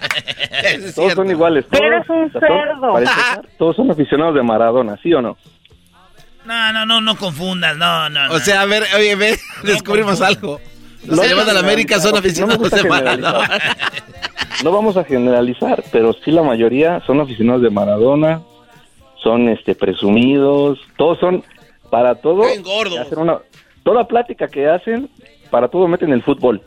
todos 0.94 1.12
son 1.14 1.30
iguales. 1.30 1.64
Todos, 1.70 1.82
Eres 1.84 2.08
un 2.08 2.30
cerdo. 2.32 2.94
todos- 3.58 3.76
son 3.76 3.90
aficionados 3.90 4.34
de 4.34 4.42
Maradona, 4.42 4.96
¿sí 5.02 5.12
o 5.14 5.22
no? 5.22 5.36
No, 6.44 6.72
no, 6.72 6.84
no, 6.86 7.00
no 7.00 7.16
confundas, 7.16 7.76
no, 7.76 8.08
no. 8.10 8.32
O 8.32 8.38
sea, 8.40 8.62
a 8.62 8.66
ver, 8.66 8.82
oye, 8.96 9.14
ve, 9.14 9.38
descubrimos 9.64 10.20
algo. 10.20 10.60
Los 11.06 11.20
que 11.20 11.28
llevan 11.28 11.48
a 11.48 11.52
la 11.52 11.60
América 11.60 11.98
son 12.00 12.16
aficionados 12.16 12.70
de. 12.70 12.82
Maradona. 12.88 13.48
No 14.64 14.70
vamos 14.70 14.96
a 14.96 15.04
generalizar, 15.04 15.82
pero 15.92 16.12
sí 16.24 16.30
la 16.30 16.42
mayoría 16.42 17.00
son 17.06 17.20
aficionados 17.20 17.62
de 17.62 17.70
Maradona, 17.70 18.40
son 19.22 19.48
este 19.48 19.74
presumidos, 19.74 20.78
todos 20.96 21.18
son 21.18 21.44
para 21.90 22.14
todo. 22.16 22.42
hacen 22.44 23.18
una- 23.18 23.38
toda 23.84 24.06
plática 24.06 24.46
que 24.48 24.68
hacen, 24.68 25.08
para 25.50 25.68
todo 25.68 25.86
meten 25.88 26.12
el 26.12 26.22
fútbol. 26.22 26.62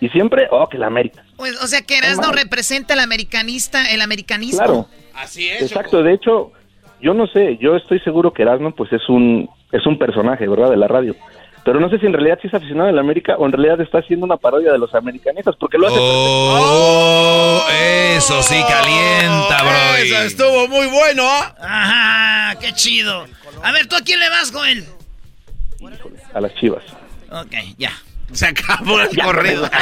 Y 0.00 0.08
siempre, 0.10 0.46
oh, 0.50 0.68
que 0.68 0.78
la 0.78 0.86
América. 0.86 1.24
Pues, 1.36 1.62
o 1.62 1.66
sea 1.66 1.82
que 1.82 1.98
Erasmo 1.98 2.32
representa 2.32 2.94
el 2.94 3.00
americanista, 3.00 3.90
el 3.90 4.02
americanismo. 4.02 4.58
Claro. 4.58 4.88
Así 5.14 5.48
es. 5.48 5.62
Exacto, 5.62 6.02
de 6.02 6.12
hecho, 6.12 6.52
yo 7.00 7.14
no 7.14 7.26
sé, 7.26 7.56
yo 7.60 7.76
estoy 7.76 8.00
seguro 8.00 8.32
que 8.32 8.42
Erasmo 8.42 8.74
pues 8.74 8.92
es 8.92 9.08
un 9.08 9.48
es 9.72 9.86
un 9.86 9.98
personaje, 9.98 10.46
¿verdad? 10.46 10.70
De 10.70 10.76
la 10.76 10.88
radio. 10.88 11.14
Pero 11.64 11.80
no 11.80 11.90
sé 11.90 11.98
si 11.98 12.06
en 12.06 12.12
realidad 12.12 12.38
sí 12.40 12.46
es 12.46 12.54
aficionado 12.54 12.86
de 12.86 12.92
la 12.92 13.00
América 13.00 13.34
o 13.38 13.44
en 13.44 13.52
realidad 13.52 13.80
está 13.80 13.98
haciendo 13.98 14.24
una 14.24 14.36
parodia 14.36 14.70
de 14.70 14.78
los 14.78 14.94
americanistas, 14.94 15.56
porque 15.58 15.78
lo 15.78 15.88
hace 15.88 15.96
Oh, 15.98 17.60
eso 18.16 18.40
sí 18.42 18.54
calienta, 18.68 19.62
bro. 19.62 19.96
Eso 19.96 20.22
estuvo 20.22 20.68
muy 20.68 20.86
bueno. 20.86 21.24
Ajá, 21.58 22.56
qué 22.60 22.72
chido. 22.72 23.26
A 23.64 23.72
ver, 23.72 23.88
¿tú 23.88 23.96
a 23.96 24.00
quién 24.00 24.20
le 24.20 24.28
vas, 24.28 24.52
Joel? 24.52 24.84
a 26.34 26.40
las 26.40 26.54
chivas. 26.54 26.84
Ok, 27.30 27.54
ya. 27.78 27.90
Se 28.32 28.46
acabó 28.46 29.00
el 29.00 29.16
corrido. 29.18 29.70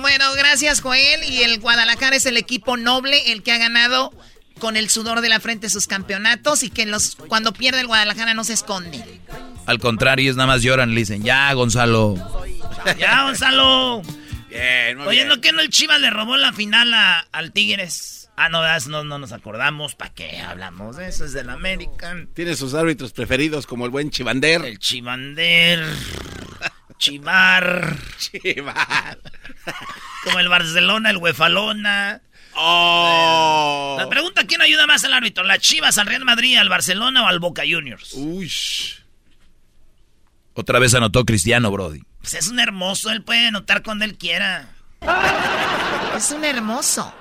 Bueno, 0.00 0.24
gracias 0.34 0.80
Joel. 0.80 1.22
Y 1.24 1.42
el 1.42 1.60
Guadalajara 1.60 2.16
es 2.16 2.26
el 2.26 2.36
equipo 2.36 2.76
noble, 2.76 3.32
el 3.32 3.42
que 3.42 3.52
ha 3.52 3.58
ganado 3.58 4.12
con 4.58 4.76
el 4.76 4.90
sudor 4.90 5.20
de 5.20 5.28
la 5.28 5.38
frente 5.40 5.70
sus 5.70 5.86
campeonatos 5.86 6.62
y 6.62 6.70
que 6.70 6.86
los 6.86 7.16
cuando 7.28 7.52
pierde 7.52 7.80
el 7.80 7.86
Guadalajara 7.86 8.34
no 8.34 8.42
se 8.44 8.52
esconde. 8.52 9.20
Al 9.66 9.78
contrario, 9.78 10.24
ellos 10.24 10.36
nada 10.36 10.48
más 10.48 10.62
lloran, 10.62 10.90
le 10.94 11.00
dicen, 11.00 11.22
ya, 11.22 11.52
Gonzalo. 11.52 12.16
Ya, 12.98 13.22
Gonzalo. 13.24 14.02
Bien, 14.50 14.98
muy 14.98 15.06
Oye, 15.06 15.16
bien. 15.18 15.28
¿no 15.28 15.40
que 15.40 15.52
no 15.52 15.60
el 15.60 15.70
Chivas 15.70 16.00
le 16.00 16.10
robó 16.10 16.36
la 16.36 16.52
final 16.52 16.92
a- 16.94 17.26
al 17.30 17.52
Tigres? 17.52 18.21
Ah, 18.36 18.48
no, 18.48 18.62
das- 18.62 18.86
no, 18.88 19.04
no 19.04 19.18
nos 19.18 19.32
acordamos. 19.32 19.94
¿Para 19.94 20.12
qué 20.14 20.40
hablamos 20.40 20.96
de 20.96 21.08
eso? 21.08 21.24
Es 21.24 21.32
del 21.32 21.50
American. 21.50 22.28
Tiene 22.34 22.56
sus 22.56 22.74
árbitros 22.74 23.12
preferidos 23.12 23.66
como 23.66 23.84
el 23.84 23.90
buen 23.90 24.10
Chivander. 24.10 24.64
El 24.64 24.78
Chivander. 24.78 25.84
Chivar. 26.98 27.96
Chivar. 28.18 29.18
Como 30.24 30.38
el 30.38 30.48
Barcelona, 30.48 31.10
el 31.10 31.16
Huefalona. 31.18 32.22
Oh. 32.54 33.96
La 33.98 34.08
pregunta, 34.08 34.44
¿quién 34.46 34.60
ayuda 34.62 34.86
más 34.86 35.04
al 35.04 35.14
árbitro? 35.14 35.42
¿La 35.44 35.58
Chivas, 35.58 35.98
al 35.98 36.06
Real 36.06 36.24
Madrid, 36.24 36.56
al 36.58 36.68
Barcelona 36.68 37.24
o 37.24 37.26
al 37.26 37.38
Boca 37.40 37.62
Juniors? 37.68 38.12
Uy. 38.14 38.50
Otra 40.54 40.78
vez 40.78 40.94
anotó 40.94 41.24
Cristiano, 41.24 41.70
Brody. 41.70 42.02
Pues 42.20 42.34
es 42.34 42.48
un 42.48 42.60
hermoso, 42.60 43.10
él 43.10 43.22
puede 43.22 43.48
anotar 43.48 43.82
cuando 43.82 44.04
él 44.04 44.16
quiera. 44.18 44.68
Es 46.16 46.30
un 46.30 46.44
hermoso. 46.44 47.12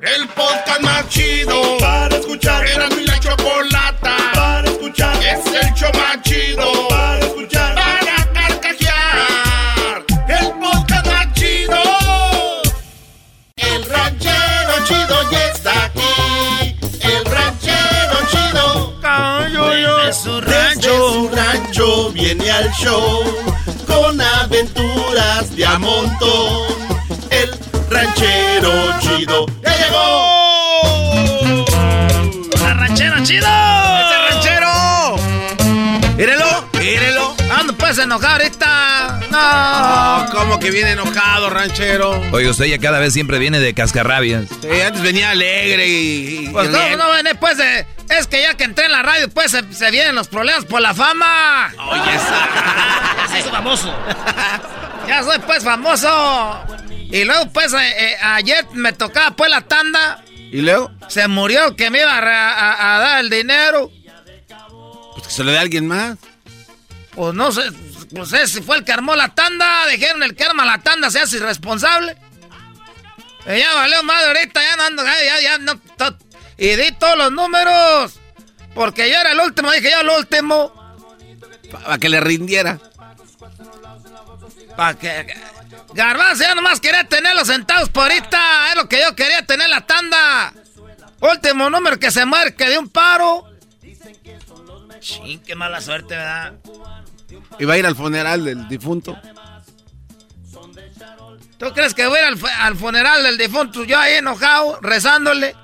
El 0.00 0.26
podcast 0.28 0.80
más 0.80 1.06
chido 1.10 1.76
para 1.78 2.16
escuchar. 2.16 2.66
Era 2.66 2.88
mi 2.88 3.04
la 3.04 3.20
chocolata 3.20 4.16
para 4.34 4.66
escuchar. 4.66 5.14
Es 5.22 5.44
el 5.44 5.74
show 5.74 5.90
más 5.92 6.22
chido 6.22 6.88
para 6.88 7.18
escuchar. 7.18 7.74
Para 7.74 8.32
carcajear. 8.32 10.04
El 10.28 10.52
podcast 10.52 11.06
más 11.06 11.32
chido. 11.34 11.82
El 13.56 13.84
ranchero 13.84 14.72
chido 14.86 15.30
ya 15.30 15.46
está 15.48 15.84
aquí. 15.84 16.74
El 17.02 17.24
ranchero 17.26 18.16
chido. 18.30 18.98
Desde 19.02 20.12
su 20.14 20.40
Desde 20.40 21.02
su 21.02 21.28
rancho 21.34 22.12
viene 22.12 22.50
al 22.50 22.72
show 22.72 23.22
con 23.86 24.18
aventuras 24.18 25.54
de 25.54 25.66
a 25.66 25.78
montón. 25.78 26.62
El 27.28 27.50
ranchero 27.90 28.72
chido 29.00 29.46
chido! 33.32 33.48
¡Ese 33.98 34.18
ranchero! 34.30 35.16
¡Mírelo! 36.16 36.68
¡Mírelo! 36.78 37.34
Ando 37.58 37.74
pues 37.74 37.98
enojado 37.98 38.32
ahorita. 38.34 39.20
Oh, 39.34 40.24
No. 40.26 40.30
¿Cómo 40.38 40.58
que 40.58 40.70
viene 40.70 40.92
enojado, 40.92 41.48
ranchero? 41.50 42.10
Oye, 42.32 42.48
usted 42.48 42.66
ya 42.66 42.78
cada 42.78 42.98
vez 42.98 43.12
siempre 43.12 43.38
viene 43.38 43.60
de 43.60 43.74
cascarrabias. 43.74 44.44
Sí, 44.60 44.80
antes 44.80 45.02
venía 45.02 45.30
alegre 45.30 45.86
y... 45.88 46.46
y- 46.46 46.48
Pues 46.52 46.68
y 46.68 46.72
no, 46.72 46.96
no 46.96 47.12
viene 47.12 47.34
pues 47.34 47.56
de- 47.58 47.86
Es 48.10 48.26
que 48.26 48.42
ya 48.42 48.54
que 48.54 48.64
entré 48.64 48.86
en 48.86 48.92
la 48.92 49.02
radio, 49.02 49.28
pues 49.30 49.50
se, 49.50 49.72
se 49.72 49.90
vienen 49.90 50.14
los 50.14 50.28
problemas 50.28 50.64
por 50.66 50.80
la 50.80 50.92
fama. 50.94 51.72
Oye, 51.88 52.14
esa... 52.14 52.48
Se 53.32 53.38
hizo 53.38 53.50
famoso. 53.50 53.94
ya 55.08 55.22
soy 55.22 55.38
pues 55.46 55.64
famoso. 55.64 56.60
Y 57.10 57.24
luego 57.24 57.46
pues 57.52 57.72
eh, 57.72 57.78
eh, 57.98 58.16
ayer 58.22 58.66
me 58.74 58.92
tocaba 58.92 59.30
pues 59.30 59.50
la 59.50 59.62
tanda. 59.62 60.22
¿Y 60.52 60.60
luego? 60.60 60.90
Se 61.08 61.26
murió 61.28 61.66
el 61.68 61.76
que 61.76 61.90
me 61.90 62.00
iba 62.02 62.16
a, 62.16 62.20
ra- 62.20 62.52
a- 62.52 62.96
a 62.96 62.98
dar 63.00 63.20
el 63.20 63.30
dinero. 63.30 63.90
Pues 65.14 65.26
que 65.26 65.32
se 65.32 65.42
lo 65.44 65.50
dé 65.50 65.58
a 65.58 65.62
alguien 65.62 65.86
más. 65.88 66.18
Pues 67.14 67.34
no 67.34 67.50
sé, 67.52 67.62
pues 68.14 68.32
ese 68.34 68.62
fue 68.62 68.76
el 68.78 68.84
que 68.84 68.92
armó 68.92 69.16
la 69.16 69.28
tanda. 69.34 69.86
Dijeron 69.86 70.22
el 70.22 70.34
que 70.36 70.44
arma 70.44 70.64
la 70.64 70.78
tanda 70.82 71.10
se 71.10 71.20
hace 71.20 71.36
irresponsable. 71.38 72.16
Y 73.46 73.58
ya 73.58 73.74
valió 73.74 74.02
madre 74.04 74.26
ahorita, 74.28 74.60
ya 74.62 74.76
no 74.76 74.82
ando, 74.84 75.04
ya, 75.04 75.14
ya, 75.24 75.40
ya 75.40 75.58
no. 75.58 75.76
to- 75.96 76.16
y 76.58 76.76
di 76.76 76.92
todos 76.92 77.16
los 77.18 77.32
números. 77.32 78.18
Porque 78.74 79.10
yo 79.10 79.16
era 79.18 79.32
el 79.32 79.40
último, 79.40 79.70
dije 79.72 79.90
yo 79.90 80.00
el 80.00 80.08
último. 80.10 80.72
Para 81.72 81.98
que 81.98 82.08
le 82.08 82.20
rindiera. 82.20 82.78
Para 84.76 84.98
que. 84.98 85.34
Garbanzo, 85.94 86.42
ya 86.42 86.54
nomás 86.54 86.80
quería 86.80 87.04
tener 87.04 87.34
los 87.36 87.48
centavos 87.48 87.88
por 87.90 88.04
ahorita. 88.04 88.70
Es 88.70 88.76
lo 88.76 88.88
que 88.88 89.00
yo 89.00 89.14
quería 89.14 89.44
tener 89.44 89.68
la 89.68 89.82
tanda. 89.86 90.52
Último 91.20 91.70
número 91.70 91.98
que 91.98 92.10
se 92.10 92.24
muere, 92.24 92.54
que 92.54 92.68
de 92.68 92.78
un 92.78 92.88
paro. 92.88 93.46
Chin, 95.00 95.40
qué 95.42 95.54
mala 95.54 95.80
suerte, 95.80 96.16
¿verdad? 96.16 96.54
Iba 97.58 97.74
a 97.74 97.78
ir 97.78 97.86
al 97.86 97.96
funeral 97.96 98.44
del 98.44 98.68
difunto. 98.68 99.18
¿Tú 101.58 101.72
crees 101.72 101.94
que 101.94 102.06
voy 102.06 102.18
a 102.18 102.30
ir 102.30 102.38
al 102.58 102.76
funeral 102.76 103.22
del 103.22 103.38
difunto? 103.38 103.84
Yo 103.84 103.98
ahí 103.98 104.14
enojado, 104.14 104.78
rezándole. 104.80 105.54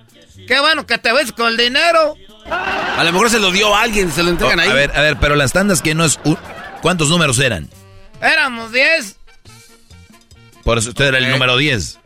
Qué 0.46 0.60
bueno 0.60 0.86
que 0.86 0.98
te 0.98 1.12
ves 1.12 1.32
con 1.32 1.48
el 1.48 1.56
dinero. 1.56 2.14
A 2.50 3.02
lo 3.04 3.12
mejor 3.12 3.30
se 3.30 3.38
lo 3.38 3.50
dio 3.50 3.74
a 3.74 3.82
alguien, 3.82 4.10
se 4.12 4.22
lo 4.22 4.30
entregan 4.30 4.58
Oh, 4.58 4.62
ahí. 4.62 4.68
A 4.70 4.74
ver, 4.74 4.96
a 4.96 5.00
ver, 5.00 5.18
pero 5.18 5.34
las 5.34 5.52
tandas 5.52 5.82
que 5.82 5.94
no 5.94 6.04
es... 6.04 6.18
un- 6.24 6.38
¿Cuántos 6.80 7.08
números 7.10 7.38
eran? 7.40 7.68
Éramos 8.22 8.70
10. 8.72 9.16
Por 10.68 10.76
eso 10.76 10.90
usted 10.90 11.06
era 11.06 11.16
el 11.16 11.30
número 11.30 11.56
10. 11.56 11.98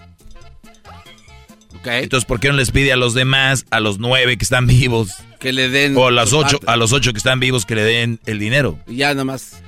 Ok. 1.79 1.87
Entonces, 1.89 2.25
¿por 2.25 2.39
qué 2.39 2.47
no 2.47 2.55
les 2.55 2.71
pide 2.71 2.93
a 2.93 2.97
los 2.97 3.13
demás, 3.13 3.67
a 3.73 3.81
los 3.81 3.99
nueve 3.99 4.39
que 4.39 4.45
están 4.45 4.69
vivos? 4.69 5.17
Que 5.41 5.53
le 5.53 5.69
den... 5.69 5.97
O 5.97 6.07
a 6.07 6.13
las 6.13 6.33
ocho, 6.33 6.61
a 6.67 6.77
los 6.77 6.93
ocho 6.93 7.13
que 7.13 7.19
están 7.19 7.41
vivos 7.41 7.67
que 7.67 7.75
le 7.75 7.83
den 7.83 8.21
el 8.25 8.39
dinero. 8.39 8.79
Y 8.87 8.99
ya 8.99 9.15
nomás. 9.15 9.61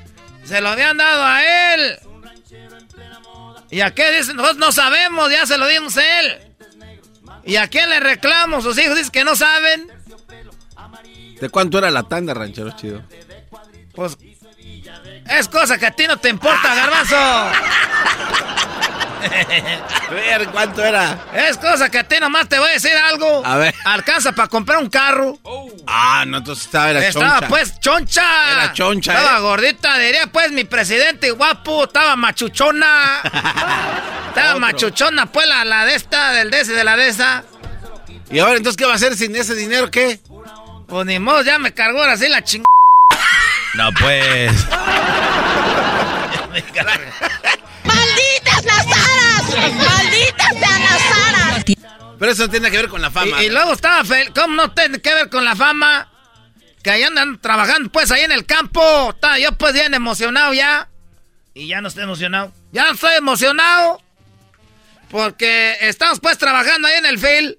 Se 0.45 0.61
lo 0.61 0.69
habían 0.69 0.97
dado 0.97 1.25
a 1.25 1.75
él. 1.75 1.99
¿Y 3.69 3.81
a 3.81 3.93
qué 3.93 4.16
dicen? 4.16 4.37
Nosotros 4.37 4.59
no 4.59 4.71
sabemos, 4.71 5.29
ya 5.29 5.45
se 5.45 5.59
lo 5.59 5.66
dimos 5.66 5.97
a 5.97 6.21
él. 6.21 6.39
¿Y 7.45 7.57
a 7.57 7.66
quién 7.66 7.91
le 7.91 7.99
reclamo? 7.99 8.62
Sus 8.62 8.79
hijos 8.79 8.95
dicen 8.95 9.11
que 9.11 9.25
no 9.25 9.35
saben. 9.35 9.89
¿De 11.41 11.49
cuánto 11.49 11.79
era 11.79 11.91
la 11.91 12.05
tanda, 12.05 12.33
ranchero 12.33 12.71
chido? 12.77 13.03
Pues 13.93 14.16
es 15.29 15.49
cosa 15.49 15.79
que 15.79 15.87
a 15.87 15.91
ti 15.91 16.07
no 16.07 16.16
te 16.16 16.29
importa, 16.29 16.77
garbanzo. 16.77 17.16
A 19.24 20.10
ver, 20.12 20.48
¿cuánto 20.48 20.84
era? 20.84 21.18
Es 21.34 21.56
cosa 21.59 21.88
que 21.90 21.98
a 21.98 22.05
ti 22.05 22.16
nomás 22.20 22.48
te 22.48 22.59
voy 22.59 22.68
a 22.68 22.72
decir 22.72 22.92
algo. 22.92 23.42
A 23.44 23.56
ver. 23.56 23.74
Alcanza 23.84 24.32
para 24.32 24.48
comprar 24.48 24.78
un 24.78 24.88
carro. 24.90 25.38
Ah, 25.86 26.24
no, 26.26 26.38
entonces 26.38 26.64
estaba, 26.66 26.90
era 26.90 27.06
Estaba 27.06 27.34
choncha. 27.40 27.48
pues 27.48 27.80
choncha. 27.80 28.52
Era 28.52 28.72
choncha, 28.72 29.14
Estaba 29.14 29.38
¿eh? 29.38 29.40
gordita, 29.40 29.98
diría 29.98 30.26
pues 30.28 30.51
mi 30.52 30.64
presidente 30.64 31.30
guapo. 31.30 31.84
Estaba 31.84 32.16
machuchona. 32.16 33.20
estaba 34.28 34.48
Otro. 34.51 34.60
machuchona 34.60 35.26
pues 35.26 35.46
la, 35.46 35.64
la 35.64 35.84
de 35.86 35.94
esta, 35.94 36.32
del 36.32 36.51
de 36.51 36.60
ese, 36.60 36.72
de 36.72 36.84
la 36.84 36.96
de 36.96 37.09
esa. 37.09 37.44
¿Y 38.30 38.38
ahora 38.38 38.56
entonces 38.56 38.76
qué 38.76 38.84
va 38.84 38.92
a 38.92 38.96
hacer 38.96 39.16
sin 39.16 39.34
ese 39.36 39.55
dinero? 39.55 39.90
¿Qué? 39.90 40.20
Pues 40.88 41.06
ni 41.06 41.18
modo, 41.18 41.42
ya 41.42 41.59
me 41.59 41.72
cargó 41.72 42.01
ahora 42.01 42.16
sí 42.16 42.28
la 42.28 42.42
chingada. 42.42 42.64
No, 43.74 43.90
pues. 43.98 44.52
¡Malditas 47.84 48.64
las 48.64 48.86
aras! 49.73 51.65
Pero 52.19 52.32
eso 52.32 52.45
no 52.45 52.51
tiene 52.51 52.70
que 52.70 52.77
ver 52.77 52.89
con 52.89 53.03
la 53.03 53.11
fama. 53.11 53.43
Y, 53.43 53.47
y 53.47 53.51
luego 53.51 53.73
estaba 53.73 54.05
feliz. 54.05 54.31
¿Cómo 54.35 54.55
no 54.55 54.73
tiene 54.73 55.01
que 55.01 55.12
ver 55.15 55.28
con 55.28 55.45
la 55.45 55.57
fama? 55.57 56.11
Que 56.82 56.91
ahí 56.91 57.03
andan 57.03 57.41
trabajando, 57.41 57.91
pues, 57.91 58.11
ahí 58.11 58.23
en 58.23 58.32
el 58.32 58.47
campo. 58.47 59.11
Estaba 59.11 59.39
yo, 59.39 59.53
pues, 59.53 59.73
bien 59.73 59.95
emocionado 59.95 60.53
ya. 60.53 60.89
Y 61.55 61.66
ya 61.69 61.81
no 61.81 61.89
estoy 61.89 62.05
emocionado. 62.05 62.53
Ya 62.73 62.85
no 62.86 62.93
estoy 62.93 63.15
emocionado. 63.15 64.01
Porque 65.11 65.77
estamos, 65.81 66.20
pues, 66.20 66.39
trabajando 66.39 66.89
ahí 66.89 66.95
en 66.99 67.07
el 67.07 67.19
field. 67.19 67.57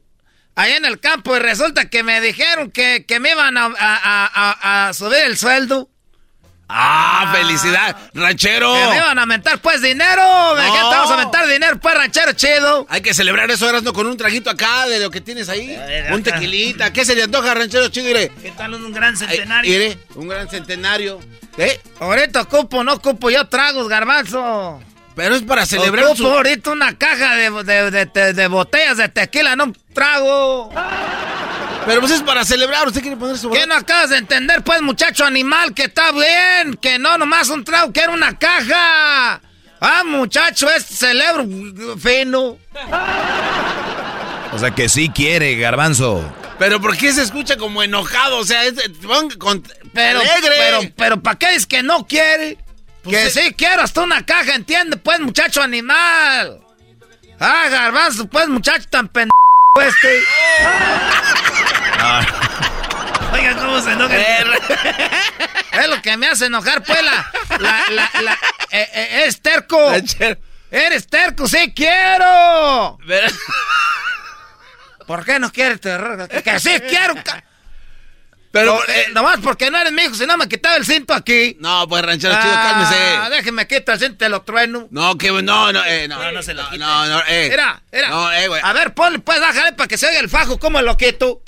Ahí 0.56 0.74
en 0.74 0.86
el 0.86 1.00
campo. 1.00 1.36
Y 1.36 1.40
resulta 1.40 1.90
que 1.90 2.04
me 2.04 2.22
dijeron 2.22 2.72
que, 2.72 3.06
que 3.08 3.20
me 3.20 3.32
iban 3.32 3.58
a, 3.58 3.66
a- 3.66 3.76
a- 3.78 4.88
a 4.90 4.94
subir 4.94 5.20
el 5.26 5.38
sueldo. 5.38 5.90
Ah, 6.68 7.32
felicidad, 7.36 7.96
ranchero. 8.14 8.74
Que 8.74 8.88
me 8.90 8.96
iban 8.98 9.18
a 9.18 9.22
aumentar, 9.22 9.60
pues, 9.60 9.82
dinero. 9.82 10.56
¿De 10.56 10.64
qué 10.64 10.72
te 10.72 10.84
vamos 10.84 11.12
a 11.12 11.14
aumentar 11.14 11.48
dinero, 11.48 11.80
pues, 11.80 11.96
ranchero 11.96 12.34
chido? 12.34 12.88
Hay 12.90 13.02
que 13.02 13.14
celebrar 13.14 13.50
eso, 13.52 13.70
Erasmo, 13.70 13.94
con 13.94 14.08
un 14.08 14.18
traguito 14.18 14.50
acá 14.50 14.88
de 14.88 15.00
lo 15.00 15.12
que 15.12 15.22
tienes 15.22 15.48
ahí. 15.50 15.78
un 16.12 16.24
tequilita. 16.24 16.92
¿Qué 16.92 17.06
se 17.06 17.16
le 17.16 17.24
antoja, 17.24 17.54
ranchero 17.54 17.88
chido? 17.90 18.10
Iré. 18.10 18.32
¿Qué 18.42 18.52
tal 18.52 18.74
un 18.74 18.92
gran 18.92 19.16
centenario? 19.16 19.72
Iré, 19.74 19.98
un 20.16 20.28
gran 20.28 20.50
centenario. 20.50 21.20
¿Eh? 21.58 21.80
Ahorita 22.00 22.42
ocupo, 22.42 22.84
no 22.84 22.94
ocupo 22.94 23.30
yo 23.30 23.48
tragos, 23.48 23.88
garbanzo. 23.88 24.82
Pero 25.16 25.36
es 25.36 25.44
para 25.44 25.66
celebrar 25.66 26.04
Ocupo 26.06 26.18
su- 26.18 26.28
ahorita 26.30 26.72
una 26.72 26.98
caja 26.98 27.36
de, 27.36 27.50
de- 27.64 28.06
de- 28.08 28.34
de- 28.34 28.48
botellas 28.48 28.98
de 28.98 29.08
tequila, 29.08 29.56
no 29.56 29.64
un 29.66 29.78
trago. 29.94 30.70
Pero 31.86 32.00
pues 32.02 32.12
es 32.14 32.22
para 32.24 32.44
celebrar, 32.44 32.88
usted 32.88 33.02
quiere 33.02 33.16
poner 33.18 33.38
su... 33.38 33.50
¿Qué 33.52 33.68
no 33.68 33.76
acabas 33.76 34.10
de 34.10 34.18
entender, 34.18 34.64
pues, 34.64 34.82
muchacho 34.82 35.24
animal? 35.26 35.74
Que 35.74 35.84
está 35.84 36.12
bien, 36.12 36.76
que 36.82 36.98
no 37.00 37.18
nomás 37.18 37.50
un 37.50 37.64
trago, 37.64 37.94
que 37.94 38.00
era 38.02 38.12
una 38.12 38.38
caja. 38.40 39.42
Ah, 39.80 40.04
muchacho, 40.06 40.70
es 40.72 40.84
celebro 40.86 41.46
fino. 42.00 42.58
O 44.52 44.58
sea 44.60 44.72
que 44.72 44.90
sí 44.90 45.10
quiere, 45.10 45.56
garbanzo. 45.58 46.24
Pero 46.58 46.80
¿por 46.82 46.96
qué 46.98 47.12
se 47.12 47.22
escucha 47.22 47.58
como 47.58 47.84
enojado? 47.84 48.38
O 48.38 48.46
sea, 48.46 48.64
es, 48.64 48.74
pon- 49.06 49.30
con- 49.32 49.62
Pero, 49.94 50.22
alegre. 50.22 50.56
pero, 50.58 50.80
pero, 50.96 51.22
¿para 51.22 51.38
qué 51.38 51.54
es 51.56 51.66
que 51.68 51.84
no 51.84 52.08
quiere? 52.08 52.58
Pues 53.04 53.16
que 53.16 53.30
sí. 53.30 53.48
sí 53.48 53.54
quiero 53.54 53.84
hasta 53.84 54.02
una 54.02 54.26
caja, 54.26 54.56
¿entiende? 54.56 54.98
Pues, 54.98 55.20
muchacho 55.20 55.62
animal. 55.62 56.62
Ah, 57.40 57.66
garbanzo, 57.70 58.26
pues, 58.28 58.48
muchacho 58.48 58.86
tan 58.90 59.08
pendejo 59.10 59.30
este. 59.86 60.24
Oiga, 63.34 63.56
¿cómo 63.56 63.82
se 63.82 63.92
enoja? 63.92 64.16
es 65.72 65.88
lo 65.90 66.02
que 66.02 66.18
me 66.18 66.28
hace 66.28 66.46
enojar, 66.46 66.84
pues, 66.84 67.02
la... 67.04 67.32
la, 67.60 67.86
la, 67.90 68.22
la 68.22 68.34
eh, 68.72 68.90
eh, 68.94 69.24
es 69.28 69.42
terco. 69.42 69.92
Eres 70.72 71.08
terco, 71.08 71.48
sí 71.48 71.74
quiero. 71.76 72.98
¿Por 75.06 75.24
qué 75.26 75.40
no 75.40 75.52
quieres 75.52 75.80
terror? 75.82 76.28
Que, 76.28 76.42
que 76.44 76.60
sí 76.60 76.72
quiero. 76.88 77.14
Pero, 78.52 78.78
Por- 78.78 78.90
eh, 78.90 79.08
nomás 79.14 79.40
porque 79.44 79.70
no 79.70 79.78
eres 79.78 79.92
mi 79.92 80.04
hijo, 80.04 80.16
si 80.16 80.26
no 80.26 80.38
me 80.38 80.48
quitaba 80.48 80.78
el 80.78 80.86
cinto 80.86 81.14
aquí. 81.14 81.58
No, 81.60 81.88
pues 81.90 82.04
ranchero 82.06 82.34
chido, 82.42 82.54
Ah, 82.56 82.88
cálmese. 82.90 83.36
déjeme 83.36 83.68
quitar 83.68 83.96
el 83.96 84.00
cinto, 84.00 84.18
te 84.18 84.30
lo 84.30 84.42
trueno. 84.44 84.88
No, 84.92 85.18
que 85.18 85.30
no, 85.30 85.74
no, 85.74 85.84
eh, 85.86 86.08
no. 86.08 86.18
No, 86.24 86.32
no 86.32 86.42
se 86.42 86.54
lo 86.54 86.64
quite. 86.70 86.78
No, 86.78 87.06
no, 87.06 87.22
eh. 87.28 87.48
Mira, 87.52 87.82
mira. 87.92 88.10
No, 88.10 88.32
eh, 88.32 88.48
güey. 88.48 88.62
A 88.64 88.72
ver, 88.72 88.94
ponle, 88.94 89.20
pues, 89.20 89.42
bájale 89.42 89.74
para 89.74 89.88
que 89.90 89.98
se 89.98 90.08
oiga 90.08 90.20
el 90.22 90.30
fajo, 90.30 90.58
como 90.58 90.82
lo 90.82 90.96
quito. 90.96 91.42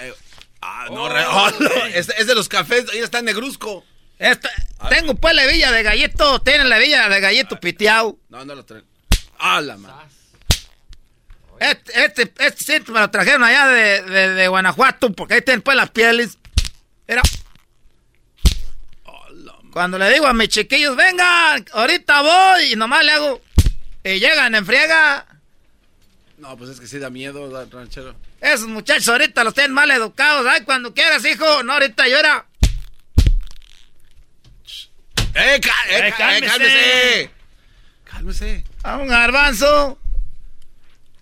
Ah, 0.61 0.87
no, 0.89 1.07
re- 1.09 1.25
oh, 1.29 1.51
no, 1.59 1.69
es, 1.87 2.09
es 2.09 2.27
de 2.27 2.35
los 2.35 2.47
cafés, 2.49 2.85
ahí 2.91 2.99
está 2.99 3.21
negruzco. 3.21 3.83
Esta- 4.19 4.49
tengo 4.89 5.13
pues 5.15 5.33
la 5.35 5.45
villa 5.45 5.71
de 5.71 5.83
gallito, 5.83 6.39
tienen 6.41 6.69
la 6.69 6.77
villa 6.79 7.07
de 7.09 7.19
gallito 7.19 7.59
piteado. 7.59 8.17
No, 8.29 8.43
no 8.45 8.55
lo 8.55 8.65
traen. 8.65 8.85
Ah, 9.39 9.61
la 9.61 9.77
madre. 9.77 10.07
Este, 11.59 12.05
este, 12.05 12.33
este 12.39 12.63
cinto 12.63 12.91
me 12.91 12.99
lo 12.99 13.09
trajeron 13.09 13.43
allá 13.43 13.67
de, 13.67 14.01
de- 14.03 14.33
de 14.33 14.47
Guanajuato, 14.47 15.11
porque 15.11 15.35
ahí 15.35 15.41
tienen 15.41 15.61
pues 15.61 15.75
las 15.77 15.89
pieles. 15.89 16.37
Mira. 17.07 17.21
Cuando 19.71 19.99
le 19.99 20.11
digo 20.11 20.25
a 20.25 20.33
mis 20.33 20.49
chiquillos, 20.49 20.95
vengan, 20.95 21.63
ahorita 21.73 22.21
voy, 22.21 22.73
y 22.73 22.75
nomás 22.75 23.05
le 23.05 23.11
hago, 23.11 23.41
y 24.03 24.19
llegan 24.19 24.55
en 24.55 24.65
friega. 24.65 25.25
No, 26.39 26.57
pues 26.57 26.71
es 26.71 26.79
que 26.79 26.87
sí 26.87 26.97
da 26.97 27.09
miedo, 27.11 27.47
ranchero. 27.71 28.15
Esos 28.41 28.67
muchachos 28.67 29.07
ahorita 29.09 29.43
los 29.43 29.53
tienen 29.53 29.73
mal 29.73 29.89
educados. 29.91 30.45
Ay, 30.47 30.61
cuando 30.63 30.93
quieras, 30.93 31.25
hijo. 31.25 31.63
No, 31.63 31.73
ahorita 31.73 32.07
llora. 32.07 32.45
¡Eh, 35.33 35.59
ca- 35.61 35.89
eh, 35.89 36.07
Eh, 36.07 36.13
ca- 36.17 36.37
eh, 36.37 36.41
cálmese. 36.41 36.47
cálmese! 36.47 37.31
Cálmese. 38.05 38.63
A 38.83 38.97
un 38.97 39.07
garbanzo. 39.07 39.99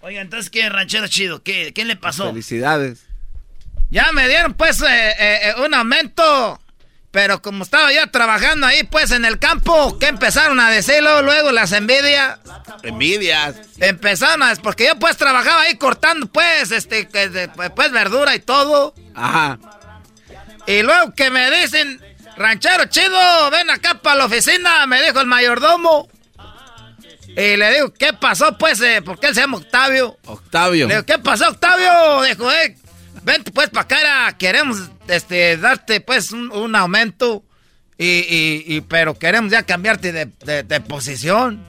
Oiga, 0.02 0.22
entonces, 0.22 0.50
¿qué 0.50 0.70
ranchero 0.70 1.08
chido? 1.08 1.42
¿Qué, 1.44 1.74
qué 1.74 1.84
le 1.84 1.96
pasó? 1.96 2.28
Felicidades. 2.28 3.06
Ya 3.90 4.12
me 4.12 4.28
dieron, 4.28 4.54
pues, 4.54 4.82
eh, 4.82 4.86
eh, 5.18 5.40
eh, 5.50 5.54
un 5.66 5.74
aumento. 5.74 6.62
Pero 7.16 7.42
como 7.42 7.64
estaba 7.64 7.94
yo 7.94 8.06
trabajando 8.12 8.68
ahí, 8.68 8.84
pues, 8.84 9.12
en 9.12 9.24
el 9.24 9.40
campo, 9.40 9.98
que 9.98 10.08
empezaron 10.08 10.60
a 10.60 10.70
decirlo 10.70 11.22
luego 11.22 11.54
las 11.54 11.72
envidias. 11.72 12.40
Envidias. 12.84 13.56
Empezaron 13.80 14.44
a... 14.44 14.54
Porque 14.58 14.88
yo, 14.88 15.00
pues, 15.00 15.16
trabajaba 15.16 15.62
ahí 15.62 15.78
cortando, 15.78 16.28
pues, 16.28 16.72
este, 16.72 17.08
pues, 17.74 17.92
verdura 17.94 18.36
y 18.36 18.40
todo. 18.40 18.94
Ajá. 19.16 19.58
Y 20.68 20.82
luego 20.82 21.14
que 21.16 21.30
me 21.30 21.50
dicen, 21.52 22.02
ranchero 22.36 22.84
chido, 22.88 23.50
ven 23.50 23.70
acá 23.70 23.94
para 24.02 24.18
la 24.18 24.26
oficina, 24.26 24.86
me 24.86 25.02
dijo 25.02 25.22
el 25.22 25.28
mayordomo. 25.28 26.10
Y 27.30 27.56
le 27.56 27.76
digo, 27.76 27.94
¿qué 27.94 28.12
pasó, 28.12 28.58
pues? 28.58 28.82
Eh, 28.82 29.02
porque 29.02 29.28
él 29.28 29.36
se 29.36 29.40
llama 29.40 29.56
Octavio. 29.56 30.18
Octavio. 30.26 30.86
Le 30.86 30.96
digo, 30.96 31.06
¿qué 31.06 31.18
pasó, 31.20 31.48
Octavio? 31.48 32.24
Dijo, 32.24 32.52
eh, 32.52 32.76
vente 33.26 33.52
pues 33.52 33.70
para 33.70 33.84
acá, 34.30 34.38
queremos 34.38 34.90
este, 35.08 35.58
darte 35.58 36.00
pues 36.02 36.32
un, 36.32 36.52
un 36.52 36.76
aumento. 36.76 37.44
Y, 37.98 38.06
y- 38.06 38.64
y- 38.76 38.82
pero 38.82 39.18
queremos 39.18 39.52
ya 39.52 39.64
cambiarte 39.64 40.12
de, 40.12 40.26
de- 40.46 40.64
de 40.64 40.82
posición. 40.82 41.64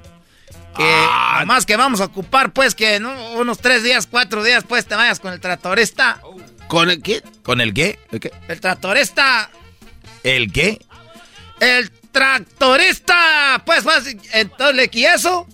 Y 0.79 1.47
más 1.47 1.65
que 1.65 1.77
vamos 1.77 2.01
a 2.01 2.05
ocupar, 2.07 2.53
pues, 2.53 2.75
que 2.75 2.97
en 2.97 3.07
un- 3.07 3.17
unos 3.39 3.59
tres 3.59 3.83
días, 3.83 4.07
cuatro 4.07 4.43
días, 4.43 4.65
pues, 4.69 4.85
te 4.87 4.95
vayas 4.95 5.21
con 5.21 5.33
el 5.33 5.41
tractorista. 5.41 6.21
¿Con 6.69 6.91
el 6.91 7.01
qué? 7.01 7.23
¿Con 7.45 7.61
el 7.61 7.73
qué? 7.73 7.99
El 8.49 8.61
tractorista. 8.61 9.49
¿El 10.25 10.53
qué? 10.53 10.81
El 11.61 11.91
tractorista, 12.11 13.63
pues, 13.65 13.83
pues, 13.85 14.17
entonces, 14.33 14.89
¿y 14.93 15.05
eso? 15.07 15.47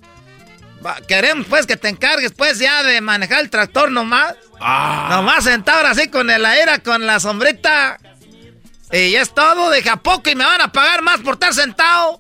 Queremos, 1.06 1.46
pues, 1.48 1.66
que 1.66 1.76
te 1.76 1.88
encargues, 1.88 2.32
pues, 2.32 2.58
ya 2.58 2.82
de 2.82 3.00
manejar 3.00 3.40
el 3.40 3.50
tractor 3.50 3.90
nomás. 3.90 4.34
Nomás 4.62 5.44
sentado 5.44 5.86
así 5.86 6.08
con 6.08 6.30
el 6.30 6.44
aire, 6.46 6.80
con 6.82 7.06
la 7.06 7.20
sombrita. 7.20 7.98
Y 8.92 9.10
ya 9.12 9.22
es 9.22 9.34
todo, 9.34 9.70
dije, 9.70 9.88
¿a 9.90 9.96
poco? 9.96 10.28
Y 10.30 10.34
me 10.34 10.44
van 10.44 10.60
a 10.60 10.70
pagar 10.70 11.02
más 11.02 11.20
por 11.20 11.34
estar 11.34 11.54
sentado. 11.54 12.18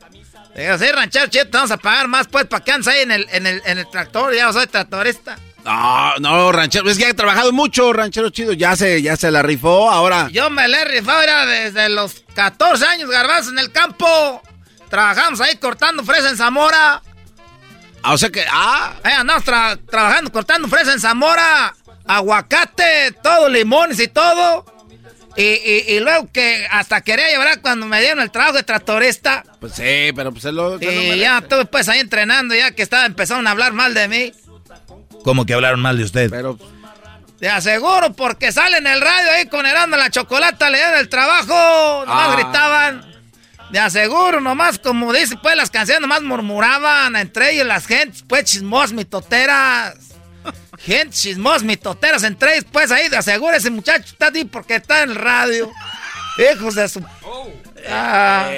Digo, 0.56 0.76
sí, 0.78 0.90
ranchero, 0.90 1.26
chido, 1.28 1.44
te 1.46 1.56
vamos 1.56 1.70
a 1.70 1.76
pagar 1.76 2.08
más, 2.08 2.28
pues, 2.28 2.46
para 2.46 2.62
que 2.64 2.72
andes 2.72 2.88
ahí 2.88 3.00
en 3.02 3.10
el, 3.10 3.26
en 3.30 3.46
el, 3.46 3.62
en 3.64 3.78
el 3.78 3.88
tractor. 3.90 4.34
Ya 4.34 4.52
soy 4.52 4.66
tractorista. 4.66 5.38
No, 5.64 6.16
no, 6.18 6.50
ranchero. 6.50 6.90
Es 6.90 6.98
que 6.98 7.06
ha 7.06 7.14
trabajado 7.14 7.52
mucho, 7.52 7.92
ranchero 7.92 8.30
chido. 8.30 8.52
Ya 8.52 8.74
se, 8.74 9.00
ya 9.00 9.16
se 9.16 9.30
la 9.30 9.42
rifó. 9.42 9.90
Ahora. 9.90 10.28
Yo 10.30 10.50
me 10.50 10.66
le 10.66 10.80
he 10.80 10.84
rifado 10.86 11.22
era 11.22 11.46
desde 11.46 11.88
los 11.90 12.24
14 12.34 12.84
años, 12.86 13.08
garbanzo, 13.10 13.50
en 13.50 13.58
el 13.60 13.70
campo. 13.70 14.42
Trabajamos 14.90 15.40
ahí 15.40 15.56
cortando 15.56 16.04
fresa 16.04 16.30
en 16.30 16.36
Zamora. 16.36 17.00
Ah, 18.02 18.12
o 18.14 18.18
sea 18.18 18.30
que. 18.30 18.44
Ah. 18.50 18.94
Ahí 19.04 19.12
andamos 19.12 19.44
tra- 19.44 19.78
trabajando, 19.88 20.32
cortando 20.32 20.68
fresa 20.68 20.92
en 20.92 21.00
Zamora. 21.00 21.74
Aguacate, 22.06 23.12
todo, 23.22 23.48
limones 23.48 23.98
y 24.00 24.08
todo. 24.08 24.64
Y, 25.36 25.42
y- 25.42 25.84
y 25.94 26.00
luego 26.00 26.28
que 26.30 26.66
hasta 26.70 27.00
quería 27.00 27.28
llevar 27.28 27.60
cuando 27.62 27.86
me 27.86 28.00
dieron 28.00 28.20
el 28.20 28.30
trabajo 28.30 28.54
de 28.54 28.62
tractorista. 28.64 29.44
Pues 29.60 29.72
sí, 29.74 30.12
pero 30.14 30.30
pues 30.32 30.44
él 30.44 30.56
lo. 30.56 30.78
se 30.78 30.84
lo 30.84 30.92
Y 30.92 30.94
merece. 30.96 31.18
ya 31.18 31.38
estuve 31.38 31.64
pues 31.64 31.88
ahí 31.88 32.00
entrenando, 32.00 32.54
ya 32.54 32.72
que 32.72 32.82
estaba 32.82 33.06
empezaron 33.06 33.46
a 33.46 33.52
hablar 33.52 33.72
mal 33.72 33.94
de 33.94 34.08
mí. 34.08 34.32
¿Cómo 35.24 35.46
que 35.46 35.54
hablaron 35.54 35.80
mal 35.80 35.96
de 35.96 36.04
usted? 36.04 36.28
Pero. 36.30 36.58
Te 37.40 37.48
aseguro, 37.48 38.12
porque 38.12 38.52
sale 38.52 38.76
en 38.78 38.86
el 38.86 39.00
radio 39.00 39.32
ahí 39.32 39.46
con 39.48 39.66
Herando 39.66 39.96
la 39.96 40.10
Chocolata, 40.10 40.70
le 40.70 40.78
dan 40.78 40.98
el 41.00 41.08
trabajo, 41.08 42.04
nomás 42.06 42.28
Ah. 42.30 42.34
gritaban. 42.36 43.12
De 43.70 43.78
aseguro, 43.80 44.40
nomás 44.40 44.78
como 44.78 45.12
dice, 45.14 45.36
pues 45.42 45.56
las 45.56 45.70
canciones 45.70 46.02
nomás 46.02 46.22
murmuraban, 46.22 47.16
entre 47.16 47.52
ellos 47.52 47.66
las 47.66 47.86
gentes, 47.86 48.22
pues 48.28 48.44
chismos, 48.44 48.92
mitoteras. 48.92 49.94
Gente 50.84 51.16
chismos, 51.16 51.62
mitoteras, 51.62 52.24
entre 52.24 52.54
ellos, 52.54 52.66
pues 52.72 52.90
ahí, 52.90 53.08
de 53.08 53.16
aseguro 53.16 53.56
ese 53.56 53.70
muchacho 53.70 54.04
está 54.06 54.30
ahí 54.34 54.44
porque 54.44 54.76
está 54.76 55.02
en 55.02 55.10
el 55.10 55.16
radio. 55.16 55.70
Hijos 56.54 56.74
de 56.74 56.88
su... 56.88 57.04
Ah. 57.88 58.48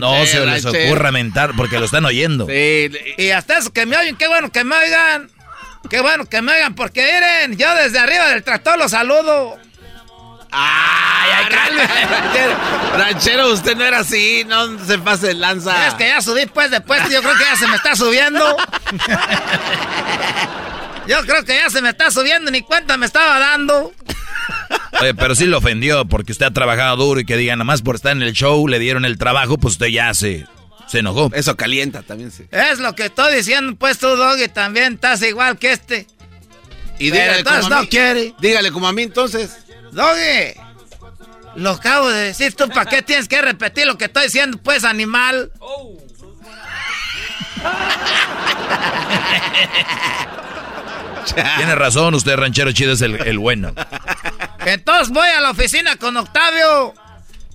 No 0.00 0.26
se 0.26 0.44
les 0.44 0.64
ocurra 0.64 1.12
mentar 1.12 1.52
porque 1.56 1.78
lo 1.78 1.86
están 1.86 2.04
oyendo. 2.04 2.48
Y 2.50 3.30
hasta 3.30 3.58
eso 3.58 3.72
que 3.72 3.86
me 3.86 3.96
oyen, 3.96 4.16
qué 4.16 4.28
bueno 4.28 4.50
que 4.50 4.64
me 4.64 4.76
oigan. 4.76 5.30
Qué 5.88 6.00
bueno 6.00 6.26
que 6.26 6.42
me 6.42 6.52
oigan, 6.52 6.74
porque 6.74 7.02
miren, 7.02 7.58
yo 7.58 7.74
desde 7.74 7.98
arriba 7.98 8.28
del 8.28 8.44
tractor 8.44 8.78
los 8.78 8.92
saludo. 8.92 9.58
Ay, 10.54 11.30
ay, 11.34 11.46
ranchero, 11.48 12.56
ranchero, 12.94 13.50
usted 13.52 13.74
no 13.74 13.84
era 13.84 14.00
así, 14.00 14.44
no 14.46 14.78
se 14.84 14.98
pase 14.98 15.28
de 15.28 15.34
lanza. 15.34 15.88
Es 15.88 15.94
que 15.94 16.08
ya 16.08 16.20
subí 16.20 16.44
pues 16.46 16.70
de 16.70 16.82
puesto, 16.82 17.08
yo 17.08 17.22
creo 17.22 17.34
que 17.36 17.44
ya 17.44 17.56
se 17.56 17.66
me 17.66 17.76
está 17.76 17.96
subiendo. 17.96 18.54
Yo 21.06 21.20
creo 21.26 21.44
que 21.44 21.54
ya 21.56 21.68
se 21.70 21.82
me 21.82 21.90
está 21.90 22.10
subiendo, 22.10 22.50
ni 22.50 22.62
cuenta 22.62 22.96
me 22.96 23.06
estaba 23.06 23.38
dando. 23.38 23.92
Oye, 25.00 25.14
pero 25.14 25.34
sí 25.34 25.46
lo 25.46 25.58
ofendió 25.58 26.04
porque 26.06 26.32
usted 26.32 26.46
ha 26.46 26.50
trabajado 26.52 26.96
duro 26.96 27.20
y 27.20 27.24
que 27.24 27.36
diga, 27.36 27.54
nada 27.56 27.64
más 27.64 27.82
por 27.82 27.96
estar 27.96 28.12
en 28.12 28.22
el 28.22 28.32
show, 28.32 28.66
le 28.68 28.78
dieron 28.78 29.04
el 29.04 29.18
trabajo, 29.18 29.58
pues 29.58 29.72
usted 29.72 29.86
ya 29.88 30.14
se, 30.14 30.46
se 30.86 31.00
enojó. 31.00 31.30
Eso 31.34 31.56
calienta 31.56 32.02
también, 32.02 32.30
sí. 32.30 32.44
Es 32.50 32.78
lo 32.78 32.94
que 32.94 33.06
estoy 33.06 33.34
diciendo, 33.36 33.74
pues 33.76 33.98
tú, 33.98 34.08
Doggy, 34.08 34.48
también 34.48 34.94
estás 34.94 35.22
igual 35.22 35.58
que 35.58 35.72
este. 35.72 36.06
Y 36.98 37.10
Pero 37.10 37.22
dígale 37.22 37.38
entonces 37.38 37.62
como 37.62 37.74
a 37.74 37.76
no 37.76 37.82
mí. 37.82 37.88
quiere. 37.88 38.34
Dígale 38.40 38.72
como 38.72 38.88
a 38.88 38.92
mí 38.92 39.02
entonces. 39.02 39.56
Doggy, 39.90 40.54
lo 41.56 41.70
acabo 41.70 42.08
de 42.10 42.24
decir, 42.26 42.54
tú, 42.54 42.68
¿para 42.68 42.88
qué 42.88 43.02
tienes 43.02 43.28
que 43.28 43.42
repetir 43.42 43.86
lo 43.86 43.98
que 43.98 44.04
estoy 44.06 44.24
diciendo, 44.24 44.58
pues, 44.62 44.84
animal? 44.84 45.50
Tiene 51.56 51.74
razón, 51.74 52.14
usted 52.14 52.36
ranchero 52.36 52.72
chido 52.72 52.92
es 52.92 53.00
el, 53.02 53.16
el 53.26 53.38
bueno. 53.38 53.74
Entonces 54.66 55.08
voy 55.12 55.28
a 55.28 55.40
la 55.40 55.50
oficina 55.50 55.96
con 55.96 56.16
Octavio 56.16 56.94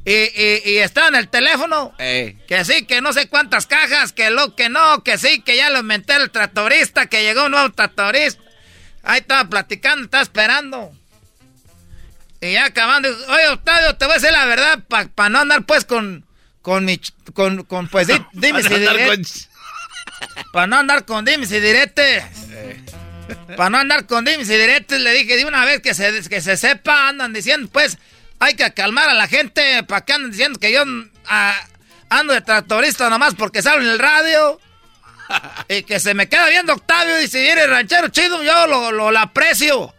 y, 0.06 0.12
y, 0.12 0.62
y 0.66 0.78
está 0.78 1.08
en 1.08 1.16
el 1.16 1.28
teléfono. 1.30 1.94
Que 1.98 2.64
sí, 2.66 2.86
que 2.86 3.02
no 3.02 3.14
sé 3.14 3.28
cuántas 3.30 3.66
cajas, 3.68 4.12
que 4.14 4.30
lo 4.30 4.56
que 4.56 4.70
no, 4.70 5.04
que 5.04 5.18
sí, 5.18 5.42
que 5.42 5.56
ya 5.58 5.70
lo 5.70 5.80
inventé 5.80 6.16
el 6.16 6.32
tractorista, 6.32 7.08
que 7.08 7.24
llegó 7.24 7.46
un 7.46 7.52
nuevo 7.52 7.72
tractorista. 7.72 8.42
Ahí 9.04 9.20
estaba 9.20 9.50
platicando, 9.50 10.06
estaba 10.06 10.24
esperando. 10.24 10.92
Y 12.42 12.54
ya 12.54 12.66
acabando, 12.66 13.10
oye 13.10 13.48
Octavio, 13.50 13.96
te 13.96 14.06
voy 14.06 14.14
a 14.14 14.18
decir 14.18 14.32
la 14.32 14.46
verdad, 14.46 14.80
para 15.16 15.30
no 15.30 15.40
andar 15.40 15.64
pues 15.66 15.86
con, 15.86 16.24
con 16.62 16.86
mi, 16.86 17.00
con, 17.34 17.64
con 17.64 17.88
pues 17.88 18.08
di- 18.08 18.22
dime 18.34 18.62
si 18.62 18.70
Pa' 18.70 18.76
no 18.78 18.78
andar 18.90 18.98
diretes. 18.98 19.50
Para 20.54 20.68
no 20.68 20.76
andar 20.78 21.06
con 21.06 21.26
dimes 21.26 21.52
y 21.52 21.60
diretes. 21.60 22.24
Para 23.56 23.70
no 23.70 23.78
andar 23.78 24.06
con 24.06 24.26
dimes 24.26 24.50
y 24.50 24.56
diretes, 24.56 25.00
le 25.00 25.12
dije 25.14 25.38
de 25.38 25.46
una 25.46 25.66
vez 25.66 25.82
que 25.82 25.94
se, 25.94 26.28
que 26.30 26.42
se 26.42 26.58
sepa, 26.58 27.10
andan 27.10 27.34
diciendo, 27.34 27.70
pues, 27.72 27.98
hay 28.40 28.56
que 28.56 28.72
calmar 28.74 29.10
a 29.10 29.14
la 29.14 29.28
gente, 29.28 29.84
para 29.84 30.06
que 30.06 30.14
andan 30.14 30.32
diciendo 30.32 30.60
que 30.60 30.72
yo 30.72 30.84
ah, 31.28 31.56
ando 32.10 32.34
de 32.34 32.42
tractorista 32.42 33.10
nomás 33.10 33.36
porque 33.36 33.62
salgo 33.62 33.82
en 33.82 33.90
el 33.90 34.00
radio. 34.00 34.60
y 35.68 35.84
que 35.84 36.00
se 36.00 36.14
me 36.14 36.30
queda 36.30 36.48
viendo 36.50 36.74
Octavio 36.74 37.22
y 37.22 37.28
si 37.28 37.38
eres 37.38 37.70
ranchero 37.70 38.08
chido, 38.10 38.42
yo 38.44 38.68
lo, 38.68 38.92
lo, 38.92 39.12
lo 39.12 39.20
aprecio. 39.20 39.94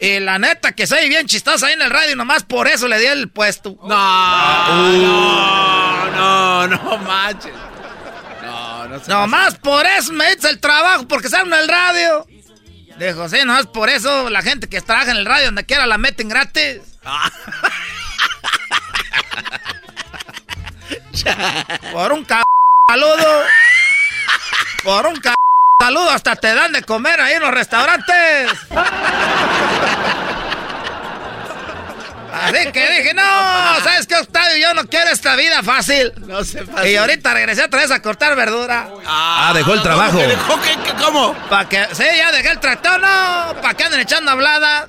Y 0.00 0.20
la 0.20 0.38
neta 0.38 0.72
que 0.72 0.86
soy 0.86 1.08
bien 1.08 1.26
chistoso 1.26 1.66
ahí 1.66 1.74
en 1.74 1.82
el 1.82 1.90
radio, 1.90 2.16
nomás 2.16 2.42
por 2.42 2.66
eso 2.66 2.88
le 2.88 2.98
di 2.98 3.06
el 3.06 3.28
puesto. 3.30 3.76
No, 3.84 4.92
no, 4.92 6.10
no, 6.10 6.66
no 6.66 6.98
manches. 6.98 7.52
No, 8.42 8.88
no 8.88 8.98
Nomás 9.06 9.54
por 9.56 9.86
eso 9.86 10.12
me 10.12 10.32
hice 10.32 10.48
el 10.50 10.60
trabajo, 10.60 11.06
porque 11.08 11.28
salgo 11.28 11.46
en 11.54 11.60
el 11.60 11.68
radio. 11.68 12.26
Dijo, 12.98 13.28
sí, 13.28 13.38
nomás 13.44 13.66
por 13.66 13.88
eso 13.88 14.30
la 14.30 14.42
gente 14.42 14.68
que 14.68 14.80
trabaja 14.80 15.10
en 15.10 15.16
el 15.16 15.26
radio, 15.26 15.46
donde 15.46 15.64
quiera 15.64 15.86
la 15.86 15.98
meten 15.98 16.28
gratis. 16.28 16.80
por 21.92 22.12
un 22.12 22.24
c 22.24 22.34
saludo. 22.88 23.42
Por 24.84 25.06
un 25.06 25.16
c 25.16 25.34
saludo 25.80 26.10
hasta 26.10 26.36
te 26.36 26.54
dan 26.54 26.72
de 26.72 26.82
comer 26.82 27.20
ahí 27.20 27.34
en 27.34 27.42
los 27.42 27.50
restaurantes. 27.50 28.50
Así 32.42 32.72
que 32.72 32.90
dije, 32.90 33.14
no, 33.14 33.22
¿sabes 33.82 34.06
qué, 34.06 34.16
Octavio? 34.16 34.56
Yo 34.56 34.74
no 34.74 34.84
quiero 34.88 35.10
esta 35.10 35.36
vida 35.36 35.62
fácil. 35.62 36.12
No 36.26 36.44
se 36.44 36.64
Y 36.86 36.96
ahorita 36.96 37.32
regresé 37.34 37.64
otra 37.64 37.80
vez 37.80 37.90
a 37.90 38.02
cortar 38.02 38.34
verdura. 38.36 38.88
Ah, 39.06 39.52
dejó 39.54 39.74
el 39.74 39.82
trabajo. 39.82 40.18
¿Cómo? 41.00 41.34
Para 41.48 41.68
que, 41.68 41.86
sí, 41.92 42.04
ya 42.16 42.32
dejé 42.32 42.50
el 42.50 42.60
tractor, 42.60 43.00
no, 43.00 43.60
para 43.60 43.74
que 43.74 43.84
anden 43.84 44.00
echando 44.00 44.30
habladas. 44.30 44.88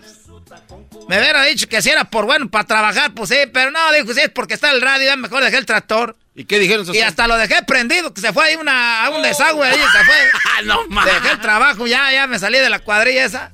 Me 1.08 1.20
hubiera 1.20 1.44
dicho 1.44 1.68
que 1.70 1.82
si 1.82 1.90
era 1.90 2.06
por 2.06 2.26
bueno 2.26 2.50
para 2.50 2.64
trabajar, 2.64 3.12
pues 3.14 3.30
sí, 3.30 3.38
pero 3.54 3.70
no, 3.70 3.92
dijo, 3.92 4.14
si 4.14 4.22
es 4.22 4.30
porque 4.30 4.56
está 4.56 4.72
el 4.72 4.82
radio, 4.82 5.06
ya 5.06 5.16
mejor 5.16 5.44
dejé 5.44 5.58
el 5.58 5.66
tractor. 5.66 6.16
¿Y 6.34 6.46
qué 6.46 6.60
dijeron 6.60 6.84
esos 6.84 6.96
Y 6.96 7.02
hasta 7.02 7.28
lo 7.28 7.38
dejé 7.38 7.64
prendido, 7.64 8.14
que 8.14 8.22
se 8.22 8.34
fue 8.34 8.46
ahí 8.46 8.56
una, 8.56 9.06
a 9.06 9.10
un 9.10 9.22
desagüe 9.22 9.68
ahí, 9.68 9.78
se 9.78 10.04
fue. 10.04 10.16
no 10.66 10.88
más. 10.88 11.06
Dejé 11.06 11.32
el 11.32 11.40
trabajo, 11.40 11.86
ya, 11.86 12.12
ya 12.12 12.28
me 12.28 12.40
salí 12.40 12.58
de 12.58 12.70
la 12.70 12.80
cuadrilla 12.80 13.24
esa. 13.24 13.52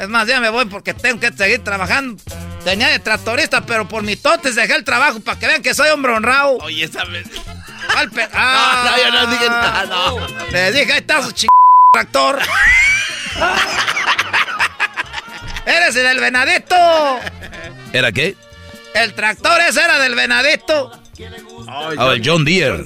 Es 0.00 0.08
más, 0.08 0.26
ya 0.26 0.40
me 0.40 0.48
voy 0.48 0.64
porque 0.66 0.94
tengo 0.94 1.20
que 1.20 1.32
seguir 1.32 1.62
trabajando. 1.62 2.22
Tenía 2.66 2.88
de 2.88 2.98
tractorista, 2.98 3.64
pero 3.64 3.86
por 3.86 4.02
mi 4.02 4.16
totes 4.16 4.56
dejé 4.56 4.74
el 4.74 4.82
trabajo 4.82 5.20
para 5.20 5.38
que 5.38 5.46
vean 5.46 5.62
que 5.62 5.72
soy 5.72 5.88
hombre 5.90 6.12
honrado. 6.12 6.56
Oye, 6.62 6.82
esa 6.82 7.04
vez. 7.04 7.28
Al 7.96 8.10
pe- 8.10 8.28
Ah, 8.32 8.82
No, 8.84 8.90
no, 8.90 8.96
yo 9.04 9.10
no 9.12 9.26
dije 9.30 9.48
nada, 9.48 9.84
no. 9.86 10.26
Les 10.50 10.74
dije, 10.74 10.92
ahí 10.92 10.98
está 10.98 11.22
su 11.22 11.30
ching 11.30 11.48
tractor. 11.92 12.40
Eres 15.64 15.94
el 15.94 16.02
del 16.02 16.18
venadito. 16.18 16.74
¿Era 17.92 18.10
qué? 18.10 18.34
El 18.94 19.14
tractor 19.14 19.60
ese 19.60 19.84
era 19.84 20.00
del 20.00 20.16
venadito. 20.16 20.90
Ah, 21.68 21.90
el 22.14 22.22
John 22.24 22.44
Deere. 22.44 22.82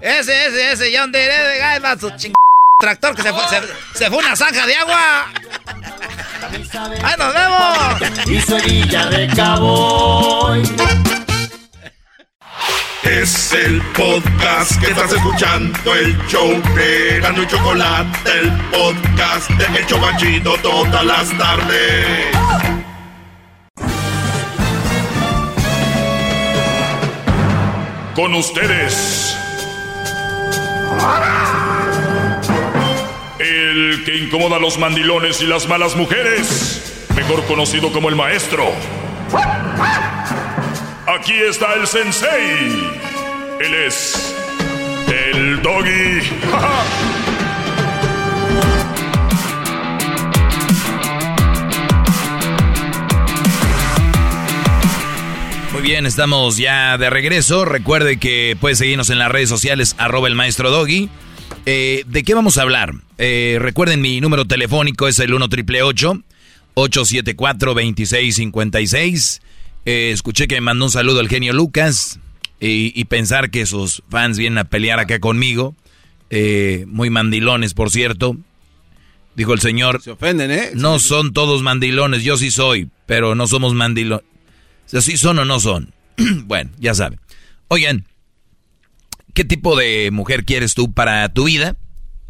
Ese, 0.00 0.46
ese, 0.46 0.72
ese, 0.72 0.98
John 0.98 1.12
Deere, 1.12 1.62
ahí 1.62 1.78
va 1.78 1.94
su 1.98 2.08
ching 2.16 2.32
tractor 2.80 3.14
que 3.14 3.22
se 3.22 3.32
fue, 3.32 3.42
se, 3.48 3.98
se 3.98 4.08
fue 4.08 4.18
una 4.18 4.34
zanja 4.34 4.66
de 4.66 4.74
agua. 4.74 5.26
¡Ahí 7.02 7.14
nos 7.18 7.34
vemos! 7.34 8.26
Y 8.26 8.40
Sevilla 8.40 9.06
de 9.06 9.28
Cabo. 9.28 10.54
Es 13.02 13.52
el 13.52 13.82
podcast 13.92 14.80
que 14.80 14.90
estás 14.90 15.12
escuchando, 15.12 15.94
el 15.94 16.16
show 16.26 16.50
de 16.74 17.20
Gano 17.20 17.42
y 17.42 17.46
Chocolate, 17.46 18.30
el 18.40 18.50
podcast 18.70 19.50
de 19.50 19.78
El 19.78 19.86
Chocachito 19.86 20.54
todas 20.62 21.04
las 21.04 21.36
tardes. 21.36 22.26
Con 28.14 28.34
ustedes. 28.34 29.36
El 33.70 34.02
que 34.04 34.16
incomoda 34.16 34.56
a 34.56 34.58
los 34.58 34.78
mandilones 34.78 35.40
y 35.42 35.46
las 35.46 35.68
malas 35.68 35.94
mujeres. 35.94 37.06
Mejor 37.14 37.44
conocido 37.44 37.92
como 37.92 38.08
el 38.08 38.16
maestro. 38.16 38.64
Aquí 41.06 41.34
está 41.34 41.74
el 41.74 41.86
sensei. 41.86 42.90
Él 43.60 43.74
es. 43.86 44.34
El 45.06 45.62
doggy. 45.62 46.20
Muy 55.72 55.82
bien, 55.82 56.06
estamos 56.06 56.56
ya 56.56 56.98
de 56.98 57.08
regreso. 57.08 57.64
Recuerde 57.64 58.16
que 58.16 58.56
puede 58.60 58.74
seguirnos 58.74 59.10
en 59.10 59.20
las 59.20 59.30
redes 59.30 59.48
sociales, 59.48 59.94
arroba 59.96 60.26
el 60.26 60.34
maestro 60.34 60.72
Doggy. 60.72 61.08
Eh, 61.66 62.04
¿De 62.06 62.22
qué 62.22 62.34
vamos 62.34 62.58
a 62.58 62.62
hablar? 62.62 62.94
Eh, 63.18 63.58
recuerden, 63.60 64.00
mi 64.00 64.20
número 64.20 64.46
telefónico 64.46 65.08
es 65.08 65.18
el 65.18 65.34
1 65.34 65.48
triple 65.48 65.82
874 65.82 67.74
2656 67.74 69.42
eh, 69.84 70.10
Escuché 70.12 70.48
que 70.48 70.56
me 70.56 70.62
mandó 70.62 70.86
un 70.86 70.90
saludo 70.90 71.20
al 71.20 71.28
genio 71.28 71.52
Lucas 71.52 72.18
y, 72.60 72.98
y 72.98 73.04
pensar 73.04 73.50
que 73.50 73.66
sus 73.66 74.02
fans 74.10 74.38
vienen 74.38 74.58
a 74.58 74.64
pelear 74.64 75.00
acá 75.00 75.18
conmigo. 75.20 75.74
Eh, 76.30 76.84
muy 76.86 77.10
mandilones, 77.10 77.74
por 77.74 77.90
cierto. 77.90 78.36
Dijo 79.34 79.52
el 79.52 79.60
señor. 79.60 80.00
Se 80.02 80.12
ofenden, 80.12 80.50
¿eh? 80.50 80.70
No 80.74 80.98
son 80.98 81.32
todos 81.32 81.62
mandilones, 81.62 82.22
yo 82.22 82.36
sí 82.36 82.50
soy, 82.50 82.88
pero 83.06 83.34
no 83.34 83.46
somos 83.46 83.74
mandilones. 83.74 84.24
O 84.86 84.88
sea, 84.90 85.00
¿sí 85.00 85.16
son 85.16 85.38
o 85.38 85.44
no 85.44 85.60
son? 85.60 85.92
bueno, 86.44 86.70
ya 86.78 86.94
saben. 86.94 87.18
Oigan, 87.68 88.04
¿qué 89.34 89.44
tipo 89.44 89.76
de 89.76 90.10
mujer 90.12 90.44
quieres 90.44 90.74
tú 90.74 90.92
para 90.92 91.28
tu 91.32 91.44
vida? 91.44 91.76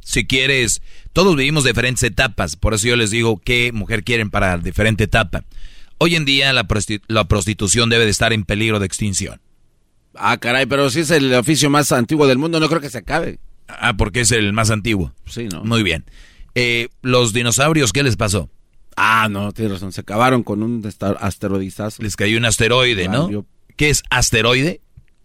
Si 0.02 0.27
quieres, 0.27 0.82
todos 1.12 1.36
vivimos 1.36 1.64
diferentes 1.64 2.02
etapas, 2.02 2.56
por 2.56 2.74
eso 2.74 2.89
yo 2.89 2.97
les 2.97 3.10
digo 3.10 3.40
qué 3.44 3.70
mujer 3.72 4.02
quieren 4.02 4.31
para 4.31 4.56
diferente 4.59 5.05
etapa. 5.05 5.44
Hoy 5.98 6.16
en 6.16 6.24
día 6.24 6.52
la, 6.52 6.66
prosti- 6.66 7.02
la 7.09 7.24
prostitución 7.28 7.90
debe 7.90 8.05
de 8.06 8.10
estar 8.10 8.32
en 8.32 8.44
peligro 8.44 8.78
de 8.81 8.86
extinción. 8.86 9.40
Ah, 10.14 10.39
caray, 10.39 10.66
pero 10.66 10.90
si 10.90 11.01
es 11.01 11.10
el 11.10 11.32
oficio 11.35 11.70
más 11.70 11.93
antiguo 11.93 12.27
del 12.27 12.39
mundo, 12.39 12.59
no 12.59 12.68
creo 12.68 12.81
que 12.81 12.90
se 12.90 12.98
acabe. 12.98 13.39
Ah, 13.68 13.94
porque 13.97 14.20
es 14.20 14.32
el 14.32 14.52
más 14.52 14.70
antiguo. 14.70 15.12
Sí, 15.27 15.47
¿no? 15.47 15.62
Muy 15.62 15.82
bien. 15.82 16.05
Eh, 16.55 16.89
Los 17.02 17.32
dinosaurios, 17.32 17.93
¿qué 17.93 18.02
les 18.02 18.16
pasó? 18.16 18.51
Ah, 18.97 19.28
no, 19.31 19.52
tienes 19.52 19.74
razón. 19.74 19.93
Se 19.93 20.01
acabaron 20.01 20.43
con 20.43 20.62
un 20.64 20.82
asteroidizazo. 21.20 22.02
Les 22.02 22.16
cayó 22.16 22.36
un 22.39 22.44
asteroide, 22.44 23.06
¿no? 23.09 23.47
¿Qué 23.77 23.90
es 23.90 24.02
asteroide? 24.10 24.81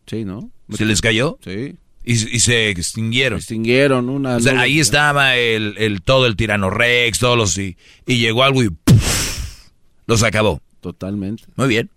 Sí, 0.06 0.24
¿no? 0.24 0.52
¿Se 0.74 0.86
les 0.86 1.02
cayó? 1.02 1.38
Sí. 1.44 1.76
Y, 2.04 2.14
y 2.14 2.40
se 2.40 2.70
extinguieron. 2.70 3.40
Extinguieron 3.40 4.10
una. 4.10 4.38
O 4.38 4.40
sea, 4.40 4.60
ahí 4.60 4.80
estaba 4.80 5.36
el, 5.36 5.76
el 5.78 6.02
todo 6.02 6.28
el 6.28 6.36
tirano 6.36 6.70
Rex, 6.70 7.20
todos 7.20 7.38
los 7.38 7.58
y, 7.58 7.78
y 8.06 8.18
llegó 8.18 8.44
algo 8.44 8.64
y 8.64 8.70
¡puf! 8.70 9.70
los 10.06 10.24
acabó. 10.24 10.62
Totalmente. 10.82 11.44
Muy 11.56 11.68
bien. 11.68 11.90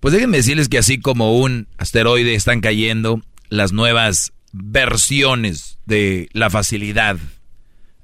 Pues 0.00 0.14
déjenme 0.14 0.38
decirles 0.38 0.70
que 0.70 0.78
así 0.78 0.98
como 0.98 1.38
un 1.38 1.68
asteroide 1.76 2.34
están 2.34 2.62
cayendo 2.62 3.20
las 3.50 3.72
nuevas 3.72 4.32
versiones 4.52 5.78
de 5.84 6.28
la 6.32 6.48
facilidad 6.48 7.18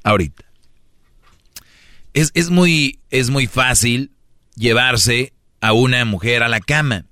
ahorita. 0.02 0.44
Es, 2.12 2.30
es, 2.34 2.50
muy, 2.50 3.00
es 3.10 3.30
muy 3.30 3.46
fácil 3.46 4.12
llevarse 4.56 5.32
a 5.60 5.72
una 5.72 6.04
mujer 6.04 6.42
a 6.42 6.48
la 6.48 6.60
cama, 6.60 7.06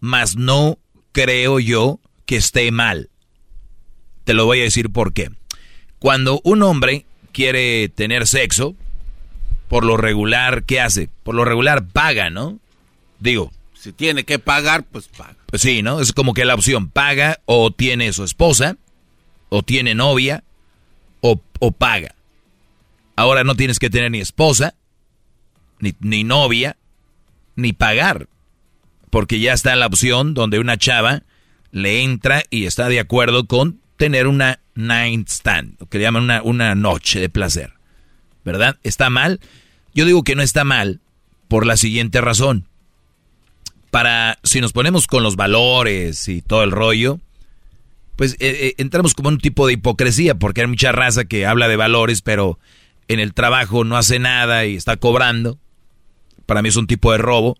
mas 0.00 0.36
no 0.36 0.78
creo 1.12 1.60
yo 1.60 2.00
que 2.28 2.36
esté 2.36 2.70
mal. 2.70 3.08
Te 4.24 4.34
lo 4.34 4.44
voy 4.44 4.60
a 4.60 4.64
decir 4.64 4.90
por 4.90 5.14
qué. 5.14 5.30
Cuando 5.98 6.42
un 6.44 6.62
hombre 6.62 7.06
quiere 7.32 7.88
tener 7.88 8.26
sexo, 8.26 8.76
por 9.66 9.82
lo 9.82 9.96
regular, 9.96 10.64
¿qué 10.64 10.78
hace? 10.78 11.08
Por 11.22 11.34
lo 11.34 11.46
regular 11.46 11.86
paga, 11.86 12.28
¿no? 12.28 12.58
Digo. 13.18 13.50
Si 13.72 13.94
tiene 13.94 14.24
que 14.24 14.38
pagar, 14.38 14.84
pues 14.84 15.08
paga. 15.08 15.36
Pues 15.46 15.62
sí, 15.62 15.80
¿no? 15.80 16.02
Es 16.02 16.12
como 16.12 16.34
que 16.34 16.44
la 16.44 16.54
opción 16.54 16.90
paga 16.90 17.40
o 17.46 17.70
tiene 17.70 18.12
su 18.12 18.24
esposa, 18.24 18.76
o 19.48 19.62
tiene 19.62 19.94
novia, 19.94 20.44
o, 21.22 21.40
o 21.60 21.72
paga. 21.72 22.14
Ahora 23.16 23.42
no 23.42 23.54
tienes 23.54 23.78
que 23.78 23.88
tener 23.88 24.10
ni 24.10 24.20
esposa, 24.20 24.74
ni, 25.78 25.94
ni 26.00 26.24
novia, 26.24 26.76
ni 27.56 27.72
pagar. 27.72 28.28
Porque 29.08 29.40
ya 29.40 29.54
está 29.54 29.74
la 29.76 29.86
opción 29.86 30.34
donde 30.34 30.58
una 30.58 30.76
chava 30.76 31.22
le 31.70 32.02
entra 32.02 32.42
y 32.50 32.64
está 32.64 32.88
de 32.88 33.00
acuerdo 33.00 33.46
con 33.46 33.80
tener 33.96 34.26
una 34.26 34.60
night 34.74 35.28
stand, 35.28 35.76
lo 35.80 35.86
que 35.88 35.98
llaman 35.98 36.22
una, 36.24 36.42
una 36.42 36.74
noche 36.74 37.20
de 37.20 37.28
placer. 37.28 37.72
¿Verdad? 38.44 38.78
¿Está 38.82 39.10
mal? 39.10 39.40
Yo 39.94 40.06
digo 40.06 40.22
que 40.22 40.36
no 40.36 40.42
está 40.42 40.64
mal 40.64 41.00
por 41.48 41.66
la 41.66 41.76
siguiente 41.76 42.20
razón. 42.20 42.66
Para, 43.90 44.38
si 44.44 44.60
nos 44.60 44.72
ponemos 44.72 45.06
con 45.06 45.22
los 45.22 45.36
valores 45.36 46.28
y 46.28 46.42
todo 46.42 46.62
el 46.62 46.70
rollo, 46.70 47.18
pues 48.16 48.34
eh, 48.34 48.38
eh, 48.40 48.74
entramos 48.78 49.14
como 49.14 49.28
en 49.28 49.36
un 49.36 49.40
tipo 49.40 49.66
de 49.66 49.74
hipocresía, 49.74 50.34
porque 50.34 50.60
hay 50.60 50.66
mucha 50.66 50.92
raza 50.92 51.24
que 51.24 51.46
habla 51.46 51.68
de 51.68 51.76
valores, 51.76 52.22
pero 52.22 52.58
en 53.08 53.20
el 53.20 53.34
trabajo 53.34 53.84
no 53.84 53.96
hace 53.96 54.18
nada 54.18 54.66
y 54.66 54.76
está 54.76 54.96
cobrando. 54.96 55.58
Para 56.46 56.62
mí 56.62 56.68
es 56.68 56.76
un 56.76 56.86
tipo 56.86 57.12
de 57.12 57.18
robo. 57.18 57.56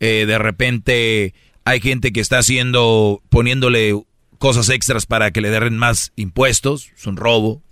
Eh, 0.00 0.24
de 0.26 0.38
repente 0.38 1.34
hay 1.64 1.80
gente 1.80 2.12
que 2.12 2.20
está 2.20 2.38
haciendo, 2.38 3.22
poniéndole 3.28 3.94
cosas 4.38 4.68
extras 4.68 5.06
para 5.06 5.30
que 5.30 5.40
le 5.40 5.50
den 5.50 5.78
más 5.78 6.12
impuestos, 6.16 6.90
es 6.96 7.06
un 7.06 7.16
robo. 7.16 7.62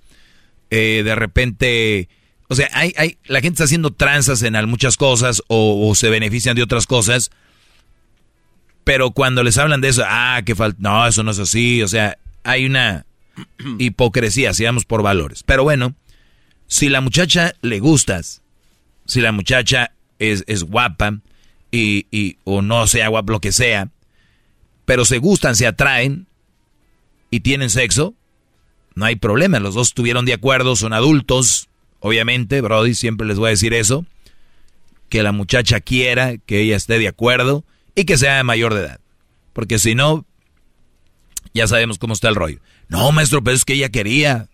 de 0.71 1.15
repente 1.15 2.09
o 2.51 2.57
sea, 2.57 2.69
hay, 2.73 2.93
hay, 2.97 3.17
la 3.27 3.41
gente 3.41 3.55
está 3.55 3.65
haciendo 3.65 3.93
tranzas 3.93 4.43
en 4.43 4.69
muchas 4.69 4.97
cosas 4.97 5.41
o, 5.47 5.95
se 5.95 6.11
benefician 6.11 6.57
de 6.57 6.65
otras 6.65 6.89
cosas. 6.89 7.31
Pero 8.83 9.13
cuando 9.13 9.45
les 9.45 9.57
hablan 9.57 9.81
de 9.81 9.89
eso, 9.89 10.03
ah, 10.05 10.43
que 10.45 10.57
falta, 10.57 10.77
no, 10.81 11.07
eso 11.07 11.23
no 11.23 11.31
es 11.31 11.39
así. 11.39 11.81
O 11.81 11.87
sea, 11.87 12.19
hay 12.43 12.67
una 12.67 13.07
hipocresía, 13.79 14.53
sigamos 14.53 14.85
por 14.85 15.01
valores. 15.01 15.45
Pero 15.45 15.63
bueno, 15.63 15.95
si 16.67 16.89
la 16.89 17.01
muchacha 17.01 17.55
le 17.63 17.79
gustas, 17.79 18.43
si 19.07 19.21
la 19.21 19.31
muchacha 19.31 19.93
es, 20.19 20.43
es 20.49 20.65
guapa 20.65 21.21
y, 21.71 22.07
y, 22.11 22.37
o 22.45 22.63
no 22.63 22.87
sea 22.87 23.11
lo 23.11 23.41
que 23.41 23.53
sea, 23.53 23.89
pero 24.85 25.05
se 25.05 25.19
gustan, 25.19 25.57
se 25.57 25.67
atraen 25.67 26.27
y 27.31 27.41
tienen 27.41 27.71
sexo, 27.71 28.15
no 28.95 29.05
hay 29.05 29.17
problema. 29.17 29.61
Los 29.61 29.75
dos 29.75 29.89
estuvieron 29.89 30.25
de 30.25 30.35
acuerdo, 30.35 30.75
son 30.77 30.93
adultos, 30.93 31.71
Obviamente, 32.01 32.63
Brody, 32.63 32.95
siempre 32.95 33.27
les 33.27 33.39
voy 33.39 33.49
a 33.49 33.51
decir 33.51 33.75
eso. 33.75 34.05
Que 35.09 35.23
la 35.23 35.33
muchacha 35.33 35.81
quiera, 35.81 36.39
que 36.39 36.61
ella 36.61 36.77
esté 36.77 36.99
de 36.99 37.09
acuerdo 37.09 37.65
y 37.95 38.05
que 38.05 38.17
sea 38.17 38.43
mayor 38.43 38.75
de 38.75 38.81
edad. 38.81 39.01
Porque 39.53 39.79
si 39.79 39.95
no, 39.95 40.25
ya 41.53 41.67
sabemos 41.67 41.99
cómo 41.99 42.15
está 42.15 42.29
el 42.29 42.37
rollo. 42.37 42.61
No, 42.89 43.13
maestro, 43.13 43.45
pero 43.45 43.57
es 43.57 43.65
que 43.65 43.75
ella 43.75 43.91
quería. 43.91 44.49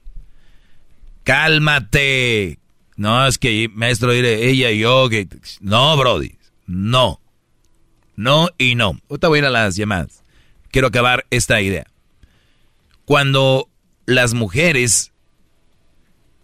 Cálmate. 1.24 2.58
No, 2.96 3.26
es 3.26 3.38
que, 3.38 3.70
maestro, 3.72 4.12
ella 4.12 4.70
y 4.70 4.78
yo. 4.78 5.08
Que... 5.08 5.28
No, 5.60 5.96
Brody. 5.96 6.36
No. 6.66 7.20
No 8.16 8.48
y 8.58 8.74
no. 8.74 8.98
Ahorita 9.08 9.28
voy 9.28 9.38
a 9.38 9.40
ir 9.40 9.44
a 9.46 9.50
las 9.50 9.76
llamadas. 9.76 10.22
Quiero 10.70 10.88
acabar 10.88 11.26
esta 11.30 11.60
idea. 11.60 11.86
Cuando 13.04 13.68
las 14.06 14.34
mujeres 14.34 15.12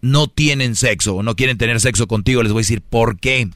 no 0.01 0.27
tienen 0.27 0.75
sexo 0.75 1.15
o 1.15 1.23
no 1.23 1.35
quieren 1.35 1.57
tener 1.57 1.79
sexo 1.79 2.07
contigo, 2.07 2.43
les 2.43 2.51
voy 2.51 2.59
a 2.59 2.63
decir 2.65 2.81
por 2.81 3.19
qué. 3.19 3.49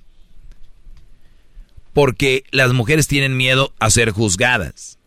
Porque 1.93 2.43
las 2.51 2.73
mujeres 2.73 3.07
tienen 3.07 3.37
miedo 3.37 3.73
a 3.79 3.89
ser 3.89 4.11
juzgadas. 4.11 4.97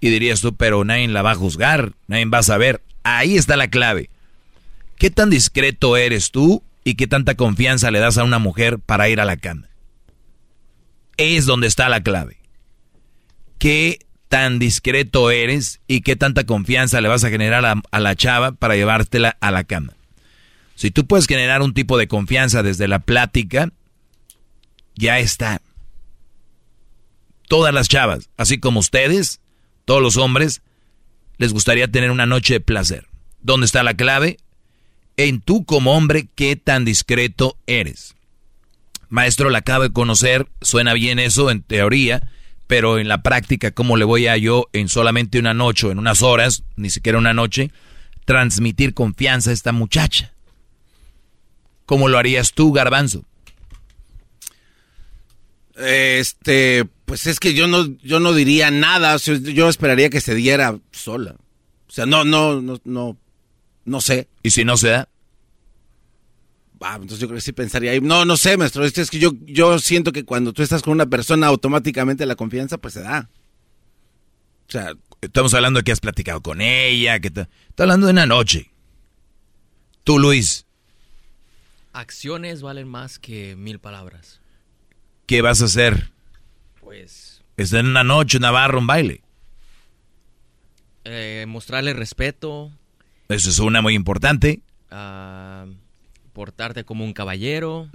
Y 0.00 0.10
dirías 0.10 0.40
tú, 0.40 0.54
pero 0.54 0.84
nadie 0.84 1.08
la 1.08 1.22
va 1.22 1.32
a 1.32 1.36
juzgar, 1.36 1.92
nadie 2.06 2.24
va 2.26 2.38
a 2.38 2.42
saber. 2.44 2.82
Ahí 3.02 3.36
está 3.36 3.56
la 3.56 3.68
clave. 3.68 4.10
¿Qué 4.96 5.10
tan 5.10 5.30
discreto 5.30 5.96
eres 5.96 6.30
tú 6.30 6.62
y 6.84 6.94
qué 6.94 7.06
tanta 7.06 7.34
confianza 7.34 7.90
le 7.90 7.98
das 7.98 8.18
a 8.18 8.24
una 8.24 8.38
mujer 8.38 8.78
para 8.78 9.08
ir 9.08 9.20
a 9.20 9.24
la 9.24 9.36
cama? 9.36 9.67
Es 11.18 11.46
donde 11.46 11.66
está 11.66 11.88
la 11.88 12.02
clave. 12.02 12.38
¿Qué 13.58 13.98
tan 14.28 14.58
discreto 14.58 15.30
eres 15.30 15.80
y 15.88 16.02
qué 16.02 16.16
tanta 16.16 16.44
confianza 16.44 17.00
le 17.00 17.08
vas 17.08 17.24
a 17.24 17.30
generar 17.30 17.64
a, 17.66 18.00
la 18.00 18.14
chava 18.14 18.52
para 18.52 18.76
llevártela 18.76 19.36
a 19.40 19.50
la 19.50 19.64
cama? 19.64 19.94
Si 20.76 20.92
tú 20.92 21.06
puedes 21.06 21.26
generar 21.26 21.60
un 21.60 21.74
tipo 21.74 21.98
de 21.98 22.06
confianza 22.06 22.62
desde 22.62 22.86
la 22.86 23.00
plática, 23.00 23.72
ya 24.94 25.18
está. 25.18 25.60
Todas 27.48 27.74
las 27.74 27.88
chavas, 27.88 28.30
así 28.36 28.60
como 28.60 28.78
ustedes, 28.78 29.40
todos 29.84 30.00
los 30.00 30.16
hombres, 30.16 30.62
les 31.36 31.52
gustaría 31.52 31.88
tener 31.88 32.12
una 32.12 32.26
noche 32.26 32.54
de 32.54 32.60
placer. 32.60 33.06
¿Dónde 33.40 33.66
está 33.66 33.82
la 33.82 33.94
clave? 33.94 34.36
En 35.16 35.40
tú 35.40 35.64
como 35.64 35.96
hombre, 35.96 36.28
qué 36.36 36.54
tan 36.54 36.84
discreto 36.84 37.56
eres. 37.66 38.14
Maestro, 39.08 39.50
la 39.50 39.58
acabo 39.58 39.84
de 39.84 39.92
conocer, 39.92 40.48
suena 40.60 40.92
bien 40.92 41.18
eso 41.18 41.50
en 41.50 41.62
teoría, 41.62 42.30
pero 42.66 42.98
en 42.98 43.08
la 43.08 43.22
práctica, 43.22 43.70
¿cómo 43.70 43.96
le 43.96 44.04
voy 44.04 44.26
a 44.26 44.36
yo 44.36 44.66
en 44.72 44.88
solamente 44.88 45.38
una 45.38 45.54
noche 45.54 45.86
o 45.86 45.90
en 45.90 45.98
unas 45.98 46.22
horas, 46.22 46.62
ni 46.76 46.90
siquiera 46.90 47.18
una 47.18 47.32
noche, 47.32 47.70
transmitir 48.24 48.92
confianza 48.92 49.50
a 49.50 49.54
esta 49.54 49.72
muchacha? 49.72 50.32
¿Cómo 51.86 52.08
lo 52.08 52.18
harías 52.18 52.52
tú, 52.52 52.72
Garbanzo? 52.72 53.24
Este, 55.78 56.84
pues 57.06 57.26
es 57.26 57.40
que 57.40 57.54
yo 57.54 57.66
no, 57.66 57.86
yo 58.02 58.20
no 58.20 58.34
diría 58.34 58.70
nada. 58.70 59.16
yo 59.16 59.68
esperaría 59.68 60.10
que 60.10 60.20
se 60.20 60.34
diera 60.34 60.78
sola. 60.92 61.36
O 61.88 61.90
sea, 61.90 62.04
no, 62.04 62.24
no, 62.24 62.60
no, 62.60 62.78
no, 62.84 63.16
no 63.86 64.00
sé. 64.02 64.28
¿Y 64.42 64.50
si 64.50 64.64
no 64.64 64.76
se 64.76 64.88
da? 64.88 65.08
Ah, 66.80 66.94
entonces 66.94 67.18
yo 67.18 67.26
creo 67.26 67.36
que 67.36 67.42
sí 67.42 67.52
pensaría. 67.52 67.98
No, 68.00 68.24
no 68.24 68.36
sé, 68.36 68.56
maestro. 68.56 68.84
Es 68.84 69.10
que 69.10 69.18
yo, 69.18 69.32
yo 69.46 69.78
siento 69.78 70.12
que 70.12 70.24
cuando 70.24 70.52
tú 70.52 70.62
estás 70.62 70.82
con 70.82 70.92
una 70.92 71.06
persona, 71.06 71.46
automáticamente 71.46 72.26
la 72.26 72.36
confianza, 72.36 72.78
pues 72.78 72.94
se 72.94 73.02
da. 73.02 73.28
O 74.68 74.70
sea, 74.70 74.92
estamos 75.20 75.54
hablando 75.54 75.80
de 75.80 75.84
que 75.84 75.92
has 75.92 76.00
platicado 76.00 76.40
con 76.42 76.60
ella, 76.60 77.18
que 77.20 77.28
está 77.28 77.48
hablando 77.78 78.06
de 78.06 78.12
una 78.12 78.26
noche. 78.26 78.70
Tú, 80.04 80.18
Luis. 80.18 80.66
Acciones 81.92 82.62
valen 82.62 82.86
más 82.86 83.18
que 83.18 83.56
mil 83.56 83.80
palabras. 83.80 84.40
¿Qué 85.26 85.42
vas 85.42 85.62
a 85.62 85.66
hacer? 85.66 86.12
Pues... 86.80 87.42
Es 87.56 87.72
en 87.72 87.86
una 87.86 88.04
noche, 88.04 88.38
una 88.38 88.50
barra, 88.50 88.78
un 88.78 88.86
baile. 88.86 89.22
Eh, 91.04 91.44
mostrarle 91.48 91.92
respeto. 91.92 92.70
Eso 93.28 93.50
es 93.50 93.58
una 93.58 93.82
muy 93.82 93.94
importante. 93.94 94.60
Uh, 94.90 95.74
portarte 96.38 96.84
como 96.84 97.04
un 97.04 97.14
caballero. 97.14 97.90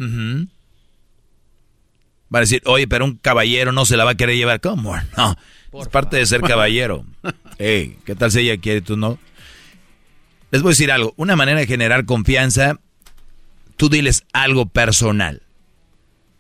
Va 2.34 2.40
a 2.40 2.42
decir, 2.42 2.62
oye, 2.66 2.90
pero 2.90 3.06
un 3.06 3.16
caballero 3.16 3.72
no 3.72 3.86
se 3.86 3.96
la 3.96 4.04
va 4.04 4.12
a 4.12 4.16
querer 4.16 4.36
llevar. 4.36 4.60
¿Cómo? 4.60 4.94
No, 5.16 5.38
es 5.80 5.88
parte 5.88 6.18
de 6.18 6.26
ser 6.26 6.42
caballero. 6.42 7.06
hey, 7.58 7.98
¿qué 8.04 8.16
tal 8.16 8.34
si 8.34 8.42
ella 8.42 8.60
quiere 8.60 8.82
tú 8.82 8.98
no? 8.98 9.18
Les 10.52 10.62
voy 10.62 10.72
a 10.72 10.74
decir 10.74 10.92
algo. 10.92 11.14
Una 11.16 11.38
manera 11.38 11.58
de 11.58 11.68
generar 11.68 12.04
confianza 12.04 12.82
tú 13.78 13.88
diles 13.88 14.26
algo 14.34 14.66
personal, 14.66 15.44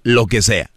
lo 0.03 0.27
que 0.27 0.41
sea. 0.41 0.71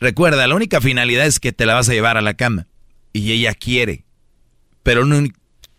Recuerda, 0.00 0.48
la 0.48 0.56
única 0.56 0.80
finalidad 0.80 1.26
es 1.26 1.38
que 1.38 1.52
te 1.52 1.64
la 1.64 1.74
vas 1.74 1.88
a 1.88 1.92
llevar 1.92 2.16
a 2.16 2.22
la 2.22 2.34
cama 2.34 2.66
y 3.12 3.30
ella 3.30 3.54
quiere. 3.54 4.04
Pero 4.82 5.04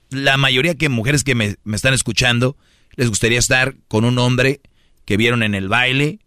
la 0.10 0.38
mayoría 0.38 0.74
de 0.74 0.90
mujeres 0.90 1.24
que 1.24 1.36
me, 1.36 1.56
me 1.64 1.76
están 1.76 1.94
escuchando 1.94 2.58
les 2.96 3.10
gustaría 3.10 3.40
estar 3.40 3.76
con 3.88 4.06
un 4.06 4.18
hombre 4.18 4.62
que 5.06 5.18
vieron 5.18 5.44
en 5.44 5.56
el 5.56 5.70
baile, 5.70 6.20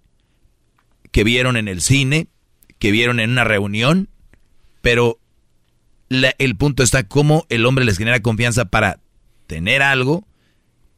que 1.11 1.25
vieron 1.25 1.57
en 1.57 1.69
el 1.69 1.83
cine, 1.83 2.29
que 2.79 2.93
vieron 2.93 3.21
en 3.21 3.31
una 3.31 3.45
reunión, 3.45 4.09
pero 4.81 5.19
el 6.09 6.57
punto 6.57 6.83
está 6.83 7.05
cómo 7.05 7.45
el 7.49 7.67
hombre 7.67 7.85
les 7.85 7.99
genera 7.99 8.21
confianza 8.21 8.65
para 8.65 9.01
tener 9.47 9.83
algo 9.83 10.27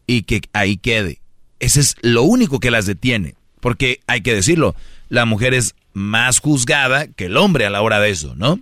y 0.06 0.22
que 0.22 0.42
ahí 0.52 0.76
quede. 0.76 1.20
Ese 1.58 1.80
es 1.80 1.96
lo 2.02 2.22
único 2.22 2.60
que 2.60 2.70
las 2.70 2.86
detiene. 2.86 3.34
Porque 3.60 4.00
hay 4.06 4.22
que 4.22 4.34
decirlo, 4.34 4.74
la 5.08 5.24
mujer 5.24 5.54
es 5.54 5.74
más 5.92 6.40
juzgada 6.40 7.06
que 7.06 7.26
el 7.26 7.36
hombre 7.36 7.64
a 7.64 7.70
la 7.70 7.82
hora 7.82 8.00
de 8.00 8.10
eso, 8.10 8.34
¿no? 8.34 8.58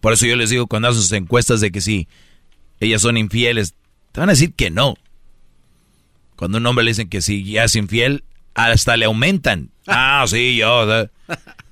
Por 0.00 0.12
eso 0.12 0.26
yo 0.26 0.36
les 0.36 0.50
digo 0.50 0.66
cuando 0.66 0.88
hacen 0.88 1.02
sus 1.02 1.12
encuestas 1.12 1.60
de 1.60 1.70
que 1.70 1.80
si 1.80 2.08
ellas 2.80 3.02
son 3.02 3.16
infieles, 3.16 3.74
te 4.12 4.20
van 4.20 4.28
a 4.28 4.32
decir 4.32 4.52
que 4.54 4.70
no. 4.70 4.96
Cuando 6.36 6.58
un 6.58 6.66
hombre 6.66 6.84
le 6.84 6.92
dicen 6.92 7.08
que 7.08 7.20
si 7.22 7.42
ya 7.44 7.64
es 7.64 7.74
infiel, 7.76 8.24
hasta 8.54 8.96
le 8.96 9.06
aumentan. 9.06 9.70
Ah, 9.90 10.22
sí, 10.28 10.58
yo. 10.58 10.86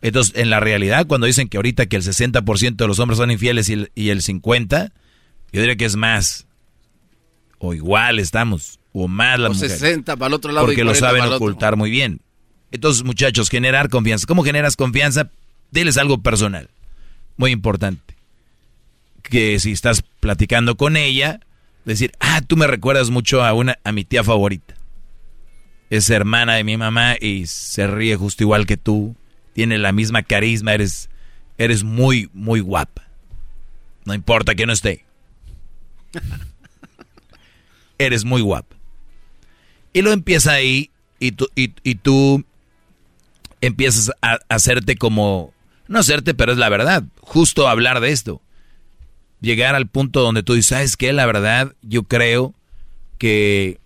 Entonces, 0.01 0.35
en 0.37 0.49
la 0.49 0.59
realidad, 0.59 1.07
cuando 1.07 1.27
dicen 1.27 1.51
que 1.51 1.59
ahorita 1.59 1.85
que 1.85 1.97
el 1.97 2.03
60% 2.03 2.77
de 2.77 2.87
los 2.89 2.99
hombres 2.99 3.19
son 3.19 3.31
infieles 3.31 3.69
y 3.69 3.75
el, 3.75 3.93
y 3.95 4.09
el 4.09 4.23
50%, 4.23 4.91
yo 5.53 5.61
diría 5.61 5.77
que 5.77 5.85
es 5.85 5.97
más. 5.97 6.47
O 7.59 7.75
igual 7.75 8.19
estamos. 8.19 8.81
O 8.95 9.07
más 9.07 9.39
la 9.39 9.51
O 9.51 9.53
mujer. 9.53 9.69
60 9.69 10.17
para 10.17 10.29
el 10.29 10.33
otro 10.33 10.51
lado. 10.51 10.65
y 10.65 10.69
Porque 10.69 10.83
lo 10.85 10.93
40 10.93 11.07
saben 11.07 11.23
otro. 11.25 11.37
ocultar 11.37 11.77
muy 11.77 11.91
bien. 11.91 12.23
Entonces, 12.73 13.05
muchachos, 13.05 13.51
generar 13.51 13.91
confianza. 13.91 14.27
¿Cómo 14.27 14.43
generas 14.45 14.77
confianza? 14.77 15.31
Diles 15.71 15.99
algo 15.99 16.23
personal. 16.23 16.71
Muy 17.37 17.51
importante. 17.51 18.16
Que 19.29 19.59
si 19.59 19.73
estás 19.73 20.03
platicando 20.21 20.77
con 20.77 20.97
ella, 20.97 21.41
decir, 21.85 22.13
ah, 22.21 22.43
tú 22.47 22.57
me 22.57 22.67
recuerdas 22.67 23.11
mucho 23.11 23.43
a 23.43 23.53
una, 23.53 23.79
a 23.85 23.93
mi 23.93 24.05
tía 24.05 24.23
favorita. 24.25 24.75
Es 25.91 26.11
hermana 26.11 26.55
de 26.55 26.65
mi 26.65 26.77
mamá 26.77 27.17
y 27.21 27.47
se 27.47 27.87
ríe 27.87 28.17
justo 28.17 28.43
igual 28.43 28.67
que 28.67 28.77
tú. 28.77 29.17
Tiene 29.53 29.79
la 29.79 29.93
misma 29.93 30.23
carisma, 30.23 30.75
eres, 30.75 31.09
eres 31.59 31.83
muy, 31.83 32.29
muy 32.33 32.61
guapa. 32.61 33.09
No 34.05 34.15
importa 34.15 34.55
que 34.55 34.67
no 34.67 34.73
esté. 34.73 35.05
eres 37.99 38.25
muy 38.25 38.43
guapa. 38.43 38.77
Y 39.93 40.03
lo 40.03 40.13
empieza 40.13 40.53
ahí 40.53 40.91
y 41.19 41.33
tú, 41.33 41.49
y, 41.55 41.73
y 41.83 41.95
tú 41.95 42.45
empiezas 43.61 44.13
a, 44.23 44.39
hacerte 44.49 44.97
como, 44.97 45.53
no 45.89 45.99
hacerte, 45.99 46.35
pero 46.35 46.53
es 46.53 46.59
la 46.59 46.69
verdad, 46.69 47.05
justo 47.21 47.69
hablar 47.69 48.01
de 48.01 48.13
esto. 48.13 48.41
Llegar 49.41 49.75
al 49.75 49.87
punto 49.89 50.21
donde 50.23 50.43
tú 50.43 50.55
dices, 50.55 50.69
¿sabes 50.69 50.97
qué? 50.97 51.13
La 51.13 51.27
verdad, 51.27 51.75
yo 51.83 52.05
creo 52.05 52.55
que 53.19 53.79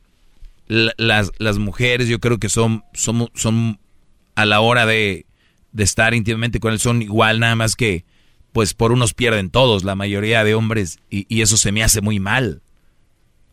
la- 0.68 0.94
las, 0.96 1.32
las 1.38 1.58
mujeres, 1.58 2.08
yo 2.08 2.20
creo 2.20 2.38
que 2.38 2.48
son, 2.48 2.84
son, 2.94 3.28
son 3.34 3.78
a 4.36 4.44
la 4.46 4.60
hora 4.60 4.86
de, 4.86 5.26
de 5.72 5.84
estar 5.84 6.14
íntimamente 6.14 6.60
con 6.60 6.72
él, 6.72 6.78
son 6.78 7.02
igual, 7.02 7.40
nada 7.40 7.56
más 7.56 7.74
que, 7.76 8.04
pues 8.52 8.74
por 8.74 8.92
unos 8.92 9.12
pierden 9.14 9.50
todos, 9.50 9.84
la 9.84 9.94
mayoría 9.96 10.44
de 10.44 10.54
hombres, 10.54 10.98
y, 11.10 11.26
y 11.28 11.42
eso 11.42 11.56
se 11.56 11.72
me 11.72 11.82
hace 11.82 12.00
muy 12.00 12.20
mal. 12.20 12.62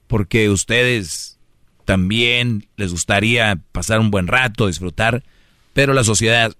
Porque 0.08 0.50
ustedes 0.50 1.38
también 1.86 2.68
les 2.78 2.92
gustaría 2.92 3.60
pasar 3.72 4.00
un 4.00 4.12
buen 4.12 4.28
rato, 4.28 4.68
disfrutar, 4.68 5.24
pero 5.74 5.94
la 5.94 6.04
sociedad 6.04 6.54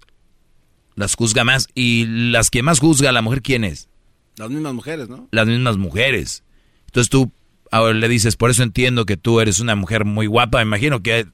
las 0.96 1.14
juzga 1.14 1.44
más 1.44 1.68
y 1.74 2.06
las 2.06 2.50
que 2.50 2.62
más 2.62 2.80
juzga 2.80 3.10
a 3.10 3.12
la 3.12 3.22
mujer, 3.22 3.42
¿quién 3.42 3.64
es? 3.64 3.88
Las 4.38 4.50
mismas 4.50 4.74
mujeres, 4.74 5.08
¿no? 5.08 5.28
Las 5.32 5.46
mismas 5.46 5.76
mujeres. 5.76 6.44
Entonces 6.86 7.10
tú 7.10 7.32
ahora 7.70 7.94
le 7.94 8.08
dices, 8.08 8.36
por 8.36 8.50
eso 8.50 8.62
entiendo 8.62 9.04
que 9.04 9.16
tú 9.16 9.40
eres 9.40 9.60
una 9.60 9.74
mujer 9.74 10.04
muy 10.04 10.26
guapa, 10.26 10.58
me 10.58 10.62
imagino 10.62 11.02
que 11.02 11.26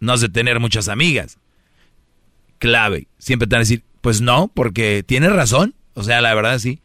no 0.00 0.12
has 0.12 0.20
de 0.20 0.28
tener 0.28 0.60
muchas 0.60 0.88
amigas. 0.88 1.38
Clave, 2.58 3.08
siempre 3.18 3.46
te 3.46 3.54
van 3.54 3.60
a 3.60 3.64
decir, 3.64 3.84
pues 4.00 4.20
no, 4.20 4.50
porque 4.52 5.04
tienes 5.06 5.32
razón, 5.32 5.74
o 5.94 6.02
sea, 6.02 6.20
la 6.20 6.34
verdad 6.34 6.58
sí. 6.58 6.80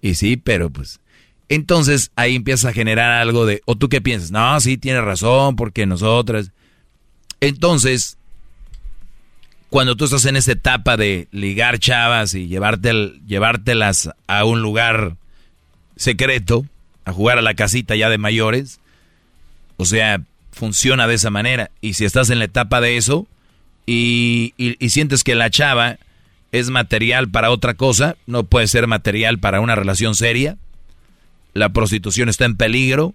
Y 0.00 0.14
sí, 0.14 0.36
pero 0.36 0.70
pues... 0.70 1.00
Entonces 1.50 2.12
ahí 2.14 2.36
empieza 2.36 2.68
a 2.68 2.72
generar 2.74 3.10
algo 3.10 3.46
de, 3.46 3.62
o 3.64 3.74
tú 3.74 3.88
qué 3.88 4.02
piensas, 4.02 4.30
no, 4.30 4.60
sí, 4.60 4.76
tienes 4.78 5.02
razón, 5.02 5.56
porque 5.56 5.86
nosotras... 5.86 6.52
Entonces, 7.40 8.17
cuando 9.70 9.96
tú 9.96 10.04
estás 10.06 10.24
en 10.24 10.36
esta 10.36 10.52
etapa 10.52 10.96
de 10.96 11.28
ligar 11.30 11.78
chavas 11.78 12.34
y 12.34 12.48
llevártelas 12.48 14.10
a 14.26 14.44
un 14.44 14.62
lugar 14.62 15.16
secreto, 15.96 16.64
a 17.04 17.12
jugar 17.12 17.38
a 17.38 17.42
la 17.42 17.54
casita 17.54 17.96
ya 17.96 18.08
de 18.08 18.18
mayores, 18.18 18.80
o 19.76 19.84
sea, 19.84 20.22
funciona 20.52 21.06
de 21.06 21.14
esa 21.14 21.30
manera. 21.30 21.70
Y 21.80 21.94
si 21.94 22.04
estás 22.04 22.30
en 22.30 22.38
la 22.38 22.46
etapa 22.46 22.80
de 22.80 22.96
eso 22.96 23.26
y, 23.86 24.54
y- 24.56 24.76
y 24.84 24.88
sientes 24.90 25.24
que 25.24 25.34
la 25.34 25.50
chava 25.50 25.98
es 26.52 26.70
material 26.70 27.28
para 27.28 27.50
otra 27.50 27.74
cosa, 27.74 28.16
no 28.26 28.44
puede 28.44 28.66
ser 28.68 28.86
material 28.86 29.38
para 29.38 29.60
una 29.60 29.74
relación 29.74 30.14
seria, 30.14 30.56
la 31.54 31.68
prostitución 31.70 32.28
está 32.28 32.44
en 32.46 32.56
peligro 32.56 33.14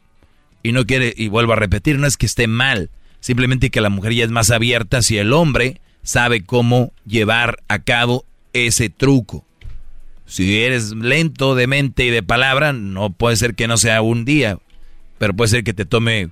y 0.62 0.72
no 0.72 0.86
quiere, 0.86 1.14
y 1.18 1.28
vuelvo 1.30 1.54
a 1.54 1.58
repetir, 1.58 1.98
no 1.98 2.06
es 2.08 2.16
que 2.18 2.26
esté 2.28 2.48
mal, 2.48 2.90
simplemente 3.22 3.70
que 3.72 3.82
la 3.82 3.90
mujer 3.90 4.14
ya 4.14 4.24
es 4.26 4.32
más 4.32 4.52
abierta 4.52 5.02
si 5.02 5.18
el 5.18 5.34
hombre 5.34 5.80
sabe 6.04 6.44
cómo 6.44 6.94
llevar 7.06 7.64
a 7.68 7.80
cabo 7.80 8.26
ese 8.54 8.90
truco. 8.90 9.46
Si 10.26 10.62
eres 10.62 10.92
lento 10.92 11.56
de 11.56 11.68
mente 11.68 12.06
y 12.06 12.10
de 12.10 12.24
palabra, 12.24 12.74
no 12.74 13.10
puede 13.12 13.36
ser 13.36 13.56
que 13.56 13.68
no 13.68 13.78
sea 13.78 14.02
un 14.02 14.26
día, 14.26 14.60
pero 15.18 15.34
puede 15.34 15.50
ser 15.50 15.64
que 15.64 15.74
te 15.74 15.86
tome 15.86 16.30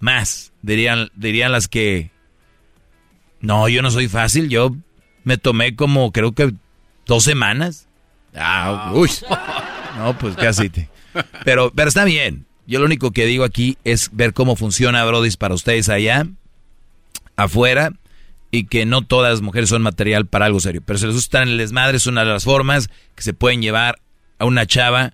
más. 0.00 0.52
Dirían, 0.62 1.10
dirían 1.14 1.52
las 1.52 1.68
que, 1.68 2.10
no, 3.40 3.68
yo 3.68 3.82
no 3.82 3.90
soy 3.90 4.08
fácil, 4.08 4.48
yo 4.48 4.74
me 5.24 5.38
tomé 5.38 5.74
como 5.76 6.12
creo 6.12 6.32
que 6.32 6.54
dos 7.06 7.24
semanas. 7.24 7.88
Ah, 8.34 8.92
uy. 8.94 9.10
No, 9.96 10.18
pues 10.18 10.34
casi 10.34 10.70
te. 10.70 10.88
Pero, 11.44 11.72
pero 11.72 11.88
está 11.88 12.04
bien. 12.04 12.46
Yo 12.66 12.80
lo 12.80 12.86
único 12.86 13.12
que 13.12 13.26
digo 13.26 13.44
aquí 13.44 13.78
es 13.84 14.10
ver 14.12 14.32
cómo 14.32 14.56
funciona 14.56 15.04
Brodis 15.04 15.36
para 15.36 15.54
ustedes 15.54 15.88
allá, 15.88 16.26
afuera, 17.36 17.92
y 18.54 18.66
que 18.66 18.86
no 18.86 19.02
todas 19.02 19.32
las 19.32 19.40
mujeres 19.42 19.68
son 19.68 19.82
material 19.82 20.26
para 20.26 20.46
algo 20.46 20.60
serio. 20.60 20.80
Pero 20.84 20.98
si 20.98 21.06
les 21.06 21.14
gusta 21.14 21.42
en 21.42 21.48
el 21.48 21.58
desmadre, 21.58 21.96
es 21.96 22.06
una 22.06 22.24
de 22.24 22.30
las 22.30 22.44
formas 22.44 22.88
que 23.16 23.22
se 23.22 23.34
pueden 23.34 23.62
llevar 23.62 23.98
a 24.38 24.44
una 24.44 24.64
chava 24.66 25.12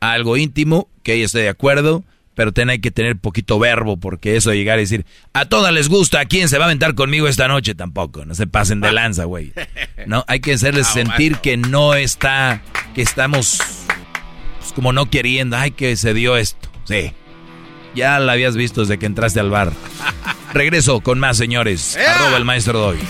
a 0.00 0.12
algo 0.12 0.36
íntimo, 0.36 0.88
que 1.02 1.14
ella 1.14 1.24
esté 1.24 1.38
de 1.38 1.48
acuerdo, 1.48 2.04
pero 2.34 2.52
ten, 2.52 2.68
hay 2.68 2.80
que 2.80 2.90
tener 2.90 3.16
poquito 3.16 3.58
verbo, 3.58 3.96
porque 3.96 4.36
eso 4.36 4.50
de 4.50 4.56
llegar 4.56 4.78
y 4.78 4.82
decir, 4.82 5.06
a 5.32 5.46
todas 5.46 5.72
les 5.72 5.88
gusta, 5.88 6.20
¿a 6.20 6.24
quién 6.26 6.48
se 6.48 6.58
va 6.58 6.64
a 6.64 6.66
aventar 6.66 6.94
conmigo 6.94 7.28
esta 7.28 7.48
noche? 7.48 7.74
Tampoco, 7.74 8.26
no 8.26 8.34
se 8.34 8.46
pasen 8.46 8.80
de 8.80 8.92
lanza, 8.92 9.24
güey. 9.24 9.52
No, 10.06 10.24
hay 10.26 10.40
que 10.40 10.54
hacerles 10.54 10.88
Ah, 10.88 10.92
sentir 10.94 11.36
que 11.36 11.56
no 11.56 11.94
está, 11.94 12.62
que 12.94 13.02
estamos 13.02 13.58
pues, 14.58 14.72
como 14.72 14.92
no 14.92 15.08
queriendo, 15.08 15.56
ay, 15.56 15.70
que 15.70 15.96
se 15.96 16.12
dio 16.12 16.36
esto. 16.36 16.68
Sí. 16.84 17.12
Ya 17.94 18.18
la 18.18 18.32
habías 18.32 18.56
visto 18.56 18.80
desde 18.80 18.98
que 18.98 19.06
entraste 19.06 19.40
al 19.40 19.50
bar. 19.50 19.72
Regreso 20.54 21.00
con 21.00 21.18
más, 21.18 21.36
señores. 21.36 21.96
Arroba 21.96 22.36
el 22.36 22.44
maestro 22.44 22.78
Doggy. 22.78 23.00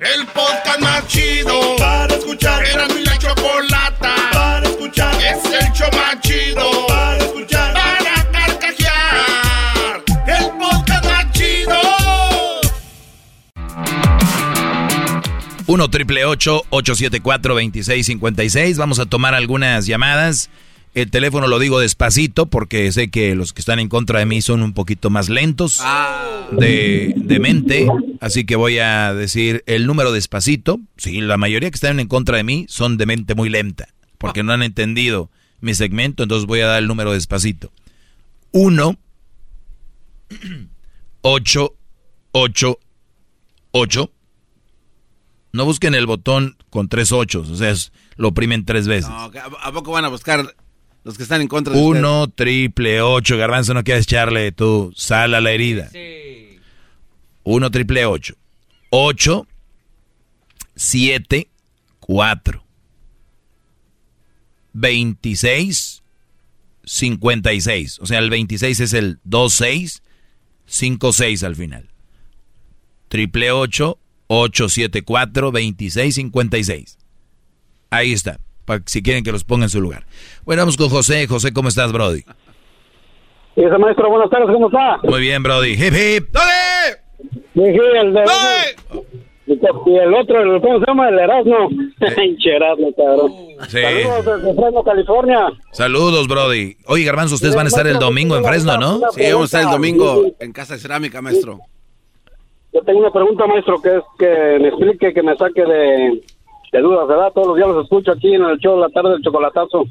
El 0.00 0.26
podcast 0.26 0.80
más 0.80 1.06
chido 1.08 1.76
para 1.76 2.14
escuchar. 2.14 2.64
Era 2.64 2.86
mi 2.88 3.02
la 3.04 3.18
chocolata 3.18 4.14
para 4.32 4.68
escuchar. 4.68 5.14
Es 5.16 5.44
el 5.44 5.72
show 5.72 5.88
más 5.92 6.20
chido 6.20 6.86
para 6.86 7.16
escuchar. 7.18 7.74
Para 7.74 8.30
carcajear. 8.30 10.04
El 10.26 10.50
podcast 10.58 11.04
más 11.04 11.32
chido. 11.32 11.80
1 15.66 15.88
triple 15.90 16.24
874 16.24 17.54
2656 17.54 18.78
Vamos 18.78 18.98
a 18.98 19.06
tomar 19.06 19.34
algunas 19.34 19.86
llamadas. 19.86 20.48
El 20.94 21.10
teléfono 21.10 21.46
lo 21.46 21.58
digo 21.58 21.78
despacito 21.78 22.46
porque 22.46 22.90
sé 22.92 23.08
que 23.10 23.34
los 23.36 23.52
que 23.52 23.60
están 23.60 23.78
en 23.78 23.88
contra 23.88 24.18
de 24.18 24.26
mí 24.26 24.42
son 24.42 24.62
un 24.62 24.72
poquito 24.72 25.10
más 25.10 25.28
lentos 25.28 25.80
de, 26.52 27.12
de 27.16 27.38
mente. 27.38 27.86
Así 28.20 28.44
que 28.44 28.56
voy 28.56 28.78
a 28.78 29.14
decir 29.14 29.62
el 29.66 29.86
número 29.86 30.10
despacito. 30.12 30.80
Sí, 30.96 31.20
la 31.20 31.36
mayoría 31.36 31.70
que 31.70 31.74
están 31.76 32.00
en 32.00 32.08
contra 32.08 32.36
de 32.38 32.44
mí 32.44 32.66
son 32.68 32.96
de 32.96 33.06
mente 33.06 33.34
muy 33.34 33.48
lenta 33.48 33.88
porque 34.18 34.42
no 34.42 34.52
han 34.52 34.62
entendido 34.62 35.30
mi 35.60 35.74
segmento. 35.74 36.22
Entonces 36.24 36.46
voy 36.46 36.60
a 36.60 36.66
dar 36.66 36.78
el 36.80 36.88
número 36.88 37.12
despacito. 37.12 37.70
1 38.52 38.98
8 41.22 41.74
8 42.32 42.78
8 43.70 44.10
no 45.52 45.64
busquen 45.64 45.94
el 45.94 46.06
botón 46.06 46.56
con 46.70 46.88
tres 46.88 47.10
ochos, 47.12 47.48
o 47.50 47.56
sea, 47.56 47.70
es- 47.70 47.90
lo 48.16 48.28
oprimen 48.28 48.64
tres 48.64 48.86
veces. 48.86 49.08
No, 49.08 49.16
¿A 49.16 49.30
a 49.62 49.72
poco 49.72 49.92
van 49.92 50.04
a 50.04 50.08
buscar 50.08 50.54
los 51.08 51.16
que 51.16 51.22
están 51.22 51.40
en 51.40 51.48
contra 51.48 51.72
de? 51.72 51.80
Uno, 51.80 52.28
triple, 52.28 53.00
ocho, 53.00 53.38
garbanzo, 53.38 53.72
no 53.72 53.82
quieres 53.82 54.04
echarle 54.04 54.52
tu 54.52 54.92
sal 54.94 55.32
a 55.32 55.40
la 55.40 55.52
herida. 55.52 55.90
Uno, 57.44 57.70
triple, 57.70 58.04
ocho. 58.04 58.34
Ocho, 58.90 59.46
siete, 60.76 61.48
cuatro. 61.98 62.62
Veintiséis, 64.74 66.02
cincuenta 66.84 67.54
y 67.54 67.62
seis. 67.62 67.98
O 68.00 68.06
sea, 68.06 68.18
el 68.18 68.28
veintiséis 68.28 68.78
es 68.80 68.92
el 68.92 69.18
dos, 69.24 69.54
seis, 69.54 70.02
cinco, 70.66 71.14
seis 71.14 71.42
al 71.42 71.56
final. 71.56 71.88
Triple 73.08 73.50
ocho, 73.50 73.98
ocho, 74.26 74.68
siete, 74.68 75.00
cuatro, 75.00 75.52
veintiséis, 75.52 76.16
cincuenta 76.16 76.58
y 76.58 76.64
seis. 76.64 76.98
Ahí 77.88 78.12
está, 78.12 78.38
para 78.68 78.82
si 78.86 79.02
quieren 79.02 79.24
que 79.24 79.32
los 79.32 79.42
ponga 79.44 79.64
en 79.64 79.70
su 79.70 79.80
lugar. 79.80 80.04
Bueno, 80.44 80.62
vamos 80.62 80.76
con 80.76 80.90
José. 80.90 81.26
José, 81.26 81.52
¿cómo 81.52 81.68
estás, 81.70 81.90
Brody? 81.90 82.22
Ese 83.56 83.78
maestro, 83.78 84.08
buenas 84.10 84.30
tardes, 84.30 84.48
¿cómo 84.52 84.66
está? 84.68 84.98
Muy 85.02 85.20
bien, 85.22 85.42
Brody. 85.42 85.72
Hip, 85.72 85.92
hip. 85.94 86.36
Sí, 87.54 87.62
sí, 87.64 87.80
el 88.00 88.12
de... 88.12 88.24
Y 89.86 89.96
el 89.96 90.12
otro, 90.14 90.40
el- 90.42 90.60
¿cómo 90.60 90.78
se 90.78 90.84
llama? 90.86 91.08
El 91.08 91.18
Erasmo. 91.18 91.70
Hinche 92.22 92.50
Erasmo, 92.56 92.92
cabrón. 92.94 93.32
Sí. 93.68 93.80
Saludos 93.80 94.24
desde 94.26 94.54
Fresno, 94.60 94.82
California. 94.84 95.46
Saludos, 95.72 96.28
Brody. 96.28 96.76
Oye, 96.86 97.04
Garbanzo, 97.04 97.34
ustedes 97.36 97.56
van 97.56 97.64
a 97.64 97.68
estar 97.68 97.86
el 97.86 97.98
domingo 97.98 98.36
en 98.36 98.44
Fresno, 98.44 98.76
¿no? 98.76 99.00
Sí, 99.12 99.22
vamos 99.32 99.42
a 99.42 99.44
estar 99.58 99.62
el 99.62 99.70
domingo 99.70 100.22
en 100.38 100.52
Casa 100.52 100.74
de 100.74 100.80
Cerámica, 100.80 101.22
maestro. 101.22 101.60
Yo 102.74 102.82
tengo 102.82 103.00
una 103.00 103.10
pregunta, 103.10 103.46
maestro, 103.46 103.80
que 103.80 103.96
es 103.96 104.02
que 104.18 104.58
me 104.60 104.68
explique, 104.68 105.14
que 105.14 105.22
me 105.22 105.34
saque 105.36 105.62
de, 105.62 106.22
de 106.72 106.80
dudas, 106.80 107.08
¿verdad? 107.08 107.32
Todos 107.34 107.48
los 107.48 107.56
días 107.56 107.68
los 107.68 107.84
escucho 107.84 108.12
aquí 108.12 108.34
en 108.34 108.44
el 108.44 108.58
show 108.58 108.76
de 108.76 108.82
la 108.82 108.88
tarde 108.88 109.10
del 109.10 109.22
chocolatazo. 109.22 109.86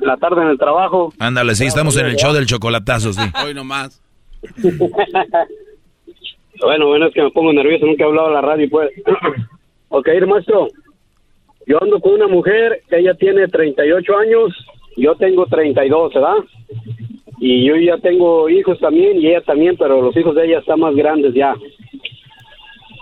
En 0.00 0.06
la 0.06 0.16
tarde 0.16 0.42
en 0.42 0.48
el 0.48 0.58
trabajo. 0.58 1.12
Ándale, 1.18 1.54
sí, 1.54 1.66
estamos 1.66 1.96
en 1.96 2.06
el 2.06 2.16
show 2.16 2.32
del 2.32 2.46
chocolatazo, 2.46 3.12
sí. 3.12 3.22
Hoy 3.44 3.54
nomás. 3.54 4.02
Bueno, 6.62 6.88
bueno, 6.88 7.06
es 7.06 7.14
que 7.14 7.22
me 7.22 7.30
pongo 7.30 7.52
nervioso, 7.52 7.86
nunca 7.86 8.04
he 8.04 8.06
hablado 8.06 8.28
a 8.28 8.32
la 8.32 8.40
radio, 8.42 8.68
pues. 8.70 8.90
ok, 9.88 10.08
maestro. 10.26 10.68
Yo 11.66 11.82
ando 11.82 12.00
con 12.00 12.14
una 12.14 12.26
mujer, 12.26 12.82
ella 12.90 13.14
tiene 13.14 13.48
38 13.48 14.16
años, 14.18 14.66
yo 14.96 15.14
tengo 15.14 15.46
32, 15.46 16.12
¿verdad? 16.14 16.36
Y 17.38 17.64
yo 17.64 17.76
ya 17.76 17.96
tengo 17.98 18.48
hijos 18.48 18.78
también, 18.80 19.20
y 19.20 19.28
ella 19.28 19.40
también, 19.42 19.76
pero 19.78 20.02
los 20.02 20.16
hijos 20.16 20.34
de 20.34 20.46
ella 20.46 20.58
están 20.58 20.80
más 20.80 20.94
grandes 20.94 21.32
ya. 21.32 21.54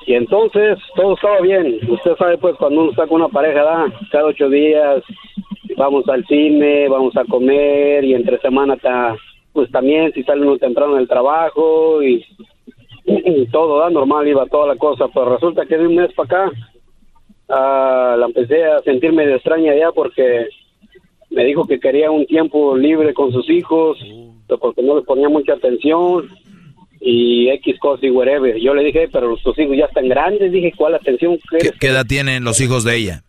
Y 0.09 0.15
entonces, 0.15 0.79
todo 0.97 1.15
estaba 1.15 1.39
bien. 1.43 1.79
Usted 1.87 2.17
sabe, 2.17 2.39
pues, 2.39 2.57
cuando 2.57 2.81
uno 2.81 2.91
está 2.93 3.07
con 3.07 3.21
una 3.21 3.29
pareja, 3.29 3.63
¿verdad? 3.63 3.87
Cada 4.11 4.25
ocho 4.25 4.49
días 4.49 5.05
vamos 5.77 6.09
al 6.09 6.25
cine, 6.25 6.89
vamos 6.89 7.15
a 7.15 7.27
comer, 7.27 8.03
y 8.05 8.15
entre 8.15 8.39
semana, 8.39 8.79
ta- 8.79 9.15
pues 9.53 9.71
también, 9.71 10.11
si 10.15 10.23
sale 10.23 10.41
uno 10.41 10.57
temprano 10.57 10.95
del 10.95 11.07
trabajo, 11.07 12.03
y 12.03 12.25
todo 13.53 13.81
da 13.81 13.91
normal 13.91 14.27
iba 14.29 14.45
toda 14.47 14.67
la 14.67 14.77
cosa 14.77 15.07
pero 15.09 15.35
resulta 15.35 15.65
que 15.65 15.79
de 15.79 15.87
un 15.87 15.95
mes 15.97 16.13
para 16.13 16.27
acá 16.47 16.53
ah, 17.49 18.17
la 18.19 18.27
empecé 18.27 18.63
a 18.65 18.81
sentirme 18.83 19.27
de 19.27 19.37
extraña 19.37 19.75
ya 19.75 19.93
porque 19.93 20.47
me 21.31 21.45
dijo 21.45 21.67
que 21.67 21.81
quería 21.81 22.11
un 22.11 22.27
tiempo 22.27 22.77
libre 22.77 23.15
con 23.15 23.33
sus 23.33 23.49
hijos 23.49 23.99
pero 24.47 24.59
porque 24.61 24.83
no 24.83 24.97
les 24.97 25.07
ponía 25.07 25.31
mucha 25.31 25.55
atención 25.55 26.29
y 27.01 27.49
X 27.51 27.79
cosa 27.79 28.05
y 28.07 28.11
whatever 28.11 28.57
yo 28.59 28.75
le 28.75 28.85
dije 28.85 29.09
pero 29.13 29.37
tus 29.37 29.59
hijos 29.59 29.77
ya 29.77 29.85
están 29.87 30.09
grandes 30.09 30.51
dije 30.53 30.73
cuál 30.77 30.95
atención 30.95 31.39
¿Qué, 31.79 31.87
edad 31.89 32.07
tienen 32.07 32.45
los 32.45 32.61
hijos 32.61 32.85
de 32.85 32.97
ella? 32.97 33.23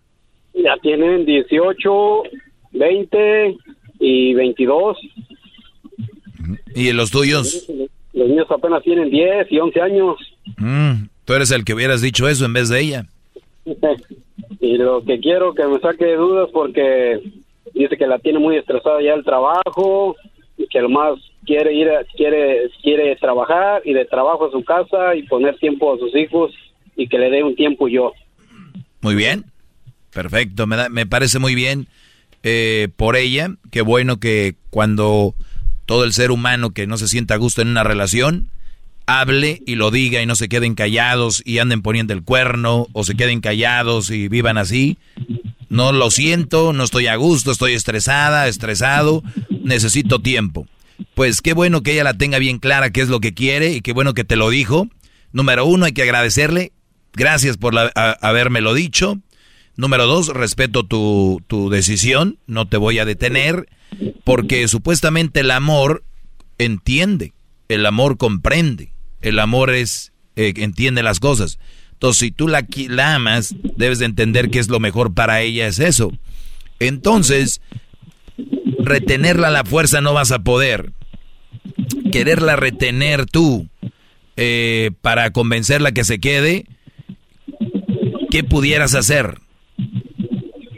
ya 0.53 0.75
tienen 0.81 1.25
18 1.25 2.23
20 2.71 3.55
y 3.99 4.33
22 4.33 4.97
¿Y 6.75 6.91
los 6.93 7.11
tuyos? 7.11 7.67
los 8.13 8.27
niños 8.27 8.47
apenas 8.49 8.81
tienen 8.83 9.09
10 9.09 9.51
y 9.51 9.59
11 9.59 9.81
años 9.81 10.15
Mm, 10.57 11.07
tú 11.25 11.33
eres 11.33 11.51
el 11.51 11.63
que 11.63 11.75
hubieras 11.75 12.01
dicho 12.01 12.27
eso 12.27 12.43
en 12.43 12.53
vez 12.53 12.69
de 12.69 12.81
ella. 12.81 13.05
y 14.59 14.77
lo 14.77 15.03
que 15.03 15.19
quiero 15.19 15.53
que 15.53 15.63
me 15.65 15.79
saque 15.79 16.05
de 16.05 16.15
dudas 16.15 16.49
porque 16.51 17.19
dice 17.73 17.95
que 17.97 18.07
la 18.07 18.17
tiene 18.19 18.39
muy 18.39 18.57
estresada 18.57 19.01
ya 19.01 19.13
el 19.13 19.23
trabajo 19.23 20.15
que 20.67 20.81
lo 20.81 20.89
más 20.89 21.19
quiere 21.45 21.73
ir 21.73 21.89
a- 21.89 22.03
quiere 22.15 22.69
quiere 22.81 23.15
trabajar 23.15 23.81
y 23.85 23.93
de 23.93 24.05
trabajo 24.05 24.47
a 24.47 24.51
su 24.51 24.63
casa 24.63 25.15
y 25.15 25.23
poner 25.23 25.57
tiempo 25.57 25.93
a 25.93 25.97
sus 25.97 26.15
hijos 26.15 26.51
y 26.95 27.07
que 27.07 27.17
le 27.17 27.29
dé 27.29 27.43
un 27.43 27.55
tiempo 27.55 27.87
yo 27.87 28.13
Muy 29.01 29.15
bien. 29.15 29.45
Perfecto. 30.13 30.67
Me, 30.67 30.75
da- 30.75 30.89
me 30.89 31.05
parece 31.05 31.39
muy 31.39 31.55
bien 31.55 31.87
eh, 32.43 32.89
por 32.97 33.15
ella. 33.15 33.49
Qué 33.71 33.81
bueno 33.81 34.19
que 34.19 34.55
cuando 34.69 35.33
todo 35.85 36.03
el 36.03 36.13
ser 36.13 36.31
humano 36.31 36.71
que 36.71 36.87
no 36.87 36.97
se 36.97 37.07
sienta 37.07 37.35
a 37.35 37.37
gusto 37.37 37.61
en 37.61 37.69
una 37.69 37.83
relación 37.83 38.49
hable 39.05 39.61
y 39.65 39.75
lo 39.75 39.89
diga 39.91 40.21
y 40.21 40.25
no 40.25 40.35
se 40.35 40.49
queden 40.49 40.75
callados 40.75 41.41
y 41.45 41.59
anden 41.59 41.81
poniendo 41.81 42.13
el 42.13 42.23
cuerno 42.23 42.87
o 42.93 43.03
se 43.03 43.15
queden 43.15 43.39
callados 43.41 44.11
y 44.11 44.27
vivan 44.27 44.57
así. 44.57 44.97
No 45.69 45.91
lo 45.91 46.09
siento, 46.11 46.73
no 46.73 46.83
estoy 46.83 47.07
a 47.07 47.15
gusto, 47.15 47.51
estoy 47.51 47.73
estresada, 47.73 48.47
estresado, 48.47 49.23
necesito 49.63 50.19
tiempo. 50.19 50.67
Pues 51.13 51.41
qué 51.41 51.53
bueno 51.53 51.81
que 51.83 51.93
ella 51.93 52.03
la 52.03 52.15
tenga 52.15 52.39
bien 52.39 52.57
clara 52.59 52.89
qué 52.91 53.01
es 53.01 53.09
lo 53.09 53.19
que 53.19 53.33
quiere 53.33 53.73
y 53.73 53.81
qué 53.81 53.93
bueno 53.93 54.13
que 54.13 54.23
te 54.23 54.35
lo 54.35 54.49
dijo. 54.49 54.87
Número 55.31 55.65
uno, 55.65 55.85
hay 55.85 55.91
que 55.93 56.01
agradecerle. 56.03 56.71
Gracias 57.13 57.57
por 57.57 57.73
la, 57.73 57.91
a- 57.95 58.17
habérmelo 58.21 58.73
dicho. 58.73 59.19
Número 59.75 60.07
dos, 60.07 60.27
respeto 60.29 60.83
tu, 60.85 61.41
tu 61.47 61.69
decisión, 61.69 62.37
no 62.47 62.67
te 62.67 62.75
voy 62.77 62.99
a 62.99 63.05
detener, 63.05 63.69
porque 64.25 64.67
supuestamente 64.67 65.39
el 65.39 65.51
amor 65.51 66.03
entiende, 66.57 67.31
el 67.69 67.85
amor 67.85 68.17
comprende, 68.17 68.91
el 69.21 69.39
amor 69.39 69.69
es 69.73 70.11
eh, 70.35 70.53
entiende 70.57 71.01
las 71.03 71.19
cosas. 71.21 71.59
Entonces, 71.99 72.19
si 72.19 72.31
tú 72.31 72.47
la, 72.47 72.65
la 72.87 73.15
amas, 73.15 73.53
debes 73.75 73.99
de 73.99 74.05
entender 74.05 74.49
que 74.49 74.59
es 74.59 74.69
lo 74.69 74.79
mejor 74.79 75.13
para 75.13 75.41
ella, 75.41 75.67
es 75.67 75.79
eso. 75.79 76.13
Entonces, 76.79 77.59
retenerla 78.77 79.49
a 79.49 79.51
la 79.51 79.65
fuerza 79.65 79.99
no 79.99 80.13
vas 80.13 80.31
a 80.31 80.39
poder. 80.39 80.93
Quererla 82.13 82.55
retener 82.55 83.25
tú 83.25 83.67
eh, 84.37 84.91
para 85.01 85.31
convencerla 85.31 85.91
que 85.91 86.05
se 86.05 86.21
quede, 86.21 86.63
¿qué 88.31 88.45
pudieras 88.45 88.95
hacer? 88.95 89.39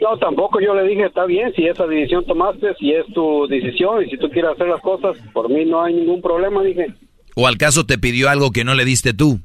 no 0.00 0.18
tampoco 0.18 0.58
yo 0.58 0.74
le 0.74 0.82
dije 0.88 1.06
está 1.06 1.24
bien 1.26 1.52
si 1.54 1.64
esa 1.64 1.86
decisión 1.86 2.26
tomaste 2.26 2.74
si 2.80 2.90
es 2.90 3.06
tu 3.14 3.46
decisión 3.46 4.02
y 4.04 4.10
si 4.10 4.18
tú 4.18 4.28
quieres 4.30 4.50
hacer 4.50 4.66
las 4.66 4.80
cosas 4.80 5.16
por 5.32 5.48
mí 5.48 5.64
no 5.64 5.84
hay 5.84 5.94
ningún 5.94 6.20
problema 6.20 6.60
dije 6.64 6.92
¿O 7.36 7.46
al 7.46 7.56
caso 7.56 7.86
te 7.86 7.98
pidió 7.98 8.28
algo 8.28 8.50
que 8.50 8.64
no 8.64 8.74
le 8.74 8.84
diste 8.84 9.14
tú? 9.14 9.38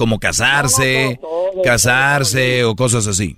Como 0.00 0.18
casarse, 0.18 1.20
casarse 1.62 2.64
o 2.64 2.74
cosas 2.74 3.06
así. 3.06 3.36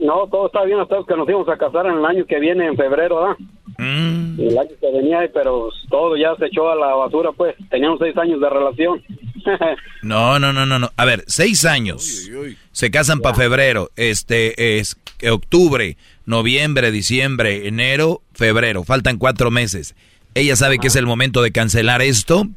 no 0.00 0.26
todo 0.26 0.46
está 0.48 0.64
bien 0.64 0.80
hasta 0.80 0.96
que 1.06 1.16
nos 1.16 1.28
íbamos 1.28 1.48
a 1.48 1.56
casar 1.56 1.86
en 1.86 1.94
el 1.98 2.04
año 2.04 2.26
que 2.26 2.40
viene 2.40 2.66
en 2.66 2.76
febrero 2.76 3.20
¿verdad? 3.20 3.36
Mm. 3.78 4.40
el 4.40 4.58
año 4.58 4.70
que 4.80 4.90
venía 4.90 5.30
pero 5.32 5.68
todo 5.88 6.16
ya 6.16 6.34
se 6.40 6.46
echó 6.46 6.68
a 6.68 6.74
la 6.74 6.94
basura 6.96 7.30
pues 7.30 7.54
teníamos 7.70 8.00
seis 8.00 8.16
años 8.18 8.40
de 8.40 8.50
relación 8.50 9.00
No, 10.02 10.40
no, 10.40 10.52
no, 10.52 10.66
no, 10.66 10.80
no. 10.80 10.90
A 10.96 11.04
ver, 11.04 11.22
seis 11.28 11.64
años. 11.64 12.28
Se 12.72 12.90
casan 12.90 13.20
para 13.20 13.36
febrero. 13.36 13.90
Este 13.94 14.78
es 14.78 14.96
octubre, 15.30 15.96
noviembre, 16.24 16.90
diciembre, 16.90 17.68
enero, 17.68 18.22
febrero. 18.34 18.82
Faltan 18.82 19.18
cuatro 19.18 19.52
meses. 19.52 19.94
Ella 20.34 20.56
sabe 20.56 20.78
que 20.80 20.88
es 20.88 20.96
el 20.96 21.06
momento 21.06 21.42
de 21.42 21.52
cancelar 21.52 22.02
esto. 22.02 22.48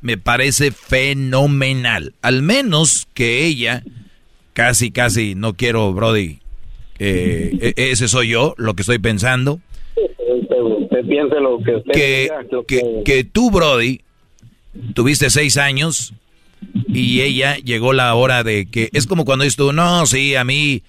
Me 0.00 0.16
parece 0.16 0.70
fenomenal. 0.70 2.14
Al 2.22 2.42
menos 2.42 3.06
que 3.14 3.44
ella, 3.44 3.82
casi, 4.52 4.90
casi, 4.90 5.34
no 5.34 5.54
quiero, 5.54 5.92
Brody. 5.92 6.38
eh, 6.98 7.74
e- 7.76 7.90
ese 7.92 8.08
soy 8.08 8.28
yo, 8.28 8.54
lo 8.56 8.74
que 8.74 8.82
estoy 8.82 8.98
pensando. 8.98 9.60
usted, 9.96 10.56
usted 10.56 11.06
piense 11.06 11.36
lo 11.40 11.58
que 11.62 11.76
usted 11.76 11.92
que, 11.92 12.22
diga, 12.22 12.42
lo 12.50 12.64
que, 12.64 13.02
que 13.04 13.24
tú, 13.24 13.50
Brody, 13.50 14.00
tuviste 14.94 15.28
seis 15.30 15.56
años 15.56 16.14
y 16.88 17.22
ella 17.22 17.56
llegó 17.56 17.92
la 17.92 18.14
hora 18.14 18.42
de 18.42 18.66
que 18.66 18.90
es 18.92 19.06
como 19.06 19.24
cuando 19.24 19.44
dices 19.44 19.56
tú, 19.56 19.72
no, 19.72 20.06
sí, 20.06 20.34
a 20.34 20.44
mí 20.44 20.82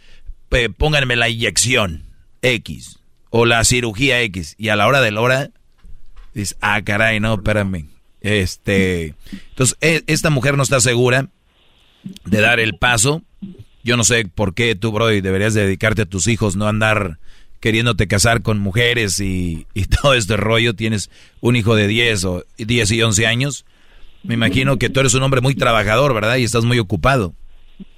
pónganme 0.77 1.15
la 1.15 1.29
inyección 1.29 2.03
X 2.41 2.99
o 3.29 3.45
la 3.45 3.63
cirugía 3.63 4.21
X 4.21 4.55
y 4.57 4.69
a 4.69 4.75
la 4.75 4.87
hora 4.87 4.99
de 5.01 5.11
la 5.11 5.21
hora 5.21 5.49
dices, 6.33 6.57
ah, 6.61 6.81
caray, 6.83 7.19
no, 7.19 7.35
espérame. 7.35 7.87
Este, 8.21 9.15
entonces, 9.49 9.77
e- 9.81 10.03
esta 10.07 10.29
mujer 10.29 10.55
no 10.57 10.63
está 10.63 10.79
segura 10.79 11.27
de 12.25 12.41
dar 12.41 12.59
el 12.59 12.75
paso. 12.77 13.21
Yo 13.83 13.97
no 13.97 14.03
sé 14.03 14.25
por 14.33 14.53
qué 14.53 14.75
tú, 14.75 14.91
Brody, 14.91 15.21
deberías 15.21 15.53
dedicarte 15.53 16.03
a 16.03 16.05
tus 16.05 16.27
hijos, 16.27 16.55
no 16.55 16.67
andar 16.67 17.17
queriéndote 17.59 18.07
casar 18.07 18.41
con 18.41 18.59
mujeres 18.59 19.19
y, 19.19 19.65
y 19.73 19.85
todo 20.01 20.13
este 20.13 20.37
rollo. 20.37 20.75
Tienes 20.75 21.09
un 21.41 21.55
hijo 21.55 21.75
de 21.75 21.87
10 21.87 22.25
o 22.25 22.43
10 22.57 22.91
y 22.91 23.01
11 23.01 23.27
años. 23.27 23.65
Me 24.23 24.35
imagino 24.35 24.77
que 24.77 24.89
tú 24.89 24.99
eres 24.99 25.15
un 25.15 25.23
hombre 25.23 25.41
muy 25.41 25.55
trabajador, 25.55 26.13
¿verdad? 26.13 26.35
Y 26.37 26.43
estás 26.43 26.63
muy 26.63 26.77
ocupado. 26.77 27.33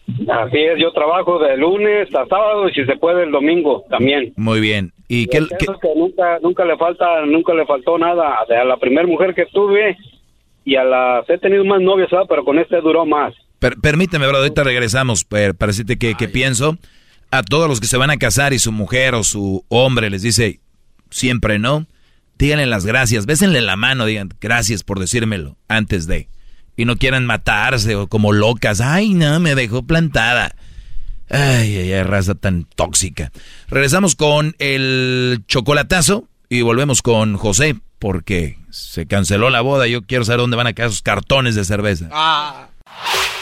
así 0.07 0.57
es 0.57 0.79
yo 0.79 0.91
trabajo 0.93 1.37
de 1.39 1.57
lunes 1.57 2.07
a 2.15 2.25
sábado 2.27 2.69
y 2.69 2.73
si 2.73 2.85
se 2.85 2.95
puede 2.95 3.23
el 3.23 3.31
domingo 3.31 3.83
también 3.89 4.31
Muy 4.37 4.61
bien. 4.61 4.93
¿Y 5.09 5.27
qué, 5.27 5.39
que 5.59 5.65
nunca 5.95 6.39
nunca 6.41 6.63
le 6.65 6.77
falta 6.77 7.25
nunca 7.25 7.53
le 7.53 7.65
faltó 7.65 7.97
nada 7.97 8.41
O 8.43 8.47
sea, 8.47 8.61
a 8.61 8.65
la 8.65 8.77
primera 8.77 9.05
mujer 9.05 9.35
que 9.35 9.45
tuve 9.47 9.97
y 10.65 10.75
a 10.75 10.83
las 10.83 11.29
he 11.29 11.37
tenido 11.37 11.63
más 11.65 11.81
novias 11.81 12.09
pero 12.29 12.43
con 12.45 12.57
este 12.59 12.79
duró 12.81 13.05
más 13.05 13.33
Per- 13.59 13.77
permíteme, 13.77 14.27
bro, 14.27 14.37
ahorita 14.37 14.63
regresamos 14.63 15.23
per- 15.23 15.55
para 15.55 15.71
decirte 15.71 15.97
que, 15.97 16.15
que 16.15 16.27
pienso. 16.27 16.77
A 17.31 17.41
todos 17.43 17.67
los 17.69 17.79
que 17.79 17.87
se 17.87 17.97
van 17.97 18.09
a 18.11 18.17
casar 18.17 18.53
y 18.53 18.59
su 18.59 18.71
mujer 18.71 19.15
o 19.15 19.23
su 19.23 19.65
hombre 19.69 20.09
les 20.09 20.21
dice 20.21 20.59
siempre 21.09 21.57
no, 21.59 21.87
díganle 22.37 22.65
las 22.65 22.85
gracias, 22.85 23.25
bésenle 23.25 23.61
la 23.61 23.75
mano, 23.75 24.05
digan 24.05 24.29
gracias 24.41 24.83
por 24.83 24.99
decírmelo 24.99 25.57
antes 25.67 26.07
de. 26.07 26.27
Y 26.75 26.85
no 26.85 26.97
quieran 26.97 27.25
matarse 27.25 27.95
o 27.95 28.07
como 28.07 28.33
locas. 28.33 28.81
Ay, 28.81 29.13
no, 29.13 29.39
me 29.39 29.55
dejó 29.55 29.83
plantada. 29.83 30.55
Ay, 31.29 31.77
ay, 31.77 31.93
ay, 31.93 32.03
raza 32.03 32.35
tan 32.35 32.65
tóxica. 32.75 33.31
Regresamos 33.69 34.15
con 34.15 34.55
el 34.59 35.43
chocolatazo 35.47 36.27
y 36.49 36.61
volvemos 36.61 37.01
con 37.01 37.37
José 37.37 37.75
porque 38.03 38.57
se 38.69 39.05
canceló 39.05 39.49
la 39.49 39.61
boda. 39.61 39.87
Yo 39.87 40.01
quiero 40.01 40.25
saber 40.25 40.41
dónde 40.41 40.57
van 40.57 40.67
a 40.67 40.73
caer 40.73 40.89
esos 40.89 41.01
cartones 41.01 41.55
de 41.55 41.63
cerveza. 41.63 42.09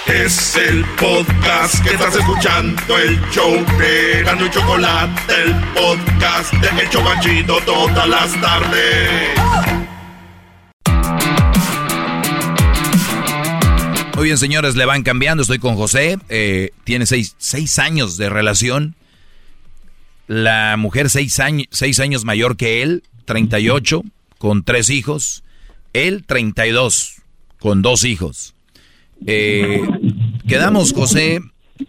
Es 0.06 0.56
el 0.56 0.86
podcast 1.00 1.84
que 1.84 1.90
estás 1.90 2.16
escuchando, 2.16 2.96
el 2.96 3.20
show 3.32 3.52
de 3.80 4.22
Gano 4.24 4.46
y 4.46 4.52
Chocolate, 4.52 5.34
el 5.34 5.56
podcast 5.74 6.54
de 6.54 6.84
Hecho 6.84 7.04
Banchito 7.04 7.58
todas 7.66 8.08
las 8.08 8.40
tardes. 8.40 9.30
Muy 14.16 14.26
bien, 14.26 14.38
señores, 14.38 14.76
le 14.76 14.86
van 14.86 15.02
cambiando. 15.02 15.42
Estoy 15.42 15.58
con 15.58 15.76
José. 15.76 16.20
Eh, 16.30 16.70
tiene 16.84 17.08
seis, 17.08 17.34
seis, 17.40 17.80
años 17.80 18.16
de 18.16 18.30
relación. 18.30 18.94
La 20.28 20.78
mujer 20.78 21.10
seis 21.10 21.40
años, 21.40 21.66
seis 21.72 22.00
años 22.00 22.26
mayor 22.26 22.58
que 22.58 22.84
él, 22.84 23.02
38, 23.26 24.04
con 24.42 24.64
tres 24.64 24.90
hijos. 24.90 25.44
Él, 25.94 26.26
32, 26.26 27.22
con 27.60 27.84
dos 27.84 28.04
hijos. 28.04 28.56
Eh, 29.28 29.84
quedamos, 30.48 30.94
José, 30.94 31.42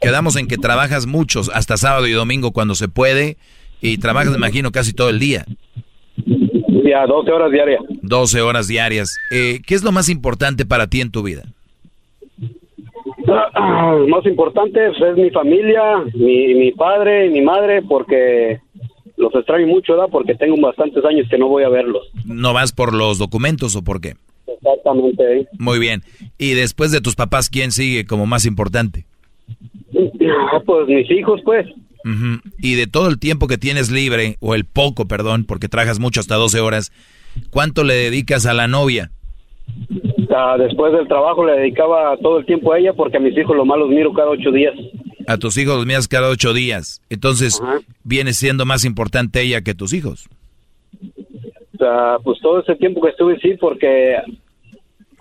quedamos 0.03 0.37
en 0.37 0.49
que 0.49 0.59
trabajas 0.59 1.07
muchos, 1.07 1.51
hasta 1.55 1.79
sábado 1.79 2.07
y 2.07 2.13
domingo 2.13 2.53
cuando 2.53 2.75
se 2.75 2.89
puede, 2.89 3.39
y 3.81 3.97
trabajas, 3.97 4.33
me 4.33 4.37
imagino, 4.37 4.71
casi 4.71 4.93
todo 4.93 5.09
el 5.09 5.19
día. 5.19 5.47
Ya, 6.85 7.07
12 7.07 7.33
horas 7.33 7.51
diarias. 7.51 7.81
12 8.03 8.43
horas 8.43 8.69
diarias. 8.69 9.17
Eh, 9.31 9.61
¿Qué 9.67 9.75
es 9.75 9.83
lo 9.83 9.91
más 9.91 10.11
importante 10.11 10.67
para 10.67 10.89
ti 10.89 11.01
en 11.01 11.11
tu 11.11 11.23
vida? 11.23 11.45
Lo 13.25 14.09
más 14.09 14.27
importante 14.27 14.79
pues, 14.91 15.11
es 15.11 15.17
mi 15.17 15.31
familia, 15.31 16.05
mi, 16.13 16.55
mi 16.55 16.73
padre 16.73 17.29
y 17.29 17.31
mi 17.31 17.41
madre, 17.41 17.81
porque 17.81 18.61
los 19.23 19.35
extraño 19.35 19.67
mucho, 19.67 19.93
¿verdad? 19.95 20.09
Porque 20.11 20.35
tengo 20.35 20.61
bastantes 20.61 21.05
años 21.05 21.27
que 21.31 21.39
no 21.39 21.49
voy 21.49 21.65
a 21.65 21.69
verlos. 21.69 22.03
¿No 22.27 22.53
vas 22.53 22.73
por 22.73 22.93
los 22.93 23.19
documentos 23.19 23.75
o 23.77 23.83
por 23.83 24.01
qué? 24.01 24.17
Exactamente. 24.47 25.49
Muy 25.59 25.79
bien. 25.79 26.03
¿Y 26.39 26.55
después 26.55 26.91
de 26.91 27.01
tus 27.01 27.15
papás, 27.15 27.49
quién 27.49 27.73
sigue 27.73 28.05
como 28.05 28.27
más 28.27 28.45
importante? 28.45 29.07
Pues 29.93 30.89
mis 30.89 31.11
hijos, 31.11 31.41
pues. 31.45 31.67
Y 32.59 32.75
de 32.75 32.87
todo 32.87 33.09
el 33.09 33.19
tiempo 33.19 33.47
que 33.47 33.59
tienes 33.59 33.91
libre, 33.91 34.37
o 34.41 34.55
el 34.55 34.65
poco, 34.65 35.07
perdón, 35.07 35.45
porque 35.45 35.69
trabajas 35.69 36.01
mucho 36.01 36.21
hasta 36.21 36.35
12 36.35 36.61
horas, 36.61 36.93
¿cuánto 37.51 37.85
le 37.85 37.95
dedicas 37.95 38.45
a 38.47 38.55
la 38.55 38.67
novia? 38.67 39.11
Ah, 40.35 40.57
después 40.59 40.93
del 40.93 41.07
trabajo 41.07 41.45
le 41.45 41.53
dedicaba 41.53 42.17
todo 42.19 42.39
el 42.39 42.47
tiempo 42.47 42.73
a 42.73 42.79
ella 42.79 42.93
porque 42.95 43.19
a 43.19 43.21
mis 43.21 43.37
hijos 43.37 43.57
lo 43.57 43.65
más 43.65 43.79
los 43.79 43.89
miro 43.89 44.13
cada 44.13 44.31
ocho 44.31 44.51
días. 44.51 44.75
A 45.27 45.39
tus 45.39 45.57
hijos 45.59 45.77
los 45.77 45.87
miras 45.87 46.09
cada 46.09 46.29
ocho 46.29 46.53
días. 46.53 47.01
Entonces, 47.11 47.61
viene 48.05 48.33
siendo 48.33 48.65
más 48.65 48.85
importante 48.85 49.41
ella 49.41 49.63
que 49.63 49.75
tus 49.75 49.93
hijos. 49.93 50.29
Sea, 51.79 52.19
pues 52.23 52.39
todo 52.41 52.61
ese 52.61 52.77
tiempo 52.77 53.01
que 53.01 53.11
estuve 53.11 53.39
sí 53.41 53.55
porque 53.61 54.17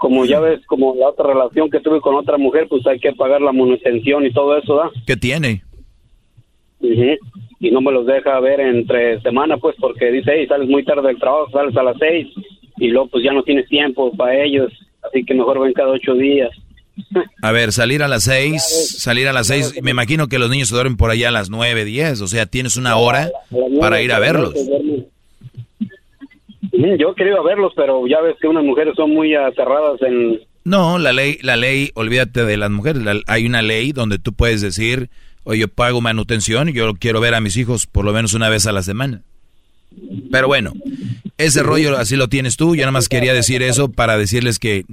como 0.02 0.26
ya 0.26 0.40
ves, 0.40 0.66
como 0.66 0.96
la 0.96 1.10
otra 1.10 1.28
relación 1.28 1.70
que 1.70 1.80
tuve 1.80 2.02
con 2.02 2.16
otra 2.16 2.36
mujer, 2.36 2.66
pues 2.68 2.86
hay 2.88 3.00
que 3.00 3.14
pagar 3.14 3.40
la 3.40 3.52
manutención 3.52 4.26
y 4.26 4.34
todo 4.34 4.58
eso, 4.58 4.76
¿da? 4.76 4.90
¿Qué 5.06 5.16
tiene? 5.16 5.64
Y 7.60 7.70
no 7.70 7.82
me 7.82 7.92
los 7.92 8.08
deja 8.08 8.40
ver 8.40 8.60
entre 8.62 9.22
semana, 9.22 9.58
pues, 9.58 9.76
porque 9.80 10.12
dice, 10.12 10.32
hey, 10.36 10.48
sales 10.48 10.68
muy 10.68 10.84
tarde 10.84 11.08
del 11.08 11.20
trabajo, 11.20 11.52
sales 11.52 11.78
a 11.78 11.84
las 11.84 11.98
seis, 12.00 12.28
y 12.78 12.88
luego 12.88 13.10
pues 13.10 13.24
ya 13.24 13.32
no 13.32 13.44
tienes 13.44 13.68
tiempo 13.68 14.12
para 14.18 14.44
ellos, 14.44 14.74
así 15.04 15.24
que 15.24 15.36
mejor 15.36 15.60
ven 15.60 15.74
cada 15.74 15.92
ocho 15.92 16.16
días. 16.16 16.50
A 17.42 17.52
ver, 17.52 17.72
salir 17.72 18.04
a 18.04 18.08
las 18.08 18.24
seis, 18.24 18.62
salir 19.00 19.28
a 19.28 19.34
las 19.34 19.48
seis, 19.48 19.74
me 19.82 19.92
imagino 19.92 20.28
que 20.28 20.40
los 20.40 20.50
niños 20.50 20.68
se 20.70 20.76
duermen 20.76 20.98
por 20.98 21.10
allá 21.10 21.30
a 21.30 21.32
las 21.32 21.50
nueve, 21.50 21.86
diez, 21.86 22.22
o 22.22 22.28
sea, 22.28 22.46
tienes 22.46 22.76
una 22.76 22.96
hora 22.98 23.30
para 23.80 24.02
ir 24.02 24.12
a 24.12 24.20
verlos. 24.20 24.54
Yo 26.72 27.12
he 27.12 27.16
querido 27.16 27.44
verlos, 27.44 27.74
pero 27.76 28.08
ya 28.08 28.22
ves 28.22 28.36
que 28.42 28.48
unas 28.48 28.64
mujeres 28.64 28.94
son 28.96 29.12
muy 29.14 29.36
aterradas 29.36 30.02
en... 30.02 30.40
No, 30.64 31.00
la 31.00 31.12
ley, 31.12 31.38
la 31.42 31.56
ley, 31.56 31.92
olvídate 31.96 32.46
de 32.46 32.58
las 32.58 32.70
mujeres, 32.70 33.02
la- 33.04 33.20
hay 33.28 33.46
una 33.46 33.62
ley 33.62 33.92
donde 33.92 34.20
tú 34.20 34.34
puedes 34.34 34.62
decir, 34.62 35.10
oye, 35.44 35.62
yo 35.62 35.68
pago 35.68 36.02
manutención 36.02 36.70
y 36.70 36.74
yo 36.74 36.94
quiero 36.94 37.20
ver 37.20 37.34
a 37.36 37.42
mis 37.42 37.58
hijos 37.58 37.88
por 37.88 38.06
lo 38.06 38.14
menos 38.14 38.34
una 38.34 38.48
vez 38.50 38.68
a 38.68 38.72
la 38.72 38.84
semana. 38.84 39.22
Pero 40.32 40.48
bueno, 40.48 40.72
ese 41.38 41.64
rollo 41.64 41.98
así 41.98 42.16
lo 42.16 42.30
tienes 42.30 42.58
tú, 42.58 42.76
yo 42.76 42.82
nada 42.84 42.92
más 42.92 43.10
quería 43.10 43.34
decir 43.34 43.62
eso 43.64 43.90
para 43.92 44.18
decirles 44.18 44.58
que 44.60 44.86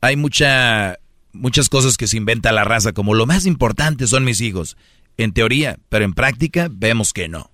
hay 0.00 0.16
mucha, 0.16 0.98
muchas 1.32 1.68
cosas 1.68 1.96
que 1.96 2.06
se 2.06 2.16
inventa 2.16 2.52
la 2.52 2.64
raza, 2.64 2.92
como 2.92 3.14
lo 3.14 3.26
más 3.26 3.46
importante 3.46 4.06
son 4.06 4.24
mis 4.24 4.40
hijos, 4.40 4.76
en 5.16 5.32
teoría, 5.32 5.78
pero 5.88 6.04
en 6.04 6.14
práctica 6.14 6.68
vemos 6.70 7.12
que 7.12 7.28
no. 7.28 7.50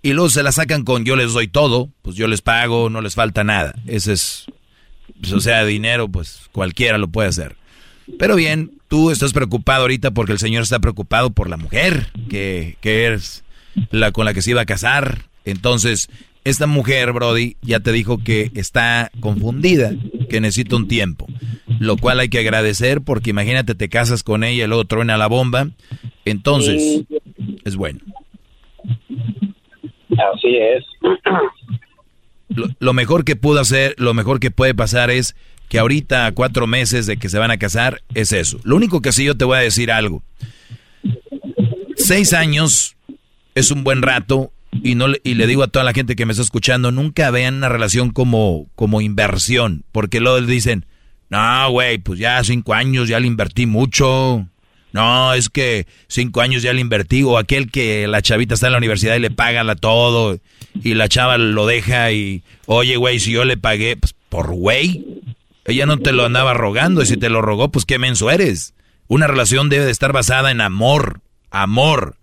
Y 0.00 0.12
luego 0.12 0.30
se 0.30 0.42
la 0.42 0.52
sacan 0.52 0.84
con 0.84 1.04
yo 1.04 1.16
les 1.16 1.32
doy 1.32 1.48
todo, 1.48 1.90
pues 2.02 2.16
yo 2.16 2.28
les 2.28 2.40
pago, 2.40 2.88
no 2.88 3.00
les 3.00 3.14
falta 3.14 3.42
nada. 3.42 3.74
Ese 3.86 4.12
es, 4.12 4.46
pues, 5.20 5.32
o 5.32 5.40
sea, 5.40 5.64
dinero, 5.64 6.08
pues 6.08 6.48
cualquiera 6.52 6.98
lo 6.98 7.08
puede 7.08 7.28
hacer. 7.28 7.56
Pero 8.18 8.36
bien, 8.36 8.72
tú 8.86 9.10
estás 9.10 9.32
preocupado 9.32 9.82
ahorita 9.82 10.12
porque 10.12 10.32
el 10.32 10.38
señor 10.38 10.62
está 10.62 10.78
preocupado 10.78 11.30
por 11.30 11.50
la 11.50 11.56
mujer 11.56 12.10
que, 12.30 12.76
que 12.80 13.12
es 13.12 13.44
la 13.90 14.12
con 14.12 14.24
la 14.24 14.34
que 14.34 14.42
se 14.42 14.50
iba 14.50 14.62
a 14.62 14.66
casar. 14.66 15.26
Entonces, 15.44 16.08
esta 16.48 16.66
mujer, 16.66 17.12
Brody, 17.12 17.56
ya 17.62 17.80
te 17.80 17.92
dijo 17.92 18.18
que 18.18 18.50
está 18.54 19.10
confundida, 19.20 19.92
que 20.28 20.40
necesita 20.40 20.76
un 20.76 20.88
tiempo. 20.88 21.26
Lo 21.78 21.96
cual 21.96 22.20
hay 22.20 22.28
que 22.28 22.38
agradecer 22.38 23.02
porque 23.02 23.30
imagínate, 23.30 23.74
te 23.74 23.88
casas 23.88 24.22
con 24.22 24.44
ella 24.44 24.64
y 24.64 24.66
luego 24.66 24.84
truena 24.84 25.16
la 25.16 25.26
bomba. 25.26 25.68
Entonces, 26.24 27.04
es 27.64 27.76
bueno. 27.76 28.00
Así 30.10 30.56
es. 30.56 30.84
Lo, 32.48 32.66
lo 32.78 32.92
mejor 32.92 33.24
que 33.24 33.36
pudo 33.36 33.60
hacer, 33.60 33.94
lo 33.98 34.14
mejor 34.14 34.40
que 34.40 34.50
puede 34.50 34.74
pasar 34.74 35.10
es 35.10 35.36
que 35.68 35.78
ahorita, 35.78 36.26
a 36.26 36.32
cuatro 36.32 36.66
meses 36.66 37.06
de 37.06 37.18
que 37.18 37.28
se 37.28 37.38
van 37.38 37.50
a 37.50 37.58
casar, 37.58 38.02
es 38.14 38.32
eso. 38.32 38.58
Lo 38.64 38.74
único 38.76 39.02
que 39.02 39.12
sí 39.12 39.24
yo 39.24 39.36
te 39.36 39.44
voy 39.44 39.58
a 39.58 39.60
decir 39.60 39.92
algo. 39.92 40.22
Seis 41.96 42.32
años 42.32 42.96
es 43.54 43.70
un 43.70 43.84
buen 43.84 44.02
rato 44.02 44.50
y 44.82 44.94
no 44.94 45.06
y 45.22 45.34
le 45.34 45.46
digo 45.46 45.62
a 45.62 45.68
toda 45.68 45.84
la 45.84 45.92
gente 45.92 46.16
que 46.16 46.26
me 46.26 46.32
está 46.32 46.42
escuchando, 46.42 46.90
nunca 46.92 47.30
vean 47.30 47.56
una 47.56 47.68
relación 47.68 48.10
como, 48.10 48.68
como 48.74 49.00
inversión, 49.00 49.84
porque 49.92 50.20
luego 50.20 50.40
dicen, 50.42 50.86
no, 51.30 51.70
güey, 51.70 51.98
pues 51.98 52.18
ya 52.18 52.42
cinco 52.44 52.74
años 52.74 53.08
ya 53.08 53.20
le 53.20 53.26
invertí 53.26 53.66
mucho. 53.66 54.46
No, 54.92 55.34
es 55.34 55.50
que 55.50 55.86
cinco 56.06 56.40
años 56.40 56.62
ya 56.62 56.72
le 56.72 56.80
invertí, 56.80 57.22
o 57.22 57.36
aquel 57.36 57.70
que 57.70 58.08
la 58.08 58.22
chavita 58.22 58.54
está 58.54 58.66
en 58.66 58.72
la 58.72 58.78
universidad 58.78 59.16
y 59.16 59.20
le 59.20 59.30
paga 59.30 59.62
la 59.62 59.76
todo, 59.76 60.38
y 60.82 60.94
la 60.94 61.08
chava 61.08 61.36
lo 61.36 61.66
deja 61.66 62.10
y, 62.10 62.42
oye, 62.66 62.96
güey, 62.96 63.20
si 63.20 63.32
yo 63.32 63.44
le 63.44 63.58
pagué, 63.58 63.96
pues 63.96 64.14
por 64.30 64.54
güey, 64.54 65.04
ella 65.66 65.84
no 65.84 65.98
te 65.98 66.12
lo 66.12 66.24
andaba 66.24 66.54
rogando, 66.54 67.02
y 67.02 67.06
si 67.06 67.18
te 67.18 67.28
lo 67.28 67.42
rogó, 67.42 67.70
pues 67.70 67.84
qué 67.84 67.98
menso 67.98 68.30
eres. 68.30 68.74
Una 69.08 69.26
relación 69.26 69.68
debe 69.68 69.84
de 69.84 69.90
estar 69.90 70.12
basada 70.12 70.50
en 70.50 70.62
amor, 70.62 71.20
amor, 71.50 72.16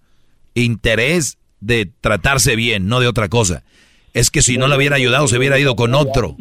interés 0.56 1.38
de 1.66 1.92
tratarse 2.02 2.56
bien, 2.56 2.88
no 2.88 3.00
de 3.00 3.08
otra 3.08 3.28
cosa. 3.30 3.64
Es 4.14 4.30
que 4.30 4.42
si 4.42 4.58
no 4.58 4.68
le 4.68 4.78
hubiera 4.78 4.96
ayudado, 4.96 5.28
se 5.28 5.38
hubiera 5.38 5.60
ido 5.60 5.76
con 5.76 5.94
otro. 5.96 6.38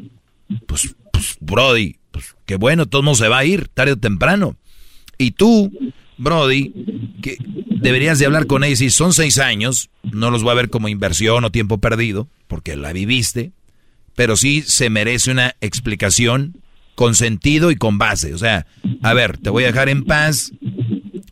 Pues, 0.66 0.94
pues 1.12 1.36
Brody, 1.40 1.96
pues 2.10 2.36
qué 2.46 2.56
bueno, 2.56 2.86
todo 2.86 3.02
mundo 3.02 3.16
se 3.16 3.28
va 3.28 3.38
a 3.38 3.44
ir, 3.44 3.68
tarde 3.68 3.92
o 3.92 3.96
temprano. 3.96 4.56
Y 5.16 5.32
tú, 5.32 5.72
Brody, 6.18 6.72
que 7.22 7.38
deberías 7.68 8.18
de 8.18 8.26
hablar 8.26 8.46
con 8.46 8.64
ella. 8.64 8.76
Si 8.76 8.90
son 8.90 9.12
seis 9.12 9.38
años, 9.38 9.90
no 10.02 10.30
los 10.30 10.42
voy 10.42 10.52
a 10.52 10.56
ver 10.56 10.70
como 10.70 10.88
inversión 10.88 11.44
o 11.44 11.50
tiempo 11.50 11.78
perdido, 11.78 12.28
porque 12.46 12.76
la 12.76 12.92
viviste, 12.92 13.52
pero 14.14 14.36
sí 14.36 14.62
se 14.62 14.90
merece 14.90 15.30
una 15.30 15.56
explicación 15.60 16.60
con 16.94 17.14
sentido 17.14 17.70
y 17.70 17.76
con 17.76 17.96
base. 17.98 18.34
O 18.34 18.38
sea, 18.38 18.66
a 19.02 19.14
ver, 19.14 19.38
te 19.38 19.50
voy 19.50 19.64
a 19.64 19.68
dejar 19.68 19.88
en 19.88 20.04
paz, 20.04 20.52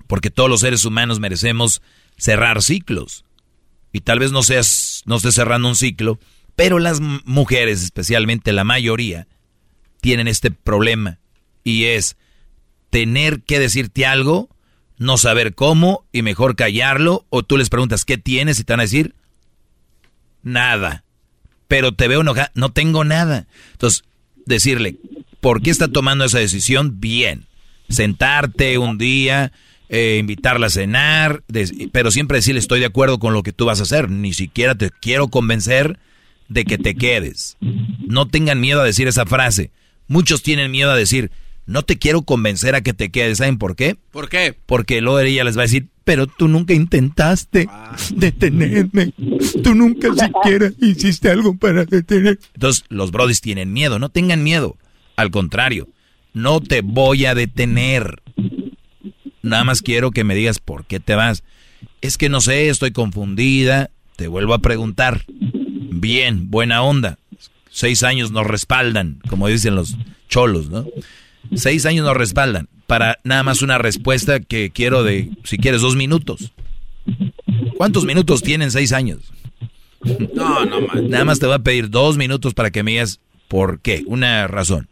porque 0.07 0.31
todos 0.31 0.49
los 0.49 0.61
seres 0.61 0.85
humanos 0.85 1.21
merecemos 1.21 1.83
cerrar 2.17 2.63
ciclos. 2.63 3.25
Y 3.93 4.01
tal 4.01 4.19
vez 4.19 4.33
no 4.33 4.43
seas, 4.43 5.03
no 5.05 5.17
estés 5.17 5.35
cerrando 5.35 5.69
un 5.69 5.77
ciclo, 5.77 6.19
pero 6.57 6.79
las 6.79 7.01
mujeres, 7.01 7.83
especialmente 7.83 8.53
la 8.53 8.65
mayoría, 8.65 9.27
tienen 10.01 10.29
este 10.29 10.51
problema. 10.51 11.19
Y 11.65 11.85
es 11.85 12.17
tener 12.91 13.43
que 13.43 13.59
decirte 13.59 14.07
algo, 14.07 14.49
no 14.99 15.17
saber 15.19 15.55
cómo 15.55 16.07
y 16.13 16.23
mejor 16.23 16.57
callarlo, 16.57 17.27
o 17.31 17.43
tú 17.43 17.57
les 17.57 17.71
preguntas 17.71 18.05
qué 18.05 18.19
tienes 18.19 18.59
y 18.59 18.65
te 18.65 18.73
van 18.73 18.81
a 18.81 18.85
decir 18.85 19.15
nada. 20.43 21.05
Pero 21.69 21.93
te 21.93 22.09
veo 22.09 22.21
enojada, 22.21 22.51
no 22.55 22.73
tengo 22.73 23.05
nada. 23.05 23.47
Entonces, 23.73 24.05
decirle, 24.47 24.97
¿por 25.41 25.63
qué 25.63 25.71
está 25.71 25.89
tomando 25.89 26.25
esa 26.25 26.39
decisión? 26.39 27.01
Bien. 27.01 27.47
Sentarte 27.89 28.79
un 28.79 28.99
día, 28.99 29.53
eh, 29.95 30.17
invitarla 30.19 30.69
a 30.69 30.71
cenar, 30.71 31.45
pero 31.93 32.11
siempre 32.11 32.39
decirle 32.39 32.61
estoy 32.61 32.81
de 32.81 32.87
acuerdo 32.87 33.19
con 33.19 33.35
lo 33.35 33.43
que 33.43 33.53
tú 33.53 33.67
vas 33.67 33.79
a 33.79 33.83
hacer. 33.83 34.11
Ni 34.11 34.33
siquiera 34.33 34.75
te 34.75 34.89
quiero 34.89 35.29
convencer 35.29 35.99
de 36.49 36.65
que 36.65 36.79
te 36.79 36.95
quedes. 36.95 37.59
No 37.61 38.27
tengan 38.27 38.59
miedo 38.59 38.81
a 38.81 38.87
decir 38.87 39.07
esa 39.07 39.27
frase. 39.27 39.71
Muchos 40.09 40.43
tienen 40.43 40.71
miedo 40.71 40.91
a 40.91 40.97
decir, 40.97 41.31
no 41.67 41.83
te 41.83 41.99
quiero 41.99 42.23
convencer 42.23 42.75
a 42.75 42.81
que 42.81 42.95
te 42.95 43.11
quedes. 43.11 43.37
¿Saben 43.37 43.59
por 43.59 43.77
qué? 43.77 43.99
¿Por 44.13 44.31
qué? 44.31 44.57
Porque 44.65 45.03
luego 45.03 45.21
ella 45.21 45.45
les 45.45 45.59
va 45.59 45.61
a 45.61 45.65
decir, 45.65 45.89
pero 46.05 46.27
tú 46.27 46.49
nunca 46.49 46.73
intentaste 46.73 47.69
detenerme. 48.15 49.13
Tú 49.63 49.75
nunca 49.75 50.09
siquiera 50.15 50.73
hiciste 50.81 51.29
algo 51.29 51.55
para 51.55 51.85
detener. 51.85 52.39
Entonces, 52.55 52.85
los 52.89 53.11
brodis 53.11 53.43
tienen 53.43 53.75
miedo. 53.75 53.99
No 53.99 54.09
tengan 54.09 54.43
miedo. 54.43 54.79
Al 55.17 55.31
contrario, 55.31 55.91
no 56.33 56.63
te 56.63 56.81
voy 56.81 57.27
a 57.27 57.35
detener. 57.35 58.22
Nada 59.43 59.65
más 59.65 59.83
quiero 59.83 60.11
que 60.11 60.25
me 60.25 60.35
digas 60.35 60.59
por 60.59 60.85
qué 60.85 61.01
te 61.01 61.15
vas. 61.15 61.43
Es 62.01 62.19
que 62.19 62.29
no 62.29 62.41
sé, 62.41 62.69
estoy 62.69 62.93
confundida. 62.93 63.91
Te 64.17 64.29
vuelvo 64.29 64.55
a 64.55 64.59
preguntar. 64.61 65.25
Bien, 65.29 66.51
buena 66.51 66.83
onda. 66.83 67.19
Seis 67.71 68.03
años 68.03 68.31
nos 68.31 68.47
respaldan, 68.47 69.21
como 69.29 69.49
dicen 69.49 69.75
los 69.75 69.97
cholos, 70.29 70.69
¿no? 70.69 70.87
Seis 71.55 71.87
años 71.87 72.05
nos 72.05 72.17
respaldan. 72.17 72.69
Para 72.87 73.19
nada 73.25 73.43
más 73.43 73.63
una 73.63 73.79
respuesta 73.79 74.41
que 74.41 74.71
quiero 74.71 75.03
de, 75.03 75.31
si 75.45 75.57
quieres, 75.57 75.81
dos 75.81 75.97
minutos. 75.97 76.53
¿Cuántos 77.77 78.05
minutos 78.05 78.43
tienen 78.43 78.71
seis 78.71 78.93
años? 78.93 79.33
No, 80.35 80.65
no, 80.65 80.81
man. 80.83 81.09
Nada 81.09 81.25
más 81.25 81.39
te 81.39 81.47
voy 81.47 81.55
a 81.55 81.61
pedir 81.61 81.89
dos 81.89 82.17
minutos 82.17 82.55
para 82.55 82.71
que 82.71 82.83
me 82.83 82.93
digas 82.93 83.21
por 83.49 83.81
qué, 83.81 84.05
una 84.07 84.47
razón. 84.47 84.89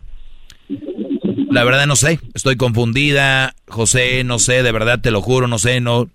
La 1.50 1.64
verdad 1.64 1.86
no 1.86 1.96
sé, 1.96 2.20
estoy 2.32 2.56
confundida, 2.56 3.56
José, 3.66 4.22
no 4.22 4.38
sé, 4.38 4.62
de 4.62 4.72
verdad 4.72 5.00
te 5.00 5.10
lo 5.10 5.20
juro, 5.20 5.48
no 5.48 5.58
sé, 5.58 5.80
no. 5.80 6.08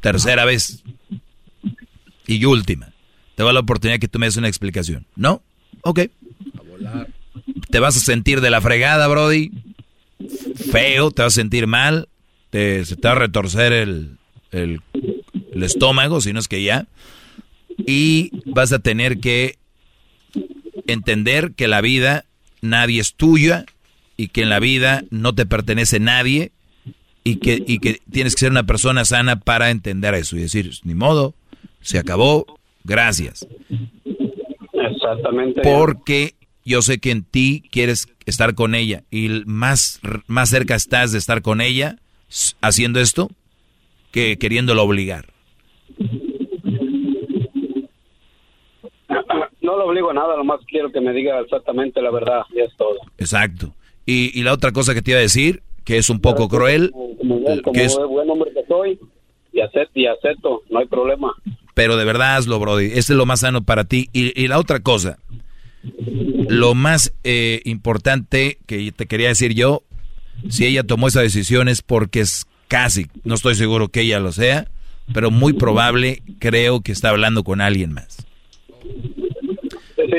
Tercera 0.00 0.44
vez. 0.44 0.82
Y 2.26 2.44
última. 2.44 2.92
Te 3.34 3.42
va 3.42 3.52
la 3.52 3.60
oportunidad 3.60 4.00
que 4.00 4.08
tú 4.08 4.18
me 4.18 4.26
des 4.26 4.36
una 4.36 4.48
explicación. 4.48 5.06
¿No? 5.14 5.42
Ok. 5.82 6.00
Te 7.70 7.80
vas 7.80 7.96
a 7.96 8.00
sentir 8.00 8.40
de 8.40 8.50
la 8.50 8.60
fregada, 8.60 9.06
Brody. 9.08 9.52
Feo, 10.70 11.10
te 11.10 11.22
vas 11.22 11.34
a 11.34 11.36
sentir 11.36 11.66
mal. 11.66 12.08
Te, 12.50 12.84
se 12.84 12.96
te 12.96 13.08
va 13.08 13.12
a 13.12 13.18
retorcer 13.18 13.72
el, 13.72 14.16
el, 14.52 14.80
el 15.52 15.62
estómago, 15.62 16.20
si 16.20 16.32
no 16.32 16.40
es 16.40 16.48
que 16.48 16.62
ya. 16.62 16.86
Y 17.78 18.30
vas 18.46 18.72
a 18.72 18.78
tener 18.78 19.20
que 19.20 19.58
entender 20.86 21.52
que 21.52 21.68
la 21.68 21.80
vida 21.80 22.25
nadie 22.60 23.00
es 23.00 23.14
tuya 23.14 23.64
y 24.16 24.28
que 24.28 24.42
en 24.42 24.48
la 24.48 24.60
vida 24.60 25.04
no 25.10 25.34
te 25.34 25.46
pertenece 25.46 26.00
nadie 26.00 26.52
y 27.24 27.36
que, 27.36 27.62
y 27.66 27.78
que 27.78 28.00
tienes 28.10 28.34
que 28.34 28.40
ser 28.40 28.50
una 28.50 28.64
persona 28.64 29.04
sana 29.04 29.40
para 29.40 29.70
entender 29.70 30.14
eso 30.14 30.36
y 30.36 30.40
decir, 30.40 30.70
ni 30.84 30.94
modo, 30.94 31.34
se 31.80 31.98
acabó, 31.98 32.46
gracias. 32.84 33.46
Exactamente. 34.72 35.60
Porque 35.62 36.34
yo 36.64 36.82
sé 36.82 36.98
que 36.98 37.10
en 37.10 37.24
ti 37.24 37.62
quieres 37.70 38.08
estar 38.26 38.54
con 38.54 38.74
ella 38.74 39.04
y 39.10 39.42
más, 39.46 40.00
más 40.26 40.50
cerca 40.50 40.74
estás 40.74 41.12
de 41.12 41.18
estar 41.18 41.42
con 41.42 41.60
ella 41.60 41.96
haciendo 42.60 43.00
esto 43.00 43.30
que 44.10 44.38
queriéndolo 44.38 44.82
obligar. 44.82 45.35
No 49.66 49.76
lo 49.76 49.86
obligo 49.86 50.10
a 50.10 50.14
nada, 50.14 50.36
nomás 50.36 50.60
quiero 50.68 50.92
que 50.92 51.00
me 51.00 51.12
diga 51.12 51.40
exactamente 51.40 52.00
la 52.00 52.12
verdad 52.12 52.42
y 52.54 52.60
es 52.60 52.74
todo. 52.76 52.96
Exacto. 53.18 53.74
Y, 54.06 54.38
y 54.38 54.44
la 54.44 54.52
otra 54.52 54.70
cosa 54.70 54.94
que 54.94 55.02
te 55.02 55.10
iba 55.10 55.18
a 55.18 55.22
decir, 55.22 55.62
que 55.84 55.98
es 55.98 56.08
un 56.08 56.20
poco 56.20 56.48
cruel, 56.48 56.92
Como, 56.92 57.16
como 57.18 57.72
que 57.72 57.84
es, 57.84 57.98
buen 58.08 58.30
hombre 58.30 58.52
que 58.54 58.64
soy, 58.68 58.98
y 59.52 59.60
acepto, 59.60 59.98
y 59.98 60.06
acepto, 60.06 60.62
no 60.70 60.78
hay 60.78 60.86
problema. 60.86 61.34
pero 61.74 61.96
de 61.96 62.04
verdad 62.04 62.36
hazlo, 62.36 62.60
Brody. 62.60 62.86
Este 62.86 63.12
es 63.12 63.16
lo 63.16 63.26
más 63.26 63.40
sano 63.40 63.64
para 63.64 63.84
ti. 63.84 64.08
Y, 64.12 64.40
y 64.40 64.46
la 64.46 64.58
otra 64.60 64.78
cosa, 64.80 65.18
lo 66.48 66.74
más 66.74 67.12
eh, 67.24 67.60
importante 67.64 68.58
que 68.66 68.92
te 68.92 69.06
quería 69.06 69.28
decir 69.28 69.52
yo, 69.54 69.82
si 70.48 70.64
ella 70.64 70.84
tomó 70.84 71.08
esa 71.08 71.22
decisión 71.22 71.68
es 71.68 71.82
porque 71.82 72.20
es 72.20 72.46
casi, 72.68 73.06
no 73.24 73.34
estoy 73.34 73.56
seguro 73.56 73.88
que 73.88 74.02
ella 74.02 74.20
lo 74.20 74.30
sea, 74.30 74.68
pero 75.12 75.30
muy 75.30 75.54
probable 75.54 76.22
creo 76.38 76.82
que 76.82 76.92
está 76.92 77.08
hablando 77.10 77.42
con 77.42 77.60
alguien 77.60 77.92
más. 77.92 78.24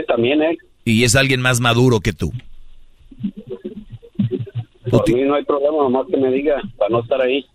También 0.03 0.41
él. 0.41 0.57
Y 0.85 1.03
es 1.03 1.15
alguien 1.15 1.41
más 1.41 1.59
maduro 1.59 1.99
que 1.99 2.13
tú. 2.13 2.31
Por 4.89 5.13
mí 5.13 5.23
no 5.23 5.35
hay 5.35 5.43
problema, 5.43 5.77
nomás 5.77 6.07
que 6.09 6.17
me 6.17 6.31
diga, 6.31 6.61
para 6.77 6.89
no 6.89 7.01
estar 7.01 7.19
ahí. 7.21 7.45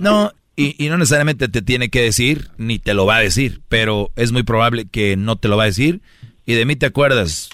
No, 0.00 0.32
y, 0.56 0.84
y 0.84 0.88
no 0.88 0.98
necesariamente 0.98 1.48
te 1.48 1.62
tiene 1.62 1.90
que 1.90 2.02
decir, 2.02 2.48
ni 2.58 2.78
te 2.78 2.94
lo 2.94 3.06
va 3.06 3.16
a 3.16 3.20
decir, 3.20 3.60
pero 3.68 4.10
es 4.16 4.32
muy 4.32 4.42
probable 4.42 4.86
que 4.90 5.16
no 5.16 5.36
te 5.36 5.48
lo 5.48 5.56
va 5.56 5.64
a 5.64 5.66
decir. 5.66 6.00
Y 6.44 6.54
de 6.54 6.64
mí 6.64 6.74
te 6.74 6.86
acuerdas, 6.86 7.50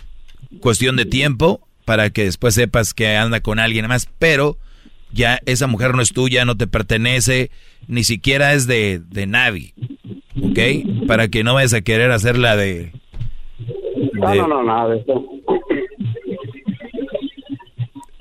cuestión 0.60 0.96
de 0.96 1.04
tiempo 1.04 1.60
para 1.84 2.10
que 2.10 2.24
después 2.24 2.54
sepas 2.54 2.94
que 2.94 3.16
anda 3.16 3.40
con 3.40 3.58
alguien 3.58 3.86
más, 3.86 4.08
pero 4.18 4.58
ya 5.12 5.40
esa 5.46 5.66
mujer 5.66 5.94
no 5.94 6.02
es 6.02 6.12
tuya, 6.12 6.44
no 6.44 6.56
te 6.56 6.66
pertenece, 6.66 7.50
ni 7.86 8.04
siquiera 8.04 8.52
es 8.52 8.66
de, 8.66 9.00
de 9.08 9.26
nadie, 9.26 9.72
¿ok? 10.36 11.06
Para 11.06 11.28
que 11.28 11.44
no 11.44 11.54
vayas 11.54 11.74
a 11.74 11.80
querer 11.80 12.10
hacerla 12.10 12.56
de... 12.56 12.92
No, 14.14 14.30
de- 14.30 14.36
no, 14.38 14.48
no, 14.48 14.62
nada 14.64 14.88
de 14.90 15.00
eso. 15.00 15.24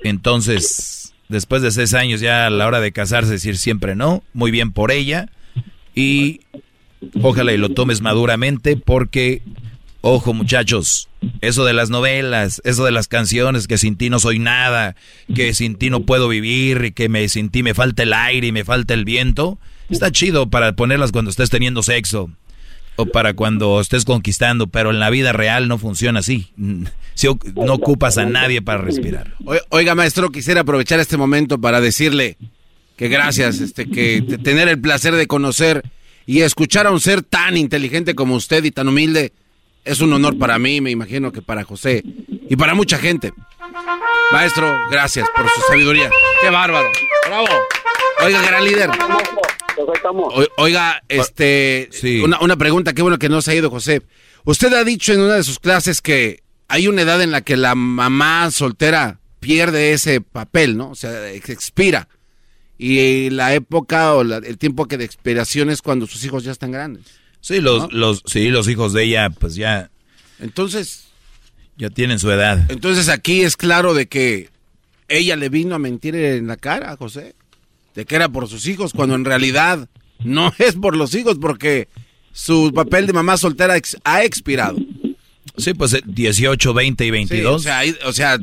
Entonces, 0.02 1.12
después 1.28 1.62
de 1.62 1.70
seis 1.70 1.94
años 1.94 2.20
ya 2.20 2.46
a 2.46 2.50
la 2.50 2.66
hora 2.66 2.80
de 2.80 2.92
casarse 2.92 3.32
decir 3.32 3.56
siempre 3.58 3.94
no, 3.96 4.22
muy 4.32 4.50
bien 4.50 4.72
por 4.72 4.90
ella 4.90 5.28
y 5.94 6.40
ojalá 7.22 7.52
y 7.52 7.56
lo 7.58 7.70
tomes 7.70 8.00
maduramente 8.00 8.76
porque, 8.76 9.42
ojo 10.00 10.32
muchachos, 10.34 11.08
eso 11.40 11.64
de 11.64 11.72
las 11.72 11.90
novelas, 11.90 12.62
eso 12.64 12.84
de 12.84 12.92
las 12.92 13.08
canciones, 13.08 13.66
que 13.66 13.76
sin 13.78 13.96
ti 13.96 14.08
no 14.08 14.20
soy 14.20 14.38
nada, 14.38 14.94
que 15.34 15.52
sin 15.54 15.74
ti 15.74 15.90
no 15.90 16.00
puedo 16.00 16.28
vivir 16.28 16.84
y 16.86 16.92
que 16.92 17.08
me, 17.08 17.28
sin 17.28 17.50
ti 17.50 17.62
me 17.62 17.74
falta 17.74 18.04
el 18.04 18.12
aire 18.12 18.46
y 18.46 18.52
me 18.52 18.64
falta 18.64 18.94
el 18.94 19.04
viento, 19.04 19.58
está 19.90 20.12
chido 20.12 20.48
para 20.48 20.72
ponerlas 20.72 21.10
cuando 21.12 21.30
estés 21.30 21.50
teniendo 21.50 21.82
sexo 21.82 22.30
o 22.98 23.06
para 23.06 23.32
cuando 23.32 23.80
estés 23.80 24.04
conquistando, 24.04 24.66
pero 24.66 24.90
en 24.90 24.98
la 24.98 25.08
vida 25.08 25.32
real 25.32 25.68
no 25.68 25.78
funciona 25.78 26.18
así. 26.18 26.52
Si 27.14 27.28
no 27.54 27.74
ocupas 27.74 28.18
a 28.18 28.26
nadie 28.26 28.60
para 28.60 28.82
respirar. 28.82 29.34
Oiga, 29.68 29.94
maestro, 29.94 30.30
quisiera 30.30 30.62
aprovechar 30.62 30.98
este 30.98 31.16
momento 31.16 31.60
para 31.60 31.80
decirle 31.80 32.36
que 32.96 33.08
gracias, 33.08 33.60
este, 33.60 33.88
que 33.88 34.20
tener 34.42 34.66
el 34.66 34.80
placer 34.80 35.14
de 35.14 35.28
conocer 35.28 35.84
y 36.26 36.40
escuchar 36.40 36.88
a 36.88 36.90
un 36.90 37.00
ser 37.00 37.22
tan 37.22 37.56
inteligente 37.56 38.16
como 38.16 38.34
usted 38.34 38.64
y 38.64 38.72
tan 38.72 38.88
humilde 38.88 39.32
es 39.88 40.00
un 40.00 40.12
honor 40.12 40.38
para 40.38 40.58
mí, 40.58 40.80
me 40.80 40.90
imagino 40.90 41.32
que 41.32 41.42
para 41.42 41.64
José 41.64 42.02
y 42.48 42.56
para 42.56 42.74
mucha 42.74 42.98
gente. 42.98 43.32
Maestro, 44.32 44.78
gracias 44.90 45.28
por 45.34 45.48
su 45.48 45.60
sabiduría. 45.68 46.10
¡Qué 46.42 46.50
bárbaro! 46.50 46.88
¡Bravo! 47.26 47.46
Oiga, 48.24 48.42
gran 48.42 48.64
líder. 48.64 48.90
Oiga, 50.56 51.02
este, 51.08 51.88
una, 52.24 52.40
una 52.40 52.56
pregunta, 52.56 52.92
qué 52.92 53.02
bueno 53.02 53.18
que 53.18 53.28
no 53.28 53.40
se 53.42 53.52
ha 53.52 53.54
ido, 53.54 53.70
José. 53.70 54.02
Usted 54.44 54.72
ha 54.74 54.84
dicho 54.84 55.12
en 55.12 55.20
una 55.20 55.34
de 55.34 55.42
sus 55.44 55.58
clases 55.58 56.00
que 56.00 56.42
hay 56.68 56.88
una 56.88 57.02
edad 57.02 57.22
en 57.22 57.30
la 57.30 57.40
que 57.42 57.56
la 57.56 57.74
mamá 57.74 58.50
soltera 58.50 59.20
pierde 59.40 59.92
ese 59.92 60.20
papel, 60.20 60.76
¿no? 60.76 60.90
O 60.90 60.94
sea, 60.94 61.30
ex- 61.30 61.50
expira. 61.50 62.08
Y 62.76 63.30
la 63.30 63.54
época 63.54 64.14
o 64.14 64.24
la- 64.24 64.38
el 64.38 64.58
tiempo 64.58 64.86
que 64.86 64.96
de 64.98 65.04
expiración 65.04 65.70
es 65.70 65.80
cuando 65.82 66.06
sus 66.06 66.24
hijos 66.24 66.44
ya 66.44 66.52
están 66.52 66.72
grandes. 66.72 67.04
Sí, 67.48 67.60
los, 67.62 67.90
los, 67.92 68.22
sí, 68.26 68.48
los 68.50 68.68
hijos 68.68 68.92
de 68.92 69.04
ella, 69.04 69.30
pues 69.30 69.54
ya. 69.54 69.90
Entonces. 70.38 71.04
Ya 71.78 71.88
tienen 71.90 72.18
su 72.18 72.30
edad. 72.30 72.70
Entonces 72.70 73.08
aquí 73.08 73.40
es 73.42 73.56
claro 73.56 73.94
de 73.94 74.06
que 74.06 74.48
ella 75.08 75.36
le 75.36 75.48
vino 75.48 75.74
a 75.74 75.78
mentir 75.78 76.14
en 76.16 76.46
la 76.48 76.56
cara 76.56 76.92
a 76.92 76.96
José. 76.96 77.34
De 77.94 78.04
que 78.04 78.16
era 78.16 78.28
por 78.28 78.48
sus 78.48 78.66
hijos, 78.66 78.92
cuando 78.92 79.14
en 79.14 79.24
realidad 79.24 79.88
no 80.22 80.52
es 80.58 80.74
por 80.74 80.96
los 80.96 81.14
hijos, 81.14 81.38
porque 81.40 81.88
su 82.32 82.72
papel 82.74 83.06
de 83.06 83.12
mamá 83.12 83.36
soltera 83.36 83.76
ex- 83.76 83.96
ha 84.04 84.24
expirado. 84.24 84.76
Sí, 85.56 85.72
pues 85.74 85.94
eh, 85.94 86.02
18, 86.04 86.74
20 86.74 87.04
y 87.04 87.06
Sí, 87.06 87.10
22. 87.10 87.54
o 87.54 87.58
sea, 87.60 87.78
ahí- 87.78 87.96
o 88.04 88.12
sea, 88.12 88.38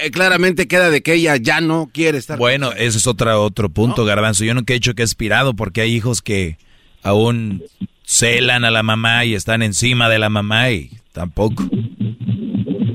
eh, 0.00 0.10
claramente 0.10 0.66
queda 0.66 0.90
de 0.90 1.02
que 1.02 1.14
ella 1.14 1.36
ya 1.36 1.60
no 1.60 1.88
quiere 1.92 2.18
estar. 2.18 2.38
Bueno, 2.38 2.72
ese 2.72 2.98
es 2.98 3.06
otra, 3.06 3.38
otro 3.38 3.68
punto, 3.68 4.04
Garbanzo. 4.04 4.44
Yo 4.44 4.54
nunca 4.54 4.72
he 4.72 4.76
dicho 4.80 4.94
que 4.94 5.02
he 5.02 5.04
expirado 5.04 5.54
porque 5.54 5.82
hay 5.82 5.94
hijos 5.94 6.20
que 6.22 6.58
aún 7.02 7.62
celan 8.04 8.64
a 8.64 8.70
la 8.70 8.82
mamá 8.82 9.24
y 9.24 9.34
están 9.34 9.62
encima 9.62 10.08
de 10.08 10.18
la 10.18 10.28
mamá 10.28 10.70
y 10.70 10.90
tampoco. 11.12 11.64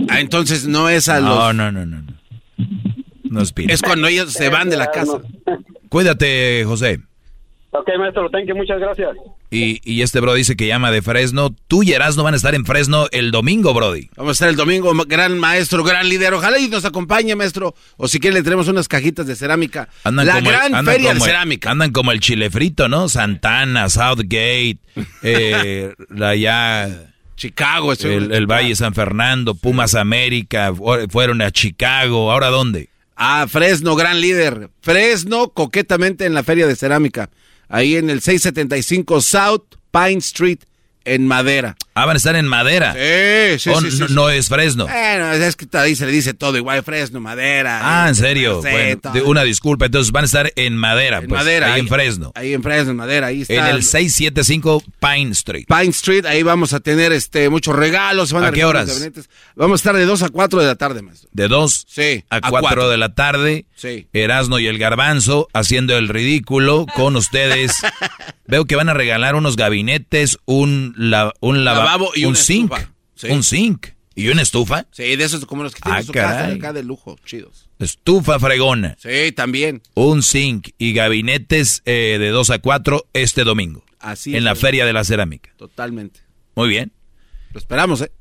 Ah, 0.09 0.19
entonces 0.19 0.67
no 0.67 0.89
es 0.89 1.09
a 1.09 1.19
No, 1.19 1.27
los... 1.47 1.55
no, 1.55 1.71
no, 1.71 1.85
no. 1.85 2.01
no. 2.01 2.13
No 3.23 3.39
expira. 3.41 3.73
Es 3.73 3.81
cuando 3.81 4.07
ellos 4.07 4.33
se 4.33 4.49
van 4.49 4.69
de 4.69 4.77
la 4.77 4.89
casa. 4.89 5.19
Cuídate, 5.89 6.63
José. 6.65 6.99
Ok, 7.71 7.87
maestro, 7.99 8.29
thank 8.31 8.47
you, 8.47 8.55
muchas 8.55 8.79
gracias. 8.79 9.09
Y, 9.51 9.81
y 9.83 10.03
este 10.03 10.19
bro 10.19 10.35
dice 10.35 10.55
que 10.55 10.67
llama 10.67 10.91
de 10.91 11.01
Fresno. 11.01 11.55
Tú 11.67 11.81
y 11.81 11.91
Erasmo 11.93 12.21
van 12.23 12.35
a 12.35 12.37
estar 12.37 12.53
en 12.53 12.65
Fresno 12.65 13.07
el 13.11 13.31
domingo, 13.31 13.73
Brody. 13.73 14.09
Vamos 14.15 14.29
a 14.29 14.33
estar 14.33 14.49
el 14.49 14.55
domingo, 14.55 14.93
gran 15.07 15.39
maestro, 15.39 15.83
gran 15.83 16.07
líder. 16.07 16.35
Ojalá 16.35 16.59
y 16.59 16.67
nos 16.69 16.85
acompañe, 16.85 17.35
maestro. 17.35 17.73
O 17.97 18.07
si 18.07 18.19
quiere 18.19 18.35
le 18.37 18.43
tenemos 18.43 18.67
unas 18.67 18.87
cajitas 18.87 19.25
de 19.25 19.35
cerámica. 19.35 19.89
Andan 20.03 20.27
la 20.27 20.33
como 20.35 20.49
el- 20.51 20.55
gran 20.55 20.75
andan 20.75 20.93
feria 20.93 21.09
de 21.13 21.15
el- 21.17 21.21
cerámica. 21.23 21.71
Andan 21.71 21.91
como 21.91 22.11
el 22.11 22.19
chile 22.19 22.51
frito, 22.51 22.87
¿no? 22.89 23.09
Santana, 23.09 23.89
Southgate, 23.89 24.77
eh, 25.23 25.93
la 26.09 26.35
ya... 26.35 27.05
Chicago. 27.35 27.93
eso- 27.93 28.09
El, 28.09 28.31
el 28.33 28.45
Valle 28.47 28.75
San 28.75 28.93
Fernando, 28.93 29.55
Pumas 29.55 29.95
América, 29.95 30.73
fu- 30.75 31.07
fueron 31.09 31.41
a 31.41 31.51
Chicago. 31.51 32.31
¿Ahora 32.31 32.47
dónde? 32.49 32.89
Ah, 33.15 33.47
Fresno, 33.49 33.95
gran 33.95 34.19
líder. 34.21 34.69
Fresno, 34.81 35.49
coquetamente 35.49 36.25
en 36.25 36.33
la 36.33 36.43
feria 36.43 36.67
de 36.67 36.75
cerámica. 36.75 37.29
Ahí 37.69 37.95
en 37.95 38.09
el 38.09 38.21
675 38.21 39.21
South 39.21 39.75
Pine 39.91 40.17
Street, 40.17 40.59
en 41.05 41.27
Madera. 41.27 41.77
Ah, 42.01 42.05
van 42.05 42.15
a 42.15 42.17
estar 42.17 42.35
en 42.35 42.47
madera. 42.47 42.93
Sí, 42.93 43.59
sí, 43.59 43.69
Oh, 43.69 43.81
sí, 43.81 43.91
sí, 43.91 43.99
no, 43.99 44.07
sí. 44.07 44.13
no 44.13 44.29
es 44.29 44.47
Fresno. 44.49 44.85
Bueno, 44.87 45.31
es 45.33 45.55
que 45.55 45.65
ahí 45.77 45.95
se 45.95 46.05
le 46.05 46.11
dice 46.11 46.33
todo 46.33 46.57
igual, 46.57 46.81
fresno, 46.83 47.19
madera. 47.19 47.79
Ah, 47.81 48.07
en 48.09 48.15
serio. 48.15 48.61
Bueno, 48.61 48.99
una 49.25 49.43
disculpa. 49.43 49.85
Entonces 49.85 50.11
van 50.11 50.23
a 50.23 50.25
estar 50.25 50.51
en 50.55 50.75
madera. 50.77 51.17
En 51.19 51.27
pues, 51.27 51.39
madera. 51.41 51.73
Ahí 51.73 51.81
en 51.81 51.87
Fresno. 51.87 52.31
Ahí 52.35 52.53
en 52.53 52.63
Fresno, 52.63 52.91
en 52.91 52.97
madera, 52.97 53.27
ahí 53.27 53.41
está. 53.41 53.53
En 53.53 53.65
el 53.75 53.83
675 53.83 54.83
Pine 54.99 55.31
Street. 55.31 55.65
Pine 55.67 55.89
Street, 55.89 56.25
ahí 56.25 56.43
vamos 56.43 56.73
a 56.73 56.79
tener 56.79 57.11
este 57.11 57.49
muchos 57.49 57.75
regalos. 57.75 58.31
van 58.31 58.43
¿A 58.43 58.51
qué 58.51 58.61
regalar 58.65 58.83
horas? 58.87 59.09
Vamos 59.55 59.75
a 59.75 59.79
estar 59.81 59.95
de 59.95 60.05
2 60.05 60.23
a 60.23 60.29
4 60.29 60.59
de 60.61 60.67
la 60.67 60.75
tarde, 60.75 61.01
maestro. 61.01 61.29
De 61.33 61.47
2 61.47 61.85
Sí, 61.89 62.23
a 62.29 62.37
a 62.37 62.41
4 62.41 62.59
cuatro. 62.61 62.89
de 62.89 62.97
la 62.97 63.13
tarde. 63.13 63.65
Sí. 63.75 64.07
Erasno 64.13 64.59
y 64.59 64.67
el 64.67 64.77
Garbanzo 64.77 65.47
haciendo 65.53 65.97
el 65.97 66.09
ridículo 66.09 66.85
con 66.95 67.15
ustedes. 67.15 67.73
Veo 68.47 68.65
que 68.65 68.75
van 68.75 68.89
a 68.89 68.93
regalar 68.95 69.35
unos 69.35 69.55
gabinetes, 69.57 70.37
un, 70.45 70.93
la- 70.97 71.33
un 71.39 71.63
lava- 71.63 71.83
Lavabo 71.91 72.11
y 72.15 72.23
un 72.25 72.29
una 72.31 72.39
zinc. 72.39 72.71
estufa. 72.73 72.93
Sí. 73.15 73.27
Un 73.29 73.43
zinc. 73.43 73.87
¿Y 74.15 74.27
una 74.29 74.41
estufa? 74.41 74.85
Sí, 74.91 75.15
de 75.15 75.23
esos 75.23 75.45
como 75.45 75.63
los 75.63 75.73
que 75.73 75.81
tienen 75.81 76.01
Ah, 76.01 76.03
su 76.03 76.11
casa 76.11 76.47
acá 76.47 76.73
de 76.73 76.83
lujo, 76.83 77.15
chidos. 77.25 77.69
Estufa 77.79 78.37
fregona. 78.39 78.97
Sí, 78.99 79.31
también. 79.31 79.81
Un 79.93 80.23
zinc 80.23 80.69
y 80.77 80.91
gabinetes 80.93 81.81
eh, 81.85 82.17
de 82.19 82.29
2 82.29 82.49
a 82.49 82.59
4 82.59 83.07
este 83.13 83.43
domingo. 83.45 83.83
Así 83.99 84.31
En 84.31 84.37
es, 84.37 84.43
la. 84.43 84.55
Feria 84.55 84.85
de 84.85 84.91
la 84.93 85.03
Cerámica. 85.05 85.51
Totalmente. 85.57 86.19
Muy 86.55 86.67
bien. 86.67 86.91
Lo 87.53 87.59
esperamos, 87.59 88.01
¿eh? 88.01 88.11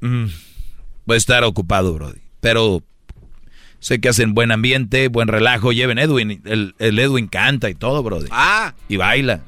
Mm, 0.00 0.26
Voy 1.04 1.14
a 1.14 1.18
estar 1.18 1.44
ocupado, 1.44 1.94
Brody. 1.94 2.20
Pero 2.40 2.82
sé 3.78 4.00
que 4.00 4.08
hacen 4.08 4.34
buen 4.34 4.50
ambiente, 4.50 5.06
buen 5.06 5.28
relajo. 5.28 5.70
Lleven 5.72 5.98
Edwin. 5.98 6.42
El, 6.44 6.74
el 6.80 6.98
Edwin 6.98 7.28
canta 7.28 7.70
y 7.70 7.74
todo, 7.76 8.02
Brody. 8.02 8.26
Ah. 8.32 8.74
Y 8.88 8.96
baila. 8.96 9.42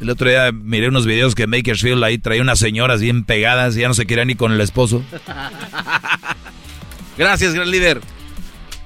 El 0.00 0.10
otro 0.10 0.28
día 0.28 0.52
miré 0.52 0.88
unos 0.88 1.06
videos 1.06 1.34
que 1.34 1.46
Makersfield 1.46 2.02
ahí 2.04 2.18
traía 2.18 2.42
unas 2.42 2.58
señoras 2.58 3.00
bien 3.00 3.24
pegadas 3.24 3.76
y 3.76 3.80
ya 3.80 3.88
no 3.88 3.94
se 3.94 4.06
querían 4.06 4.28
ni 4.28 4.34
con 4.34 4.52
el 4.52 4.60
esposo. 4.60 5.02
Gracias, 7.18 7.54
gran 7.54 7.70
líder. 7.70 8.00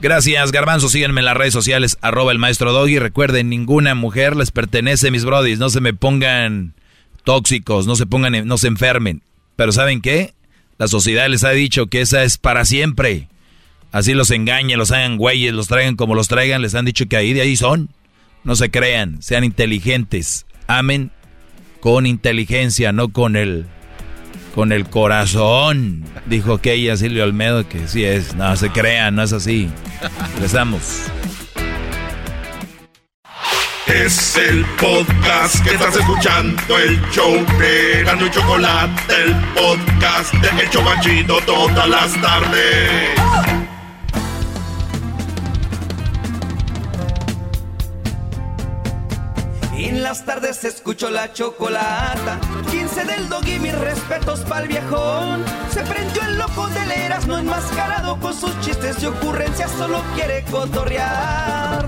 Gracias, 0.00 0.52
Garbanzo. 0.52 0.88
Síganme 0.88 1.20
en 1.20 1.24
las 1.24 1.36
redes 1.36 1.52
sociales, 1.52 1.98
arroba 2.00 2.30
el 2.30 2.38
maestro 2.38 2.72
Doggy. 2.72 2.98
Recuerden, 2.98 3.48
ninguna 3.48 3.94
mujer 3.94 4.36
les 4.36 4.50
pertenece, 4.50 5.10
mis 5.10 5.24
brodis. 5.24 5.58
No 5.58 5.70
se 5.70 5.80
me 5.80 5.94
pongan 5.94 6.74
tóxicos, 7.24 7.86
no 7.86 7.96
se 7.96 8.06
pongan, 8.06 8.46
no 8.46 8.58
se 8.58 8.68
enfermen. 8.68 9.22
Pero 9.56 9.72
¿saben 9.72 10.00
qué? 10.00 10.34
La 10.78 10.86
sociedad 10.86 11.28
les 11.28 11.42
ha 11.42 11.50
dicho 11.50 11.88
que 11.88 12.00
esa 12.00 12.22
es 12.22 12.38
para 12.38 12.64
siempre. 12.64 13.28
Así 13.90 14.14
los 14.14 14.30
engañen, 14.30 14.78
los 14.78 14.92
hagan 14.92 15.16
güeyes, 15.16 15.52
los 15.52 15.66
traigan 15.66 15.96
como 15.96 16.14
los 16.14 16.28
traigan. 16.28 16.62
Les 16.62 16.76
han 16.76 16.84
dicho 16.84 17.08
que 17.08 17.16
ahí 17.16 17.32
de 17.32 17.40
ahí 17.40 17.56
son. 17.56 17.90
No 18.44 18.54
se 18.54 18.70
crean, 18.70 19.20
sean 19.20 19.42
inteligentes. 19.42 20.46
Amen 20.68 21.10
con 21.80 22.06
inteligencia, 22.06 22.92
no 22.92 23.08
con 23.08 23.36
el 23.36 23.66
con 24.54 24.72
el 24.72 24.88
corazón. 24.88 26.04
Dijo 26.26 26.54
aquella 26.54 26.96
Silvia 26.96 27.24
Olmedo 27.24 27.68
que 27.68 27.86
sí 27.86 28.04
es. 28.04 28.34
No 28.34 28.56
se 28.56 28.70
crean, 28.70 29.14
no 29.14 29.22
es 29.22 29.32
así. 29.32 29.68
Regresamos. 30.34 31.04
Es 33.86 34.36
el 34.36 34.66
podcast 34.78 35.64
que 35.64 35.70
estás 35.70 35.96
escuchando, 35.96 36.78
el 36.78 37.00
show 37.10 37.34
de 37.58 38.04
y 38.26 38.30
Chocolate, 38.30 39.14
el 39.24 39.34
podcast 39.54 40.34
de 40.34 40.62
El 40.62 40.70
todas 41.46 41.88
las 41.88 42.20
tardes. 42.20 43.57
Las 50.08 50.24
tardes 50.24 50.64
escucho 50.64 51.10
la 51.10 51.34
chocolata. 51.34 52.40
15 52.70 53.04
del 53.04 53.28
dog 53.28 53.46
y 53.46 53.58
mis 53.58 53.78
respetos 53.78 54.40
pa'l 54.40 54.66
viejón. 54.66 55.44
Se 55.70 55.82
prendió 55.82 56.22
el 56.22 56.38
loco 56.38 56.66
del 56.68 56.90
Erasmo 56.92 57.36
enmascarado 57.36 58.18
con 58.18 58.32
sus 58.32 58.58
chistes 58.60 59.02
y 59.02 59.06
ocurrencias, 59.06 59.70
solo 59.72 60.00
quiere 60.14 60.46
cotorrear. 60.50 61.86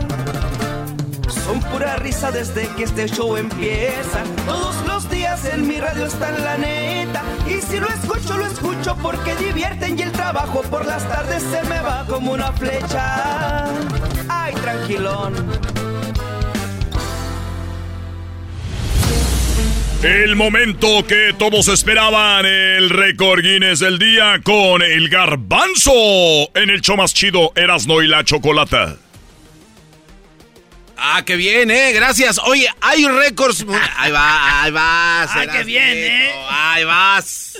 Son 1.46 1.60
pura 1.72 1.96
risa 1.96 2.30
desde 2.30 2.68
que 2.74 2.82
este 2.82 3.08
show 3.08 3.38
empieza. 3.38 4.22
Todos 4.44 4.76
los 4.86 5.08
días 5.08 5.42
en 5.46 5.66
mi 5.66 5.80
radio 5.80 6.04
está 6.04 6.30
la 6.30 6.58
neta. 6.58 7.22
Y 7.46 7.62
si 7.62 7.80
lo 7.80 7.88
escucho, 7.88 8.36
lo 8.36 8.44
escucho 8.44 8.96
porque 9.00 9.34
divierten 9.36 9.98
y 9.98 10.02
el 10.02 10.12
trabajo 10.12 10.60
por 10.64 10.84
las 10.84 11.08
tardes 11.08 11.42
se 11.42 11.62
me 11.70 11.80
va 11.80 12.04
como 12.06 12.32
una 12.32 12.52
flecha. 12.52 13.64
Ay, 14.28 14.52
tranquilón. 14.56 15.79
El 20.02 20.34
momento 20.34 21.06
que 21.06 21.34
todos 21.38 21.68
esperaban, 21.68 22.46
el 22.46 22.88
récord 22.88 23.42
Guinness 23.42 23.80
del 23.80 23.98
día 23.98 24.40
con 24.42 24.80
el 24.80 25.10
garbanzo 25.10 25.92
en 26.54 26.70
el 26.70 26.80
show 26.80 26.96
más 26.96 27.12
chido 27.12 27.52
Erasno 27.54 28.00
y 28.00 28.08
la 28.08 28.24
Chocolata. 28.24 28.96
Ah, 30.96 31.22
qué 31.26 31.36
bien, 31.36 31.70
¿eh? 31.70 31.92
Gracias. 31.92 32.38
Oye, 32.38 32.66
hay 32.80 33.04
récords. 33.04 33.66
Ahí 33.98 34.10
va, 34.10 34.62
ahí 34.62 34.70
vas. 34.70 35.30
Ah, 35.34 35.46
qué 35.46 35.64
bien, 35.64 35.98
¿eh? 35.98 36.32
Ahí 36.48 36.84
vas. 36.84 37.58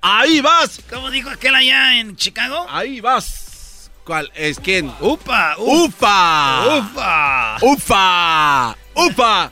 Ahí 0.00 0.40
vas. 0.40 0.80
¿Cómo 0.90 1.10
dijo 1.10 1.30
aquel 1.30 1.54
allá 1.54 2.00
en 2.00 2.16
Chicago? 2.16 2.66
Ahí 2.68 3.00
vas. 3.00 3.90
¿Cuál? 4.04 4.30
¿Es 4.34 4.58
quién? 4.58 4.92
Upa, 5.00 5.54
Ufa. 5.58 6.66
Ufa. 6.66 7.56
Ufa. 7.58 7.58
Ufa. 7.62 8.76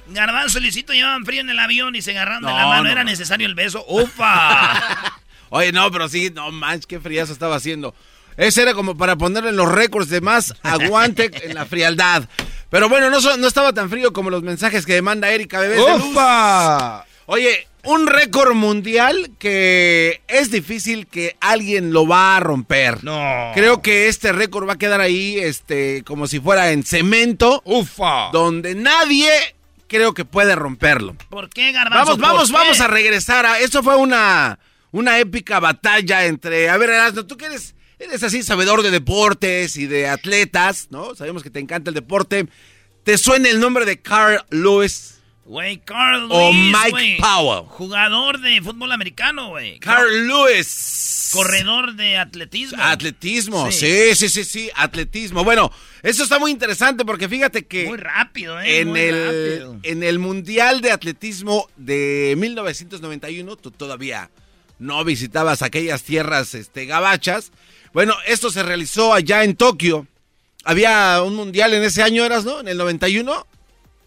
Garbanzo 0.09 0.59
y 0.59 0.62
Luisito 0.62 0.93
llevaban 0.93 1.24
frío 1.24 1.40
en 1.40 1.51
el 1.51 1.59
avión 1.59 1.94
y 1.97 2.02
se 2.02 2.10
agarraron 2.12 2.43
de 2.43 2.48
la 2.52 2.66
mano. 2.66 2.85
no, 2.85 2.90
Era 2.90 3.05
no. 3.05 3.10
necesario 3.10 3.47
el 3.47 3.55
beso. 3.55 3.85
Ufa. 3.89 5.15
Oye, 5.51 5.73
no, 5.73 5.90
pero 5.90 6.09
sí, 6.09 6.31
no 6.35 6.51
manches, 6.51 6.86
qué 6.86 7.01
friazo 7.01 7.32
estaba 7.32 7.56
haciendo. 7.56 7.94
Ese 8.36 8.62
era 8.62 8.74
como 8.74 8.97
para 8.97 9.16
ponerle 9.16 9.52
los 9.52 9.70
récords 9.70 10.09
de 10.10 10.20
más 10.20 10.55
aguante 10.62 11.31
en 11.44 11.55
la 11.55 11.66
frialdad. 11.66 12.28
Pero 12.70 12.89
bueno, 12.89 13.10
no, 13.10 13.36
no 13.36 13.47
estaba 13.47 13.73
tan 13.73 13.89
frío 13.89 14.12
como 14.12 14.31
los 14.31 14.43
mensajes 14.43 14.85
que 14.85 14.94
demanda 14.94 15.31
Erika 15.31 15.60
Bebés 15.60 15.85
de 15.85 15.98
Luz. 15.98 16.05
¡Ufa! 16.10 17.05
Oye, 17.27 17.67
un 17.84 18.06
récord 18.06 18.55
mundial 18.55 19.30
que 19.38 20.22
es 20.28 20.50
difícil 20.50 21.06
que 21.06 21.36
alguien 21.40 21.92
lo 21.92 22.07
va 22.07 22.36
a 22.36 22.40
romper. 22.40 23.02
No. 23.05 23.52
Creo 23.55 23.82
que 23.82 24.08
este 24.08 24.32
récord 24.32 24.68
va 24.68 24.74
a 24.74 24.78
quedar 24.78 25.00
ahí, 25.00 25.39
este, 25.39 26.02
como 26.05 26.26
si 26.26 26.40
fuera 26.40 26.73
en 26.73 26.82
cemento. 26.82 27.62
¡Ufa! 27.65 28.31
Donde 28.32 28.74
nadie 28.74 29.31
creo 29.89 30.15
que 30.15 30.24
puede 30.24 30.55
romperlo. 30.55 31.16
¿Por 31.31 31.48
qué, 31.48 31.73
Garbanzo? 31.73 32.16
Vamos, 32.16 32.20
vamos, 32.20 32.52
vamos 32.52 32.81
a 32.81 32.89
regresar 32.89 33.47
a. 33.47 33.58
Eso 33.58 33.82
fue 33.82 33.97
una, 33.97 34.58
una 34.90 35.18
épica 35.18 35.60
batalla 35.60 36.26
entre. 36.26 36.68
A 36.68 36.76
ver, 36.76 36.90
Erasmo, 36.90 37.26
tú 37.26 37.36
que 37.36 37.47
eres, 37.47 37.74
eres 37.98 38.23
así 38.23 38.42
sabedor 38.42 38.82
de 38.82 38.90
deportes 38.90 39.76
y 39.76 39.86
de 39.86 40.08
atletas, 40.08 40.89
¿no? 40.90 41.15
Sabemos 41.15 41.42
que 41.42 41.50
te 41.50 41.60
encanta 41.60 41.90
el 41.90 41.94
deporte. 41.94 42.47
¿Te 43.02 43.16
suena 43.16 43.48
el 43.48 43.60
nombre 43.60 43.86
de 43.86 44.00
Carl 44.00 44.44
Lewis? 44.50 45.17
Güey, 45.49 45.78
Carl 45.78 46.28
O 46.31 46.52
Mike 46.52 46.91
güey. 46.91 47.17
Powell. 47.17 47.65
Jugador 47.68 48.39
de 48.39 48.60
fútbol 48.60 48.93
americano, 48.93 49.49
güey. 49.49 49.78
Carl 49.78 50.27
Lewis. 50.28 51.31
Corredor 51.33 51.94
de 51.94 52.18
atletismo. 52.18 52.77
Atletismo, 52.83 53.73
sí. 53.73 54.15
sí, 54.15 54.28
sí, 54.28 54.44
sí, 54.44 54.70
atletismo. 54.75 55.44
Bueno, 55.44 55.73
eso 56.02 56.23
está 56.23 56.39
muy 56.39 56.51
interesante 56.51 57.02
porque 57.07 57.31
fíjate 57.31 57.65
que 57.65 57.86
Muy 57.86 57.97
rápido, 57.97 58.60
eh. 58.60 58.81
en 58.81 58.89
muy 58.89 59.01
el, 59.01 59.25
rápido. 59.25 59.81
en 59.85 60.02
el 60.02 60.18
Mundial 60.18 60.83
de 60.83 60.91
Atletismo 60.93 61.67
de 61.77 62.35
1991, 62.36 63.57
tú 63.57 63.70
todavía 63.70 64.28
no 64.78 65.02
visitabas 65.02 65.62
aquellas 65.62 66.02
tierras 66.02 66.55
este, 66.55 66.85
gabachas. 66.85 67.52
Bueno, 67.94 68.15
esto 68.27 68.51
se 68.51 68.62
realizó 68.62 69.15
allá 69.15 69.44
en 69.44 69.57
Tokio. 69.57 70.07
Había 70.65 71.23
un 71.23 71.36
Mundial 71.36 71.73
en 71.73 71.85
ese 71.85 72.02
año, 72.02 72.23
¿eras, 72.23 72.44
no? 72.44 72.60
¿En 72.60 72.68
el 72.68 72.77
91? 72.77 73.47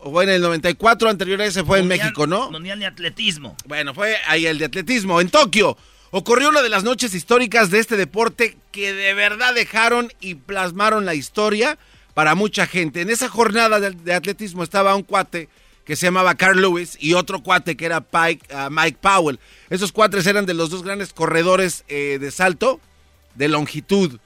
O 0.03 0.11
fue 0.11 0.23
en 0.23 0.31
el 0.31 0.41
94, 0.41 1.09
anterior 1.09 1.39
a 1.41 1.45
ese 1.45 1.63
fue 1.63 1.79
en 1.79 1.87
México, 1.87 2.25
¿no? 2.27 2.49
Mundial 2.51 2.79
de 2.79 2.85
atletismo. 2.87 3.55
Bueno, 3.65 3.93
fue 3.93 4.15
ahí 4.27 4.45
el 4.47 4.57
de 4.57 4.65
atletismo 4.65 5.21
en 5.21 5.29
Tokio. 5.29 5.77
Ocurrió 6.09 6.49
una 6.49 6.61
de 6.61 6.69
las 6.69 6.83
noches 6.83 7.13
históricas 7.13 7.69
de 7.71 7.79
este 7.79 7.95
deporte 7.97 8.57
que 8.71 8.93
de 8.93 9.13
verdad 9.13 9.53
dejaron 9.53 10.11
y 10.19 10.35
plasmaron 10.35 11.05
la 11.05 11.13
historia 11.13 11.77
para 12.13 12.35
mucha 12.35 12.65
gente. 12.67 13.01
En 13.01 13.09
esa 13.09 13.29
jornada 13.29 13.79
de, 13.79 13.91
de 13.91 14.13
atletismo 14.13 14.63
estaba 14.63 14.95
un 14.95 15.03
cuate 15.03 15.47
que 15.85 15.95
se 15.95 16.07
llamaba 16.07 16.35
Carl 16.35 16.59
Lewis 16.59 16.97
y 16.99 17.13
otro 17.13 17.41
cuate 17.41 17.77
que 17.77 17.85
era 17.85 18.01
Pike- 18.01 18.41
ah, 18.53 18.69
Mike 18.71 18.97
Powell. 19.01 19.39
Esos 19.69 19.91
cuates 19.91 20.25
eran 20.27 20.45
de 20.45 20.53
los 20.53 20.69
dos 20.69 20.83
grandes 20.83 21.13
corredores 21.13 21.85
eh, 21.87 22.17
de 22.19 22.31
salto 22.31 22.79
de 23.35 23.47
longitud. 23.47 24.19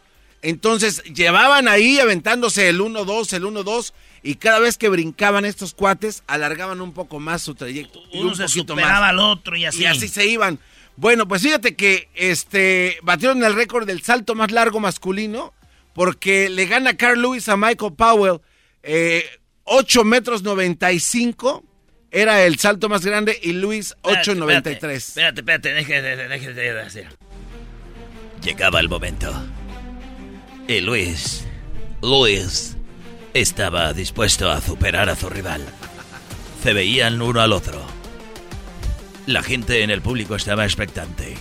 Entonces 0.46 1.02
llevaban 1.06 1.68
ahí 1.68 1.98
aventándose 2.00 2.70
el 2.70 2.80
1-2, 2.80 3.34
el 3.34 3.44
1-2 3.46 3.94
y 4.22 4.36
cada 4.36 4.60
vez 4.60 4.78
que 4.78 4.90
brincaban 4.90 5.44
estos 5.44 5.74
cuates 5.74 6.22
alargaban 6.28 6.82
un 6.82 6.94
poco 6.94 7.20
más 7.20 7.42
su 7.42 7.56
trayecto. 7.56 8.00
y 8.12 8.20
Uno 8.20 8.30
un 8.30 8.36
se 8.36 8.44
poquito 8.44 8.74
superaba 8.74 9.00
más. 9.00 9.10
al 9.10 9.20
otro 9.20 9.56
y 9.58 9.66
así. 9.66 9.82
Y 9.82 9.86
así 9.88 10.08
se 10.08 10.28
iban. 10.28 10.60
Bueno, 10.98 11.28
pues 11.28 11.42
fíjate 11.42 11.76
que 11.76 12.10
este 12.14 13.00
batieron 13.02 13.44
el 13.44 13.56
récord 13.56 13.88
del 13.88 14.04
salto 14.04 14.36
más 14.36 14.52
largo 14.52 14.80
masculino 14.80 15.52
porque 15.94 16.48
le 16.50 16.68
gana 16.68 16.96
Carl 16.96 17.20
Lewis 17.20 17.50
a 17.50 17.58
Michael 17.58 17.94
Powell 17.94 18.40
eh, 18.84 19.26
8 19.64 20.04
metros 20.04 20.44
95 20.44 21.64
era 22.12 22.44
el 22.46 22.60
salto 22.60 22.88
más 22.88 23.04
grande 23.04 23.40
y 23.42 23.54
Luis 23.54 23.96
Espérate, 24.04 24.32
8.93. 24.36 24.92
Espérate, 24.92 25.42
espérate, 25.42 25.74
déjate, 25.74 26.02
déjate, 26.28 26.54
déjate. 26.54 27.08
Llegaba 28.44 28.80
el 28.80 28.90
momento. 28.90 29.34
Y 30.68 30.82
Luis, 30.82 31.46
Luis, 32.02 32.76
estaba 33.36 33.94
dispuesto 33.94 34.50
a 34.50 34.62
superar 34.62 35.10
a 35.10 35.16
su 35.16 35.30
rival. 35.30 35.62
Se 36.64 36.74
veían 36.74 37.22
uno 37.22 37.40
al 37.42 37.54
otro. 37.54 37.84
La 39.28 39.44
gente 39.44 39.84
en 39.84 39.92
el 39.92 40.02
público 40.02 40.36
estaba 40.36 40.66
expectante. 40.66 41.36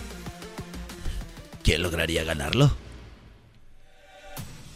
¿Quién 1.62 1.82
lograría 1.82 2.22
ganarlo? 2.22 2.76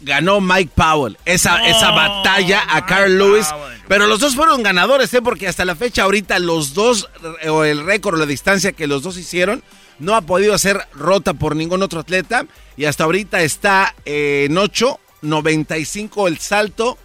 Ganó 0.01 0.41
Mike 0.41 0.71
Powell 0.75 1.19
esa, 1.25 1.67
esa 1.67 1.91
batalla 1.91 2.63
a 2.69 2.87
Carl 2.87 3.19
Lewis. 3.19 3.49
Pero 3.89 4.07
los 4.07 4.21
dos 4.21 4.35
fueron 4.35 4.63
ganadores, 4.63 5.13
¿eh? 5.15 5.23
Porque 5.23 5.49
hasta 5.49 5.65
la 5.65 5.75
fecha 5.75 6.03
ahorita 6.03 6.39
los 6.39 6.75
dos, 6.75 7.09
eh, 7.43 7.49
o 7.49 7.65
el 7.65 7.85
récord 7.85 8.15
o 8.15 8.19
la 8.19 8.27
distancia 8.27 8.73
que 8.73 8.87
los 8.87 9.03
dos 9.03 9.17
hicieron, 9.17 9.63
no 9.99 10.15
ha 10.15 10.21
podido 10.21 10.57
ser 10.59 10.87
rota 10.95 11.35
por 11.35 11.57
ningún 11.57 11.83
otro 11.83 12.01
atleta. 12.01 12.47
Y 12.77 12.85
hasta 12.85 13.05
ahorita 13.05 13.41
está 13.43 13.95
eh, 14.05 14.47
en 14.49 14.57
8.95 14.57 16.29
el 16.29 16.39
salto 16.39 16.99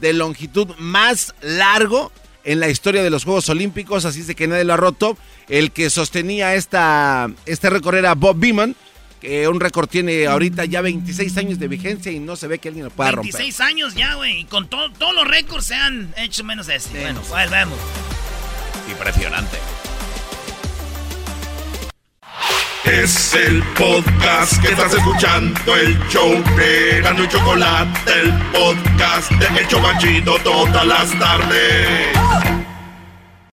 de 0.00 0.12
longitud 0.12 0.68
más 0.78 1.34
largo 1.42 2.12
en 2.44 2.60
la 2.60 2.68
historia 2.68 3.02
de 3.02 3.10
los 3.10 3.24
Juegos 3.24 3.48
Olímpicos. 3.48 4.04
Así 4.04 4.20
es 4.20 4.26
de 4.26 4.34
que 4.34 4.48
nadie 4.48 4.64
lo 4.64 4.74
ha 4.74 4.78
roto. 4.78 5.18
El 5.48 5.72
que 5.72 5.90
sostenía 5.90 6.54
esta, 6.54 7.30
este 7.46 7.68
récord 7.68 7.96
era 7.96 8.14
Bob 8.14 8.36
Beeman. 8.38 8.76
Que 9.20 9.48
un 9.48 9.58
récord 9.58 9.88
tiene 9.88 10.26
ahorita 10.28 10.64
ya 10.64 10.80
26 10.80 11.36
años 11.38 11.58
de 11.58 11.66
vigencia 11.68 12.12
y 12.12 12.20
no 12.20 12.36
se 12.36 12.46
ve 12.46 12.58
que 12.58 12.68
alguien 12.68 12.84
lo 12.84 12.90
pueda 12.90 13.10
romper. 13.12 13.32
26 13.32 13.60
años 13.60 13.94
ya, 13.94 14.14
güey. 14.14 14.40
Y 14.40 14.44
con 14.44 14.68
todo- 14.68 14.92
todos 14.92 15.14
los 15.14 15.26
récords 15.26 15.66
se 15.66 15.74
han 15.74 16.12
hecho 16.16 16.44
menos 16.44 16.66
de 16.68 16.76
este. 16.76 17.00
Bueno, 17.00 17.20
pues 17.28 17.50
vamos. 17.50 17.78
Impresionante. 18.88 19.58
Es 22.84 23.34
el 23.34 23.62
podcast 23.76 24.62
que 24.62 24.68
estás 24.68 24.94
escuchando, 24.94 25.76
el 25.76 25.98
show 26.08 26.32
de 26.56 27.00
Gano 27.02 27.24
y 27.24 27.28
Chocolate, 27.28 28.12
el 28.20 28.32
podcast 28.52 29.30
de 29.32 29.60
El 29.60 29.68
Chocachito 29.68 30.38
todas 30.38 30.86
las 30.86 31.18
tardes. 31.18 32.16